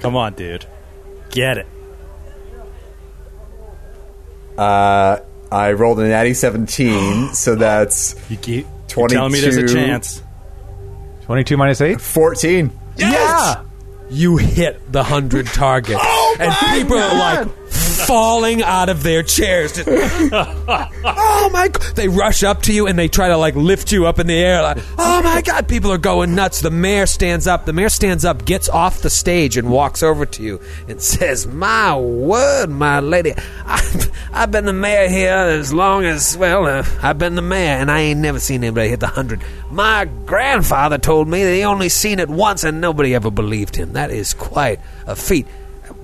Come 0.00 0.16
on, 0.16 0.34
dude. 0.34 0.66
Get 1.30 1.58
it. 1.58 1.66
Uh, 4.58 5.20
I 5.50 5.72
rolled 5.72 6.00
an 6.00 6.08
natty 6.08 6.34
seventeen, 6.34 7.32
so 7.32 7.54
that's 7.54 8.14
You 8.30 8.36
keep 8.36 8.66
you're 8.96 9.08
telling 9.08 9.32
me 9.32 9.40
there's 9.40 9.56
a 9.56 9.66
chance. 9.66 10.22
22 11.22 11.56
minus 11.56 11.80
8? 11.80 12.00
fourteen. 12.00 12.70
Yeah! 12.96 13.62
You 14.10 14.36
hit 14.36 14.90
the 14.92 14.98
100 15.00 15.46
target. 15.46 15.96
Oh 16.00 16.36
and 16.40 16.52
people 16.80 16.98
are 16.98 17.14
like 17.18 17.48
falling 18.06 18.62
out 18.62 18.88
of 18.88 19.02
their 19.02 19.22
chairs. 19.22 19.72
Just, 19.72 19.88
oh 20.32 21.50
my. 21.52 21.68
They 21.94 22.08
rush 22.08 22.42
up 22.42 22.62
to 22.62 22.72
you 22.72 22.86
and 22.86 22.98
they 22.98 23.08
try 23.08 23.28
to 23.28 23.36
like 23.36 23.54
lift 23.54 23.92
you 23.92 24.06
up 24.06 24.18
in 24.18 24.26
the 24.26 24.34
air. 24.34 24.62
Like, 24.62 24.78
oh 24.98 25.22
my 25.22 25.42
god. 25.42 25.68
People 25.68 25.92
are 25.92 25.98
going 25.98 26.34
nuts. 26.34 26.60
The 26.60 26.70
mayor 26.70 27.06
stands 27.06 27.46
up. 27.46 27.66
The 27.66 27.72
mayor 27.72 27.88
stands 27.88 28.24
up, 28.24 28.44
gets 28.44 28.68
off 28.68 29.02
the 29.02 29.10
stage, 29.10 29.56
and 29.56 29.70
walks 29.70 30.02
over 30.02 30.26
to 30.26 30.42
you 30.42 30.60
and 30.88 31.00
says, 31.10 31.46
My 31.46 31.96
word, 31.96 32.70
my 32.70 33.00
lady. 33.00 33.34
I've, 33.66 34.10
I've 34.32 34.50
been 34.50 34.64
the 34.64 34.72
mayor 34.72 35.08
here 35.08 35.32
as 35.32 35.72
long 35.72 36.04
as, 36.04 36.36
well, 36.36 36.66
uh, 36.66 36.84
I've 37.02 37.18
been 37.18 37.34
the 37.34 37.42
mayor 37.42 37.76
and 37.76 37.90
I 37.90 38.00
ain't 38.00 38.20
never 38.20 38.40
seen 38.40 38.64
anybody 38.64 38.88
hit 38.88 39.00
the 39.00 39.06
100. 39.06 39.42
My 39.70 40.04
grandfather 40.26 40.98
told 40.98 41.28
me 41.28 41.44
that 41.44 41.54
he 41.54 41.64
only 41.64 41.88
seen 41.88 42.18
it 42.18 42.28
once 42.28 42.64
and 42.64 42.80
nobody 42.80 43.14
ever 43.14 43.30
believed 43.30 43.76
him. 43.76 43.92
That 43.92 44.10
is 44.10 44.34
quite 44.34 44.80
a 45.06 45.16
feat. 45.16 45.46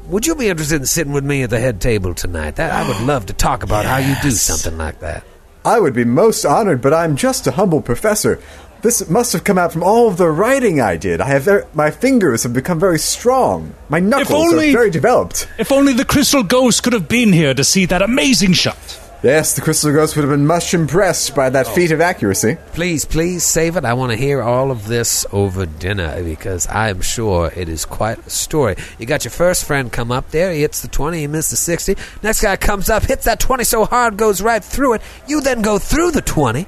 Would 0.08 0.26
you 0.26 0.34
be 0.36 0.48
interested 0.48 0.80
in 0.80 0.86
sitting 0.86 1.12
with 1.12 1.24
me 1.24 1.42
at 1.42 1.50
the 1.50 1.58
head 1.58 1.80
table 1.80 2.14
tonight? 2.14 2.56
That 2.56 2.70
I 2.72 2.86
would 2.86 3.00
love 3.06 3.26
to 3.26 3.32
talk 3.32 3.62
about 3.64 3.84
how 3.84 3.96
you 3.98 4.14
do 4.22 4.30
something 4.30 4.78
like 4.78 5.00
that. 5.00 5.24
I 5.64 5.80
would 5.80 5.94
be 5.94 6.04
most 6.04 6.44
honored, 6.44 6.80
but 6.80 6.94
I'm 6.94 7.16
just 7.16 7.46
a 7.48 7.50
humble 7.50 7.80
professor. 7.80 8.40
This 8.82 9.08
must 9.10 9.32
have 9.32 9.42
come 9.42 9.58
out 9.58 9.72
from 9.72 9.82
all 9.82 10.06
of 10.06 10.16
the 10.16 10.28
writing 10.30 10.80
I 10.80 10.96
did. 10.96 11.20
I 11.20 11.26
have 11.28 11.42
ver- 11.42 11.66
my 11.74 11.90
fingers 11.90 12.44
have 12.44 12.52
become 12.52 12.78
very 12.78 13.00
strong. 13.00 13.74
My 13.88 13.98
knuckles 13.98 14.52
only- 14.52 14.68
are 14.70 14.72
very 14.72 14.90
developed. 14.90 15.48
If 15.58 15.72
only 15.72 15.92
the 15.92 16.04
Crystal 16.04 16.44
Ghost 16.44 16.84
could 16.84 16.92
have 16.92 17.08
been 17.08 17.32
here 17.32 17.52
to 17.54 17.64
see 17.64 17.84
that 17.86 18.00
amazing 18.02 18.52
shot. 18.52 18.76
Yes, 19.26 19.54
the 19.54 19.60
Crystal 19.60 19.92
Ghost 19.92 20.14
would 20.14 20.22
have 20.22 20.30
been 20.30 20.46
much 20.46 20.72
impressed 20.72 21.34
by 21.34 21.50
that 21.50 21.66
feat 21.66 21.90
of 21.90 22.00
accuracy. 22.00 22.58
Please, 22.74 23.04
please 23.04 23.42
save 23.42 23.76
it. 23.76 23.84
I 23.84 23.92
want 23.94 24.12
to 24.12 24.16
hear 24.16 24.40
all 24.40 24.70
of 24.70 24.86
this 24.86 25.26
over 25.32 25.66
dinner 25.66 26.22
because 26.22 26.68
I'm 26.68 27.00
sure 27.00 27.50
it 27.56 27.68
is 27.68 27.84
quite 27.84 28.24
a 28.24 28.30
story. 28.30 28.76
You 29.00 29.06
got 29.06 29.24
your 29.24 29.32
first 29.32 29.64
friend 29.64 29.90
come 29.90 30.12
up 30.12 30.30
there, 30.30 30.52
he 30.52 30.60
hits 30.60 30.80
the 30.80 30.86
20, 30.86 31.18
he 31.18 31.26
missed 31.26 31.50
the 31.50 31.56
60. 31.56 31.96
Next 32.22 32.40
guy 32.40 32.54
comes 32.54 32.88
up, 32.88 33.02
hits 33.02 33.24
that 33.24 33.40
20 33.40 33.64
so 33.64 33.84
hard, 33.84 34.16
goes 34.16 34.40
right 34.40 34.62
through 34.62 34.92
it. 34.92 35.02
You 35.26 35.40
then 35.40 35.60
go 35.60 35.80
through 35.80 36.12
the 36.12 36.22
20, 36.22 36.64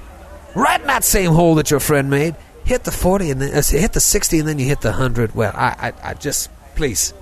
right 0.56 0.80
in 0.80 0.86
that 0.89 1.05
same 1.05 1.30
hole 1.30 1.55
that 1.55 1.70
your 1.70 1.78
friend 1.78 2.10
made, 2.10 2.35
hit 2.64 2.82
the 2.82 2.90
40, 2.90 3.30
and 3.30 3.40
then 3.40 3.55
uh, 3.55 3.62
hit 3.62 3.93
the 3.93 4.01
60, 4.01 4.40
and 4.40 4.48
then 4.48 4.59
you 4.59 4.66
hit 4.66 4.80
the 4.80 4.90
100. 4.90 5.32
Well, 5.32 5.52
I, 5.55 5.93
I, 6.02 6.10
I 6.10 6.14
just, 6.14 6.51
please. 6.74 7.14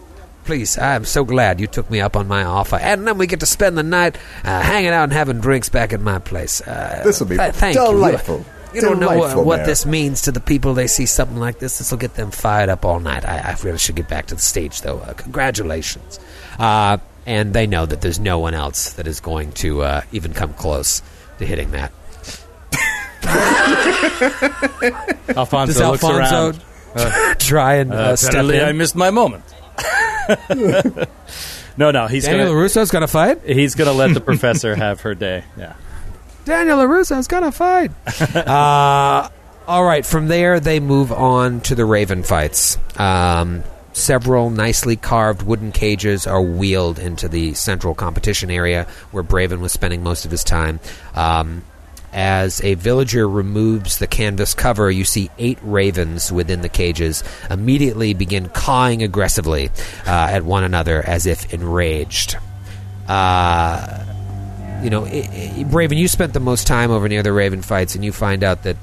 Please, 0.47 0.79
I'm 0.79 1.05
so 1.05 1.25
glad 1.25 1.59
you 1.61 1.67
took 1.67 1.91
me 1.91 2.01
up 2.01 2.15
on 2.17 2.29
my 2.29 2.45
offer, 2.45 2.77
and 2.77 3.05
then 3.07 3.19
we 3.19 3.27
get 3.27 3.41
to 3.41 3.47
spend 3.47 3.77
the 3.77 3.83
night 3.83 4.17
uh, 4.45 4.63
hanging 4.63 4.91
out 4.91 5.03
and 5.05 5.13
having 5.13 5.41
drinks 5.41 5.69
back 5.69 5.93
at 5.93 6.01
my 6.01 6.21
place. 6.21 6.61
Uh, 6.61 7.03
This 7.05 7.19
will 7.19 7.27
be 7.27 7.37
th- 7.37 7.53
thank 7.55 7.75
you. 7.75 7.85
delightful. 7.85 8.47
You 8.73 8.81
don't 8.81 9.01
know 9.01 9.17
what, 9.19 9.45
what 9.45 9.67
this 9.67 9.85
means 9.87 10.23
to 10.23 10.33
the 10.33 10.39
people. 10.41 10.75
They 10.75 10.87
see 10.87 11.07
something 11.07 11.37
like 11.39 11.59
this. 11.59 11.79
This 11.79 11.91
will 11.91 11.99
get 11.99 12.15
them 12.15 12.31
fired 12.31 12.69
up 12.69 12.85
all 12.85 13.01
night. 13.01 13.25
I, 13.25 13.39
I 13.39 13.57
really 13.65 13.79
should 13.79 13.97
get 13.97 14.09
back 14.09 14.27
to 14.27 14.35
the 14.37 14.41
stage, 14.41 14.83
though. 14.83 14.99
Uh, 14.99 15.15
congratulations. 15.15 16.21
Uh, 16.59 16.99
and 17.25 17.53
they 17.53 17.67
know 17.67 17.85
that 17.87 18.01
there's 18.03 18.21
no 18.21 18.39
one 18.39 18.55
else 18.55 18.93
that 18.93 19.07
is 19.09 19.19
going 19.19 19.51
to 19.53 19.83
uh, 19.83 20.03
even 20.13 20.33
come 20.35 20.53
close 20.55 21.03
to 21.39 21.47
hitting 21.47 21.73
that. 21.73 21.91
Alfonso 25.37 25.73
Does 25.73 25.81
looks 25.81 26.05
Alfonso 26.05 26.61
around. 26.95 27.39
try 27.41 27.75
and 27.77 27.93
uh, 27.93 27.97
Uh, 27.97 28.17
step 28.17 28.31
apparently 28.31 28.61
I 28.63 28.73
missed 28.73 28.95
my 28.95 29.11
moment. 29.11 29.43
no, 31.77 31.91
no, 31.91 32.07
he's 32.07 32.25
Daniel 32.25 32.49
gonna 32.49 32.59
LaRusso's 32.59 32.91
got 32.91 33.01
to 33.01 33.09
fight? 33.09 33.43
he's 33.45 33.75
gonna 33.75 33.93
let 33.93 34.15
the 34.15 34.21
professor 34.33 34.75
have 34.75 35.01
her 35.03 35.15
day. 35.15 35.45
Yeah. 35.57 35.75
Daniel 36.45 36.79
LaRusso's 36.79 37.27
got 37.27 37.41
to 37.41 37.53
fight. 37.53 37.91
uh, 38.37 39.29
all 39.67 39.85
right, 39.85 40.07
from 40.07 40.29
there, 40.29 40.61
they 40.61 40.79
move 40.79 41.11
on 41.11 41.61
to 41.63 41.75
the 41.75 41.85
Raven 41.85 42.23
fights. 42.23 42.79
Um, 42.97 43.65
several 43.93 44.51
nicely 44.51 44.95
carved 44.95 45.43
wooden 45.43 45.73
cages 45.73 46.27
are 46.27 46.41
wheeled 46.41 46.99
into 46.99 47.29
the 47.29 47.55
central 47.55 47.95
competition 47.95 48.51
area 48.51 48.87
where 49.11 49.25
Braven 49.25 49.59
was 49.61 49.73
spending 49.73 50.03
most 50.05 50.25
of 50.25 50.31
his 50.31 50.45
time. 50.45 50.79
Um, 51.15 51.65
as 52.17 52.65
a 52.65 52.75
villager 52.75 53.29
removes 53.29 53.99
the 53.99 54.07
canvas 54.07 54.55
cover, 54.55 54.91
you 54.91 55.05
see 55.05 55.31
eight 55.37 55.59
ravens 55.63 56.33
within 56.33 56.63
the 56.63 56.69
cages 56.69 57.23
immediately 57.51 58.15
begin 58.15 58.49
cawing 58.49 59.03
aggressively 59.03 59.71
uh, 60.07 60.11
at 60.11 60.43
one 60.43 60.65
another 60.65 61.03
as 61.07 61.27
if 61.27 61.53
enraged. 61.53 62.39
Uh, 63.07 64.03
you 64.83 64.89
know, 64.89 65.05
i 65.05 65.29
i 65.59 65.65
Raven, 65.69 65.99
you 65.99 66.09
spent 66.09 66.33
the 66.33 66.41
most 66.41 66.67
time 66.67 66.91
over 66.91 67.07
near 67.07 67.23
the 67.23 67.33
Raven 67.33 67.61
fights, 67.61 67.95
and 67.95 68.05
you 68.05 68.13
find 68.13 68.43
out 68.43 68.63
that 68.63 68.79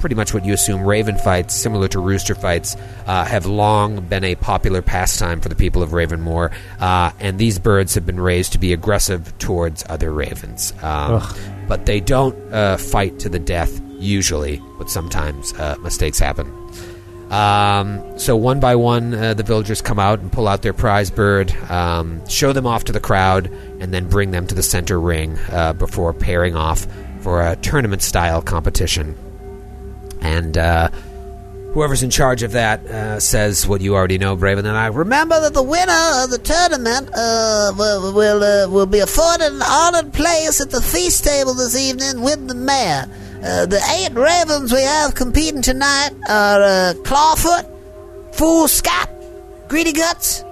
pretty 0.00 0.14
much 0.14 0.34
what 0.34 0.44
you 0.44 0.52
assume 0.52 0.84
Raven 0.84 1.16
fights, 1.16 1.54
similar 1.54 1.88
to 1.88 2.00
Rooster 2.00 2.34
fights, 2.34 2.76
uh, 3.06 3.24
have 3.24 3.46
long 3.46 4.00
been 4.06 4.24
a 4.24 4.34
popular 4.34 4.82
pastime 4.82 5.40
for 5.40 5.48
the 5.48 5.54
people 5.54 5.82
of 5.82 5.90
Ravenmoor, 5.90 6.52
uh, 6.80 7.12
and 7.18 7.38
these 7.38 7.58
birds 7.58 7.94
have 7.94 8.04
been 8.04 8.20
raised 8.20 8.52
to 8.52 8.58
be 8.58 8.72
aggressive 8.72 9.36
towards 9.38 9.84
other 9.88 10.12
ravens. 10.12 10.72
Um, 10.82 11.22
but 11.68 11.86
they 11.86 12.00
don't 12.00 12.36
uh, 12.52 12.76
fight 12.76 13.18
to 13.20 13.28
the 13.28 13.38
death 13.38 13.80
usually, 13.98 14.60
but 14.78 14.90
sometimes 14.90 15.52
uh, 15.54 15.76
mistakes 15.80 16.18
happen. 16.18 16.52
Um, 17.30 18.18
so 18.18 18.36
one 18.36 18.60
by 18.60 18.76
one, 18.76 19.14
uh, 19.14 19.32
the 19.32 19.42
villagers 19.42 19.80
come 19.80 19.98
out 19.98 20.20
and 20.20 20.30
pull 20.30 20.46
out 20.46 20.60
their 20.60 20.74
prize 20.74 21.10
bird, 21.10 21.50
um, 21.70 22.26
show 22.28 22.52
them 22.52 22.66
off 22.66 22.84
to 22.84 22.92
the 22.92 23.00
crowd, 23.00 23.46
and 23.80 23.94
then 23.94 24.06
bring 24.06 24.32
them 24.32 24.46
to 24.48 24.54
the 24.54 24.62
center 24.62 25.00
ring 25.00 25.38
uh, 25.50 25.72
before 25.72 26.12
pairing 26.12 26.56
off 26.56 26.86
for 27.22 27.42
a 27.42 27.56
tournament-style 27.56 28.42
competition. 28.42 29.16
And 30.20 30.58
uh, 30.58 30.90
whoever's 31.72 32.02
in 32.02 32.10
charge 32.10 32.42
of 32.42 32.52
that 32.52 32.84
uh, 32.86 33.20
says 33.20 33.66
what 33.66 33.80
you 33.80 33.94
already 33.94 34.18
know, 34.18 34.36
Braven. 34.36 34.60
And 34.60 34.68
I 34.68 34.86
remember 34.86 35.40
that 35.40 35.54
the 35.54 35.62
winner 35.62 36.10
of 36.22 36.30
the 36.30 36.38
tournament 36.38 37.10
uh, 37.14 37.72
will 37.76 38.12
will, 38.12 38.42
uh, 38.42 38.68
will 38.68 38.86
be 38.86 39.00
afforded 39.00 39.52
an 39.52 39.62
honored 39.62 40.12
place 40.12 40.60
at 40.60 40.70
the 40.70 40.82
feast 40.82 41.24
table 41.24 41.54
this 41.54 41.76
evening 41.76 42.22
with 42.22 42.46
the 42.46 42.54
mayor. 42.54 43.06
Uh, 43.42 43.66
the 43.66 43.80
eight 43.96 44.14
ravens 44.14 44.72
we 44.72 44.82
have 44.82 45.14
competing 45.14 45.62
tonight 45.62 46.10
are 46.28 46.62
uh, 46.62 46.94
Clawfoot, 47.02 48.34
Fool's 48.34 48.80
Cap, 48.80 49.10
Greedy 49.68 49.92
Guts, 49.92 50.44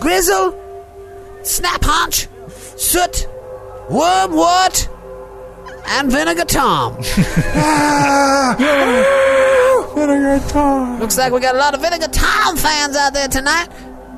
Grizzle, 0.00 0.58
Snap 1.44 1.82
Haunch, 1.82 2.26
Soot, 2.76 3.28
Wormwort, 3.88 4.88
and 5.86 6.10
Vinegar 6.10 6.44
Tom. 6.44 6.96
Vinegar 9.94 10.40
Tom. 10.48 11.00
Looks 11.00 11.16
like 11.18 11.32
we 11.32 11.40
got 11.40 11.54
a 11.54 11.58
lot 11.58 11.74
of 11.74 11.80
Vinegar 11.80 12.08
Tom 12.08 12.56
fans 12.56 12.96
out 12.96 13.12
there 13.14 13.28
tonight. 13.28 13.68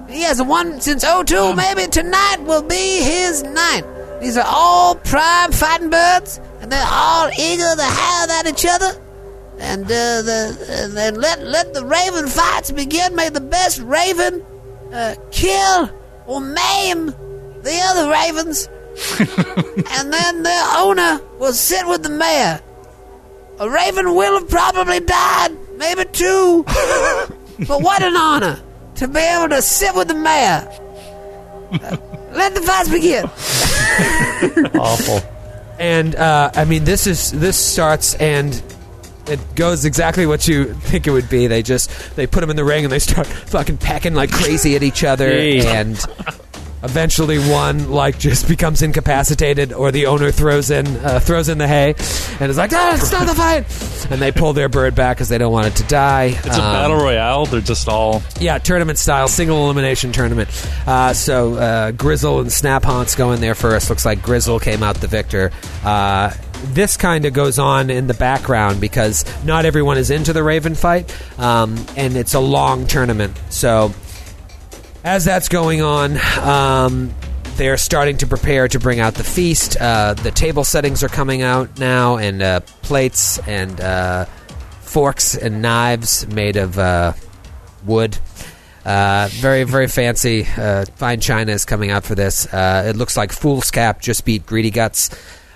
He 0.08 0.22
hasn't 0.22 0.48
won 0.48 0.80
since 0.80 1.02
02. 1.04 1.54
Maybe 1.54 1.86
tonight 1.88 2.36
will 2.40 2.62
be 2.62 3.02
his 3.02 3.42
night. 3.42 3.82
These 4.20 4.36
are 4.36 4.46
all 4.46 4.94
prime 4.94 5.52
fighting 5.52 5.90
birds, 5.90 6.40
and 6.60 6.70
they're 6.72 6.86
all 6.88 7.28
eager 7.38 7.74
to 7.76 7.82
have 7.82 8.30
at 8.30 8.46
each 8.46 8.64
other. 8.68 8.92
and 9.58 9.84
uh, 9.84 10.22
the 10.22 10.66
and 10.84 10.92
then 10.96 11.14
let 11.16 11.42
let 11.42 11.74
the 11.74 11.84
raven 11.84 12.26
fights 12.28 12.70
begin. 12.70 13.14
May 13.14 13.28
the 13.28 13.40
best 13.40 13.80
raven 13.80 14.44
uh, 14.92 15.14
kill 15.30 15.90
or 16.26 16.40
maim 16.40 17.06
the 17.62 17.78
other 17.84 18.10
ravens, 18.10 18.68
and 19.18 20.12
then 20.12 20.42
the 20.42 20.72
owner 20.76 21.20
will 21.38 21.52
sit 21.52 21.86
with 21.86 22.02
the 22.02 22.08
mayor. 22.08 22.60
A 23.58 23.68
raven 23.70 24.14
will 24.14 24.38
have 24.38 24.48
probably 24.48 25.00
died, 25.00 25.56
maybe 25.76 26.04
two, 26.12 26.64
but 26.66 27.82
what 27.82 28.02
an 28.02 28.16
honor 28.16 28.60
to 28.96 29.08
be 29.08 29.20
able 29.20 29.48
to 29.50 29.62
sit 29.62 29.94
with 29.94 30.08
the 30.08 30.14
mayor. 30.14 30.68
Uh, 31.72 31.96
let 32.32 32.54
the 32.54 32.60
fights 32.62 32.88
begin. 32.90 33.24
Awful. 34.80 35.20
And 35.78 36.14
uh, 36.14 36.50
I 36.54 36.64
mean, 36.64 36.84
this 36.84 37.06
is 37.06 37.32
this 37.32 37.56
starts 37.56 38.14
and 38.14 38.62
it 39.26 39.40
goes 39.54 39.84
exactly 39.84 40.26
what 40.26 40.46
you 40.46 40.72
think 40.72 41.06
it 41.06 41.10
would 41.10 41.28
be. 41.28 41.46
They 41.46 41.62
just 41.62 41.90
they 42.16 42.26
put 42.26 42.40
them 42.40 42.50
in 42.50 42.56
the 42.56 42.64
ring 42.64 42.84
and 42.84 42.92
they 42.92 42.98
start 42.98 43.26
fucking 43.26 43.78
pecking 43.78 44.14
like 44.14 44.30
crazy 44.30 44.76
at 44.76 44.82
each 44.82 45.04
other, 45.04 45.30
Jeez. 45.30 45.64
and 45.64 45.98
eventually 46.86 47.38
one 47.38 47.90
like 47.90 48.18
just 48.18 48.48
becomes 48.56 48.80
incapacitated, 48.82 49.72
or 49.72 49.90
the 49.92 50.06
owner 50.06 50.30
throws 50.30 50.70
in 50.70 50.86
uh, 50.86 51.20
throws 51.20 51.48
in 51.50 51.58
the 51.58 51.68
hay 51.68 51.94
and 52.40 52.50
is 52.50 52.56
like, 52.56 52.72
"Ah, 52.72 52.96
stop 53.02 53.26
the 53.26 53.34
fight!" 54.04 54.10
And 54.10 54.20
they 54.22 54.32
pull 54.32 54.52
their 54.54 54.68
bird 54.68 54.94
back 54.94 55.16
because 55.16 55.28
they 55.28 55.38
don't 55.38 55.52
want 55.52 55.66
it 55.66 55.76
to 55.76 55.84
die. 55.84 56.24
It's 56.26 56.46
a 56.46 56.50
Um, 56.52 56.72
battle 56.72 56.96
royale. 56.96 57.46
They're 57.46 57.60
just 57.60 57.88
all 57.88 58.22
yeah, 58.40 58.58
tournament 58.58 58.98
style, 58.98 59.28
single 59.28 59.64
elimination 59.64 60.12
tournament. 60.12 60.48
Uh, 60.86 61.12
so 61.12 61.54
uh, 61.54 61.90
Grizzle 61.90 62.40
and 62.40 62.50
Snap 62.52 62.84
Haunch 62.84 63.16
go 63.16 63.32
in 63.32 63.40
there 63.40 63.54
first. 63.54 63.90
Looks 63.90 64.04
like 64.06 64.22
Grizzle 64.22 64.60
came 64.60 64.82
out 64.82 64.96
the 64.96 65.08
victor. 65.08 65.50
Uh, 65.84 66.32
this 66.72 66.96
kind 66.96 67.26
of 67.26 67.32
goes 67.34 67.58
on 67.58 67.90
in 67.90 68.06
the 68.06 68.14
background 68.14 68.80
because 68.80 69.24
not 69.44 69.66
everyone 69.66 69.98
is 69.98 70.10
into 70.10 70.32
the 70.32 70.42
Raven 70.42 70.74
fight, 70.74 71.14
um, 71.38 71.76
and 71.96 72.16
it's 72.16 72.32
a 72.34 72.40
long 72.40 72.86
tournament. 72.86 73.38
So 73.50 73.92
as 75.06 75.24
that's 75.24 75.48
going 75.48 75.82
on, 75.82 76.18
um, 76.40 77.14
they're 77.56 77.76
starting 77.76 78.16
to 78.16 78.26
prepare 78.26 78.66
to 78.66 78.80
bring 78.80 78.98
out 78.98 79.14
the 79.14 79.22
feast. 79.22 79.80
Uh, 79.80 80.14
the 80.14 80.32
table 80.32 80.64
settings 80.64 81.04
are 81.04 81.08
coming 81.08 81.42
out 81.42 81.78
now, 81.78 82.16
and 82.16 82.42
uh, 82.42 82.58
plates 82.82 83.38
and 83.46 83.80
uh, 83.80 84.24
forks 84.80 85.36
and 85.36 85.62
knives 85.62 86.26
made 86.26 86.56
of 86.56 86.76
uh, 86.76 87.12
wood. 87.84 88.18
Uh, 88.84 89.28
very, 89.30 89.62
very 89.62 89.86
fancy. 89.86 90.44
Uh, 90.56 90.84
fine 90.96 91.20
china 91.20 91.52
is 91.52 91.64
coming 91.64 91.92
out 91.92 92.02
for 92.02 92.16
this. 92.16 92.48
It 92.52 92.96
looks 92.96 93.16
like 93.16 93.30
Fool's 93.30 93.70
Cap 93.70 94.00
just 94.00 94.24
beat 94.24 94.44
Greedy 94.44 94.72
Guts. 94.72 95.10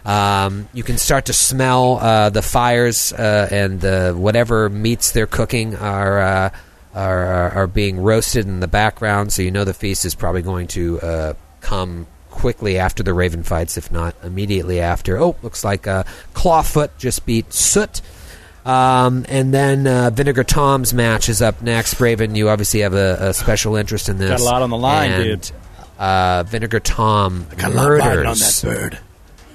Um, 0.04 0.68
you 0.72 0.84
can 0.84 0.96
start 0.96 1.26
to 1.26 1.32
smell 1.32 2.30
the 2.30 2.42
fires 2.42 3.12
and 3.12 3.80
the 3.80 4.14
whatever 4.16 4.68
meats 4.68 5.10
they're 5.10 5.26
cooking 5.26 5.74
are, 5.74 6.52
are 6.94 7.24
are 7.26 7.50
are 7.50 7.66
being 7.66 7.98
roasted 8.00 8.46
in 8.46 8.60
the 8.60 8.68
background. 8.68 9.32
So 9.32 9.42
you 9.42 9.50
know 9.50 9.64
the 9.64 9.74
feast 9.74 10.04
is 10.04 10.14
probably 10.14 10.42
going 10.42 10.66
to 10.68 11.00
uh, 11.00 11.34
come 11.60 12.06
quickly 12.30 12.78
after 12.78 13.02
the 13.02 13.12
Raven 13.12 13.42
fights, 13.42 13.76
if 13.76 13.90
not 13.92 14.14
immediately 14.22 14.80
after. 14.80 15.18
Oh, 15.18 15.36
looks 15.42 15.64
like 15.64 15.86
uh, 15.86 16.04
Clawfoot 16.34 16.90
just 16.98 17.26
beat 17.26 17.52
Soot. 17.52 18.00
Um, 18.64 19.24
and 19.28 19.54
then 19.54 19.86
uh, 19.86 20.10
Vinegar 20.10 20.44
Tom's 20.44 20.92
match 20.92 21.28
is 21.28 21.40
up 21.40 21.62
next. 21.62 21.98
Raven, 21.98 22.34
you 22.34 22.50
obviously 22.50 22.80
have 22.80 22.92
a, 22.94 23.16
a 23.30 23.34
special 23.34 23.74
interest 23.76 24.08
in 24.10 24.18
this. 24.18 24.30
Got 24.30 24.40
a 24.40 24.44
lot 24.44 24.62
on 24.62 24.68
the 24.70 24.76
line, 24.76 25.12
And, 25.12 25.24
dude. 25.24 25.50
Uh, 25.98 26.42
Vinegar 26.44 26.80
Tom 26.80 27.46
Got 27.56 27.72
a 27.72 27.74
lot 27.74 27.84
murders 27.88 28.26
on 28.26 28.36
that 28.38 28.60
bird. 28.80 28.98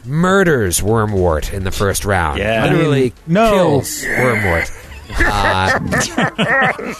murders 0.05 0.79
Wormwort 0.81 1.53
in 1.53 1.63
the 1.63 1.71
first 1.71 2.03
round. 2.05 2.39
Yeah. 2.39 2.65
literally 2.65 3.13
no. 3.27 3.51
kills 3.53 4.03
Wormwort. 4.03 4.71
Uh, 5.09 5.79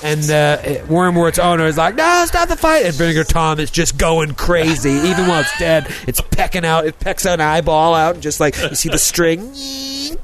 and 0.04 0.30
uh, 0.30 0.58
Wormwort's 0.88 1.40
owner 1.40 1.66
is 1.66 1.78
like, 1.78 1.96
"No, 1.96 2.24
stop 2.28 2.50
the 2.50 2.56
fight!" 2.56 2.86
And 2.86 2.94
Vinegar 2.94 3.24
Tom 3.24 3.60
is 3.60 3.72
just 3.72 3.98
going 3.98 4.34
crazy, 4.36 4.92
even 4.92 5.28
while 5.28 5.42
it's 5.42 5.58
dead. 5.60 5.88
It's 6.08 6.22
pecking 6.22 6.66
out, 6.66 6.86
it 6.86 7.00
pecks 7.00 7.26
an 7.26 7.42
eyeball 7.42 7.94
out, 7.94 8.16
and 8.16 8.24
just 8.24 8.40
like 8.40 8.58
you 8.58 8.76
see 8.76 8.90
the 8.90 8.98
string, 8.98 9.40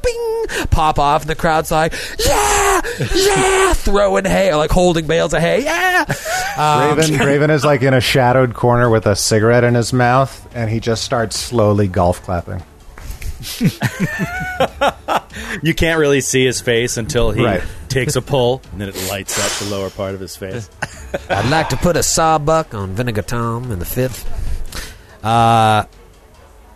bing, 0.01 0.45
pop 0.69 0.99
off, 0.99 1.21
and 1.21 1.29
the 1.29 1.35
crowd's 1.35 1.71
like, 1.71 1.93
"Yeah, 2.19 2.81
yeah!" 3.13 3.73
Throwing 3.73 4.25
hay, 4.25 4.51
or 4.51 4.57
like 4.57 4.71
holding 4.71 5.07
bales 5.07 5.33
of 5.33 5.41
hay, 5.41 5.63
yeah. 5.63 6.05
Um, 6.57 6.97
Raven, 6.97 7.19
Raven 7.19 7.49
is 7.49 7.65
like 7.65 7.81
in 7.81 7.93
a 7.93 8.01
shadowed 8.01 8.53
corner 8.53 8.89
with 8.89 9.05
a 9.07 9.15
cigarette 9.15 9.63
in 9.63 9.75
his 9.75 9.93
mouth, 9.93 10.47
and 10.55 10.69
he 10.69 10.79
just 10.79 11.03
starts 11.03 11.37
slowly 11.37 11.87
golf 11.87 12.21
clapping. 12.23 12.63
You 15.63 15.73
can't 15.73 15.99
really 15.99 16.21
see 16.21 16.45
his 16.45 16.59
face 16.61 16.97
until 16.97 17.31
he 17.31 17.43
Right. 17.43 17.63
takes 17.89 18.15
a 18.15 18.21
pull, 18.21 18.61
and 18.71 18.81
then 18.81 18.89
it 18.89 19.07
lights 19.09 19.39
up 19.39 19.67
the 19.67 19.73
lower 19.75 19.89
part 19.89 20.13
of 20.13 20.19
his 20.19 20.35
face. 20.35 20.69
I'd 21.29 21.49
like 21.49 21.69
to 21.69 21.77
put 21.77 21.95
a 21.97 22.03
sawbuck 22.03 22.73
on 22.73 22.93
Vinegar 22.95 23.21
Tom 23.21 23.71
in 23.71 23.79
the 23.79 23.85
fifth. 23.85 24.25
Uh, 25.23 25.85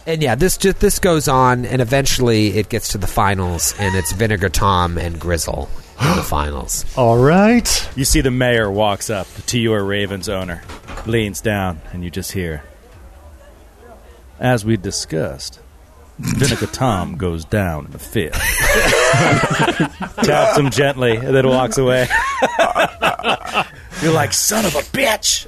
and 0.06 0.22
yeah, 0.22 0.36
this 0.36 0.58
just 0.58 0.80
this 0.80 1.00
goes 1.00 1.28
on, 1.28 1.66
and 1.66 1.82
eventually 1.82 2.58
it 2.58 2.70
gets 2.70 2.90
to 2.90 2.98
the 2.98 3.08
finals, 3.08 3.74
and 3.80 3.96
it's 3.96 4.12
Vinegar 4.12 4.50
Tom 4.50 4.98
and 4.98 5.20
Grizzle 5.20 5.68
in 6.00 6.16
the 6.16 6.24
finals. 6.24 6.86
All 6.96 7.18
right. 7.18 7.90
You 7.96 8.06
see 8.06 8.22
the 8.22 8.32
mayor 8.32 8.70
walks 8.72 9.10
up 9.10 9.28
to 9.48 9.60
your 9.60 9.84
Ravens 9.84 10.30
owner, 10.30 10.62
leans 11.06 11.42
down, 11.42 11.82
and 11.92 12.04
you 12.04 12.12
just 12.12 12.34
hear, 12.34 12.64
as 14.40 14.64
we 14.66 14.78
discussed, 14.78 15.60
Vinegar 16.18 16.68
Tom 16.68 17.18
goes 17.18 17.46
down 17.46 17.86
in 17.86 17.92
the 17.92 18.00
fifth. 18.00 18.40
Taps 20.26 20.58
him 20.58 20.70
gently, 20.70 21.18
and 21.18 21.36
then 21.36 21.48
walks 21.48 21.78
away. 21.78 22.08
You're 24.02 24.14
like, 24.14 24.34
son 24.34 24.66
of 24.66 24.76
a 24.76 24.80
bitch! 24.80 25.48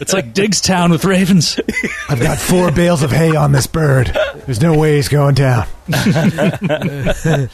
it's 0.00 0.12
like 0.12 0.32
Diggstown 0.32 0.90
with 0.90 1.04
ravens. 1.04 1.60
I've 2.08 2.20
got 2.20 2.38
four 2.38 2.72
bales 2.72 3.02
of 3.02 3.10
hay 3.10 3.36
on 3.36 3.52
this 3.52 3.66
bird. 3.66 4.16
There's 4.46 4.60
no 4.60 4.78
way 4.78 4.96
he's 4.96 5.08
going 5.08 5.34
down. 5.34 5.66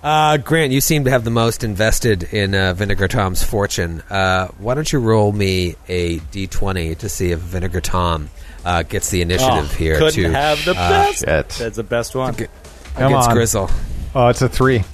Uh, 0.00 0.36
Grant, 0.36 0.70
you 0.70 0.80
seem 0.80 1.04
to 1.04 1.10
have 1.10 1.24
the 1.24 1.30
most 1.30 1.64
invested 1.64 2.22
in 2.32 2.54
uh, 2.54 2.72
Vinegar 2.72 3.08
Tom's 3.08 3.42
fortune. 3.42 4.00
Uh, 4.08 4.46
why 4.58 4.74
don't 4.74 4.90
you 4.92 5.00
roll 5.00 5.32
me 5.32 5.74
a 5.88 6.18
d20 6.18 6.96
to 6.98 7.08
see 7.08 7.32
if 7.32 7.40
Vinegar 7.40 7.80
Tom 7.80 8.30
uh, 8.64 8.82
gets 8.82 9.10
the 9.10 9.22
initiative 9.22 9.70
Oh, 9.72 9.74
here 9.76 9.98
couldn't 9.98 10.22
to 10.22 10.30
have 10.30 10.64
the 10.64 10.72
uh, 10.72 10.74
best. 10.74 11.18
shit. 11.20 11.48
That's 11.48 11.76
the 11.76 11.82
best 11.82 12.14
one. 12.14 12.34
Come 12.34 12.48
against 12.96 13.28
on. 13.28 13.34
Grizzle. 13.34 13.70
Oh, 14.14 14.28
it's 14.28 14.42
a 14.42 14.48
three. 14.48 14.84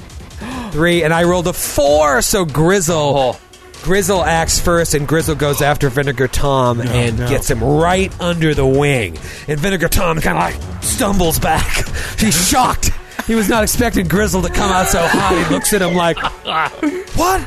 Three, 0.73 1.05
and 1.05 1.15
I 1.15 1.23
rolled 1.23 1.47
a 1.47 1.53
four, 1.53 2.21
so 2.21 2.45
Grizzle. 2.45 3.37
Grizzle 3.85 4.25
acts 4.25 4.59
first, 4.59 4.95
and 4.95 5.07
Grizzle 5.07 5.35
goes 5.37 5.63
after 5.63 5.89
Vinegar 5.89 6.27
Tom 6.27 6.81
and 6.81 7.17
gets 7.19 7.49
him 7.51 7.63
right 7.63 8.11
under 8.21 8.55
the 8.55 8.67
wing. 8.67 9.17
And 9.47 9.61
Vinegar 9.61 9.89
Tom 9.89 10.21
kind 10.21 10.37
of 10.39 10.43
like 10.63 10.83
stumbles 10.83 11.39
back. 11.39 11.87
He's 12.19 12.49
shocked. 12.49 12.91
He 13.27 13.35
was 13.35 13.49
not 13.49 13.63
expecting 13.63 14.09
Grizzle 14.09 14.43
to 14.43 14.49
come 14.49 14.71
out 14.73 14.89
so 14.89 15.07
hot. 15.07 15.47
He 15.47 15.55
looks 15.55 15.73
at 15.73 15.81
him 15.83 15.95
like, 15.95 16.19
"What? 17.17 17.41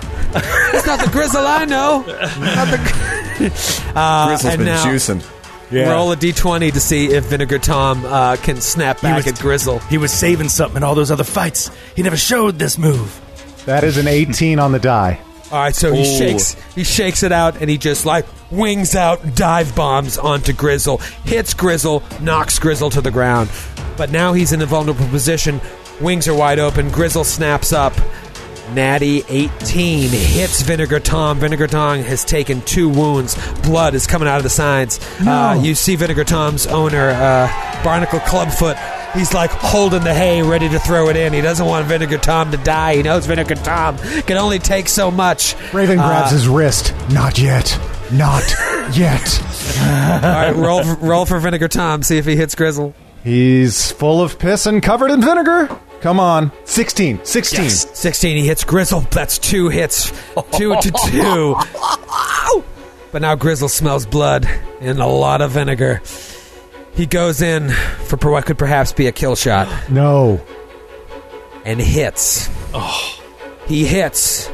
It's 0.73 0.88
not 0.88 1.03
the 1.03 1.10
Grizzle 1.11 1.45
I 1.45 1.65
know." 1.65 1.99
Not 2.06 2.68
the. 2.69 3.91
uh, 3.95 4.27
Grizzle's 4.27 4.45
and 4.53 4.57
been 4.60 4.65
now 4.68 4.85
juicing. 4.85 5.23
Roll 5.72 6.11
a 6.11 6.15
d20 6.15 6.72
to 6.73 6.80
see 6.80 7.07
if 7.07 7.26
Vinegar 7.26 7.60
Tom 7.60 8.06
uh, 8.06 8.38
can 8.38 8.61
snap 8.61 9.02
back 9.02 9.26
was- 9.26 9.27
at 9.34 9.39
Grizzle. 9.39 9.80
He 9.80 9.98
was 9.98 10.11
saving 10.14 10.49
something 10.49 10.77
in 10.77 10.84
all 10.84 10.95
those 10.95 11.11
other 11.11 11.23
fights. 11.26 11.69
He 11.95 12.03
never 12.03 12.18
showed 12.18 12.57
this 12.60 12.77
move. 12.77 13.22
That 13.65 13.84
is 13.84 13.98
an 13.98 14.07
18 14.07 14.60
on 14.60 14.72
the 14.72 14.80
die. 14.80 15.19
All 15.52 15.60
right, 15.60 15.76
so 15.76 15.94
he 15.94 16.02
Ooh. 16.02 16.18
shakes 16.18 16.56
he 16.76 16.84
shakes 16.84 17.23
it 17.23 17.31
out 17.31 17.61
and 17.61 17.69
he 17.69 17.77
just 17.77 18.06
like 18.06 18.26
wings 18.52 18.95
out 18.95 19.35
dive 19.35 19.73
bombs 19.76 20.18
onto 20.18 20.52
Grizzle, 20.53 20.98
hits 21.26 21.53
Grizzle, 21.53 22.03
knocks 22.22 22.60
Grizzle 22.60 22.89
to 22.91 23.02
the 23.02 23.11
ground. 23.11 23.49
But 23.98 24.11
now 24.11 24.34
he's 24.34 24.52
in 24.52 24.61
a 24.61 24.65
vulnerable 24.65 25.07
position. 25.07 25.60
Wings 26.02 26.27
are 26.27 26.34
wide 26.35 26.60
open. 26.60 26.89
Grizzle 26.91 27.23
snaps 27.23 27.73
up. 27.73 27.94
Natty 28.73 29.23
18 29.30 30.10
hits 30.10 30.61
Vinegar 30.61 30.99
Tom. 30.99 31.39
Vinegar 31.39 31.68
Tom 31.68 31.99
has 31.99 32.23
taken 32.26 32.61
two 32.61 32.89
wounds. 32.89 33.35
Blood 33.61 33.95
is 33.95 34.06
coming 34.07 34.27
out 34.27 34.38
of 34.38 34.44
the 34.44 34.49
sides. 34.49 34.99
Uh, 35.22 35.60
you 35.61 35.73
see 35.76 35.95
Vinegar 35.95 36.23
Tom's 36.23 36.68
owner, 36.68 37.10
uh, 37.11 37.84
Barnacle 37.84 38.19
Clubfoot. 38.19 38.77
He's 39.14 39.34
like 39.34 39.49
holding 39.52 40.03
the 40.03 40.14
hay, 40.14 40.41
ready 40.41 40.68
to 40.69 40.80
throw 40.80 41.10
it 41.10 41.15
in. 41.15 41.34
He 41.34 41.41
doesn't 41.41 41.65
want 41.65 41.88
Vinegar 41.88 42.18
Tom 42.18 42.52
to 42.52 42.57
die. 42.57 42.98
He 42.98 43.03
knows 43.03 43.26
Vinegar 43.26 43.56
Tom 43.56 43.98
can 43.98 44.38
only 44.38 44.60
take 44.60 44.89
so 44.89 45.10
much. 45.10 45.56
Raven 45.73 45.98
grabs 45.98 46.31
his 46.31 46.48
wrist. 46.48 46.94
Not 47.10 47.39
yet. 47.39 47.80
Not 48.11 48.44
yet. 48.94 49.41
All 49.80 50.22
right, 50.22 50.53
roll 50.56 50.84
roll 50.95 51.26
for 51.26 51.39
Vinegar 51.39 51.68
Tom. 51.69 52.03
See 52.03 52.18
if 52.18 52.26
he 52.26 52.35
hits 52.35 52.53
Grizzle. 52.53 52.94
He's 53.23 53.91
full 53.91 54.22
of 54.22 54.39
piss 54.39 54.65
and 54.65 54.81
covered 54.84 55.11
in 55.11 55.22
vinegar. 55.22 55.68
Come 56.02 56.19
on. 56.19 56.52
16. 56.65 57.26
16. 57.26 57.69
16. 57.69 58.38
He 58.38 58.45
hits 58.45 58.64
Grizzle. 58.64 59.02
That's 59.11 59.38
two 59.38 59.69
hits. 59.69 60.11
Two 60.52 60.76
to 60.80 60.91
two. 61.10 61.56
But 63.10 63.22
now 63.22 63.36
Grizzle 63.36 63.69
smells 63.69 64.06
blood 64.06 64.45
and 64.82 64.99
a 64.99 65.06
lot 65.07 65.41
of 65.41 65.52
vinegar. 65.52 66.02
He 66.94 67.06
goes 67.06 67.41
in 67.41 67.69
for 67.69 68.18
what 68.30 68.45
could 68.45 68.57
perhaps 68.57 68.91
be 68.91 69.07
a 69.07 69.11
kill 69.14 69.36
shot 69.38 69.68
No. 69.90 70.41
and 71.64 71.80
hits. 71.80 72.49
Oh. 72.74 73.19
He 73.65 73.86
hits. 73.86 74.52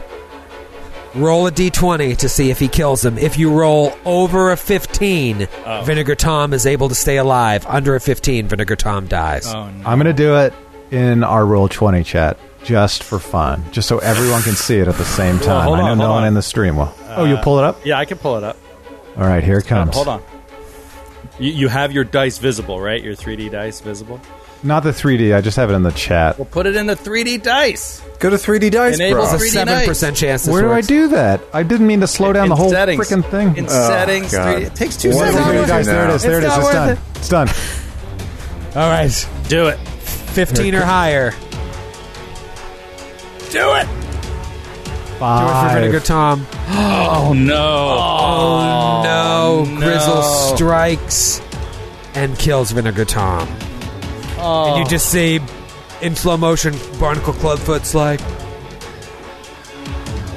Roll 1.15 1.47
a 1.47 1.51
d20 1.51 2.15
to 2.17 2.29
see 2.29 2.51
if 2.51 2.59
he 2.59 2.67
kills 2.67 3.03
him. 3.03 3.17
If 3.17 3.37
you 3.39 3.51
roll 3.51 3.91
over 4.05 4.51
a 4.51 4.57
15, 4.57 5.47
Vinegar 5.83 6.15
Tom 6.15 6.53
is 6.53 6.65
able 6.67 6.89
to 6.89 6.95
stay 6.95 7.17
alive. 7.17 7.65
Under 7.67 7.95
a 7.95 7.99
15, 7.99 8.47
Vinegar 8.47 8.75
Tom 8.75 9.07
dies. 9.07 9.47
Oh 9.47 9.69
no. 9.69 9.83
I'm 9.85 9.97
going 9.97 10.05
to 10.05 10.13
do 10.13 10.35
it 10.37 10.53
in 10.93 11.23
our 11.23 11.43
Roll20 11.43 12.05
chat 12.05 12.37
just 12.63 13.03
for 13.03 13.19
fun, 13.19 13.63
just 13.71 13.87
so 13.89 13.97
everyone 13.99 14.41
can 14.43 14.53
see 14.53 14.77
it 14.77 14.87
at 14.87 14.95
the 14.95 15.03
same 15.03 15.39
time. 15.39 15.65
hold 15.65 15.79
I 15.79 15.87
know 15.87 15.95
no 15.95 16.05
hold 16.05 16.15
one 16.17 16.25
in 16.25 16.33
the 16.33 16.41
stream 16.41 16.77
will. 16.77 16.93
oh, 17.09 17.25
you'll 17.25 17.39
pull 17.39 17.57
it 17.59 17.65
up? 17.65 17.85
Yeah, 17.85 17.97
I 17.99 18.05
can 18.05 18.17
pull 18.17 18.37
it 18.37 18.43
up. 18.43 18.57
All 19.17 19.25
right, 19.27 19.43
here 19.43 19.57
it 19.57 19.65
Uh, 19.65 19.69
comes. 19.69 19.95
hold 19.95 20.07
on. 20.07 20.21
You, 21.39 21.51
you 21.51 21.67
have 21.67 21.91
your 21.91 22.03
dice 22.03 22.37
visible, 22.37 22.79
right? 22.79 23.01
Your 23.03 23.15
3D 23.15 23.51
dice 23.51 23.81
visible. 23.81 24.19
Not 24.61 24.83
the 24.83 24.91
3D, 24.91 25.35
I 25.35 25.41
just 25.41 25.57
have 25.57 25.69
it 25.69 25.73
in 25.73 25.83
the 25.83 25.91
chat. 25.91 26.37
Well, 26.39 26.45
put 26.49 26.65
it 26.67 26.75
in 26.77 26.85
the 26.87 26.95
3D 26.95 27.41
dice. 27.43 28.01
Go 28.19 28.29
to 28.29 28.37
3D 28.37 28.71
Dice, 28.71 28.95
Enable 28.95 29.15
bro. 29.23 29.25
A 29.25 29.37
7% 29.37 30.15
chance 30.15 30.43
this 30.45 30.53
Where 30.53 30.61
do 30.61 30.71
I 30.71 30.79
do 30.79 31.09
that? 31.09 31.41
I 31.51 31.63
didn't 31.63 31.87
mean 31.87 31.99
to 31.99 32.07
slow 32.07 32.31
down 32.31 32.43
In 32.45 32.49
the 32.51 32.55
whole 32.55 32.69
settings. 32.69 33.05
freaking 33.05 33.29
thing. 33.29 33.57
In 33.57 33.65
Oh, 33.65 33.67
settings, 33.67 34.31
3D. 34.31 34.61
It 34.67 34.75
takes 34.75 34.95
two 34.95 35.09
What 35.09 35.23
There 35.23 35.31
seconds. 35.33 35.45
gonna 35.47 35.59
it 35.59 35.79
is, 35.81 35.85
there 35.87 36.03
it 36.05 36.07
now? 36.07 36.13
is, 36.13 36.21
there 36.23 36.39
it 36.39 36.43
It's 36.45 36.55
It's 36.57 36.71
done. 36.71 36.89
it. 36.91 36.99
It's 37.15 37.29
done. 37.29 37.49
All 38.81 38.89
right. 38.89 39.29
Do 39.49 39.67
it. 39.67 39.77
15 40.33 40.75
or 40.75 40.83
higher. 40.83 41.31
Do 43.51 43.73
it. 43.75 43.87
Do 45.23 45.49
it 45.49 45.61
for 45.61 45.69
Vinegar 45.75 45.99
Five. 45.99 46.07
Tom. 46.07 46.47
Oh 46.69 47.33
no! 47.35 47.55
Oh, 47.55 49.01
no. 49.03 49.65
Oh, 49.65 49.65
no. 49.65 49.79
Grizzle 49.79 50.21
strikes 50.55 51.41
and 52.15 52.37
kills 52.37 52.71
Vinegar 52.71 53.05
Tom. 53.05 53.47
Oh. 54.37 54.69
And 54.69 54.77
you 54.79 54.85
oh. 54.85 54.89
just 54.89 55.09
see 55.09 55.39
in 56.01 56.15
slow 56.15 56.35
motion 56.35 56.75
Barnacle 56.99 57.33
Clubfoot's 57.33 57.95
like, 57.95 58.19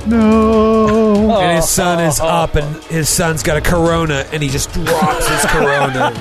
No. 0.06 0.86
Oh. 0.88 1.40
and 1.40 1.56
his 1.56 1.68
son 1.68 2.00
is 2.00 2.20
up, 2.20 2.54
and 2.54 2.76
his 2.84 3.08
son's 3.08 3.42
got 3.42 3.56
a 3.56 3.60
Corona, 3.60 4.26
and 4.32 4.42
he 4.42 4.48
just 4.48 4.72
drops 4.72 5.26
his 5.26 5.44
Corona. 5.46 6.12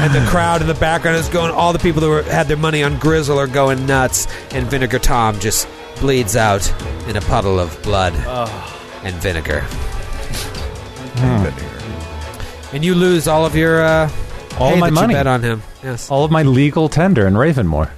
And 0.00 0.14
the 0.14 0.30
crowd 0.30 0.60
in 0.60 0.68
the 0.68 0.74
background 0.74 1.16
is 1.16 1.28
going. 1.28 1.50
All 1.50 1.72
the 1.72 1.78
people 1.78 2.00
that 2.02 2.08
were, 2.08 2.22
had 2.22 2.46
their 2.46 2.56
money 2.56 2.82
on 2.84 2.98
Grizzle 2.98 3.38
are 3.38 3.48
going 3.48 3.84
nuts, 3.86 4.28
and 4.52 4.66
Vinegar 4.68 5.00
Tom 5.00 5.38
just 5.40 5.68
bleeds 5.98 6.36
out 6.36 6.72
in 7.08 7.16
a 7.16 7.20
puddle 7.20 7.58
of 7.58 7.80
blood 7.82 8.14
and 9.02 9.14
vinegar. 9.16 9.64
And 12.72 12.84
you 12.84 12.94
lose 12.94 13.26
all 13.26 13.46
of 13.46 13.56
your 13.56 13.82
uh, 13.82 14.10
All 14.58 14.72
pay 14.74 14.80
my 14.80 14.88
that 14.88 14.92
money. 14.92 15.14
You 15.14 15.18
bet 15.18 15.26
on 15.26 15.42
him. 15.42 15.62
Yes. 15.82 16.10
All 16.10 16.24
of 16.24 16.30
my 16.30 16.42
legal 16.42 16.88
tender 16.88 17.26
in 17.26 17.34
Ravenmoor. 17.34 17.90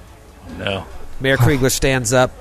No. 0.57 0.85
Mayor 1.19 1.37
Kriegler 1.37 1.71
stands 1.71 2.13
up, 2.13 2.31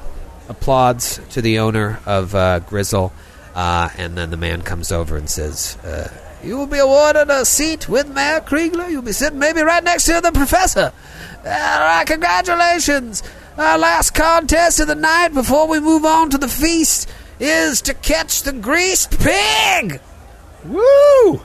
applauds 0.48 1.20
to 1.30 1.42
the 1.42 1.58
owner 1.58 2.00
of 2.06 2.34
uh, 2.34 2.60
Grizzle, 2.60 3.12
uh, 3.54 3.90
and 3.98 4.16
then 4.16 4.30
the 4.30 4.36
man 4.36 4.62
comes 4.62 4.92
over 4.92 5.16
and 5.16 5.28
says, 5.28 5.76
uh, 5.84 6.08
"You 6.42 6.56
will 6.56 6.66
be 6.66 6.78
awarded 6.78 7.30
a 7.30 7.44
seat 7.44 7.88
with 7.88 8.08
Mayor 8.08 8.40
Kriegler. 8.40 8.90
You'll 8.90 9.02
be 9.02 9.12
sitting 9.12 9.38
maybe 9.38 9.62
right 9.62 9.84
next 9.84 10.04
to 10.06 10.20
the 10.20 10.32
professor. 10.32 10.92
All 11.44 11.80
right, 11.80 12.06
congratulations! 12.06 13.22
Our 13.58 13.78
last 13.78 14.14
contest 14.14 14.80
of 14.80 14.88
the 14.88 14.94
night 14.94 15.34
before 15.34 15.68
we 15.68 15.80
move 15.80 16.04
on 16.04 16.30
to 16.30 16.38
the 16.38 16.48
feast 16.48 17.08
is 17.38 17.82
to 17.82 17.94
catch 17.94 18.42
the 18.42 18.52
greased 18.52 19.18
pig." 19.18 20.00
Woo! 20.64 21.40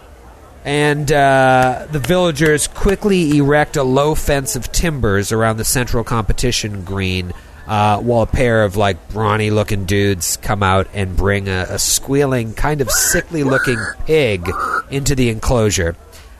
and 0.65 1.11
uh, 1.11 1.85
the 1.91 1.99
villagers 1.99 2.67
quickly 2.67 3.37
erect 3.37 3.77
a 3.77 3.83
low 3.83 4.15
fence 4.15 4.55
of 4.55 4.71
timbers 4.71 5.31
around 5.31 5.57
the 5.57 5.63
central 5.63 6.03
competition 6.03 6.83
green 6.83 7.31
uh, 7.67 7.99
while 7.99 8.21
a 8.21 8.27
pair 8.27 8.63
of 8.63 8.75
like 8.75 9.09
brawny 9.09 9.49
looking 9.49 9.85
dudes 9.85 10.37
come 10.37 10.63
out 10.63 10.87
and 10.93 11.15
bring 11.15 11.47
a, 11.47 11.65
a 11.69 11.79
squealing 11.79 12.53
kind 12.53 12.81
of 12.81 12.89
sickly 12.91 13.43
looking 13.43 13.77
pig 14.05 14.49
into 14.89 15.15
the 15.15 15.29
enclosure. 15.29 15.95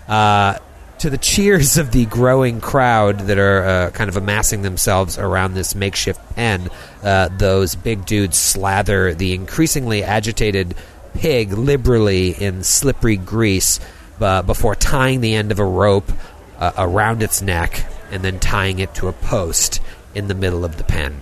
Uh, 0.07 0.57
to 0.99 1.09
the 1.09 1.17
cheers 1.17 1.77
of 1.77 1.91
the 1.91 2.05
growing 2.05 2.61
crowd 2.61 3.19
that 3.21 3.37
are 3.37 3.63
uh, 3.63 3.91
kind 3.91 4.09
of 4.09 4.15
amassing 4.15 4.61
themselves 4.61 5.17
around 5.17 5.53
this 5.53 5.75
makeshift 5.75 6.19
pen 6.35 6.69
uh, 7.03 7.27
those 7.37 7.75
big 7.75 8.05
dudes 8.05 8.37
slather 8.37 9.13
the 9.13 9.33
increasingly 9.33 10.03
agitated 10.03 10.73
pig 11.13 11.51
liberally 11.51 12.31
in 12.31 12.63
slippery 12.63 13.17
grease 13.17 13.79
uh, 14.21 14.41
before 14.41 14.75
tying 14.75 15.21
the 15.21 15.35
end 15.35 15.51
of 15.51 15.59
a 15.59 15.65
rope 15.65 16.11
uh, 16.59 16.71
around 16.77 17.21
its 17.21 17.41
neck 17.41 17.85
and 18.11 18.23
then 18.23 18.39
tying 18.39 18.79
it 18.79 18.93
to 18.95 19.07
a 19.07 19.13
post 19.13 19.81
in 20.15 20.27
the 20.27 20.33
middle 20.35 20.65
of 20.65 20.77
the 20.77 20.83
pen. 20.83 21.21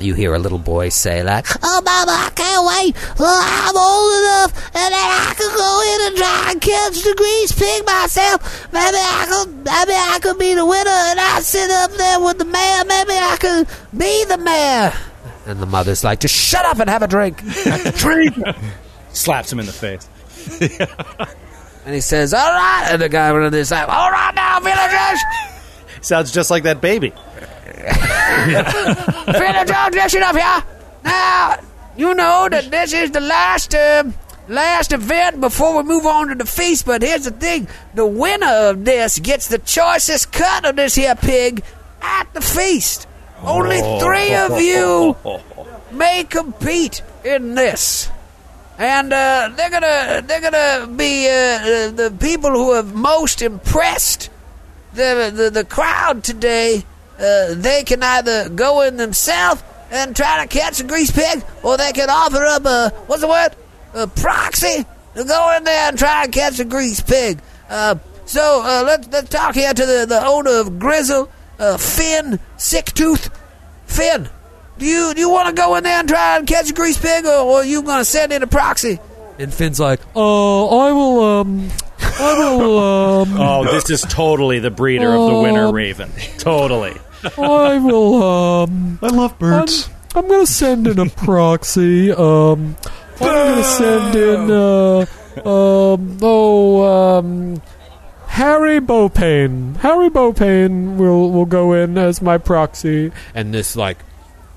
You 0.00 0.14
hear 0.14 0.32
a 0.34 0.38
little 0.38 0.58
boy 0.58 0.90
say, 0.90 1.24
like, 1.24 1.46
Oh, 1.62 1.82
Mama, 1.84 2.12
I 2.12 2.30
can't 2.30 2.66
wait 2.66 2.94
till 3.16 3.26
I'm 3.26 3.76
old 3.76 4.12
enough 4.22 4.52
and 4.76 4.92
then 4.92 4.92
I 4.94 5.34
can 5.36 5.50
go 5.56 5.82
in 5.82 6.06
and 6.06 6.16
try 6.16 6.50
and 6.52 6.60
catch 6.60 7.02
the 7.02 7.14
grease 7.16 7.50
pig 7.52 7.84
myself. 7.84 8.72
Maybe 8.72 8.96
I 8.96 9.26
could, 9.28 9.56
maybe 9.56 9.92
I 9.98 10.18
could 10.22 10.38
be 10.38 10.54
the 10.54 10.64
winner 10.64 10.90
and 10.90 11.18
I 11.18 11.40
sit 11.40 11.68
up 11.70 11.90
there 11.92 12.20
with 12.20 12.38
the 12.38 12.44
mayor. 12.44 12.84
Maybe 12.86 13.12
I 13.12 13.36
could 13.40 13.66
be 13.98 14.24
the 14.26 14.38
mayor. 14.38 14.92
and 15.46 15.58
the 15.58 15.66
mother's 15.66 16.04
like, 16.04 16.20
just 16.20 16.34
shut 16.34 16.64
up 16.64 16.78
and 16.78 16.88
have 16.88 17.02
a 17.02 17.08
drink. 17.08 17.42
drink. 17.96 18.36
Slaps 19.12 19.52
him 19.52 19.58
in 19.58 19.66
the 19.66 19.72
face. 19.72 20.08
And 21.84 21.94
he 21.94 22.02
says, 22.02 22.34
all 22.34 22.52
right. 22.52 22.88
And 22.90 23.00
the 23.00 23.08
guy 23.08 23.32
running 23.32 23.50
this 23.50 23.70
side, 23.70 23.88
all 23.88 24.10
right 24.10 24.34
now, 24.34 24.60
villagers. 24.60 25.20
Sounds 26.02 26.30
just 26.30 26.50
like 26.50 26.64
that 26.64 26.82
baby. 26.82 27.14
Villagers, 29.26 29.94
listen 29.94 30.22
up 30.22 30.36
here. 30.36 30.62
Now, 31.04 31.56
you 31.96 32.14
know 32.14 32.48
that 32.50 32.70
this 32.70 32.92
is 32.92 33.10
the 33.10 33.20
last, 33.20 33.74
uh, 33.74 34.04
last 34.48 34.92
event 34.92 35.40
before 35.40 35.76
we 35.76 35.82
move 35.82 36.06
on 36.06 36.28
to 36.28 36.34
the 36.34 36.46
feast. 36.46 36.86
But 36.86 37.02
here's 37.02 37.24
the 37.24 37.30
thing: 37.30 37.68
the 37.94 38.06
winner 38.06 38.70
of 38.70 38.84
this 38.84 39.18
gets 39.18 39.48
the 39.48 39.58
choicest 39.58 40.32
cut 40.32 40.64
of 40.64 40.76
this 40.76 40.94
here 40.94 41.14
pig 41.14 41.62
at 42.00 42.32
the 42.34 42.40
feast. 42.40 43.06
Only 43.42 43.80
three 44.00 44.34
of 44.34 44.60
you 44.60 45.16
may 45.92 46.24
compete 46.24 47.02
in 47.24 47.54
this. 47.54 48.10
And 48.78 49.12
uh, 49.12 49.50
they're 49.56 49.70
gonna 49.70 50.22
they're 50.24 50.40
gonna 50.40 50.86
be 50.86 51.26
uh, 51.26 51.90
the 51.90 52.16
people 52.20 52.50
who 52.50 52.74
have 52.74 52.94
most 52.94 53.42
impressed 53.42 54.30
the 54.94 55.32
the, 55.34 55.50
the 55.50 55.64
crowd 55.64 56.22
today. 56.22 56.84
Uh, 57.18 57.54
they 57.54 57.82
can 57.84 58.02
either 58.02 58.48
go 58.48 58.82
in 58.82 58.96
themselves 58.96 59.62
and 59.90 60.14
try 60.14 60.42
to 60.44 60.48
catch 60.48 60.80
a 60.80 60.84
grease 60.84 61.10
pig, 61.10 61.42
or 61.62 61.76
they 61.76 61.92
can 61.92 62.08
offer 62.10 62.44
up 62.44 62.64
a 62.64 62.90
what's 63.06 63.22
the 63.22 63.28
word? 63.28 63.50
A 63.94 64.06
proxy 64.06 64.84
to 65.14 65.24
go 65.24 65.56
in 65.56 65.64
there 65.64 65.88
and 65.88 65.98
try 65.98 66.24
and 66.24 66.32
catch 66.32 66.60
a 66.60 66.64
grease 66.64 67.00
pig. 67.00 67.40
Uh, 67.68 67.96
so 68.26 68.62
uh, 68.62 68.82
let's 68.84 69.08
let's 69.08 69.28
talk 69.30 69.54
here 69.54 69.72
to 69.72 69.86
the, 69.86 70.06
the 70.06 70.24
owner 70.24 70.60
of 70.60 70.78
Grizzle, 70.78 71.30
uh, 71.58 71.76
Finn 71.76 72.38
Sicktooth. 72.56 73.30
Finn, 73.86 74.28
do 74.78 74.86
you 74.86 75.14
do 75.14 75.20
you 75.20 75.30
want 75.30 75.48
to 75.48 75.54
go 75.60 75.74
in 75.76 75.84
there 75.84 75.98
and 75.98 76.08
try 76.08 76.36
and 76.36 76.46
catch 76.46 76.70
a 76.70 76.74
grease 76.74 76.98
pig, 76.98 77.24
or, 77.24 77.30
or 77.30 77.56
are 77.60 77.64
you 77.64 77.82
going 77.82 77.98
to 77.98 78.04
send 78.04 78.32
in 78.32 78.42
a 78.42 78.46
proxy? 78.46 79.00
And 79.38 79.52
Finn's 79.52 79.80
like, 79.80 80.00
"Oh, 80.14 80.78
I 80.78 80.92
will. 80.92 81.24
Um, 81.24 81.70
I 82.00 82.38
will. 82.38 82.78
Um, 82.78 83.28
Oh, 83.40 83.64
this 83.72 83.88
is 83.90 84.02
totally 84.02 84.58
the 84.58 84.70
breeder 84.70 85.08
of 85.14 85.30
the 85.32 85.38
winter 85.40 85.72
raven. 85.72 86.12
Totally. 86.38 86.96
I 87.36 87.78
will. 87.78 88.22
Um, 88.22 88.98
I 89.02 89.08
love 89.08 89.38
birds. 89.38 89.88
I'm, 90.14 90.24
I'm 90.24 90.30
gonna 90.30 90.46
send 90.46 90.86
in 90.86 90.98
a 90.98 91.08
proxy. 91.08 92.12
Um, 92.12 92.76
I'm 93.20 93.26
gonna 93.26 93.64
send 93.64 94.16
in. 94.16 94.50
Uh, 94.50 95.06
um, 95.44 96.18
oh, 96.22 97.18
um, 97.18 97.62
Harry 98.26 98.80
Bopane. 98.80 99.76
Harry 99.78 100.08
Bopane 100.08 100.96
will 100.96 101.30
will 101.30 101.46
go 101.46 101.72
in 101.72 101.98
as 101.98 102.22
my 102.22 102.38
proxy. 102.38 103.12
And 103.34 103.52
this 103.52 103.76
like 103.76 103.98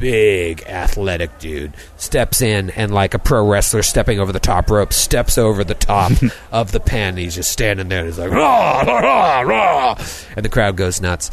big 0.01 0.63
athletic 0.63 1.37
dude 1.37 1.71
steps 1.95 2.41
in 2.41 2.71
and 2.71 2.91
like 2.91 3.13
a 3.13 3.19
pro 3.19 3.47
wrestler 3.47 3.83
stepping 3.83 4.19
over 4.19 4.31
the 4.31 4.39
top 4.39 4.67
rope 4.71 4.91
steps 4.91 5.37
over 5.37 5.63
the 5.63 5.75
top 5.75 6.11
of 6.51 6.71
the 6.71 6.79
pen 6.79 7.17
he's 7.17 7.35
just 7.35 7.51
standing 7.51 7.87
there 7.87 7.99
and 7.99 8.07
he's 8.07 8.17
like 8.17 8.31
rah, 8.31 8.81
rah, 8.81 8.99
rah, 8.99 9.41
rah, 9.41 9.95
and 10.35 10.43
the 10.43 10.49
crowd 10.49 10.75
goes 10.75 11.01
nuts 11.01 11.29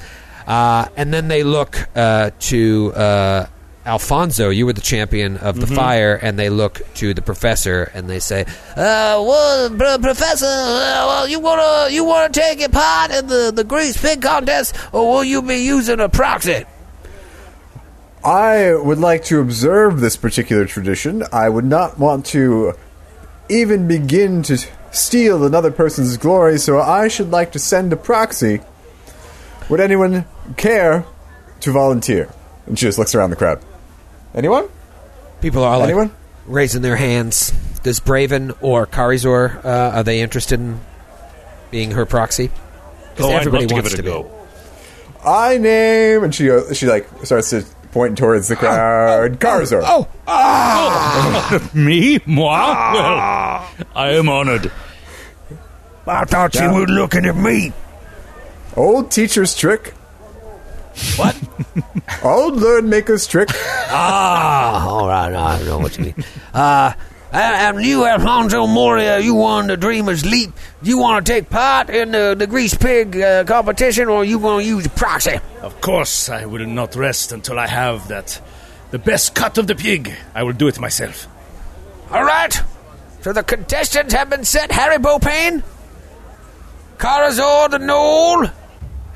uh, 0.48 0.88
and 0.96 1.12
then 1.12 1.28
they 1.28 1.44
look 1.44 1.88
uh, 1.94 2.30
to 2.40 2.92
uh, 2.94 3.46
Alfonso, 3.84 4.48
you 4.48 4.66
were 4.66 4.72
the 4.72 4.80
champion 4.80 5.36
of 5.36 5.60
the 5.60 5.66
fire, 5.66 6.14
and 6.14 6.38
they 6.38 6.50
look 6.50 6.82
to 6.94 7.14
the 7.14 7.22
professor 7.22 7.90
and 7.94 8.08
they 8.08 8.18
say, 8.18 8.42
uh, 8.76 9.16
well, 9.22 9.70
Pr- 9.70 10.02
Professor, 10.02 10.46
uh, 10.46 11.04
well, 11.06 11.28
you 11.28 11.38
wanna 11.38 11.90
you 11.90 12.04
wanna 12.04 12.32
take 12.32 12.60
a 12.62 12.68
part 12.68 13.10
in 13.10 13.26
the 13.26 13.52
the 13.54 13.64
grease 13.64 14.00
pig 14.00 14.20
contest, 14.22 14.74
or 14.92 15.10
will 15.10 15.24
you 15.24 15.42
be 15.42 15.56
using 15.56 16.00
a 16.00 16.08
proxy?" 16.08 16.64
I 18.24 18.74
would 18.74 18.98
like 18.98 19.24
to 19.24 19.40
observe 19.40 20.00
this 20.00 20.16
particular 20.16 20.66
tradition. 20.66 21.24
I 21.32 21.48
would 21.48 21.64
not 21.64 21.98
want 21.98 22.26
to 22.26 22.74
even 23.48 23.86
begin 23.86 24.42
to 24.44 24.58
steal 24.90 25.44
another 25.44 25.70
person's 25.70 26.16
glory, 26.16 26.58
so 26.58 26.80
I 26.80 27.08
should 27.08 27.30
like 27.30 27.52
to 27.52 27.58
send 27.58 27.92
a 27.92 27.96
proxy. 27.96 28.60
Would 29.68 29.80
anyone 29.80 30.26
care 30.56 31.04
to 31.60 31.72
volunteer? 31.72 32.28
And 32.66 32.78
she 32.78 32.86
just 32.86 32.98
looks 32.98 33.14
around 33.14 33.30
the 33.30 33.36
crowd. 33.36 33.60
Anyone? 34.34 34.68
People 35.40 35.62
are 35.64 35.78
like 35.78 35.86
Anyone? 35.88 36.12
raising 36.46 36.82
their 36.82 36.96
hands. 36.96 37.52
Does 37.82 38.00
Braven 38.00 38.56
or 38.60 38.86
Karizor 38.86 39.64
uh, 39.64 39.68
are 39.96 40.02
they 40.02 40.20
interested 40.20 40.58
in 40.60 40.80
being 41.70 41.92
her 41.92 42.04
proxy? 42.06 42.48
'Cause 43.16 43.26
Oh, 43.26 43.30
I'd 43.30 43.40
everybody 43.46 43.66
wants 43.72 43.90
to 43.90 43.96
give 43.96 44.06
it 44.06 44.08
a 44.16 44.22
be. 44.22 44.22
go. 44.28 44.30
I 45.24 45.58
name, 45.58 46.22
and 46.24 46.34
she 46.34 46.46
goes, 46.46 46.76
she 46.76 46.86
like 46.86 47.08
starts 47.24 47.50
to 47.50 47.64
point 47.92 48.16
towards 48.18 48.48
the 48.48 48.56
crowd. 48.56 49.40
Karzor. 49.40 49.82
Oh, 50.30 51.70
Me? 51.74 52.20
Moi? 52.26 52.46
Well, 52.48 53.68
I 53.94 54.10
am 54.10 54.28
honored. 54.28 54.70
I 56.06 56.24
thought 56.26 56.54
you 56.54 56.70
were 56.72 56.86
looking 56.86 57.24
at 57.26 57.34
me. 57.36 57.72
Old 58.76 59.10
teacher's 59.10 59.54
trick. 59.56 59.94
What? 61.16 61.36
Old 62.24 62.56
Lord 62.56 62.84
Maker's 62.84 63.26
trick. 63.26 63.48
Ah, 63.52 64.88
all 64.88 65.08
right, 65.08 65.34
I 65.34 65.58
don't 65.58 65.66
know 65.66 65.78
what 65.78 65.96
you 65.98 66.04
mean. 66.04 66.24
Uh, 66.52 66.92
and 67.32 67.84
you, 67.84 68.04
Alfonso 68.04 68.66
Moria, 68.66 69.18
you 69.18 69.34
won 69.34 69.66
the 69.66 69.76
Dreamer's 69.76 70.24
Leap. 70.24 70.50
You 70.82 70.98
want 70.98 71.26
to 71.26 71.32
take 71.32 71.50
part 71.50 71.90
in 71.90 72.12
the, 72.12 72.34
the 72.36 72.46
Grease 72.46 72.74
Pig 72.74 73.16
uh, 73.20 73.44
competition, 73.44 74.08
or 74.08 74.24
you 74.24 74.38
going 74.38 74.64
to 74.64 74.68
use 74.68 74.88
proxy? 74.88 75.38
Of 75.60 75.80
course, 75.80 76.28
I 76.28 76.46
will 76.46 76.66
not 76.66 76.96
rest 76.96 77.32
until 77.32 77.58
I 77.58 77.66
have 77.66 78.08
that. 78.08 78.40
The 78.90 78.98
best 78.98 79.34
cut 79.34 79.58
of 79.58 79.66
the 79.66 79.74
pig. 79.74 80.14
I 80.34 80.42
will 80.42 80.54
do 80.54 80.66
it 80.66 80.80
myself. 80.80 81.26
All 82.10 82.24
right. 82.24 82.58
So 83.20 83.34
the 83.34 83.42
contestants 83.42 84.14
have 84.14 84.30
been 84.30 84.44
set: 84.44 84.72
Harry 84.72 84.96
Bopane, 84.96 85.62
Carazor 86.96 87.70
the 87.70 87.78
Gnoll, 87.78 88.50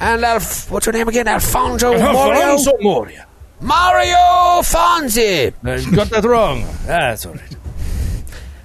and 0.03 0.25
Alf- 0.25 0.71
what's 0.71 0.87
her 0.87 0.93
name 0.93 1.09
again? 1.09 1.29
Alfonso 1.29 1.91
Moria. 1.97 2.41
Alfonso 2.43 2.73
Moria. 2.81 3.27
Mario 3.61 4.17
Fonzi. 4.63 5.53
Uh, 5.65 5.73
you 5.75 5.95
got 5.97 6.11
that 6.11 6.25
wrong. 6.25 6.65
That's 6.85 7.25
all 7.25 7.35
right. 7.35 7.57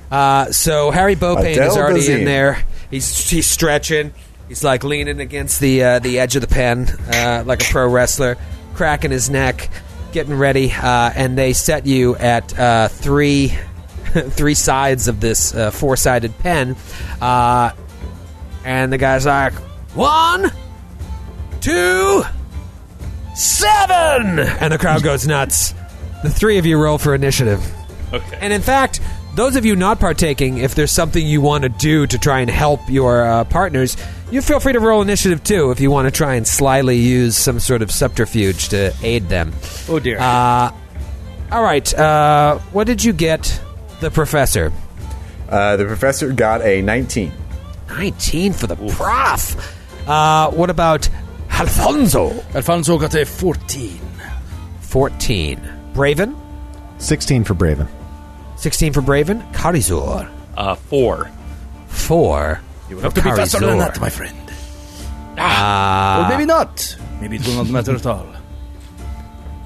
Uh, 0.09 0.51
so 0.51 0.89
Harry 0.91 1.15
Bopane 1.15 1.57
is 1.57 1.77
already 1.77 2.01
Dazeem. 2.01 2.19
in 2.19 2.25
there. 2.25 2.63
He's 2.89 3.29
he's 3.29 3.45
stretching. 3.45 4.13
He's 4.47 4.63
like 4.63 4.83
leaning 4.83 5.19
against 5.19 5.59
the 5.59 5.83
uh, 5.83 5.99
the 5.99 6.19
edge 6.19 6.35
of 6.35 6.41
the 6.41 6.47
pen, 6.47 6.87
uh, 7.13 7.43
like 7.45 7.61
a 7.61 7.65
pro 7.71 7.87
wrestler, 7.89 8.37
cracking 8.73 9.11
his 9.11 9.29
neck, 9.29 9.69
getting 10.13 10.35
ready. 10.37 10.71
Uh, 10.71 11.11
and 11.13 11.37
they 11.37 11.53
set 11.53 11.85
you 11.85 12.15
at 12.15 12.57
uh, 12.57 12.87
three 12.87 13.49
three 14.29 14.53
sides 14.55 15.07
of 15.09 15.19
this 15.19 15.53
uh, 15.53 15.69
four 15.69 15.97
sided 15.97 16.35
pen. 16.39 16.75
Uh, 17.21 17.71
and 18.63 18.91
the 18.91 18.97
guy's 18.97 19.25
like, 19.25 19.53
one, 19.93 20.49
two, 21.61 22.23
seven, 23.35 24.39
and 24.39 24.73
the 24.73 24.77
crowd 24.77 25.03
goes 25.03 25.27
nuts. 25.27 25.73
The 26.23 26.29
three 26.29 26.57
of 26.57 26.65
you 26.65 26.77
roll 26.77 26.97
for 26.97 27.13
initiative. 27.13 27.63
Okay. 28.13 28.37
And 28.41 28.51
in 28.53 28.61
fact, 28.61 29.01
those 29.35 29.55
of 29.55 29.65
you 29.65 29.75
not 29.75 29.99
partaking, 29.99 30.57
if 30.57 30.73
there's 30.73 30.91
something 30.91 31.25
you 31.25 31.41
want 31.41 31.63
to 31.63 31.69
do 31.69 32.07
to 32.07 32.17
try 32.17 32.39
and 32.39 32.49
help 32.49 32.89
your 32.89 33.23
uh, 33.23 33.43
partners, 33.43 33.95
you 34.31 34.41
feel 34.41 34.59
free 34.59 34.73
to 34.73 34.79
roll 34.79 35.01
initiative 35.01 35.43
too 35.43 35.71
if 35.71 35.79
you 35.79 35.91
want 35.91 36.07
to 36.07 36.11
try 36.11 36.35
and 36.35 36.47
slyly 36.47 36.97
use 36.97 37.37
some 37.37 37.59
sort 37.59 37.81
of 37.81 37.91
subterfuge 37.91 38.69
to 38.69 38.93
aid 39.03 39.29
them. 39.29 39.53
Oh 39.87 39.99
dear. 39.99 40.17
Uh, 40.19 40.71
all 41.51 41.63
right. 41.63 41.93
Uh, 41.93 42.57
what 42.71 42.87
did 42.87 43.03
you 43.03 43.13
get, 43.13 43.61
the 43.99 44.09
professor? 44.09 44.73
Uh, 45.49 45.77
the 45.77 45.85
professor 45.85 46.33
got 46.33 46.61
a 46.61 46.81
19. 46.81 47.31
19 47.89 48.53
for 48.53 48.67
the 48.67 48.75
prof. 48.75 49.55
Uh, 50.07 50.49
what 50.51 50.69
about 50.69 51.07
Alfonso? 51.59 52.29
Alfonso 52.53 52.97
got 52.99 53.15
a 53.15 53.25
14. 53.25 53.99
14. 54.81 55.59
Braven? 55.93 56.35
16 56.99 57.43
for 57.43 57.55
Braven. 57.55 57.87
16 58.57 58.93
for 58.93 59.01
Braven. 59.01 59.41
Carizor? 59.53 60.29
Uh, 60.55 60.75
four. 60.75 61.29
4. 61.87 62.59
You 62.89 62.95
will 62.97 63.03
have 63.03 63.13
to 63.15 63.21
be 63.21 63.29
faster 63.31 63.59
than 63.59 63.79
that, 63.79 63.99
my 63.99 64.09
friend. 64.09 64.37
Ah. 65.39 66.25
or 66.25 66.29
maybe 66.29 66.45
not. 66.45 66.95
Maybe 67.21 67.37
it 67.37 67.45
will 67.47 67.55
not 67.63 67.69
matter 67.69 67.95
at 67.95 68.05
all. 68.05 68.27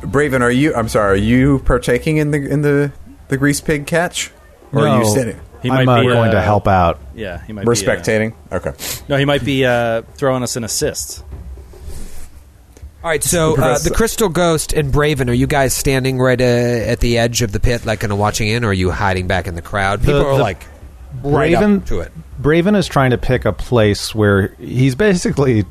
Braven, 0.02 0.42
are 0.42 0.52
you? 0.52 0.74
I'm 0.74 0.88
sorry. 0.90 1.14
Are 1.20 1.24
you 1.24 1.60
partaking 1.60 2.18
in 2.18 2.32
the 2.32 2.38
in 2.50 2.62
the 2.62 2.92
the 3.28 3.38
grease 3.38 3.62
pig 3.62 3.86
catch, 3.86 4.32
or 4.74 4.88
are 4.88 4.98
you 4.98 5.04
No. 5.04 5.10
standing? 5.10 5.40
He 5.62 5.70
I'm 5.70 5.86
might 5.86 6.00
uh, 6.00 6.02
be, 6.02 6.08
going 6.08 6.30
uh, 6.30 6.34
to 6.34 6.42
help 6.42 6.68
out. 6.68 7.00
Yeah, 7.14 7.42
he 7.46 7.54
might 7.54 7.66
We're 7.66 7.76
be. 7.76 7.86
uh, 7.88 7.96
spectating. 7.96 8.34
okay. 8.52 8.72
no, 9.08 9.16
he 9.18 9.26
might 9.26 9.46
be 9.46 9.64
uh, 9.64 10.02
throwing 10.16 10.42
us 10.44 10.56
an 10.56 10.64
assist. 10.64 11.24
All 13.04 13.10
right, 13.10 13.24
so 13.24 13.60
uh, 13.60 13.80
the 13.80 13.90
Crystal 13.90 14.30
Ghost 14.30 14.74
and 14.74 14.94
Braven, 14.94 15.28
are 15.28 15.34
you 15.34 15.48
guys 15.48 15.74
standing 15.74 16.20
right 16.20 16.40
uh, 16.40 16.44
at 16.44 17.00
the 17.00 17.18
edge 17.18 17.42
of 17.42 17.52
the 17.52 17.60
pit, 17.60 17.84
like 17.84 18.00
kind 18.02 18.14
of 18.14 18.20
watching 18.20 18.48
in, 18.48 18.64
or 18.64 18.68
are 18.68 18.74
you 18.74 18.92
hiding 18.92 19.26
back 19.28 19.48
in 19.48 19.56
the 19.56 19.62
crowd? 19.64 20.02
People 20.02 20.20
The- 20.20 20.26
are 20.28 20.38
the- 20.38 20.44
like 20.44 20.66
right 21.24 21.52
Braven 21.54 21.78
up 21.78 21.86
to 21.88 22.00
it. 22.02 22.12
Braven 22.40 22.76
is 22.78 22.88
trying 22.88 23.10
to 23.12 23.18
pick 23.18 23.46
a 23.46 23.54
place 23.54 24.14
where 24.14 24.50
he's 24.60 24.94
basically 24.94 25.66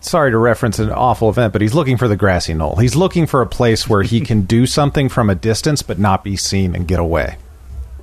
sorry 0.00 0.30
to 0.30 0.38
reference 0.38 0.78
an 0.78 0.90
awful 0.92 1.28
event, 1.30 1.52
but 1.52 1.62
he's 1.62 1.74
looking 1.74 1.96
for 1.96 2.06
the 2.06 2.16
grassy 2.16 2.54
knoll. 2.54 2.76
He's 2.76 2.94
looking 2.94 3.26
for 3.26 3.42
a 3.42 3.46
place 3.46 3.88
where 3.88 4.02
he 4.04 4.20
can 4.20 4.42
do 4.42 4.66
something 4.66 5.08
from 5.08 5.28
a 5.30 5.34
distance 5.34 5.82
but 5.82 5.98
not 5.98 6.22
be 6.22 6.36
seen 6.36 6.76
and 6.76 6.86
get 6.86 7.00
away. 7.00 7.38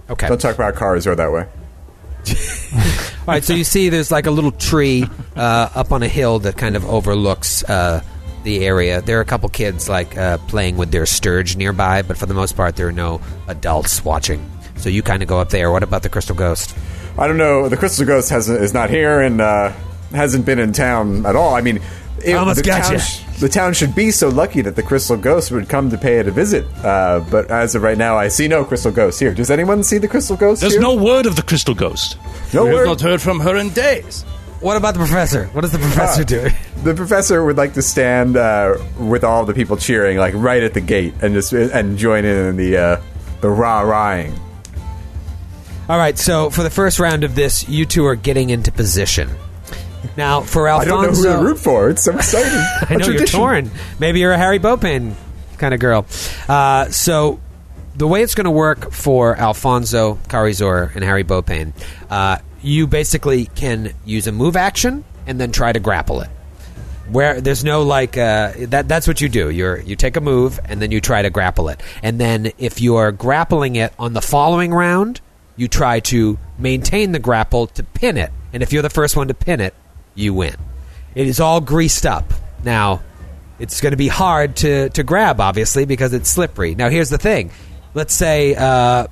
Okay. 0.09 0.27
Don't 0.27 0.39
talk 0.41 0.55
about 0.55 0.75
cars 0.75 1.07
or 1.07 1.15
that 1.15 1.31
way. 1.31 1.47
All 3.21 3.27
right, 3.33 3.43
so 3.43 3.53
you 3.53 3.63
see 3.63 3.87
there's 3.87 4.11
like 4.11 4.25
a 4.25 4.31
little 4.31 4.51
tree 4.51 5.05
uh, 5.37 5.69
up 5.75 5.93
on 5.93 6.03
a 6.03 6.07
hill 6.09 6.39
that 6.39 6.57
kind 6.57 6.75
of 6.75 6.83
overlooks 6.85 7.63
uh, 7.63 8.01
the 8.43 8.65
area. 8.65 9.01
There 9.01 9.17
are 9.17 9.21
a 9.21 9.25
couple 9.25 9.49
kids 9.49 9.89
like 9.89 10.17
uh, 10.17 10.37
playing 10.47 10.77
with 10.77 10.91
their 10.91 11.05
stirge 11.05 11.55
nearby, 11.55 12.01
but 12.01 12.17
for 12.17 12.25
the 12.25 12.33
most 12.33 12.55
part, 12.55 12.75
there 12.75 12.87
are 12.87 12.91
no 12.91 13.21
adults 13.47 14.03
watching. 14.03 14.49
So 14.75 14.89
you 14.89 15.01
kind 15.01 15.21
of 15.21 15.29
go 15.29 15.39
up 15.39 15.49
there. 15.49 15.71
What 15.71 15.83
about 15.83 16.03
the 16.03 16.09
Crystal 16.09 16.35
Ghost? 16.35 16.75
I 17.17 17.27
don't 17.27 17.37
know. 17.37 17.69
The 17.69 17.77
Crystal 17.77 18.05
Ghost 18.05 18.29
hasn't 18.29 18.61
is 18.61 18.73
not 18.73 18.89
here 18.89 19.21
and 19.21 19.39
uh, 19.39 19.71
hasn't 20.11 20.45
been 20.45 20.59
in 20.59 20.73
town 20.73 21.25
at 21.25 21.35
all. 21.35 21.55
I 21.55 21.61
mean, 21.61 21.79
it, 22.23 22.33
almost 22.33 22.57
the, 22.57 22.63
got 22.63 22.83
town 22.83 22.99
sh- 22.99 23.21
the 23.39 23.49
town 23.49 23.73
should 23.73 23.93
be 23.93 24.11
so 24.11 24.29
lucky 24.29 24.61
that 24.61 24.75
the 24.75 24.83
Crystal 24.83 25.17
Ghost 25.17 25.51
would 25.51 25.69
come 25.69 25.89
to 25.89 25.97
pay 25.97 26.19
it 26.19 26.27
a 26.27 26.31
visit. 26.31 26.65
Uh, 26.83 27.23
but 27.29 27.51
as 27.51 27.75
of 27.75 27.83
right 27.83 27.97
now, 27.97 28.17
I 28.17 28.29
see 28.29 28.47
no 28.47 28.63
Crystal 28.63 28.91
Ghost 28.91 29.19
here. 29.19 29.33
Does 29.33 29.51
anyone 29.51 29.83
see 29.83 29.97
the 29.97 30.07
Crystal 30.07 30.35
Ghost? 30.35 30.61
There's 30.61 30.73
here? 30.73 30.81
no 30.81 30.95
word 30.95 31.25
of 31.25 31.35
the 31.35 31.43
crystal 31.43 31.75
ghost. 31.75 32.17
no 32.53 32.65
we 32.65 32.75
have 32.75 32.85
not 32.85 33.01
heard 33.01 33.21
from 33.21 33.39
her 33.41 33.57
in 33.57 33.69
days. 33.71 34.25
What 34.63 34.77
about 34.77 34.93
the 34.93 34.99
professor? 34.99 35.45
What 35.47 35.65
is 35.65 35.71
the 35.71 35.77
professor 35.79 36.21
Ah. 36.21 36.25
doing? 36.25 36.53
The 36.83 36.93
professor 36.93 37.43
would 37.43 37.57
like 37.57 37.73
to 37.73 37.81
stand 37.81 38.37
uh, 38.37 38.77
with 38.97 39.23
all 39.23 39.45
the 39.45 39.53
people 39.53 39.77
cheering, 39.77 40.17
like 40.17 40.33
right 40.35 40.63
at 40.63 40.73
the 40.73 40.81
gate, 40.81 41.13
and 41.21 41.33
just 41.33 41.53
and 41.53 41.97
join 41.97 42.25
in 42.25 42.45
in 42.47 42.55
the 42.57 42.77
uh, 42.77 43.01
the 43.41 43.49
rah 43.49 43.81
rahing. 43.81 44.33
All 45.89 45.97
right, 45.97 46.17
so 46.17 46.49
for 46.49 46.63
the 46.63 46.69
first 46.69 46.97
round 46.99 47.23
of 47.25 47.35
this, 47.35 47.67
you 47.67 47.85
two 47.85 48.05
are 48.05 48.15
getting 48.15 48.49
into 48.49 48.71
position. 48.71 49.29
Now, 50.15 50.41
for 50.41 50.67
I 50.69 50.85
don't 50.85 50.87
know 50.87 50.99
who 51.01 51.07
Alfonso, 51.27 51.37
to 51.39 51.43
root 51.45 51.59
for. 51.59 51.89
It's 51.89 52.03
so 52.03 52.15
exciting. 52.15 52.51
I 52.89 52.95
know 52.95 53.07
you're 53.07 53.25
torn. 53.25 53.69
Maybe 53.99 54.19
you're 54.21 54.31
a 54.33 54.37
Harry 54.37 54.59
Bopane 54.59 55.13
kind 55.57 55.73
of 55.73 55.79
girl. 55.81 56.05
Uh, 56.47 56.89
so 56.89 57.39
the 57.95 58.07
way 58.07 58.21
it's 58.23 58.35
going 58.35 58.45
to 58.45 58.51
work 58.51 58.91
for 58.91 59.35
Alfonso 59.35 60.15
Carizor 60.29 60.93
and 60.95 61.03
Harry 61.03 61.23
Bopane, 61.23 61.73
uh, 62.09 62.37
you 62.63 62.87
basically 62.87 63.45
can 63.45 63.93
use 64.05 64.25
a 64.25 64.31
move 64.31 64.55
action 64.55 65.03
and 65.27 65.39
then 65.39 65.51
try 65.51 65.71
to 65.71 65.79
grapple 65.79 66.21
it. 66.21 66.29
Where 67.09 67.41
there's 67.41 67.63
no 67.63 67.83
like 67.83 68.17
uh, 68.17 68.53
that. 68.69 68.87
That's 68.87 69.07
what 69.07 69.19
you 69.19 69.27
do. 69.27 69.49
You're 69.49 69.81
you 69.81 69.97
take 69.97 70.15
a 70.15 70.21
move 70.21 70.59
and 70.63 70.81
then 70.81 70.89
you 70.89 71.01
try 71.01 71.21
to 71.21 71.29
grapple 71.29 71.67
it. 71.67 71.81
And 72.01 72.19
then 72.19 72.53
if 72.57 72.79
you 72.79 72.95
are 72.95 73.11
grappling 73.11 73.75
it 73.75 73.93
on 73.99 74.13
the 74.13 74.21
following 74.21 74.73
round, 74.73 75.19
you 75.57 75.67
try 75.67 75.99
to 75.99 76.39
maintain 76.57 77.11
the 77.11 77.19
grapple 77.19 77.67
to 77.67 77.83
pin 77.83 78.17
it. 78.17 78.31
And 78.53 78.63
if 78.63 78.71
you're 78.71 78.81
the 78.81 78.89
first 78.89 79.17
one 79.17 79.27
to 79.27 79.33
pin 79.33 79.59
it, 79.59 79.73
you 80.15 80.33
win. 80.33 80.55
It 81.13 81.27
is 81.27 81.41
all 81.41 81.59
greased 81.59 82.05
up. 82.05 82.33
Now, 82.63 83.01
it's 83.59 83.81
going 83.81 83.91
to 83.91 83.97
be 83.97 84.07
hard 84.07 84.55
to, 84.57 84.89
to 84.89 85.03
grab, 85.03 85.39
obviously, 85.39 85.85
because 85.85 86.13
it's 86.13 86.29
slippery. 86.29 86.73
Now, 86.73 86.89
here's 86.89 87.09
the 87.09 87.17
thing. 87.17 87.51
Let's 87.93 88.13
say 88.13 88.55
uh, 88.55 89.07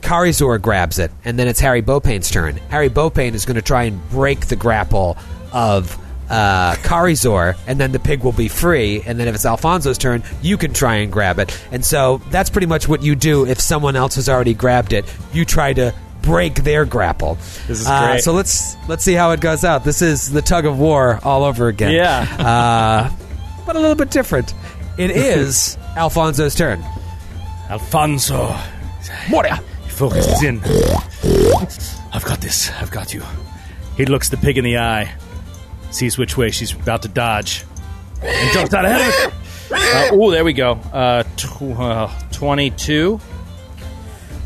Karizor 0.00 0.60
grabs 0.60 0.98
it, 0.98 1.10
and 1.24 1.38
then 1.38 1.48
it's 1.48 1.60
Harry 1.60 1.82
Bopane's 1.82 2.30
turn. 2.30 2.56
Harry 2.68 2.90
Bopane 2.90 3.34
is 3.34 3.44
going 3.46 3.56
to 3.56 3.62
try 3.62 3.84
and 3.84 4.10
break 4.10 4.46
the 4.46 4.56
grapple 4.56 5.16
of 5.52 5.96
uh, 6.30 6.74
Karizor, 6.76 7.56
and 7.66 7.78
then 7.80 7.92
the 7.92 7.98
pig 7.98 8.22
will 8.22 8.32
be 8.32 8.48
free. 8.48 9.02
And 9.06 9.18
then 9.18 9.28
if 9.28 9.34
it's 9.34 9.46
Alfonso's 9.46 9.98
turn, 9.98 10.22
you 10.42 10.56
can 10.58 10.72
try 10.72 10.96
and 10.96 11.10
grab 11.12 11.38
it. 11.38 11.58
And 11.72 11.84
so 11.84 12.18
that's 12.30 12.50
pretty 12.50 12.66
much 12.66 12.86
what 12.88 13.02
you 13.02 13.14
do 13.14 13.46
if 13.46 13.60
someone 13.60 13.96
else 13.96 14.16
has 14.16 14.28
already 14.28 14.54
grabbed 14.54 14.92
it. 14.92 15.04
You 15.32 15.44
try 15.44 15.72
to 15.74 15.94
break 16.22 16.54
their 16.64 16.84
grapple. 16.86 17.34
This 17.68 17.80
is 17.80 17.86
Uh, 17.86 18.06
great. 18.12 18.22
so 18.24 18.32
let's 18.32 18.76
let's 18.88 19.04
see 19.04 19.12
how 19.12 19.32
it 19.32 19.40
goes 19.40 19.64
out. 19.64 19.84
This 19.84 20.00
is 20.02 20.30
the 20.30 20.40
tug 20.40 20.64
of 20.64 20.78
war 20.78 21.20
all 21.22 21.44
over 21.44 21.68
again. 21.68 21.92
Yeah. 21.92 22.22
uh, 22.38 23.10
but 23.66 23.76
a 23.76 23.78
little 23.78 23.94
bit 23.94 24.10
different. 24.10 24.54
It 24.98 25.10
is 25.12 25.76
Alfonso's 25.96 26.54
turn. 26.54 26.82
Alfonso. 27.68 28.54
Moria. 29.30 29.56
He 29.84 29.90
focuses 29.90 30.42
in. 30.42 30.60
I've 32.12 32.24
got 32.24 32.40
this. 32.40 32.70
I've 32.80 32.90
got 32.90 33.12
you. 33.14 33.22
He 33.96 34.04
looks 34.06 34.28
the 34.28 34.36
pig 34.36 34.58
in 34.58 34.64
the 34.64 34.78
eye, 34.78 35.12
sees 35.90 36.18
which 36.18 36.36
way 36.36 36.50
she's 36.50 36.72
about 36.72 37.02
to 37.02 37.08
dodge, 37.08 37.64
and 38.22 38.52
jumps 38.52 38.74
out 38.74 38.84
ahead 38.84 39.00
of 39.00 39.32
it. 39.32 39.34
Uh, 39.72 40.08
oh, 40.12 40.30
there 40.30 40.44
we 40.44 40.52
go. 40.52 40.72
Uh, 40.92 41.22
tw- 41.36 41.62
uh, 41.78 42.08
22. 42.32 43.20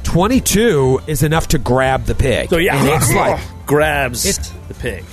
22 0.04 1.00
is 1.06 1.22
enough 1.22 1.48
to 1.48 1.58
grab 1.58 2.04
the 2.04 2.14
pig. 2.14 2.48
So 2.50 2.56
yeah, 2.56 2.78
And 2.80 2.88
it's 2.88 3.12
like 3.12 3.40
grabs 3.66 4.24
It- 4.26 4.52
the 4.68 4.74
pig. 4.74 5.04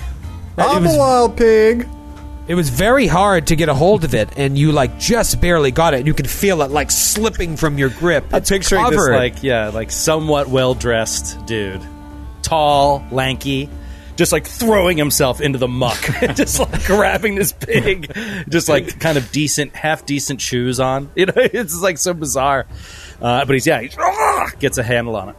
I'm 0.58 0.84
was- 0.84 0.96
a 0.96 0.98
wild 0.98 1.36
pig. 1.38 1.88
It 2.48 2.54
was 2.54 2.70
very 2.70 3.08
hard 3.08 3.48
to 3.48 3.56
get 3.56 3.70
a 3.70 3.74
hold 3.74 4.04
of 4.04 4.14
it, 4.14 4.30
and 4.38 4.56
you 4.58 4.72
like 4.72 5.00
just 5.00 5.42
barely 5.42 5.72
got 5.72 5.94
it. 5.96 5.98
And 5.98 6.08
you 6.08 6.14
can 6.14 6.28
feel 6.28 6.62
it 6.62 6.70
like 6.70 6.92
slipping 6.92 7.58
from 7.58 7.78
your 7.78 7.90
grip. 7.90 8.26
I'm 8.32 8.40
It's 8.40 8.50
picturing 8.50 8.84
this 8.92 9.10
like 9.10 9.44
yeah, 9.44 9.70
like 9.70 9.92
somewhat 9.92 10.48
well 10.48 10.76
dressed 10.76 11.44
dude, 11.48 11.82
tall, 12.44 13.04
lanky, 13.12 13.68
just 14.16 14.32
like 14.32 14.46
throwing 14.46 14.98
himself 14.98 15.42
into 15.42 15.58
the 15.58 15.68
muck, 15.68 16.00
just 16.36 16.60
like 16.60 16.86
grabbing 16.86 17.34
this 17.34 17.52
pig, 17.52 18.14
just 18.48 18.70
like 18.70 19.00
kind 19.00 19.18
of 19.18 19.32
decent, 19.32 19.76
half 19.76 20.06
decent 20.06 20.40
shoes 20.40 20.80
on. 20.80 21.10
You 21.16 21.26
know, 21.26 21.34
it's 21.36 21.82
like 21.82 21.98
so 21.98 22.14
bizarre. 22.14 22.68
Uh, 23.20 23.44
but 23.46 23.54
he's 23.54 23.66
yeah, 23.66 23.82
he 23.82 23.90
gets 24.60 24.78
a 24.78 24.84
handle 24.84 25.16
on 25.16 25.30
it. 25.30 25.36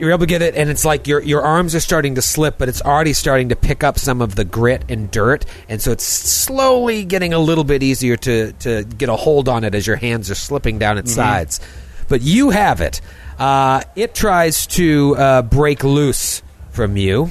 You're 0.00 0.10
able 0.10 0.20
to 0.20 0.26
get 0.26 0.40
it, 0.42 0.54
and 0.56 0.70
it's 0.70 0.84
like 0.84 1.06
your 1.06 1.20
your 1.20 1.42
arms 1.42 1.74
are 1.74 1.80
starting 1.80 2.14
to 2.14 2.22
slip, 2.22 2.56
but 2.56 2.68
it's 2.68 2.80
already 2.80 3.12
starting 3.12 3.50
to 3.50 3.56
pick 3.56 3.84
up 3.84 3.98
some 3.98 4.22
of 4.22 4.34
the 4.34 4.44
grit 4.44 4.82
and 4.88 5.10
dirt, 5.10 5.44
and 5.68 5.80
so 5.80 5.92
it's 5.92 6.04
slowly 6.04 7.04
getting 7.04 7.34
a 7.34 7.38
little 7.38 7.64
bit 7.64 7.82
easier 7.82 8.16
to 8.16 8.52
to 8.52 8.84
get 8.84 9.08
a 9.08 9.16
hold 9.16 9.48
on 9.48 9.62
it 9.64 9.74
as 9.74 9.86
your 9.86 9.96
hands 9.96 10.30
are 10.30 10.34
slipping 10.34 10.78
down 10.78 10.96
its 10.98 11.12
sides. 11.12 11.60
But 12.08 12.22
you 12.22 12.50
have 12.50 12.80
it. 12.80 13.00
Uh, 13.38 13.82
it 13.94 14.14
tries 14.14 14.66
to 14.68 15.16
uh, 15.16 15.42
break 15.42 15.84
loose 15.84 16.42
from 16.70 16.96
you, 16.96 17.30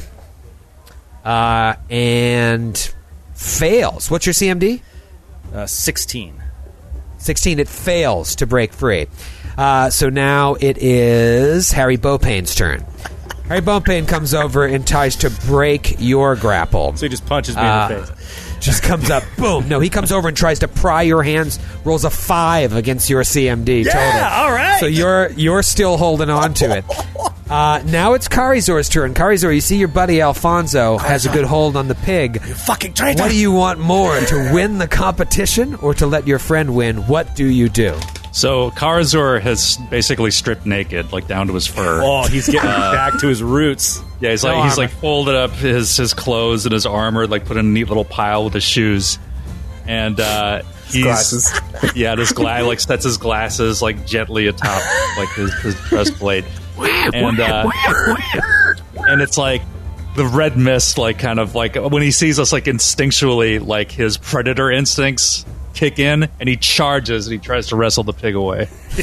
uh, 1.25 1.75
and 1.89 2.93
fails. 3.33 4.11
What's 4.11 4.25
your 4.25 4.33
CMD? 4.33 4.81
Uh, 5.53 5.65
Sixteen. 5.65 6.43
16 7.19 7.59
it 7.59 7.67
fails 7.67 8.35
to 8.35 8.47
break 8.47 8.71
free 8.71 9.07
uh, 9.59 9.89
so 9.89 10.09
now 10.09 10.55
it 10.55 10.77
is 10.79 11.71
harry 11.71 11.97
bopane's 11.97 12.55
turn 12.55 12.83
harry 13.47 13.61
bopane 13.61 14.07
comes 14.07 14.33
over 14.33 14.65
and 14.65 14.87
tries 14.87 15.15
to 15.17 15.29
break 15.47 15.95
your 15.99 16.35
grapple 16.35 16.95
So 16.95 17.05
he 17.05 17.09
just 17.09 17.25
punches 17.25 17.55
me 17.55 17.61
in 17.61 17.67
Uh, 17.67 17.87
the 17.89 18.05
face. 18.05 18.59
just 18.59 18.83
comes 18.83 19.09
up 19.09 19.23
boom 19.37 19.67
no 19.67 19.79
he 19.79 19.89
comes 19.89 20.11
over 20.11 20.27
and 20.27 20.37
tries 20.37 20.59
to 20.59 20.67
pry 20.67 21.01
your 21.03 21.23
hands 21.23 21.59
rolls 21.83 22.05
a 22.05 22.09
five 22.09 22.73
against 22.75 23.09
your 23.09 23.21
cmd 23.23 23.85
Yeah, 23.85 23.91
total 23.91 24.43
all 24.45 24.51
right. 24.51 24.79
so 24.79 24.85
you're 24.85 25.31
you're 25.31 25.63
still 25.63 25.97
holding 25.97 26.29
on 26.29 26.53
to 26.55 26.77
it 26.77 26.85
uh, 27.49 27.81
now 27.87 28.13
it's 28.13 28.27
Karizor's 28.27 28.87
turn. 28.89 29.15
Karizor, 29.15 29.51
you 29.53 29.59
see 29.61 29.77
your 29.77 29.87
buddy 29.87 30.21
Alfonso 30.21 30.99
has 30.99 31.25
a 31.25 31.29
good 31.29 31.45
hold 31.45 31.75
on 31.75 31.87
the 31.87 31.95
pig. 31.95 32.39
Fucking 32.39 32.93
traitor! 32.93 33.19
What 33.23 33.31
do 33.31 33.35
you 33.35 33.51
want 33.51 33.79
more, 33.79 34.19
to 34.19 34.51
win 34.53 34.77
the 34.77 34.87
competition 34.87 35.73
or 35.81 35.95
to 35.95 36.05
let 36.05 36.27
your 36.27 36.37
friend 36.37 36.75
win? 36.75 37.07
What 37.07 37.35
do 37.35 37.45
you 37.47 37.67
do? 37.67 37.97
So 38.31 38.69
Karazor 38.71 39.41
has 39.41 39.77
basically 39.89 40.31
stripped 40.31 40.65
naked, 40.65 41.11
like 41.11 41.27
down 41.27 41.47
to 41.47 41.53
his 41.53 41.65
fur. 41.65 42.01
Oh, 42.03 42.27
he's 42.27 42.45
getting 42.47 42.69
back 42.69 43.19
to 43.19 43.27
his 43.27 43.41
roots. 43.41 44.01
Yeah, 44.19 44.31
he's 44.31 44.43
No 44.43 44.51
like 44.53 44.63
he's 44.65 44.77
armor. 44.77 44.89
like 44.89 44.99
folded 44.99 45.35
up 45.35 45.51
his 45.51 45.95
his 45.97 46.13
clothes 46.13 46.65
and 46.65 46.73
his 46.73 46.85
armor, 46.85 47.25
like 47.27 47.45
put 47.45 47.57
in 47.57 47.65
a 47.65 47.69
neat 47.69 47.87
little 47.87 48.05
pile 48.05 48.43
with 48.45 48.53
his 48.53 48.63
shoes, 48.63 49.17
and 49.87 50.19
uh, 50.19 50.61
he's 50.89 51.03
glasses. 51.03 51.51
Yeah, 51.95 52.15
this 52.15 52.33
guy 52.33 52.61
like 52.61 52.79
sets 52.81 53.05
his 53.05 53.17
glasses 53.17 53.81
like 53.81 54.05
gently 54.05 54.47
atop 54.47 54.81
like 55.17 55.29
his, 55.29 55.53
his 55.61 55.75
breastplate, 55.89 56.45
and 56.77 57.39
uh, 57.39 57.69
and 59.07 59.21
it's 59.21 59.37
like 59.37 59.61
the 60.15 60.25
red 60.25 60.57
mist, 60.57 60.97
like 60.97 61.17
kind 61.17 61.39
of 61.39 61.55
like 61.55 61.75
when 61.75 62.01
he 62.03 62.11
sees 62.11 62.39
us, 62.39 62.51
like 62.51 62.65
instinctually, 62.65 63.65
like 63.65 63.91
his 63.91 64.17
predator 64.17 64.69
instincts 64.69 65.45
kick 65.79 65.97
in, 65.99 66.27
and 66.39 66.49
he 66.49 66.57
charges 66.57 67.27
and 67.27 67.33
he 67.33 67.39
tries 67.39 67.67
to 67.67 67.75
wrestle 67.75 68.03
the 68.03 68.13
pig 68.13 68.35
away. 68.35 68.67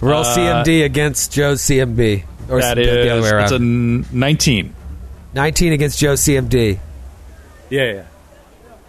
Roll 0.00 0.24
CMD 0.24 0.82
uh, 0.82 0.84
against 0.84 1.32
Joe 1.32 1.54
CMB. 1.54 2.24
Or 2.48 2.60
That 2.60 2.74
the, 2.76 2.84
the 2.84 3.10
other 3.10 3.22
way 3.22 3.30
around. 3.30 3.42
it's 3.44 3.52
a 3.52 3.56
n- 3.56 4.04
nineteen. 4.12 4.74
19 5.34 5.72
against 5.72 5.98
Joe 5.98 6.12
CMD. 6.14 6.78
Yeah, 7.70 7.92
yeah, 7.92 8.04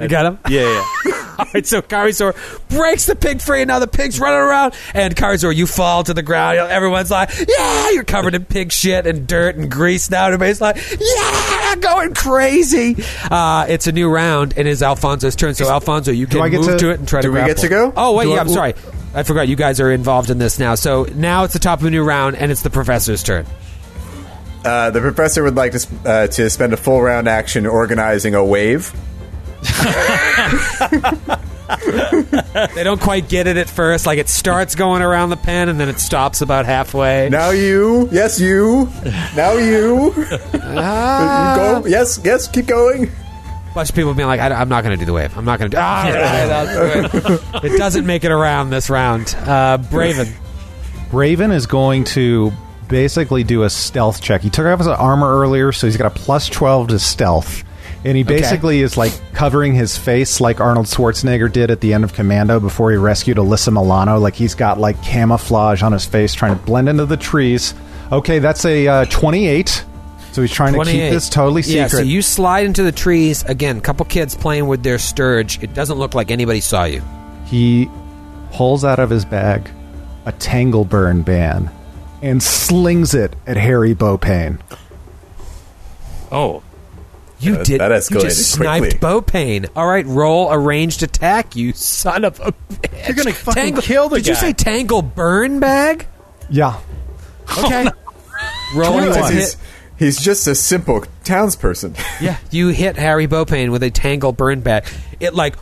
You 0.04 0.10
got 0.10 0.26
him? 0.26 0.40
yeah, 0.50 0.62
yeah. 1.06 1.20
All 1.40 1.46
right, 1.52 1.66
so 1.66 1.82
Karizor 1.82 2.36
breaks 2.70 3.08
the 3.08 3.16
pig 3.16 3.42
free, 3.42 3.62
and 3.64 3.68
now 3.68 3.80
the 3.80 3.88
pig's 3.88 4.20
running 4.20 4.38
around. 4.40 4.76
And 4.94 5.16
Karizor, 5.16 5.54
you 5.56 5.66
fall 5.66 6.04
to 6.04 6.14
the 6.14 6.22
ground. 6.22 6.60
Everyone's 6.60 7.10
like, 7.10 7.32
"Yeah!" 7.48 7.90
You're 7.90 8.04
covered 8.04 8.36
in 8.36 8.46
pig 8.46 8.72
shit 8.72 9.08
and 9.08 9.26
dirt 9.26 9.56
and 9.56 9.70
grease 9.72 10.12
now. 10.12 10.26
Everybody's 10.28 10.62
like, 10.62 10.78
"Yeah!" 11.00 11.76
Going 11.78 12.14
crazy. 12.14 13.04
Uh, 13.32 13.66
it's 13.68 13.88
a 13.88 13.92
new 13.92 14.10
round, 14.10 14.54
and 14.58 14.68
it's 14.68 14.84
Alfonso's 14.84 15.36
turn. 15.36 15.56
So 15.56 15.68
Alfonso, 15.72 16.12
you 16.12 16.28
can 16.28 16.52
get 16.52 16.62
move 16.62 16.70
to, 16.70 16.78
to- 16.78 16.90
it 16.92 17.00
and 17.00 17.08
try 17.08 17.22
to. 17.22 17.28
do 17.28 17.32
we 17.32 17.38
grapple. 17.40 17.56
get 17.56 17.62
to 17.62 17.68
go? 17.70 17.94
Oh 17.98 18.14
wait, 18.16 18.26
Do 18.26 18.30
yeah. 18.32 18.36
I- 18.38 18.40
I'm 18.42 18.50
sorry. 18.50 18.74
I 19.16 19.24
forgot. 19.24 19.48
You 19.48 19.56
guys 19.56 19.80
are 19.80 19.92
involved 19.92 20.30
in 20.30 20.38
this 20.38 20.60
now. 20.60 20.76
So 20.76 21.06
now 21.16 21.46
it's 21.46 21.54
the 21.54 21.60
top 21.60 21.80
of 21.80 21.86
a 21.88 21.90
new 21.90 22.04
round, 22.04 22.36
and 22.36 22.52
it's 22.52 22.62
the 22.62 22.70
professor's 22.70 23.24
turn. 23.24 23.48
Uh, 24.64 24.92
the 24.92 25.02
professor 25.02 25.44
would 25.44 25.56
like 25.56 25.72
to 25.74 25.80
sp- 25.82 26.06
uh, 26.06 26.28
to 26.28 26.50
spend 26.50 26.74
a 26.74 26.78
full 26.78 27.02
round 27.02 27.28
action 27.28 27.66
organizing 27.66 28.36
a 28.36 28.46
wave. 28.46 28.94
They 32.76 32.84
don't 32.84 33.02
quite 33.02 33.30
get 33.30 33.48
it 33.48 33.57
at 33.57 33.69
first. 33.69 34.06
Like 34.06 34.19
it 34.19 34.30
starts 34.30 34.76
going 34.76 35.02
around 35.02 35.30
the 35.30 35.38
pen, 35.38 35.69
and 35.69 35.80
then 35.80 35.90
it 35.90 35.99
stops 35.99 36.41
about 36.41 36.65
halfway. 36.65 37.30
Now 37.30 37.49
you, 37.49 38.10
yes 38.11 38.40
you, 38.40 38.90
now 39.35 39.53
you. 39.53 40.14
Ah. 40.53 41.81
Go, 41.81 41.88
yes, 41.88 42.19
yes, 42.23 42.48
keep 42.48 42.68
going. 42.68 43.06
A 43.06 43.73
bunch 43.73 43.90
of 43.90 43.95
people 43.95 44.14
being 44.14 44.27
like, 44.27 44.40
I, 44.40 44.61
am 44.61 44.69
not 44.69 44.84
going 44.84 44.98
to 44.98 44.99
do 44.99 45.06
the 45.06 45.14
wave. 45.14 45.35
I'm 45.38 45.45
not 45.45 45.57
going 45.57 45.72
to 45.72 45.76
do 45.76 45.81
ah, 45.81 46.03
right, 46.03 47.11
do 47.11 47.64
it. 47.64 47.73
it 47.73 47.77
doesn't 47.77 48.06
make 48.06 48.23
it 48.23 48.31
around 48.31 48.69
this 48.69 48.90
round. 48.90 49.35
Uh, 49.40 49.80
Braven. 49.80 50.31
Raven 51.11 51.52
is 51.52 51.65
going 51.65 52.03
to 52.06 52.52
basically 52.88 53.44
do 53.44 53.64
a 53.64 53.69
stealth 53.69 54.22
check. 54.22 54.41
He 54.41 54.49
took 54.49 54.65
off 54.65 54.80
his 54.80 54.88
armor 54.88 55.40
earlier, 55.40 55.72
so 55.72 55.88
he's 55.88 55.98
got 55.98 56.07
a 56.07 56.19
plus 56.19 56.49
12 56.49 56.90
to 56.90 56.99
stealth. 56.99 57.64
And 58.06 58.18
he 58.18 58.24
basically 58.24 58.82
is 58.82 58.98
like 58.98 59.14
covering 59.34 59.74
his 59.74 59.98
face 59.98 60.42
like 60.42 60.60
Arnold 60.60 60.88
Schwarzenegger 60.88 61.52
did 61.52 61.72
at 61.72 61.80
the 61.80 61.94
end 61.94 62.04
of 62.04 62.14
Commando 62.14 62.60
before 62.60 62.92
he 62.92 62.98
rescued 62.98 63.38
Alyssa 63.38 63.72
Milano. 63.72 64.20
Like 64.20 64.36
he's 64.36 64.56
got 64.56 64.78
like 64.78 65.02
camouflage 65.02 65.84
on 65.84 65.94
his 65.94 66.06
face 66.06 66.34
trying 66.34 66.58
to 66.58 66.66
blend 66.66 66.90
into 66.90 67.06
the 67.06 67.16
trees. 67.16 67.74
Okay, 68.12 68.40
that's 68.40 68.66
a 68.66 68.88
uh, 68.88 69.06
28. 69.06 69.86
So 70.34 70.42
he's 70.42 70.52
trying 70.52 70.74
to 70.74 70.80
keep 70.80 70.86
28. 70.86 71.10
this 71.12 71.30
totally 71.30 71.62
secret. 71.62 71.80
Yeah, 71.80 71.88
so 71.88 72.02
you 72.02 72.22
slide 72.22 72.66
into 72.66 72.84
the 72.84 72.92
trees. 72.92 73.44
Again, 73.44 73.80
couple 73.82 74.06
kids 74.06 74.36
playing 74.36 74.68
with 74.68 74.84
their 74.84 74.98
stirge. 74.98 75.62
It 75.64 75.74
doesn't 75.74 75.98
look 75.98 76.14
like 76.14 76.32
anybody 76.32 76.60
saw 76.60 76.84
you. 76.86 77.02
he 77.46 77.90
pulls 78.52 78.84
out 78.84 79.00
of 79.00 79.10
his 79.10 79.26
bag 79.26 79.70
a 80.26 80.32
tangle 80.34 80.86
burn 80.86 81.22
ban 81.24 81.70
and 82.22 82.42
slings 82.42 83.14
it 83.14 83.36
at 83.48 83.58
Harry 83.58 83.94
Bopane. 83.94 84.60
Oh, 86.32 86.64
You 87.44 87.56
that- 87.57 87.65
did. 87.65 87.82
that 87.82 87.91
you 87.91 87.98
escalated 88.18 88.22
just 88.22 88.52
sniped 88.52 88.99
quickly. 88.99 88.99
Bopane. 88.99 89.70
All 89.76 89.88
right, 89.88 90.06
roll 90.06 90.49
a 90.52 90.57
ranged 90.57 91.03
attack, 91.03 91.56
you 91.56 91.74
son 91.74 92.26
of 92.26 92.40
a 92.40 92.52
bitch. 92.74 93.07
You're 93.07 93.15
gonna 93.15 93.34
fucking 93.34 93.64
Tangle- 93.64 93.82
kill 93.84 94.10
the 94.10 94.18
Did 94.18 94.28
you 94.28 94.36
say 94.36 94.53
tangle 94.53 95.02
burn 95.02 95.60
bag? 95.60 96.07
Yeah. 96.49 96.80
Okay. 97.57 97.88
Roll 98.76 98.99
Realize 98.99 99.30
he's, 99.30 99.57
he's 99.98 100.20
just 100.20 100.48
a 100.48 100.56
simple 100.56 101.02
townsperson. 101.24 101.98
Yeah, 102.22 102.38
you 102.52 102.70
hit 102.70 102.95
Harry 102.95 103.28
Bopane 103.28 103.72
with 103.72 103.84
a 103.84 103.90
tangle 103.91 104.32
burn 104.32 104.61
bag. 104.61 104.86
It 105.20 105.34
like 105.34 105.56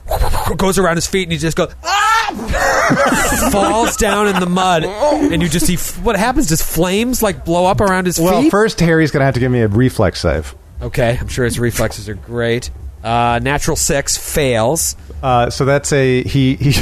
goes 0.58 0.78
around 0.78 0.96
his 0.98 1.08
feet, 1.08 1.24
and 1.24 1.32
he 1.32 1.38
just 1.38 1.58
goes 1.58 1.74
ah! 1.84 3.50
falls 3.52 3.98
down 3.98 4.28
in 4.28 4.40
the 4.40 4.46
mud, 4.46 4.84
and 4.84 5.42
you 5.42 5.50
just 5.50 5.66
see 5.66 5.74
f- 5.76 6.00
what 6.04 6.16
happens. 6.16 6.48
Does 6.48 6.62
flames 6.62 7.22
like 7.24 7.46
blow 7.46 7.66
up 7.66 7.82
around 7.82 8.06
his 8.06 8.18
feet? 8.18 8.24
Well, 8.26 8.50
first 8.50 8.80
Harry's 8.80 9.12
going 9.12 9.22
to 9.22 9.26
have 9.26 9.34
to 9.34 9.40
give 9.40 9.52
me 9.52 9.60
a 9.62 9.68
reflex 9.68 10.22
save. 10.22 10.56
Okay, 10.82 11.18
I'm 11.20 11.28
sure 11.28 11.46
his 11.46 11.60
reflexes 11.60 12.10
are 12.10 12.16
great. 12.16 12.72
Uh, 13.04 13.40
natural 13.42 13.78
six 13.78 14.18
fails. 14.18 14.96
Uh, 15.22 15.50
so 15.50 15.66
that's 15.66 15.92
a 15.94 16.24
he 16.24 16.56
he 16.56 16.74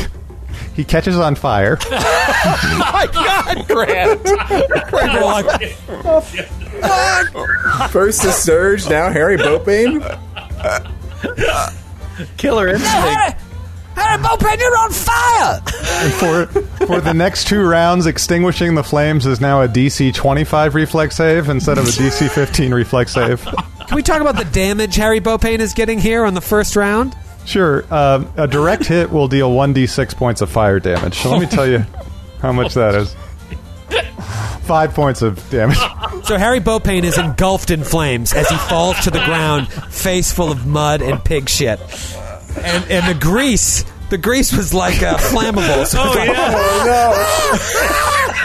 he 0.75 0.83
catches 0.83 1.17
on 1.17 1.35
fire. 1.35 1.77
my 1.91 3.09
God, 3.11 3.67
Grant! 3.67 4.23
Grant 4.89 5.13
you're 5.13 5.23
First 7.89 8.23
the 8.23 8.31
Stirge, 8.31 8.89
now 8.89 9.11
Harry 9.11 9.37
Bopane. 9.37 10.01
Killer 12.37 12.69
instinct. 12.69 13.41
Harry 13.95 14.23
Bopane, 14.23 14.59
you're 14.59 14.77
on 14.77 14.91
fire! 14.91 15.61
for 16.11 16.45
for 16.85 17.01
the 17.01 17.13
next 17.13 17.47
two 17.47 17.61
rounds, 17.67 18.05
extinguishing 18.05 18.75
the 18.75 18.83
flames 18.83 19.25
is 19.25 19.41
now 19.41 19.61
a 19.61 19.67
DC 19.67 20.13
25 20.13 20.75
reflex 20.75 21.17
save 21.17 21.49
instead 21.49 21.77
of 21.77 21.85
a 21.85 21.89
DC 21.89 22.29
15 22.29 22.73
reflex 22.73 23.13
save. 23.13 23.45
Can 23.89 23.95
we 23.95 24.03
talk 24.03 24.21
about 24.21 24.37
the 24.37 24.45
damage 24.45 24.97
Harry 24.97 25.19
Bopane 25.19 25.57
is 25.57 25.73
getting 25.73 25.97
here 25.97 26.23
on 26.23 26.35
the 26.35 26.41
first 26.41 26.75
round? 26.75 27.17
Sure, 27.45 27.83
uh, 27.89 28.23
a 28.37 28.47
direct 28.47 28.85
hit 28.85 29.09
will 29.09 29.27
deal 29.27 29.49
1d6 29.49 30.15
points 30.15 30.41
of 30.41 30.51
fire 30.51 30.79
damage. 30.79 31.17
So 31.17 31.31
let 31.31 31.41
me 31.41 31.47
tell 31.47 31.65
you 31.65 31.83
how 32.39 32.51
much 32.51 32.75
that 32.75 32.93
is. 32.93 33.15
Five 34.61 34.93
points 34.93 35.23
of 35.23 35.37
damage. 35.49 35.79
So 36.25 36.37
Harry 36.37 36.59
Bopane 36.59 37.01
is 37.01 37.17
engulfed 37.17 37.71
in 37.71 37.83
flames 37.83 38.31
as 38.31 38.47
he 38.47 38.57
falls 38.57 38.99
to 39.05 39.09
the 39.09 39.25
ground, 39.25 39.67
face 39.91 40.31
full 40.31 40.51
of 40.51 40.67
mud 40.67 41.01
and 41.01 41.25
pig 41.25 41.49
shit. 41.49 41.79
And, 42.57 42.91
and 42.91 43.07
the 43.07 43.19
grease 43.19 43.83
the 44.09 44.17
grease 44.17 44.55
was 44.55 44.73
like 44.73 45.01
uh, 45.01 45.17
flammable. 45.17 45.85
So 45.85 46.01
oh 46.01 46.13
yeah. 46.23 47.57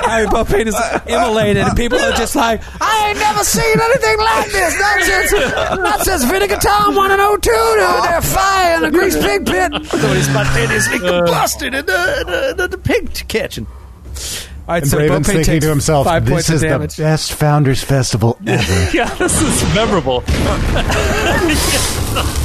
Harry 0.05 0.27
Bopane 0.27 0.67
is 0.67 0.75
immolated, 1.07 1.63
and 1.65 1.77
people 1.77 1.99
are 1.99 2.13
just 2.13 2.37
like, 2.37 2.63
I 2.81 3.09
ain't 3.09 3.19
never 3.19 3.43
seen 3.43 3.81
anything 3.81 4.19
like 4.19 4.51
this. 4.51 4.79
Not 4.79 5.03
since, 5.03 5.33
not 5.33 6.01
since 6.03 6.25
Vinegar 6.25 6.57
Tom 6.57 6.95
1 6.95 7.11
and 7.11 7.43
02. 7.43 7.51
They're, 7.51 8.03
they're 8.03 8.21
fire 8.21 8.77
in 8.77 8.83
the 8.83 8.91
grease 8.91 9.17
pig 9.17 9.47
pit. 9.47 9.73
Somebody 9.87 10.21
spontaneously 10.21 10.99
combusted 10.99 11.75
and 11.75 11.87
the, 11.87 12.55
the, 12.57 12.69
the 12.69 12.79
pig 12.79 13.27
catching. 13.29 13.67
All 13.67 14.73
right, 14.75 14.83
And 14.83 14.91
so 14.91 14.97
Braven's 14.97 15.27
Bopane 15.27 15.27
thinking 15.27 15.45
takes 15.45 15.65
to 15.65 15.71
himself, 15.71 16.07
five 16.07 16.25
"This 16.25 16.49
is 16.49 16.63
the 16.63 16.95
best 16.97 17.35
Founders 17.35 17.83
Festival 17.83 18.39
ever." 18.47 18.91
yeah, 18.97 19.13
this 19.17 19.43
is 19.43 19.75
memorable. 19.75 20.25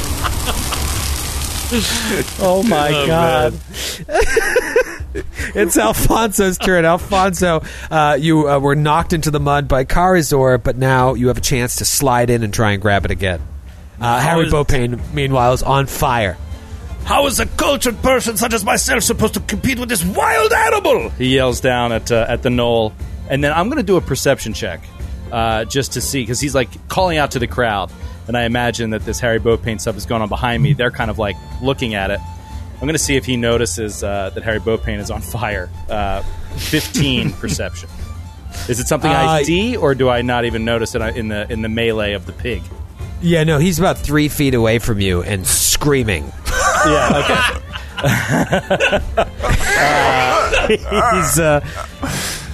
Oh 2.41 2.63
my 2.67 2.89
Oh, 2.91 3.05
god! 3.07 3.53
It's 5.55 5.77
Alfonso's 5.77 6.57
turn. 6.57 6.85
Alfonso, 6.85 7.61
uh, 7.91 8.17
you 8.19 8.47
uh, 8.49 8.59
were 8.59 8.75
knocked 8.75 9.13
into 9.13 9.29
the 9.31 9.39
mud 9.39 9.67
by 9.67 9.83
Carizor, 9.85 10.61
but 10.63 10.77
now 10.77 11.13
you 11.15 11.27
have 11.27 11.37
a 11.37 11.41
chance 11.41 11.77
to 11.77 11.85
slide 11.85 12.29
in 12.29 12.43
and 12.43 12.53
try 12.53 12.71
and 12.71 12.81
grab 12.81 13.05
it 13.05 13.11
again. 13.11 13.41
Uh, 13.99 14.19
Harry 14.19 14.45
is- 14.47 14.53
Bopane, 14.53 14.99
meanwhile, 15.13 15.53
is 15.53 15.61
on 15.63 15.85
fire. 15.87 16.37
How 17.05 17.25
is 17.27 17.39
a 17.39 17.45
cultured 17.45 18.01
person 18.01 18.37
such 18.37 18.53
as 18.53 18.63
myself 18.63 19.03
supposed 19.03 19.33
to 19.35 19.39
compete 19.39 19.79
with 19.79 19.89
this 19.89 20.03
wild 20.05 20.51
animal? 20.53 21.09
He 21.11 21.35
yells 21.35 21.59
down 21.59 21.91
at 21.91 22.11
uh, 22.11 22.25
at 22.29 22.43
the 22.43 22.49
gnoll, 22.49 22.93
and 23.29 23.43
then 23.43 23.51
I'm 23.51 23.67
going 23.67 23.77
to 23.77 23.83
do 23.83 23.97
a 23.97 24.01
perception 24.01 24.53
check 24.53 24.81
uh, 25.31 25.65
just 25.65 25.93
to 25.93 26.01
see 26.01 26.21
because 26.21 26.39
he's 26.39 26.53
like 26.55 26.87
calling 26.87 27.17
out 27.17 27.31
to 27.31 27.39
the 27.39 27.47
crowd, 27.47 27.91
and 28.29 28.37
I 28.37 28.43
imagine 28.43 28.91
that 28.91 29.03
this 29.05 29.19
Harry 29.19 29.39
Bopane 29.39 29.81
stuff 29.81 29.97
is 29.97 30.05
going 30.05 30.21
on 30.21 30.29
behind 30.29 30.61
me. 30.61 30.73
They're 30.73 30.91
kind 30.91 31.09
of 31.09 31.17
like 31.17 31.35
looking 31.63 31.95
at 31.95 32.11
it. 32.11 32.19
I'm 32.75 32.81
going 32.81 32.93
to 32.93 32.99
see 32.99 33.15
if 33.15 33.25
he 33.25 33.37
notices 33.37 34.03
uh, 34.03 34.29
that 34.35 34.43
Harry 34.43 34.59
Bopane 34.59 34.99
is 34.99 35.09
on 35.09 35.21
fire. 35.21 35.67
Uh, 35.89 36.21
15 36.57 37.33
perception. 37.41 37.89
Is 38.67 38.79
it 38.79 38.85
something 38.87 39.09
I 39.09 39.41
Uh, 39.41 39.43
see, 39.43 39.75
or 39.75 39.95
do 39.95 40.09
I 40.09 40.21
not 40.21 40.45
even 40.45 40.63
notice 40.63 40.93
it 40.93 41.01
in 41.17 41.29
the 41.29 41.51
in 41.51 41.63
the 41.63 41.69
melee 41.69 42.13
of 42.13 42.27
the 42.27 42.31
pig? 42.33 42.61
Yeah, 43.19 43.43
no, 43.43 43.57
he's 43.57 43.79
about 43.79 43.97
three 43.97 44.29
feet 44.29 44.53
away 44.53 44.77
from 44.77 45.01
you 45.01 45.23
and 45.23 45.45
screaming. 45.45 46.31
Yeah. 46.85 47.59
Okay. 47.99 47.99
he's 50.69 51.39
uh, 51.39 51.59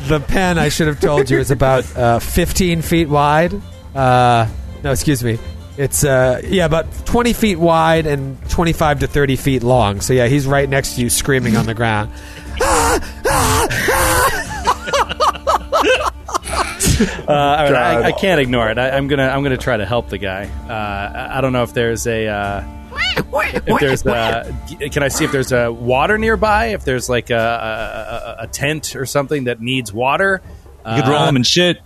the 0.07 0.19
pen. 0.19 0.57
I 0.57 0.69
should 0.69 0.87
have 0.87 0.99
told 0.99 1.29
you 1.29 1.37
is 1.37 1.51
about 1.51 1.85
uh, 1.95 2.17
15 2.19 2.81
feet 2.81 3.07
wide. 3.07 3.53
Uh, 3.93 4.47
no, 4.83 4.91
excuse 4.91 5.23
me. 5.23 5.37
It's 5.77 6.03
uh, 6.05 6.41
yeah, 6.45 6.65
about 6.65 6.85
20 7.05 7.33
feet 7.33 7.57
wide 7.57 8.07
and 8.07 8.37
25 8.49 8.99
to 9.01 9.07
30 9.07 9.35
feet 9.35 9.63
long. 9.63 9.99
So 10.01 10.13
yeah, 10.13 10.27
he's 10.27 10.47
right 10.47 10.69
next 10.69 10.95
to 10.95 11.01
you, 11.01 11.09
screaming 11.09 11.57
on 11.57 11.65
the 11.65 11.73
ground. 11.73 12.11
Uh, 16.97 17.25
all 17.27 17.71
right, 17.71 17.75
I, 17.75 18.03
I 18.03 18.11
can't 18.13 18.39
ignore 18.39 18.69
it. 18.69 18.77
I, 18.77 18.91
I'm 18.91 19.07
gonna 19.09 19.27
I'm 19.27 19.43
gonna 19.43 19.57
try 19.57 19.75
to 19.75 19.85
help 19.85 20.07
the 20.09 20.17
guy. 20.17 20.45
Uh, 20.69 20.73
I, 21.33 21.37
I 21.37 21.41
don't 21.41 21.51
know 21.51 21.63
if 21.63 21.73
there's 21.73 22.07
a 22.07 22.25
uh, 22.27 22.63
if 23.65 23.79
there's 23.81 24.05
a, 24.05 24.55
can 24.91 25.03
I 25.03 25.09
see 25.09 25.25
if 25.25 25.31
there's 25.33 25.51
a 25.51 25.73
water 25.73 26.17
nearby? 26.17 26.67
If 26.67 26.85
there's 26.85 27.09
like 27.09 27.31
a, 27.31 27.35
a, 27.35 27.37
a- 27.37 28.35
a 28.43 28.47
tent 28.47 28.95
or 28.95 29.05
something 29.05 29.45
that 29.45 29.59
needs 29.59 29.91
water. 29.91 30.41
You 30.87 31.01
could 31.01 31.09
roll 31.09 31.25
him 31.25 31.35
and 31.35 31.45
shit. 31.45 31.79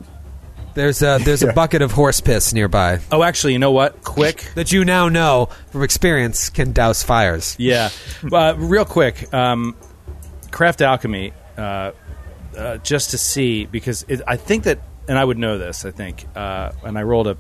There's 0.80 1.02
a 1.02 1.20
there's 1.22 1.44
a 1.44 1.52
bucket 1.52 1.82
of 1.82 1.92
horse 1.92 2.22
piss 2.22 2.54
nearby 2.54 3.00
Oh, 3.12 3.22
actually, 3.22 3.52
you 3.52 3.60
know 3.60 3.72
what? 3.72 4.02
Quick, 4.02 4.50
that 4.56 4.72
you 4.72 4.86
now 4.86 5.10
know 5.10 5.50
from 5.72 5.84
experience 5.84 6.50
can 6.50 6.72
douse 6.72 7.04
fires. 7.04 7.58
yeah, 7.60 7.90
uh, 8.32 8.54
real 8.58 8.86
quick. 8.86 9.34
Um, 9.34 9.76
craft 10.52 10.82
alchemy, 10.82 11.34
uh, 11.58 11.92
uh, 12.58 12.78
just 12.78 13.12
to 13.12 13.18
see 13.18 13.66
because 13.66 14.06
it, 14.08 14.22
I 14.26 14.38
think 14.38 14.64
that, 14.64 14.80
and 15.10 15.18
I 15.20 15.26
would 15.26 15.38
know 15.38 15.58
this. 15.58 15.84
I 15.84 15.92
think, 15.92 16.26
uh, 16.34 16.72
and 16.86 16.98
I 16.98 17.04
rolled 17.04 17.28
a 17.28 17.36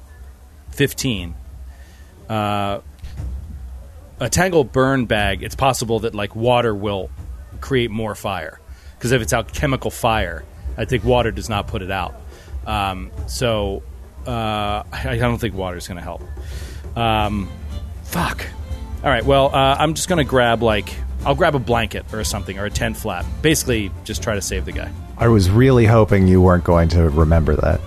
fifteen. 0.71 1.33
Uh, 2.27 2.81
a 4.19 4.29
tangle 4.29 4.65
burn 4.65 5.05
bag. 5.05 5.43
It's 5.43 5.55
possible 5.55 5.99
that 6.01 6.13
like 6.13 6.35
water 6.35 6.75
will 6.75 7.09
create 7.61 7.89
more 7.89 8.15
fire 8.15 8.59
because 8.97 9.13
if 9.13 9.21
it's 9.21 9.31
alchemical 9.31 9.91
fire, 9.91 10.43
I 10.77 10.83
think 10.83 11.05
water 11.05 11.31
does 11.31 11.47
not 11.47 11.67
put 11.67 11.81
it 11.81 11.89
out. 11.89 12.19
Um, 12.69 13.11
so 13.27 13.81
uh, 14.27 14.83
I, 14.91 15.09
I 15.09 15.17
don't 15.17 15.39
think 15.39 15.55
water 15.55 15.77
is 15.77 15.87
going 15.87 15.97
to 15.97 16.03
help. 16.03 16.21
Um, 16.95 17.49
fuck. 18.03 18.45
All 19.03 19.09
right. 19.09 19.25
Well, 19.25 19.47
uh, 19.47 19.75
I'm 19.79 19.95
just 19.95 20.07
going 20.07 20.17
to 20.17 20.29
grab 20.29 20.61
like 20.61 20.93
I'll 21.25 21.35
grab 21.35 21.55
a 21.55 21.59
blanket 21.59 22.05
or 22.13 22.23
something 22.23 22.59
or 22.59 22.65
a 22.65 22.69
tent 22.69 22.95
flap. 22.95 23.25
Basically, 23.41 23.91
just 24.03 24.21
try 24.21 24.35
to 24.35 24.41
save 24.41 24.65
the 24.65 24.71
guy. 24.71 24.91
I 25.17 25.27
was 25.29 25.49
really 25.49 25.85
hoping 25.85 26.27
you 26.27 26.41
weren't 26.41 26.63
going 26.63 26.89
to 26.89 27.09
remember 27.09 27.55
that 27.55 27.81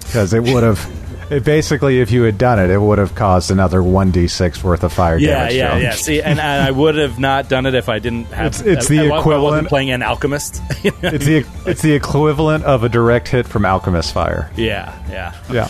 because 0.00 0.34
it 0.34 0.42
would 0.52 0.62
have. 0.62 1.03
It 1.30 1.44
basically, 1.44 2.00
if 2.00 2.10
you 2.10 2.22
had 2.22 2.36
done 2.38 2.58
it, 2.58 2.70
it 2.70 2.78
would 2.78 2.98
have 2.98 3.14
caused 3.14 3.50
another 3.50 3.82
one 3.82 4.10
d 4.10 4.28
six 4.28 4.62
worth 4.62 4.84
of 4.84 4.92
fire 4.92 5.16
Yeah, 5.18 5.38
damage. 5.48 5.54
yeah, 5.54 5.74
him. 5.76 5.82
yeah. 5.82 5.90
See, 5.92 6.20
and, 6.22 6.38
and 6.38 6.62
I 6.62 6.70
would 6.70 6.96
have 6.96 7.18
not 7.18 7.48
done 7.48 7.66
it 7.66 7.74
if 7.74 7.88
I 7.88 7.98
didn't 7.98 8.26
have. 8.26 8.46
It's- 8.46 8.60
it's 8.62 8.88
the 8.88 8.98
I, 8.98 9.02
I 9.04 9.08
wasn't 9.08 9.20
equivalent- 9.20 9.68
playing 9.68 9.90
an 9.90 10.02
alchemist. 10.02 10.60
It's 10.84 11.24
the 11.24 11.46
it's 11.66 11.82
the 11.82 11.92
equivalent 11.92 12.64
of 12.64 12.84
a 12.84 12.88
direct 12.88 13.28
hit 13.28 13.46
from 13.46 13.64
alchemist 13.64 14.12
fire. 14.12 14.50
yeah, 14.56 14.94
yeah. 15.10 15.34
Yeah. 15.50 15.68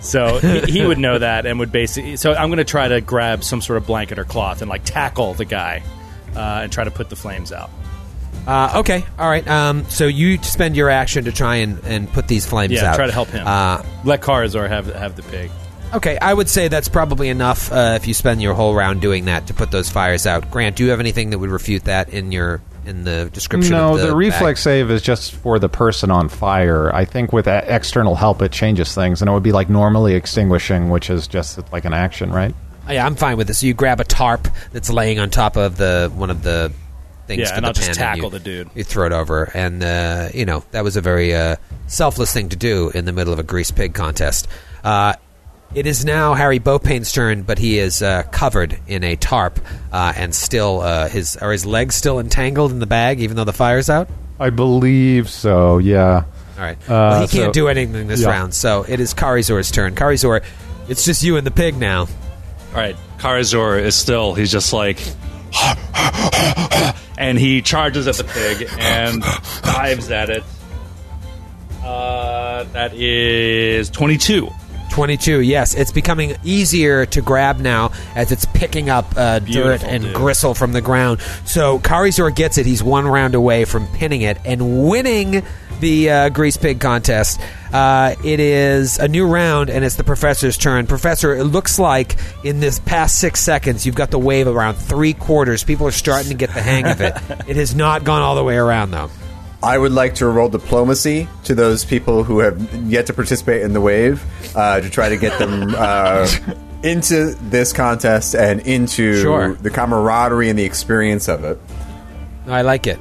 So 0.00 0.38
he, 0.38 0.60
he 0.80 0.86
would 0.86 0.98
know 0.98 1.18
that 1.18 1.46
and 1.46 1.58
would 1.60 1.70
basically. 1.72 2.16
So 2.16 2.32
I'm 2.34 2.48
going 2.48 2.58
to 2.58 2.64
try 2.64 2.88
to 2.88 3.00
grab 3.00 3.44
some 3.44 3.60
sort 3.60 3.76
of 3.76 3.86
blanket 3.86 4.18
or 4.18 4.24
cloth 4.24 4.60
and 4.62 4.68
like 4.68 4.84
tackle 4.84 5.34
the 5.34 5.44
guy 5.44 5.82
uh, 6.34 6.60
and 6.64 6.72
try 6.72 6.82
to 6.84 6.90
put 6.90 7.08
the 7.08 7.14
flames 7.16 7.52
out. 7.52 7.70
Uh, 8.46 8.80
okay, 8.80 9.04
all 9.18 9.28
right. 9.28 9.46
Um, 9.46 9.88
so 9.88 10.06
you 10.06 10.42
spend 10.42 10.76
your 10.76 10.90
action 10.90 11.24
to 11.24 11.32
try 11.32 11.56
and, 11.56 11.78
and 11.84 12.12
put 12.12 12.26
these 12.28 12.44
flames 12.46 12.72
Yeah, 12.72 12.90
out. 12.90 12.96
try 12.96 13.06
to 13.06 13.12
help 13.12 13.28
him. 13.28 13.46
Uh, 13.46 13.82
Let 14.04 14.20
Karazor 14.20 14.68
have 14.68 14.86
have 14.94 15.14
the 15.16 15.22
pig. 15.22 15.50
okay, 15.94 16.18
I 16.18 16.32
would 16.34 16.48
say 16.48 16.68
that's 16.68 16.88
probably 16.88 17.28
enough 17.28 17.70
uh, 17.70 17.94
if 18.00 18.08
you 18.08 18.14
spend 18.14 18.42
your 18.42 18.54
whole 18.54 18.74
round 18.74 19.00
doing 19.00 19.26
that 19.26 19.46
to 19.48 19.54
put 19.54 19.70
those 19.70 19.90
fires 19.90 20.26
out. 20.26 20.50
Grant, 20.50 20.76
do 20.76 20.84
you 20.84 20.90
have 20.90 21.00
anything 21.00 21.30
that 21.30 21.38
would 21.38 21.50
refute 21.50 21.84
that 21.84 22.08
in 22.08 22.32
your 22.32 22.60
in 22.84 23.04
the 23.04 23.30
description? 23.32 23.70
No, 23.72 23.94
of 23.94 24.00
the, 24.00 24.06
the, 24.08 24.16
reflex 24.16 24.58
bag? 24.60 24.64
save 24.64 24.90
is 24.90 25.02
just 25.02 25.32
for 25.34 25.60
the 25.60 25.68
person 25.68 26.10
on 26.10 26.28
fire. 26.28 26.92
I 26.92 27.04
think 27.04 27.32
with 27.32 27.46
a- 27.46 27.64
external 27.72 28.16
help, 28.16 28.42
it 28.42 28.50
changes 28.50 28.92
things, 28.92 29.22
and 29.22 29.28
it 29.28 29.32
would 29.32 29.44
be 29.44 29.52
like 29.52 29.70
normally 29.70 30.14
extinguishing, 30.14 30.90
which 30.90 31.10
is 31.10 31.28
just 31.28 31.60
like 31.72 31.84
an 31.84 31.92
action, 31.92 32.32
right? 32.32 32.52
Oh, 32.88 32.92
yeah, 32.92 33.06
I'm 33.06 33.14
fine 33.14 33.36
with 33.36 33.46
this. 33.46 33.60
So 33.60 33.66
you 33.66 33.74
grab 33.74 34.00
a 34.00 34.04
tarp 34.04 34.48
that's 34.72 34.90
laying 34.90 35.20
on 35.20 35.30
top 35.30 35.56
of 35.56 35.76
the 35.76 36.10
one 36.16 36.30
of 36.30 36.42
the 36.42 36.72
things. 37.26 37.40
Yeah, 37.40 37.48
for 37.48 37.54
and 37.54 37.64
the 37.64 37.68
I'll 37.68 37.72
just 37.74 37.94
tackle 37.94 38.24
you, 38.24 38.30
the 38.30 38.38
dude. 38.40 38.70
You 38.74 38.84
throw 38.84 39.06
it 39.06 39.12
over, 39.12 39.50
and 39.54 39.82
uh, 39.82 40.28
you 40.32 40.44
know 40.44 40.64
that 40.70 40.84
was 40.84 40.96
a 40.96 41.00
very 41.00 41.34
uh, 41.34 41.56
selfless 41.86 42.32
thing 42.32 42.48
to 42.50 42.56
do 42.56 42.90
in 42.94 43.04
the 43.04 43.12
middle 43.12 43.32
of 43.32 43.38
a 43.38 43.42
grease 43.42 43.70
pig 43.70 43.94
contest. 43.94 44.48
Uh, 44.84 45.14
it 45.74 45.86
is 45.86 46.04
now 46.04 46.34
Harry 46.34 46.60
Bopane's 46.60 47.12
turn, 47.12 47.42
but 47.42 47.58
he 47.58 47.78
is 47.78 48.02
uh, 48.02 48.24
covered 48.24 48.78
in 48.86 49.04
a 49.04 49.16
tarp 49.16 49.58
uh, 49.90 50.12
and 50.16 50.34
still 50.34 50.80
uh, 50.80 51.08
his 51.08 51.36
are 51.38 51.52
his 51.52 51.64
legs 51.64 51.94
still 51.94 52.20
entangled 52.20 52.72
in 52.72 52.78
the 52.78 52.86
bag, 52.86 53.20
even 53.20 53.36
though 53.36 53.44
the 53.44 53.52
fire's 53.54 53.88
out. 53.88 54.08
I 54.38 54.50
believe 54.50 55.30
so. 55.30 55.78
Yeah. 55.78 56.24
All 56.58 56.62
right. 56.62 56.76
well, 56.88 57.22
he 57.22 57.28
can't 57.28 57.48
so- 57.48 57.52
do 57.52 57.68
anything 57.68 58.06
this 58.06 58.22
yeah. 58.22 58.28
round, 58.28 58.54
so 58.54 58.84
it 58.86 59.00
is 59.00 59.14
Karizor's 59.14 59.70
turn. 59.70 59.94
Karizor, 59.94 60.44
it's 60.88 61.04
just 61.04 61.22
you 61.22 61.36
and 61.38 61.46
the 61.46 61.50
pig 61.50 61.76
now. 61.76 62.00
All 62.00 62.78
right, 62.78 62.96
Karazor 63.18 63.80
is 63.80 63.94
still. 63.94 64.34
He's 64.34 64.50
just 64.50 64.72
like, 64.72 64.98
and 67.22 67.38
he 67.38 67.62
charges 67.62 68.08
at 68.08 68.16
the 68.16 68.24
pig 68.24 68.68
and 68.78 69.22
dives 69.62 70.10
at 70.10 70.28
it. 70.30 70.44
Uh, 71.82 72.64
that 72.72 72.92
is 72.94 73.90
twenty-two. 73.90 74.48
22, 74.92 75.40
yes. 75.40 75.74
It's 75.74 75.90
becoming 75.90 76.36
easier 76.44 77.06
to 77.06 77.22
grab 77.22 77.58
now 77.60 77.92
as 78.14 78.30
it's 78.30 78.44
picking 78.44 78.90
up 78.90 79.06
uh, 79.16 79.38
dirt 79.38 79.82
and 79.82 80.02
dude. 80.04 80.14
gristle 80.14 80.52
from 80.52 80.72
the 80.72 80.82
ground. 80.82 81.22
So 81.46 81.78
Karizor 81.78 82.34
gets 82.34 82.58
it. 82.58 82.66
He's 82.66 82.82
one 82.82 83.08
round 83.08 83.34
away 83.34 83.64
from 83.64 83.86
pinning 83.86 84.20
it 84.20 84.36
and 84.44 84.86
winning 84.86 85.44
the 85.82 86.08
uh, 86.10 86.28
Grease 86.30 86.56
Pig 86.56 86.80
contest. 86.80 87.40
Uh, 87.72 88.14
it 88.24 88.40
is 88.40 88.98
a 88.98 89.08
new 89.08 89.26
round, 89.26 89.68
and 89.68 89.84
it's 89.84 89.96
the 89.96 90.04
professor's 90.04 90.56
turn. 90.56 90.86
Professor, 90.86 91.34
it 91.34 91.44
looks 91.44 91.78
like 91.78 92.16
in 92.44 92.60
this 92.60 92.78
past 92.78 93.18
six 93.18 93.40
seconds, 93.40 93.84
you've 93.84 93.96
got 93.96 94.10
the 94.10 94.18
wave 94.18 94.46
around 94.46 94.76
three 94.76 95.12
quarters. 95.12 95.64
People 95.64 95.86
are 95.86 95.92
starting 95.92 96.30
to 96.30 96.36
get 96.36 96.54
the 96.54 96.62
hang 96.62 96.86
of 96.86 97.00
it. 97.00 97.12
it 97.48 97.56
has 97.56 97.74
not 97.74 98.04
gone 98.04 98.22
all 98.22 98.36
the 98.36 98.44
way 98.44 98.56
around, 98.56 98.92
though. 98.92 99.10
I 99.62 99.76
would 99.76 99.92
like 99.92 100.14
to 100.16 100.26
roll 100.28 100.48
diplomacy 100.48 101.28
to 101.44 101.54
those 101.54 101.84
people 101.84 102.24
who 102.24 102.38
have 102.38 102.74
yet 102.88 103.06
to 103.06 103.12
participate 103.12 103.62
in 103.62 103.72
the 103.72 103.80
wave 103.80 104.24
uh, 104.56 104.80
to 104.80 104.88
try 104.88 105.08
to 105.08 105.16
get 105.16 105.38
them 105.38 105.74
uh, 105.76 106.28
into 106.84 107.34
this 107.50 107.72
contest 107.72 108.34
and 108.34 108.60
into 108.60 109.20
Sure. 109.20 109.54
the 109.54 109.70
camaraderie 109.70 110.48
and 110.48 110.58
the 110.58 110.64
experience 110.64 111.28
of 111.28 111.44
it. 111.44 111.58
I 112.46 112.62
like 112.62 112.86
it. 112.86 112.98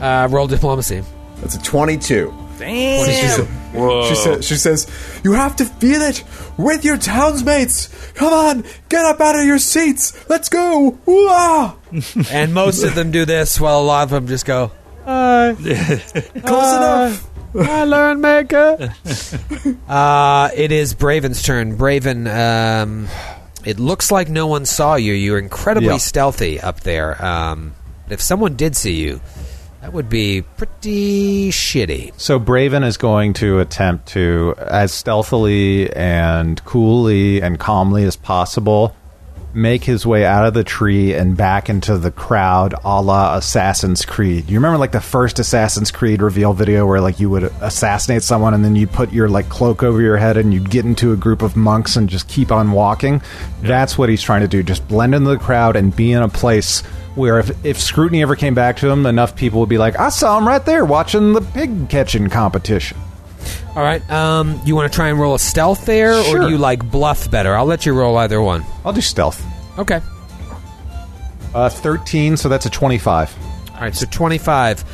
Uh, 0.00 0.28
roll 0.30 0.46
diplomacy. 0.46 1.02
That's 1.40 1.56
a 1.56 1.62
22. 1.62 2.34
Damn. 2.58 3.46
Whoa. 3.72 4.08
She 4.08 4.14
says, 4.16 4.46
she 4.46 4.54
says, 4.56 5.20
you 5.24 5.32
have 5.32 5.56
to 5.56 5.64
feel 5.64 6.02
it 6.02 6.22
with 6.58 6.84
your 6.84 6.96
townsmates. 6.98 8.14
Come 8.14 8.32
on, 8.32 8.64
get 8.88 9.04
up 9.06 9.20
out 9.20 9.38
of 9.38 9.44
your 9.44 9.58
seats. 9.58 10.28
Let's 10.28 10.48
go. 10.48 10.98
Wah! 11.06 11.74
and 12.30 12.52
most 12.52 12.82
of 12.82 12.94
them 12.94 13.10
do 13.12 13.24
this, 13.24 13.58
while 13.60 13.80
a 13.80 13.82
lot 13.82 14.02
of 14.02 14.10
them 14.10 14.26
just 14.26 14.44
go. 14.44 14.70
Close 15.04 15.58
enough. 16.44 17.26
I 17.56 17.84
learn 17.84 18.20
maker. 18.20 18.94
uh, 19.88 20.50
it 20.54 20.70
is 20.70 20.94
Braven's 20.94 21.42
turn. 21.42 21.76
Braven, 21.76 22.28
um, 22.32 23.08
it 23.64 23.80
looks 23.80 24.12
like 24.12 24.28
no 24.28 24.46
one 24.46 24.66
saw 24.66 24.94
you. 24.96 25.12
You're 25.14 25.38
incredibly 25.38 25.88
Yeah. 25.88 25.96
stealthy 25.98 26.60
up 26.60 26.80
there. 26.80 27.24
Um, 27.24 27.74
if 28.08 28.20
someone 28.20 28.54
did 28.56 28.76
see 28.76 28.94
you, 28.94 29.20
that 29.80 29.92
would 29.92 30.10
be 30.10 30.42
pretty 30.42 31.50
shitty. 31.50 32.12
So 32.18 32.38
Braven 32.38 32.84
is 32.84 32.96
going 32.96 33.32
to 33.34 33.60
attempt 33.60 34.08
to, 34.08 34.54
as 34.58 34.92
stealthily 34.92 35.90
and 35.94 36.62
coolly 36.64 37.40
and 37.40 37.58
calmly 37.58 38.04
as 38.04 38.14
possible, 38.16 38.94
make 39.54 39.82
his 39.82 40.06
way 40.06 40.24
out 40.24 40.46
of 40.46 40.54
the 40.54 40.62
tree 40.62 41.14
and 41.14 41.36
back 41.36 41.68
into 41.68 41.98
the 41.98 42.10
crowd, 42.10 42.74
a 42.84 43.00
la 43.02 43.36
Assassin's 43.36 44.04
Creed. 44.04 44.48
You 44.48 44.58
remember 44.58 44.78
like 44.78 44.92
the 44.92 45.00
first 45.00 45.38
Assassin's 45.38 45.90
Creed 45.90 46.22
reveal 46.22 46.52
video 46.52 46.86
where 46.86 47.00
like 47.00 47.18
you 47.18 47.30
would 47.30 47.44
assassinate 47.60 48.22
someone 48.22 48.54
and 48.54 48.64
then 48.64 48.76
you'd 48.76 48.92
put 48.92 49.12
your 49.12 49.28
like 49.28 49.48
cloak 49.48 49.82
over 49.82 50.00
your 50.00 50.18
head 50.18 50.36
and 50.36 50.52
you'd 50.54 50.70
get 50.70 50.84
into 50.84 51.12
a 51.12 51.16
group 51.16 51.42
of 51.42 51.56
monks 51.56 51.96
and 51.96 52.08
just 52.08 52.28
keep 52.28 52.52
on 52.52 52.72
walking. 52.72 53.22
That's 53.62 53.98
what 53.98 54.08
he's 54.08 54.22
trying 54.22 54.42
to 54.42 54.48
do. 54.48 54.62
Just 54.62 54.86
blend 54.86 55.14
into 55.14 55.30
the 55.30 55.38
crowd 55.38 55.74
and 55.74 55.94
be 55.94 56.12
in 56.12 56.22
a 56.22 56.28
place 56.28 56.82
where 57.14 57.38
if, 57.38 57.64
if 57.64 57.80
scrutiny 57.80 58.22
ever 58.22 58.36
came 58.36 58.54
back 58.54 58.76
to 58.78 58.88
him, 58.88 59.06
enough 59.06 59.36
people 59.36 59.60
would 59.60 59.68
be 59.68 59.78
like, 59.78 59.98
I 59.98 60.08
saw 60.10 60.38
him 60.38 60.46
right 60.46 60.64
there 60.64 60.84
watching 60.84 61.32
the 61.32 61.40
pig 61.40 61.88
catching 61.88 62.28
competition. 62.28 62.96
All 63.74 63.82
right. 63.82 64.08
Um, 64.10 64.60
you 64.64 64.74
want 64.74 64.92
to 64.92 64.96
try 64.96 65.08
and 65.08 65.18
roll 65.18 65.34
a 65.34 65.38
stealth 65.38 65.86
there, 65.86 66.14
or 66.14 66.38
do 66.38 66.48
you 66.48 66.58
like 66.58 66.88
bluff 66.90 67.30
better? 67.30 67.54
I'll 67.54 67.66
let 67.66 67.86
you 67.86 67.92
roll 67.92 68.16
either 68.18 68.40
one. 68.40 68.64
I'll 68.84 68.92
do 68.92 69.00
stealth. 69.00 69.44
Okay. 69.78 70.00
Uh, 71.54 71.68
13, 71.68 72.36
so 72.36 72.48
that's 72.48 72.66
a 72.66 72.70
25. 72.70 73.36
All 73.74 73.80
right, 73.80 73.94
so 73.94 74.06
25. 74.10 74.84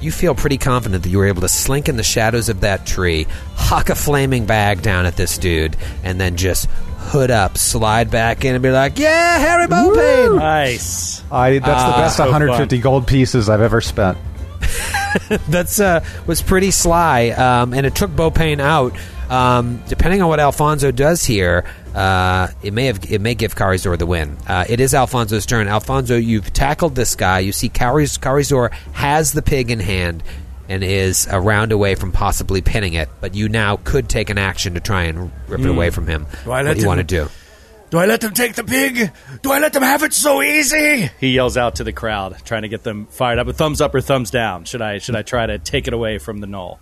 You 0.00 0.10
feel 0.10 0.34
pretty 0.34 0.58
confident 0.58 1.04
that 1.04 1.08
you 1.08 1.18
were 1.18 1.26
able 1.26 1.40
to 1.42 1.48
slink 1.48 1.88
in 1.88 1.96
the 1.96 2.02
shadows 2.02 2.48
of 2.48 2.60
that 2.60 2.86
tree, 2.86 3.26
huck 3.54 3.88
a 3.88 3.94
flaming 3.94 4.44
bag 4.44 4.82
down 4.82 5.06
at 5.06 5.16
this 5.16 5.38
dude, 5.38 5.76
and 6.02 6.20
then 6.20 6.36
just 6.36 6.68
hood 7.06 7.30
up, 7.30 7.56
slide 7.56 8.10
back 8.10 8.44
in, 8.44 8.54
and 8.54 8.62
be 8.62 8.70
like, 8.70 8.98
"Yeah, 8.98 9.38
Harry 9.38 9.66
Bopane." 9.66 10.36
Nice. 10.36 11.22
I, 11.30 11.58
that's 11.58 11.84
the 11.84 12.00
best 12.02 12.16
so 12.18 12.24
150 12.24 12.78
gold 12.78 13.06
pieces 13.06 13.48
I've 13.48 13.60
ever 13.60 13.80
spent. 13.80 14.18
That's 15.48 15.80
uh, 15.80 16.04
was 16.26 16.42
pretty 16.42 16.70
sly, 16.70 17.30
um, 17.30 17.72
and 17.72 17.86
it 17.86 17.94
took 17.94 18.10
Bopane 18.10 18.60
out. 18.60 18.94
Um, 19.30 19.82
depending 19.88 20.22
on 20.22 20.28
what 20.28 20.38
Alfonso 20.38 20.92
does 20.92 21.24
here, 21.24 21.64
uh, 21.94 22.48
it 22.62 22.72
may 22.72 22.86
have 22.86 23.10
it 23.10 23.20
may 23.20 23.34
give 23.34 23.56
Carizor 23.56 23.98
the 23.98 24.06
win. 24.06 24.36
Uh, 24.46 24.64
it 24.68 24.78
is 24.78 24.94
Alfonso's 24.94 25.46
turn. 25.46 25.66
Alfonso, 25.66 26.16
you've 26.16 26.52
tackled 26.52 26.94
this 26.94 27.16
guy. 27.16 27.40
You 27.40 27.52
see 27.52 27.68
Cariz- 27.68 28.18
Carizor 28.18 28.72
has 28.92 29.32
the 29.32 29.42
pig 29.42 29.70
in 29.70 29.80
hand 29.80 30.22
and 30.68 30.82
is 30.82 31.26
a 31.30 31.40
round 31.40 31.72
away 31.72 31.94
from 31.94 32.12
possibly 32.12 32.60
pinning 32.60 32.94
it, 32.94 33.08
but 33.20 33.34
you 33.34 33.48
now 33.48 33.76
could 33.76 34.08
take 34.08 34.30
an 34.30 34.38
action 34.38 34.74
to 34.74 34.80
try 34.80 35.04
and 35.04 35.30
rip 35.48 35.60
it 35.60 35.64
hmm. 35.64 35.70
away 35.70 35.90
from 35.90 36.06
him. 36.06 36.26
Do 36.44 36.52
I 36.52 36.58
what 36.58 36.64
let 36.64 36.74
do 36.76 36.82
you 36.82 36.88
want 36.88 36.98
to 36.98 37.04
do? 37.04 37.28
Do 37.88 37.98
I 37.98 38.06
let 38.06 38.20
them 38.20 38.34
take 38.34 38.54
the 38.54 38.64
pig? 38.64 39.12
Do 39.42 39.52
I 39.52 39.60
let 39.60 39.72
them 39.72 39.82
have 39.82 40.02
it 40.02 40.12
so 40.12 40.42
easy? 40.42 41.08
He 41.20 41.34
yells 41.34 41.56
out 41.56 41.76
to 41.76 41.84
the 41.84 41.92
crowd, 41.92 42.36
trying 42.44 42.62
to 42.62 42.68
get 42.68 42.82
them 42.82 43.06
fired 43.06 43.38
up. 43.38 43.46
A 43.46 43.52
thumbs 43.52 43.80
up 43.80 43.94
or 43.94 44.00
thumbs 44.00 44.30
down. 44.30 44.64
Should 44.64 44.82
I 44.82 44.98
should 44.98 45.14
I 45.14 45.22
try 45.22 45.46
to 45.46 45.58
take 45.58 45.86
it 45.86 45.92
away 45.92 46.18
from 46.18 46.38
the 46.38 46.48
gnoll? 46.48 46.78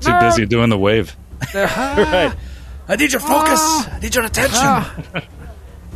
Too 0.00 0.12
busy 0.20 0.44
doing 0.44 0.70
the 0.70 0.78
wave. 0.78 1.16
right. 1.54 2.34
I 2.88 2.96
need 2.96 3.12
your 3.12 3.20
focus. 3.20 3.60
Ah. 3.60 3.96
I 3.96 4.00
need 4.00 4.14
your 4.14 4.24
attention. 4.24 5.24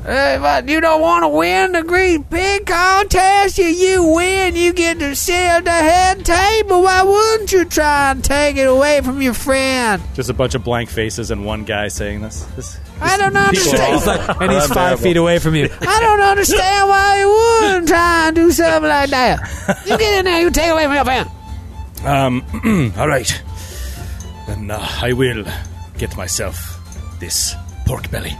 Hey, 0.08 0.38
but 0.40 0.66
you 0.70 0.80
don't 0.80 1.02
want 1.02 1.24
to 1.24 1.28
win 1.28 1.72
the 1.72 1.82
green 1.82 2.24
Pig 2.24 2.64
Contest? 2.64 3.58
You, 3.58 3.66
you 3.66 4.02
win, 4.04 4.56
you 4.56 4.72
get 4.72 4.98
to 5.00 5.14
sit 5.14 5.34
at 5.34 5.64
the 5.66 5.70
head 5.70 6.24
table. 6.24 6.80
Why 6.84 7.02
wouldn't 7.02 7.52
you 7.52 7.66
try 7.66 8.12
and 8.12 8.24
take 8.24 8.56
it 8.56 8.66
away 8.66 9.02
from 9.02 9.20
your 9.20 9.34
friend? 9.34 10.02
Just 10.14 10.30
a 10.30 10.32
bunch 10.32 10.54
of 10.54 10.64
blank 10.64 10.88
faces 10.88 11.30
and 11.30 11.44
one 11.44 11.64
guy 11.64 11.88
saying 11.88 12.22
this. 12.22 12.42
this 12.56 12.78
I 13.02 13.18
don't 13.18 13.32
people 13.32 13.48
understand. 13.48 13.94
He's 13.96 14.06
like, 14.06 14.40
and 14.40 14.50
he's 14.50 14.62
five 14.62 14.70
Unbearable. 14.70 15.02
feet 15.02 15.16
away 15.18 15.38
from 15.40 15.54
you. 15.56 15.68
I 15.78 16.00
don't 16.00 16.20
understand 16.20 16.88
why 16.88 17.20
you 17.20 17.68
wouldn't 17.68 17.88
try 17.88 18.28
and 18.28 18.34
do 18.36 18.50
something 18.50 18.88
like 18.88 19.10
that. 19.10 19.82
You 19.84 19.98
get 19.98 20.20
in 20.20 20.24
there, 20.24 20.40
you 20.40 20.50
take 20.50 20.70
away 20.70 20.84
from 20.84 20.94
your 20.94 21.04
friend. 21.04 21.28
Um, 22.02 22.92
all 22.98 23.08
right. 23.08 23.42
Then 24.46 24.70
uh, 24.70 24.88
I 25.02 25.12
will 25.12 25.44
get 25.98 26.16
myself 26.16 26.80
this 27.20 27.54
pork 27.84 28.10
belly. 28.10 28.34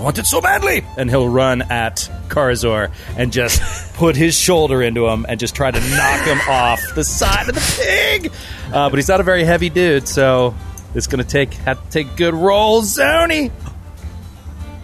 I 0.00 0.02
want 0.02 0.18
it 0.18 0.24
so 0.26 0.40
badly. 0.40 0.82
and 0.96 1.10
he'll 1.10 1.28
run 1.28 1.60
at 1.60 2.10
Karazor 2.28 2.90
and 3.18 3.30
just 3.30 3.94
put 3.94 4.16
his 4.16 4.34
shoulder 4.34 4.80
into 4.82 5.06
him 5.06 5.26
and 5.28 5.38
just 5.38 5.54
try 5.54 5.70
to 5.70 5.78
knock 5.78 6.24
him 6.26 6.38
off 6.48 6.80
the 6.94 7.04
side 7.04 7.50
of 7.50 7.54
the 7.54 7.76
pig. 7.78 8.32
Uh, 8.72 8.88
but 8.88 8.96
he's 8.98 9.08
not 9.08 9.20
a 9.20 9.22
very 9.22 9.44
heavy 9.44 9.68
dude, 9.68 10.08
so 10.08 10.54
it's 10.94 11.06
going 11.06 11.22
to 11.22 11.30
take 11.30 11.52
have 11.52 11.84
to 11.84 11.90
take 11.90 12.16
good 12.16 12.32
rolls, 12.32 12.96
Zony. 12.96 13.52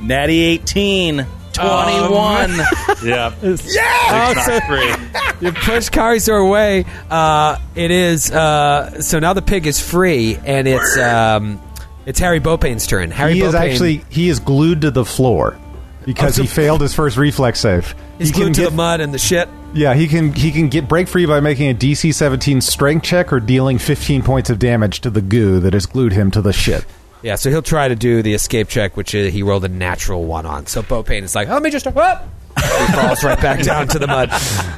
Natty 0.02 0.40
18, 0.40 1.26
21. 1.55 2.51
Yeah. 3.02 3.32
Oh, 3.43 4.34
so- 4.44 5.36
you 5.40 5.52
push 5.52 5.88
Carizor 5.90 6.40
away. 6.47 6.84
Uh, 7.10 7.59
it 7.74 7.90
is 7.90 8.30
uh, 8.30 9.01
so 9.01 9.18
now 9.18 9.32
the 9.32 9.43
pig 9.43 9.66
is 9.66 9.80
free, 9.80 10.36
and 10.44 10.66
it's 10.68 10.97
um, 10.98 11.60
it's 12.07 12.19
Harry 12.19 12.41
Bopane's 12.41 12.87
turn. 12.87 13.11
Harry 13.11 13.35
he 13.35 13.43
is 13.43 13.55
actually 13.55 14.05
he 14.09 14.28
is 14.28 14.39
glued 14.41 14.81
to 14.83 14.91
the 14.91 15.05
floor 15.05 15.59
because 16.05 16.35
Oh, 16.35 16.37
so- 16.37 16.43
he 16.43 16.49
failed 16.49 16.81
his 16.81 16.95
first 16.95 17.16
reflex 17.16 17.61
save. 17.61 17.95
he's 18.19 18.28
he 18.28 18.35
glued 18.35 18.55
to 18.55 18.62
get, 18.62 18.70
the 18.70 18.77
mud 18.77 19.01
and 19.01 19.12
the 19.12 19.19
shit. 19.19 19.49
Yeah, 19.74 19.95
he 19.95 20.07
can 20.09 20.33
he 20.33 20.53
can 20.53 20.69
get 20.69 20.89
break 20.89 21.09
free 21.09 21.27
by 21.27 21.41
making 21.41 21.69
a 21.70 21.74
DC 21.74 22.15
17 22.15 22.61
strength 22.62 23.03
check 23.05 23.33
or 23.33 23.41
dealing 23.41 23.78
15 23.78 24.23
points 24.23 24.49
of 24.49 24.59
damage 24.59 25.01
to 25.01 25.11
the 25.11 25.20
goo 25.20 25.61
that 25.61 25.74
has 25.74 25.85
glued 25.87 26.12
him 26.12 26.31
to 26.31 26.41
the 26.41 26.53
shit. 26.53 26.85
Yeah, 27.23 27.35
so 27.35 27.51
he'll 27.51 27.62
try 27.62 27.89
to 27.89 27.97
do 27.97 28.23
the 28.23 28.35
escape 28.35 28.69
check, 28.69 28.97
which 28.97 29.15
uh, 29.15 29.19
he 29.24 29.43
rolled 29.43 29.65
a 29.65 29.69
natural 29.69 30.24
one 30.24 30.47
on. 30.47 30.66
So 30.66 30.83
Bopane 30.83 31.23
is 31.23 31.35
like, 31.35 31.49
let 31.49 31.62
me 31.62 31.70
just 31.70 31.87
whoop. 31.87 32.19
He 32.57 32.93
falls 32.93 33.23
right 33.24 33.41
back 33.41 33.62
down 33.62 33.89
to 33.89 33.99
the 33.99 34.07
mud. 34.07 34.31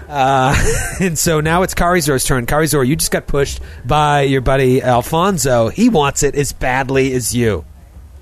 Uh, 0.09 0.55
and 1.01 1.19
so 1.19 1.41
now 1.41 1.63
it's 1.63 1.75
Carizor's 1.75 2.25
turn. 2.25 2.47
Carizor, 2.47 2.87
you 2.87 2.97
just 2.97 3.11
got 3.13 3.27
pushed 3.27 3.61
by 3.85 4.23
your 4.23 4.41
buddy 4.41 4.83
Alfonso. 4.83 5.69
He 5.69 5.89
wants 5.89 6.23
it 6.23 6.35
as 6.35 6.53
badly 6.53 7.13
as 7.15 7.35
you. 7.35 7.65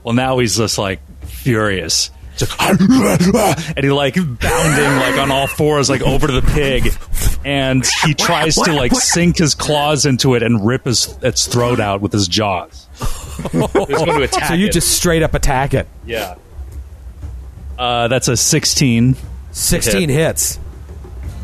Well, 0.03 0.15
now 0.15 0.39
he's 0.39 0.57
just 0.57 0.78
like 0.78 1.01
furious. 1.24 2.11
Just 2.37 2.55
and 2.61 3.78
he 3.83 3.91
like 3.91 4.15
bounding 4.15 4.97
like 5.01 5.16
on 5.19 5.31
all 5.31 5.47
fours 5.47 5.89
like 5.89 6.03
over 6.03 6.27
to 6.27 6.33
the 6.35 6.43
pig, 6.43 6.93
and 7.47 7.83
he 8.05 8.12
tries 8.12 8.57
to 8.57 8.74
like 8.74 8.93
sink 8.93 9.39
his 9.39 9.55
claws 9.55 10.05
into 10.05 10.35
it 10.35 10.43
and 10.43 10.66
rip 10.66 10.85
his 10.85 11.16
its 11.23 11.47
throat 11.47 11.81
out 11.81 12.03
with 12.03 12.12
his 12.12 12.28
jaws. 12.28 12.87
He's 13.53 13.53
going 13.53 14.07
to 14.07 14.23
attack 14.23 14.49
So 14.49 14.55
you 14.55 14.66
it. 14.66 14.73
just 14.73 14.89
straight 14.97 15.23
up 15.23 15.33
attack 15.33 15.73
it. 15.73 15.87
yeah. 16.05 16.35
Uh, 17.78 18.09
that's 18.09 18.28
a 18.28 18.37
sixteen. 18.37 19.16
16 19.57 20.11
hits. 20.11 20.59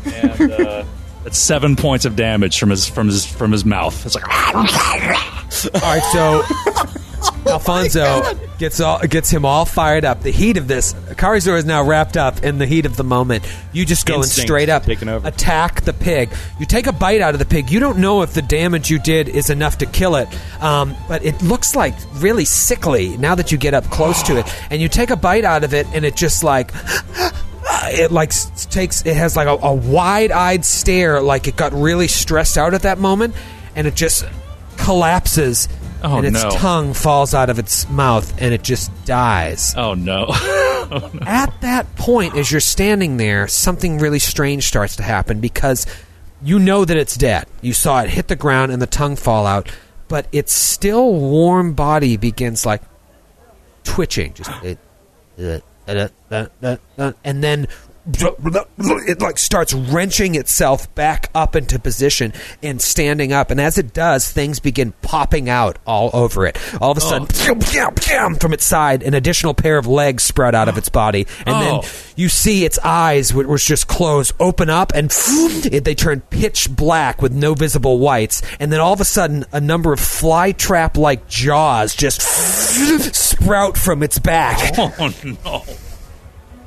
And 0.05 0.51
uh, 0.51 0.85
that's 1.23 1.37
seven 1.37 1.75
points 1.75 2.05
of 2.05 2.15
damage 2.15 2.59
from 2.59 2.69
his 2.69 2.87
from 2.87 3.07
his 3.07 3.25
from 3.25 3.51
his 3.51 3.65
mouth. 3.65 4.05
It's 4.05 4.15
like 4.15 4.27
All 5.73 5.81
right, 5.81 6.03
so 6.11 6.43
Alfonso 7.47 8.35
gets 8.59 8.79
all 8.79 8.99
gets 8.99 9.29
him 9.29 9.45
all 9.45 9.65
fired 9.65 10.05
up. 10.05 10.21
The 10.21 10.31
heat 10.31 10.57
of 10.57 10.67
this, 10.67 10.93
Carizor 10.93 11.57
is 11.57 11.65
now 11.65 11.83
wrapped 11.83 12.17
up 12.17 12.43
in 12.43 12.59
the 12.59 12.65
heat 12.65 12.85
of 12.85 12.97
the 12.97 13.03
moment. 13.03 13.45
You 13.71 13.85
just 13.85 14.05
go 14.05 14.17
Instinct 14.17 14.37
and 14.37 14.47
straight 14.47 14.69
up 14.69 14.87
attack 15.25 15.81
the 15.81 15.93
pig. 15.93 16.29
You 16.59 16.65
take 16.65 16.85
a 16.85 16.93
bite 16.93 17.21
out 17.21 17.33
of 17.33 17.39
the 17.39 17.45
pig. 17.45 17.71
You 17.71 17.79
don't 17.79 17.97
know 17.97 18.21
if 18.21 18.33
the 18.33 18.41
damage 18.41 18.91
you 18.91 18.99
did 18.99 19.27
is 19.27 19.49
enough 19.49 19.79
to 19.79 19.85
kill 19.85 20.15
it, 20.17 20.27
um, 20.61 20.95
but 21.07 21.23
it 21.25 21.41
looks 21.41 21.75
like 21.75 21.95
really 22.15 22.45
sickly 22.45 23.17
now 23.17 23.33
that 23.35 23.51
you 23.51 23.57
get 23.57 23.73
up 23.73 23.85
close 23.85 24.21
to 24.23 24.37
it. 24.37 24.53
And 24.69 24.81
you 24.81 24.87
take 24.87 25.09
a 25.09 25.17
bite 25.17 25.45
out 25.45 25.63
of 25.63 25.73
it, 25.73 25.87
and 25.93 26.05
it 26.05 26.15
just 26.15 26.43
like. 26.43 26.71
It 27.91 28.11
like 28.11 28.31
takes. 28.69 29.05
It 29.05 29.15
has 29.15 29.35
like 29.35 29.47
a, 29.47 29.57
a 29.65 29.73
wide-eyed 29.73 30.65
stare, 30.65 31.21
like 31.21 31.47
it 31.47 31.55
got 31.55 31.73
really 31.73 32.07
stressed 32.07 32.57
out 32.57 32.73
at 32.73 32.83
that 32.83 32.97
moment, 32.99 33.35
and 33.75 33.87
it 33.87 33.95
just 33.95 34.25
collapses 34.77 35.67
Oh, 36.05 36.17
and 36.17 36.27
its 36.27 36.43
no. 36.43 36.49
tongue 36.49 36.93
falls 36.93 37.33
out 37.33 37.49
of 37.49 37.59
its 37.59 37.87
mouth 37.89 38.33
and 38.41 38.53
it 38.53 38.61
just 38.61 38.91
dies. 39.05 39.73
oh 39.77 39.93
no. 39.93 40.25
oh 40.29 41.09
no. 41.13 41.19
At 41.25 41.61
that 41.61 41.95
point, 41.95 42.35
as 42.35 42.51
you're 42.51 42.59
standing 42.59 43.15
there, 43.15 43.47
something 43.47 43.99
really 43.99 44.19
strange 44.19 44.65
starts 44.65 44.97
to 44.97 45.03
happen 45.03 45.39
because 45.39 45.85
you 46.43 46.59
know 46.59 46.83
that 46.83 46.97
it's 46.97 47.15
dead. 47.15 47.45
You 47.61 47.71
saw 47.71 48.01
it 48.01 48.09
hit 48.09 48.27
the 48.27 48.35
ground 48.35 48.73
and 48.73 48.81
the 48.81 48.85
tongue 48.87 49.15
fall 49.15 49.45
out, 49.47 49.71
but 50.09 50.27
its 50.33 50.51
still 50.51 51.13
warm 51.13 51.73
body 51.73 52.17
begins 52.17 52.65
like 52.65 52.81
twitching, 53.85 54.33
just 54.33 54.51
it, 54.61 54.77
uh, 55.39 55.41
uh, 55.41 55.45
uh, 55.45 55.51
uh, 55.51 55.55
uh, 55.55 55.59
and 55.87 57.43
then 57.43 57.67
it 58.05 59.21
like 59.21 59.37
starts 59.37 59.73
wrenching 59.73 60.35
itself 60.35 60.93
back 60.95 61.29
up 61.33 61.55
into 61.55 61.79
position 61.79 62.33
and 62.61 62.81
standing 62.81 63.31
up. 63.31 63.49
And 63.49 63.61
as 63.61 63.77
it 63.77 63.93
does, 63.93 64.29
things 64.29 64.59
begin 64.59 64.93
popping 65.01 65.49
out 65.49 65.79
all 65.87 66.09
over 66.13 66.45
it. 66.45 66.57
All 66.81 66.91
of 66.91 66.97
a 66.97 67.01
sudden, 67.01 67.27
oh. 67.31 68.35
from 68.35 68.53
its 68.53 68.65
side, 68.65 69.03
an 69.03 69.13
additional 69.13 69.53
pair 69.53 69.77
of 69.77 69.87
legs 69.87 70.23
sprout 70.23 70.53
out 70.55 70.67
of 70.67 70.77
its 70.77 70.89
body, 70.89 71.27
and 71.45 71.55
Oh. 71.55 71.59
then 71.81 71.91
you 72.15 72.29
see 72.29 72.65
its 72.65 72.77
eyes, 72.79 73.33
which 73.33 73.47
was 73.47 73.63
just 73.63 73.87
closed, 73.87 74.33
open 74.39 74.69
up, 74.69 74.91
and 74.93 75.11
it, 75.71 75.85
they 75.85 75.95
turn 75.95 76.21
pitch 76.21 76.69
black 76.69 77.21
with 77.21 77.33
no 77.33 77.53
visible 77.53 77.99
whites. 77.99 78.41
And 78.59 78.71
then 78.71 78.79
all 78.79 78.93
of 78.93 79.01
a 79.01 79.05
sudden, 79.05 79.45
a 79.51 79.61
number 79.61 79.93
of 79.93 79.99
fly 79.99 80.51
trap 80.51 80.97
like 80.97 81.27
jaws 81.27 81.95
just 81.95 82.21
sprout 83.15 83.77
from 83.77 84.03
its 84.03 84.19
back. 84.19 84.73
Oh 84.77 85.13
no! 85.45 85.63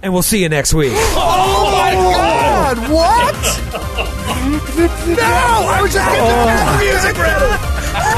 And 0.06 0.12
we'll 0.12 0.22
see 0.22 0.40
you 0.40 0.48
next 0.48 0.72
week. 0.72 0.92
Oh 1.18 1.72
my 1.72 1.94
god, 1.94 2.78
what? 2.88 3.34
no! 5.18 5.32
I 5.66 5.82
was 5.82 5.92
just 5.92 6.06
getting 6.06 6.22
the 6.22 6.30
oh. 6.30 6.78
music 6.78 7.18
ready. 7.18 7.50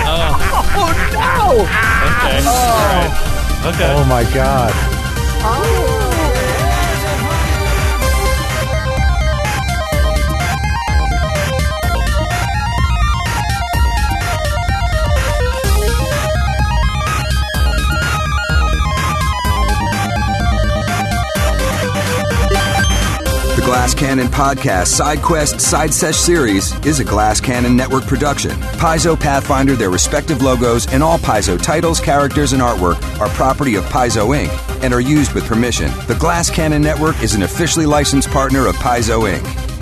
Oh, 0.04 0.36
oh 1.24 1.64
Okay. 2.04 2.44
Oh. 2.44 2.68
All 2.68 2.92
right. 2.92 3.12
Okay. 3.74 3.88
Oh 3.96 4.04
my 4.04 4.24
god. 4.34 4.72
The 5.40 5.97
Glass 23.68 23.92
Cannon 23.92 24.28
Podcast 24.28 24.86
Side 24.86 25.20
Quest 25.20 25.60
Side 25.60 25.92
Sesh 25.92 26.16
series 26.16 26.74
is 26.86 27.00
a 27.00 27.04
Glass 27.04 27.38
Cannon 27.38 27.76
Network 27.76 28.04
production. 28.04 28.52
Paizo 28.80 29.14
Pathfinder, 29.14 29.76
their 29.76 29.90
respective 29.90 30.40
logos, 30.40 30.90
and 30.90 31.02
all 31.02 31.18
Paizo 31.18 31.62
titles, 31.62 32.00
characters, 32.00 32.54
and 32.54 32.62
artwork 32.62 32.96
are 33.20 33.28
property 33.28 33.74
of 33.74 33.84
Paizo 33.84 34.28
Inc. 34.28 34.82
and 34.82 34.94
are 34.94 35.02
used 35.02 35.34
with 35.34 35.44
permission. 35.44 35.92
The 36.06 36.16
Glass 36.18 36.48
Cannon 36.48 36.80
Network 36.80 37.22
is 37.22 37.34
an 37.34 37.42
officially 37.42 37.84
licensed 37.84 38.30
partner 38.30 38.66
of 38.66 38.74
Paizo 38.76 39.30
Inc. 39.30 39.77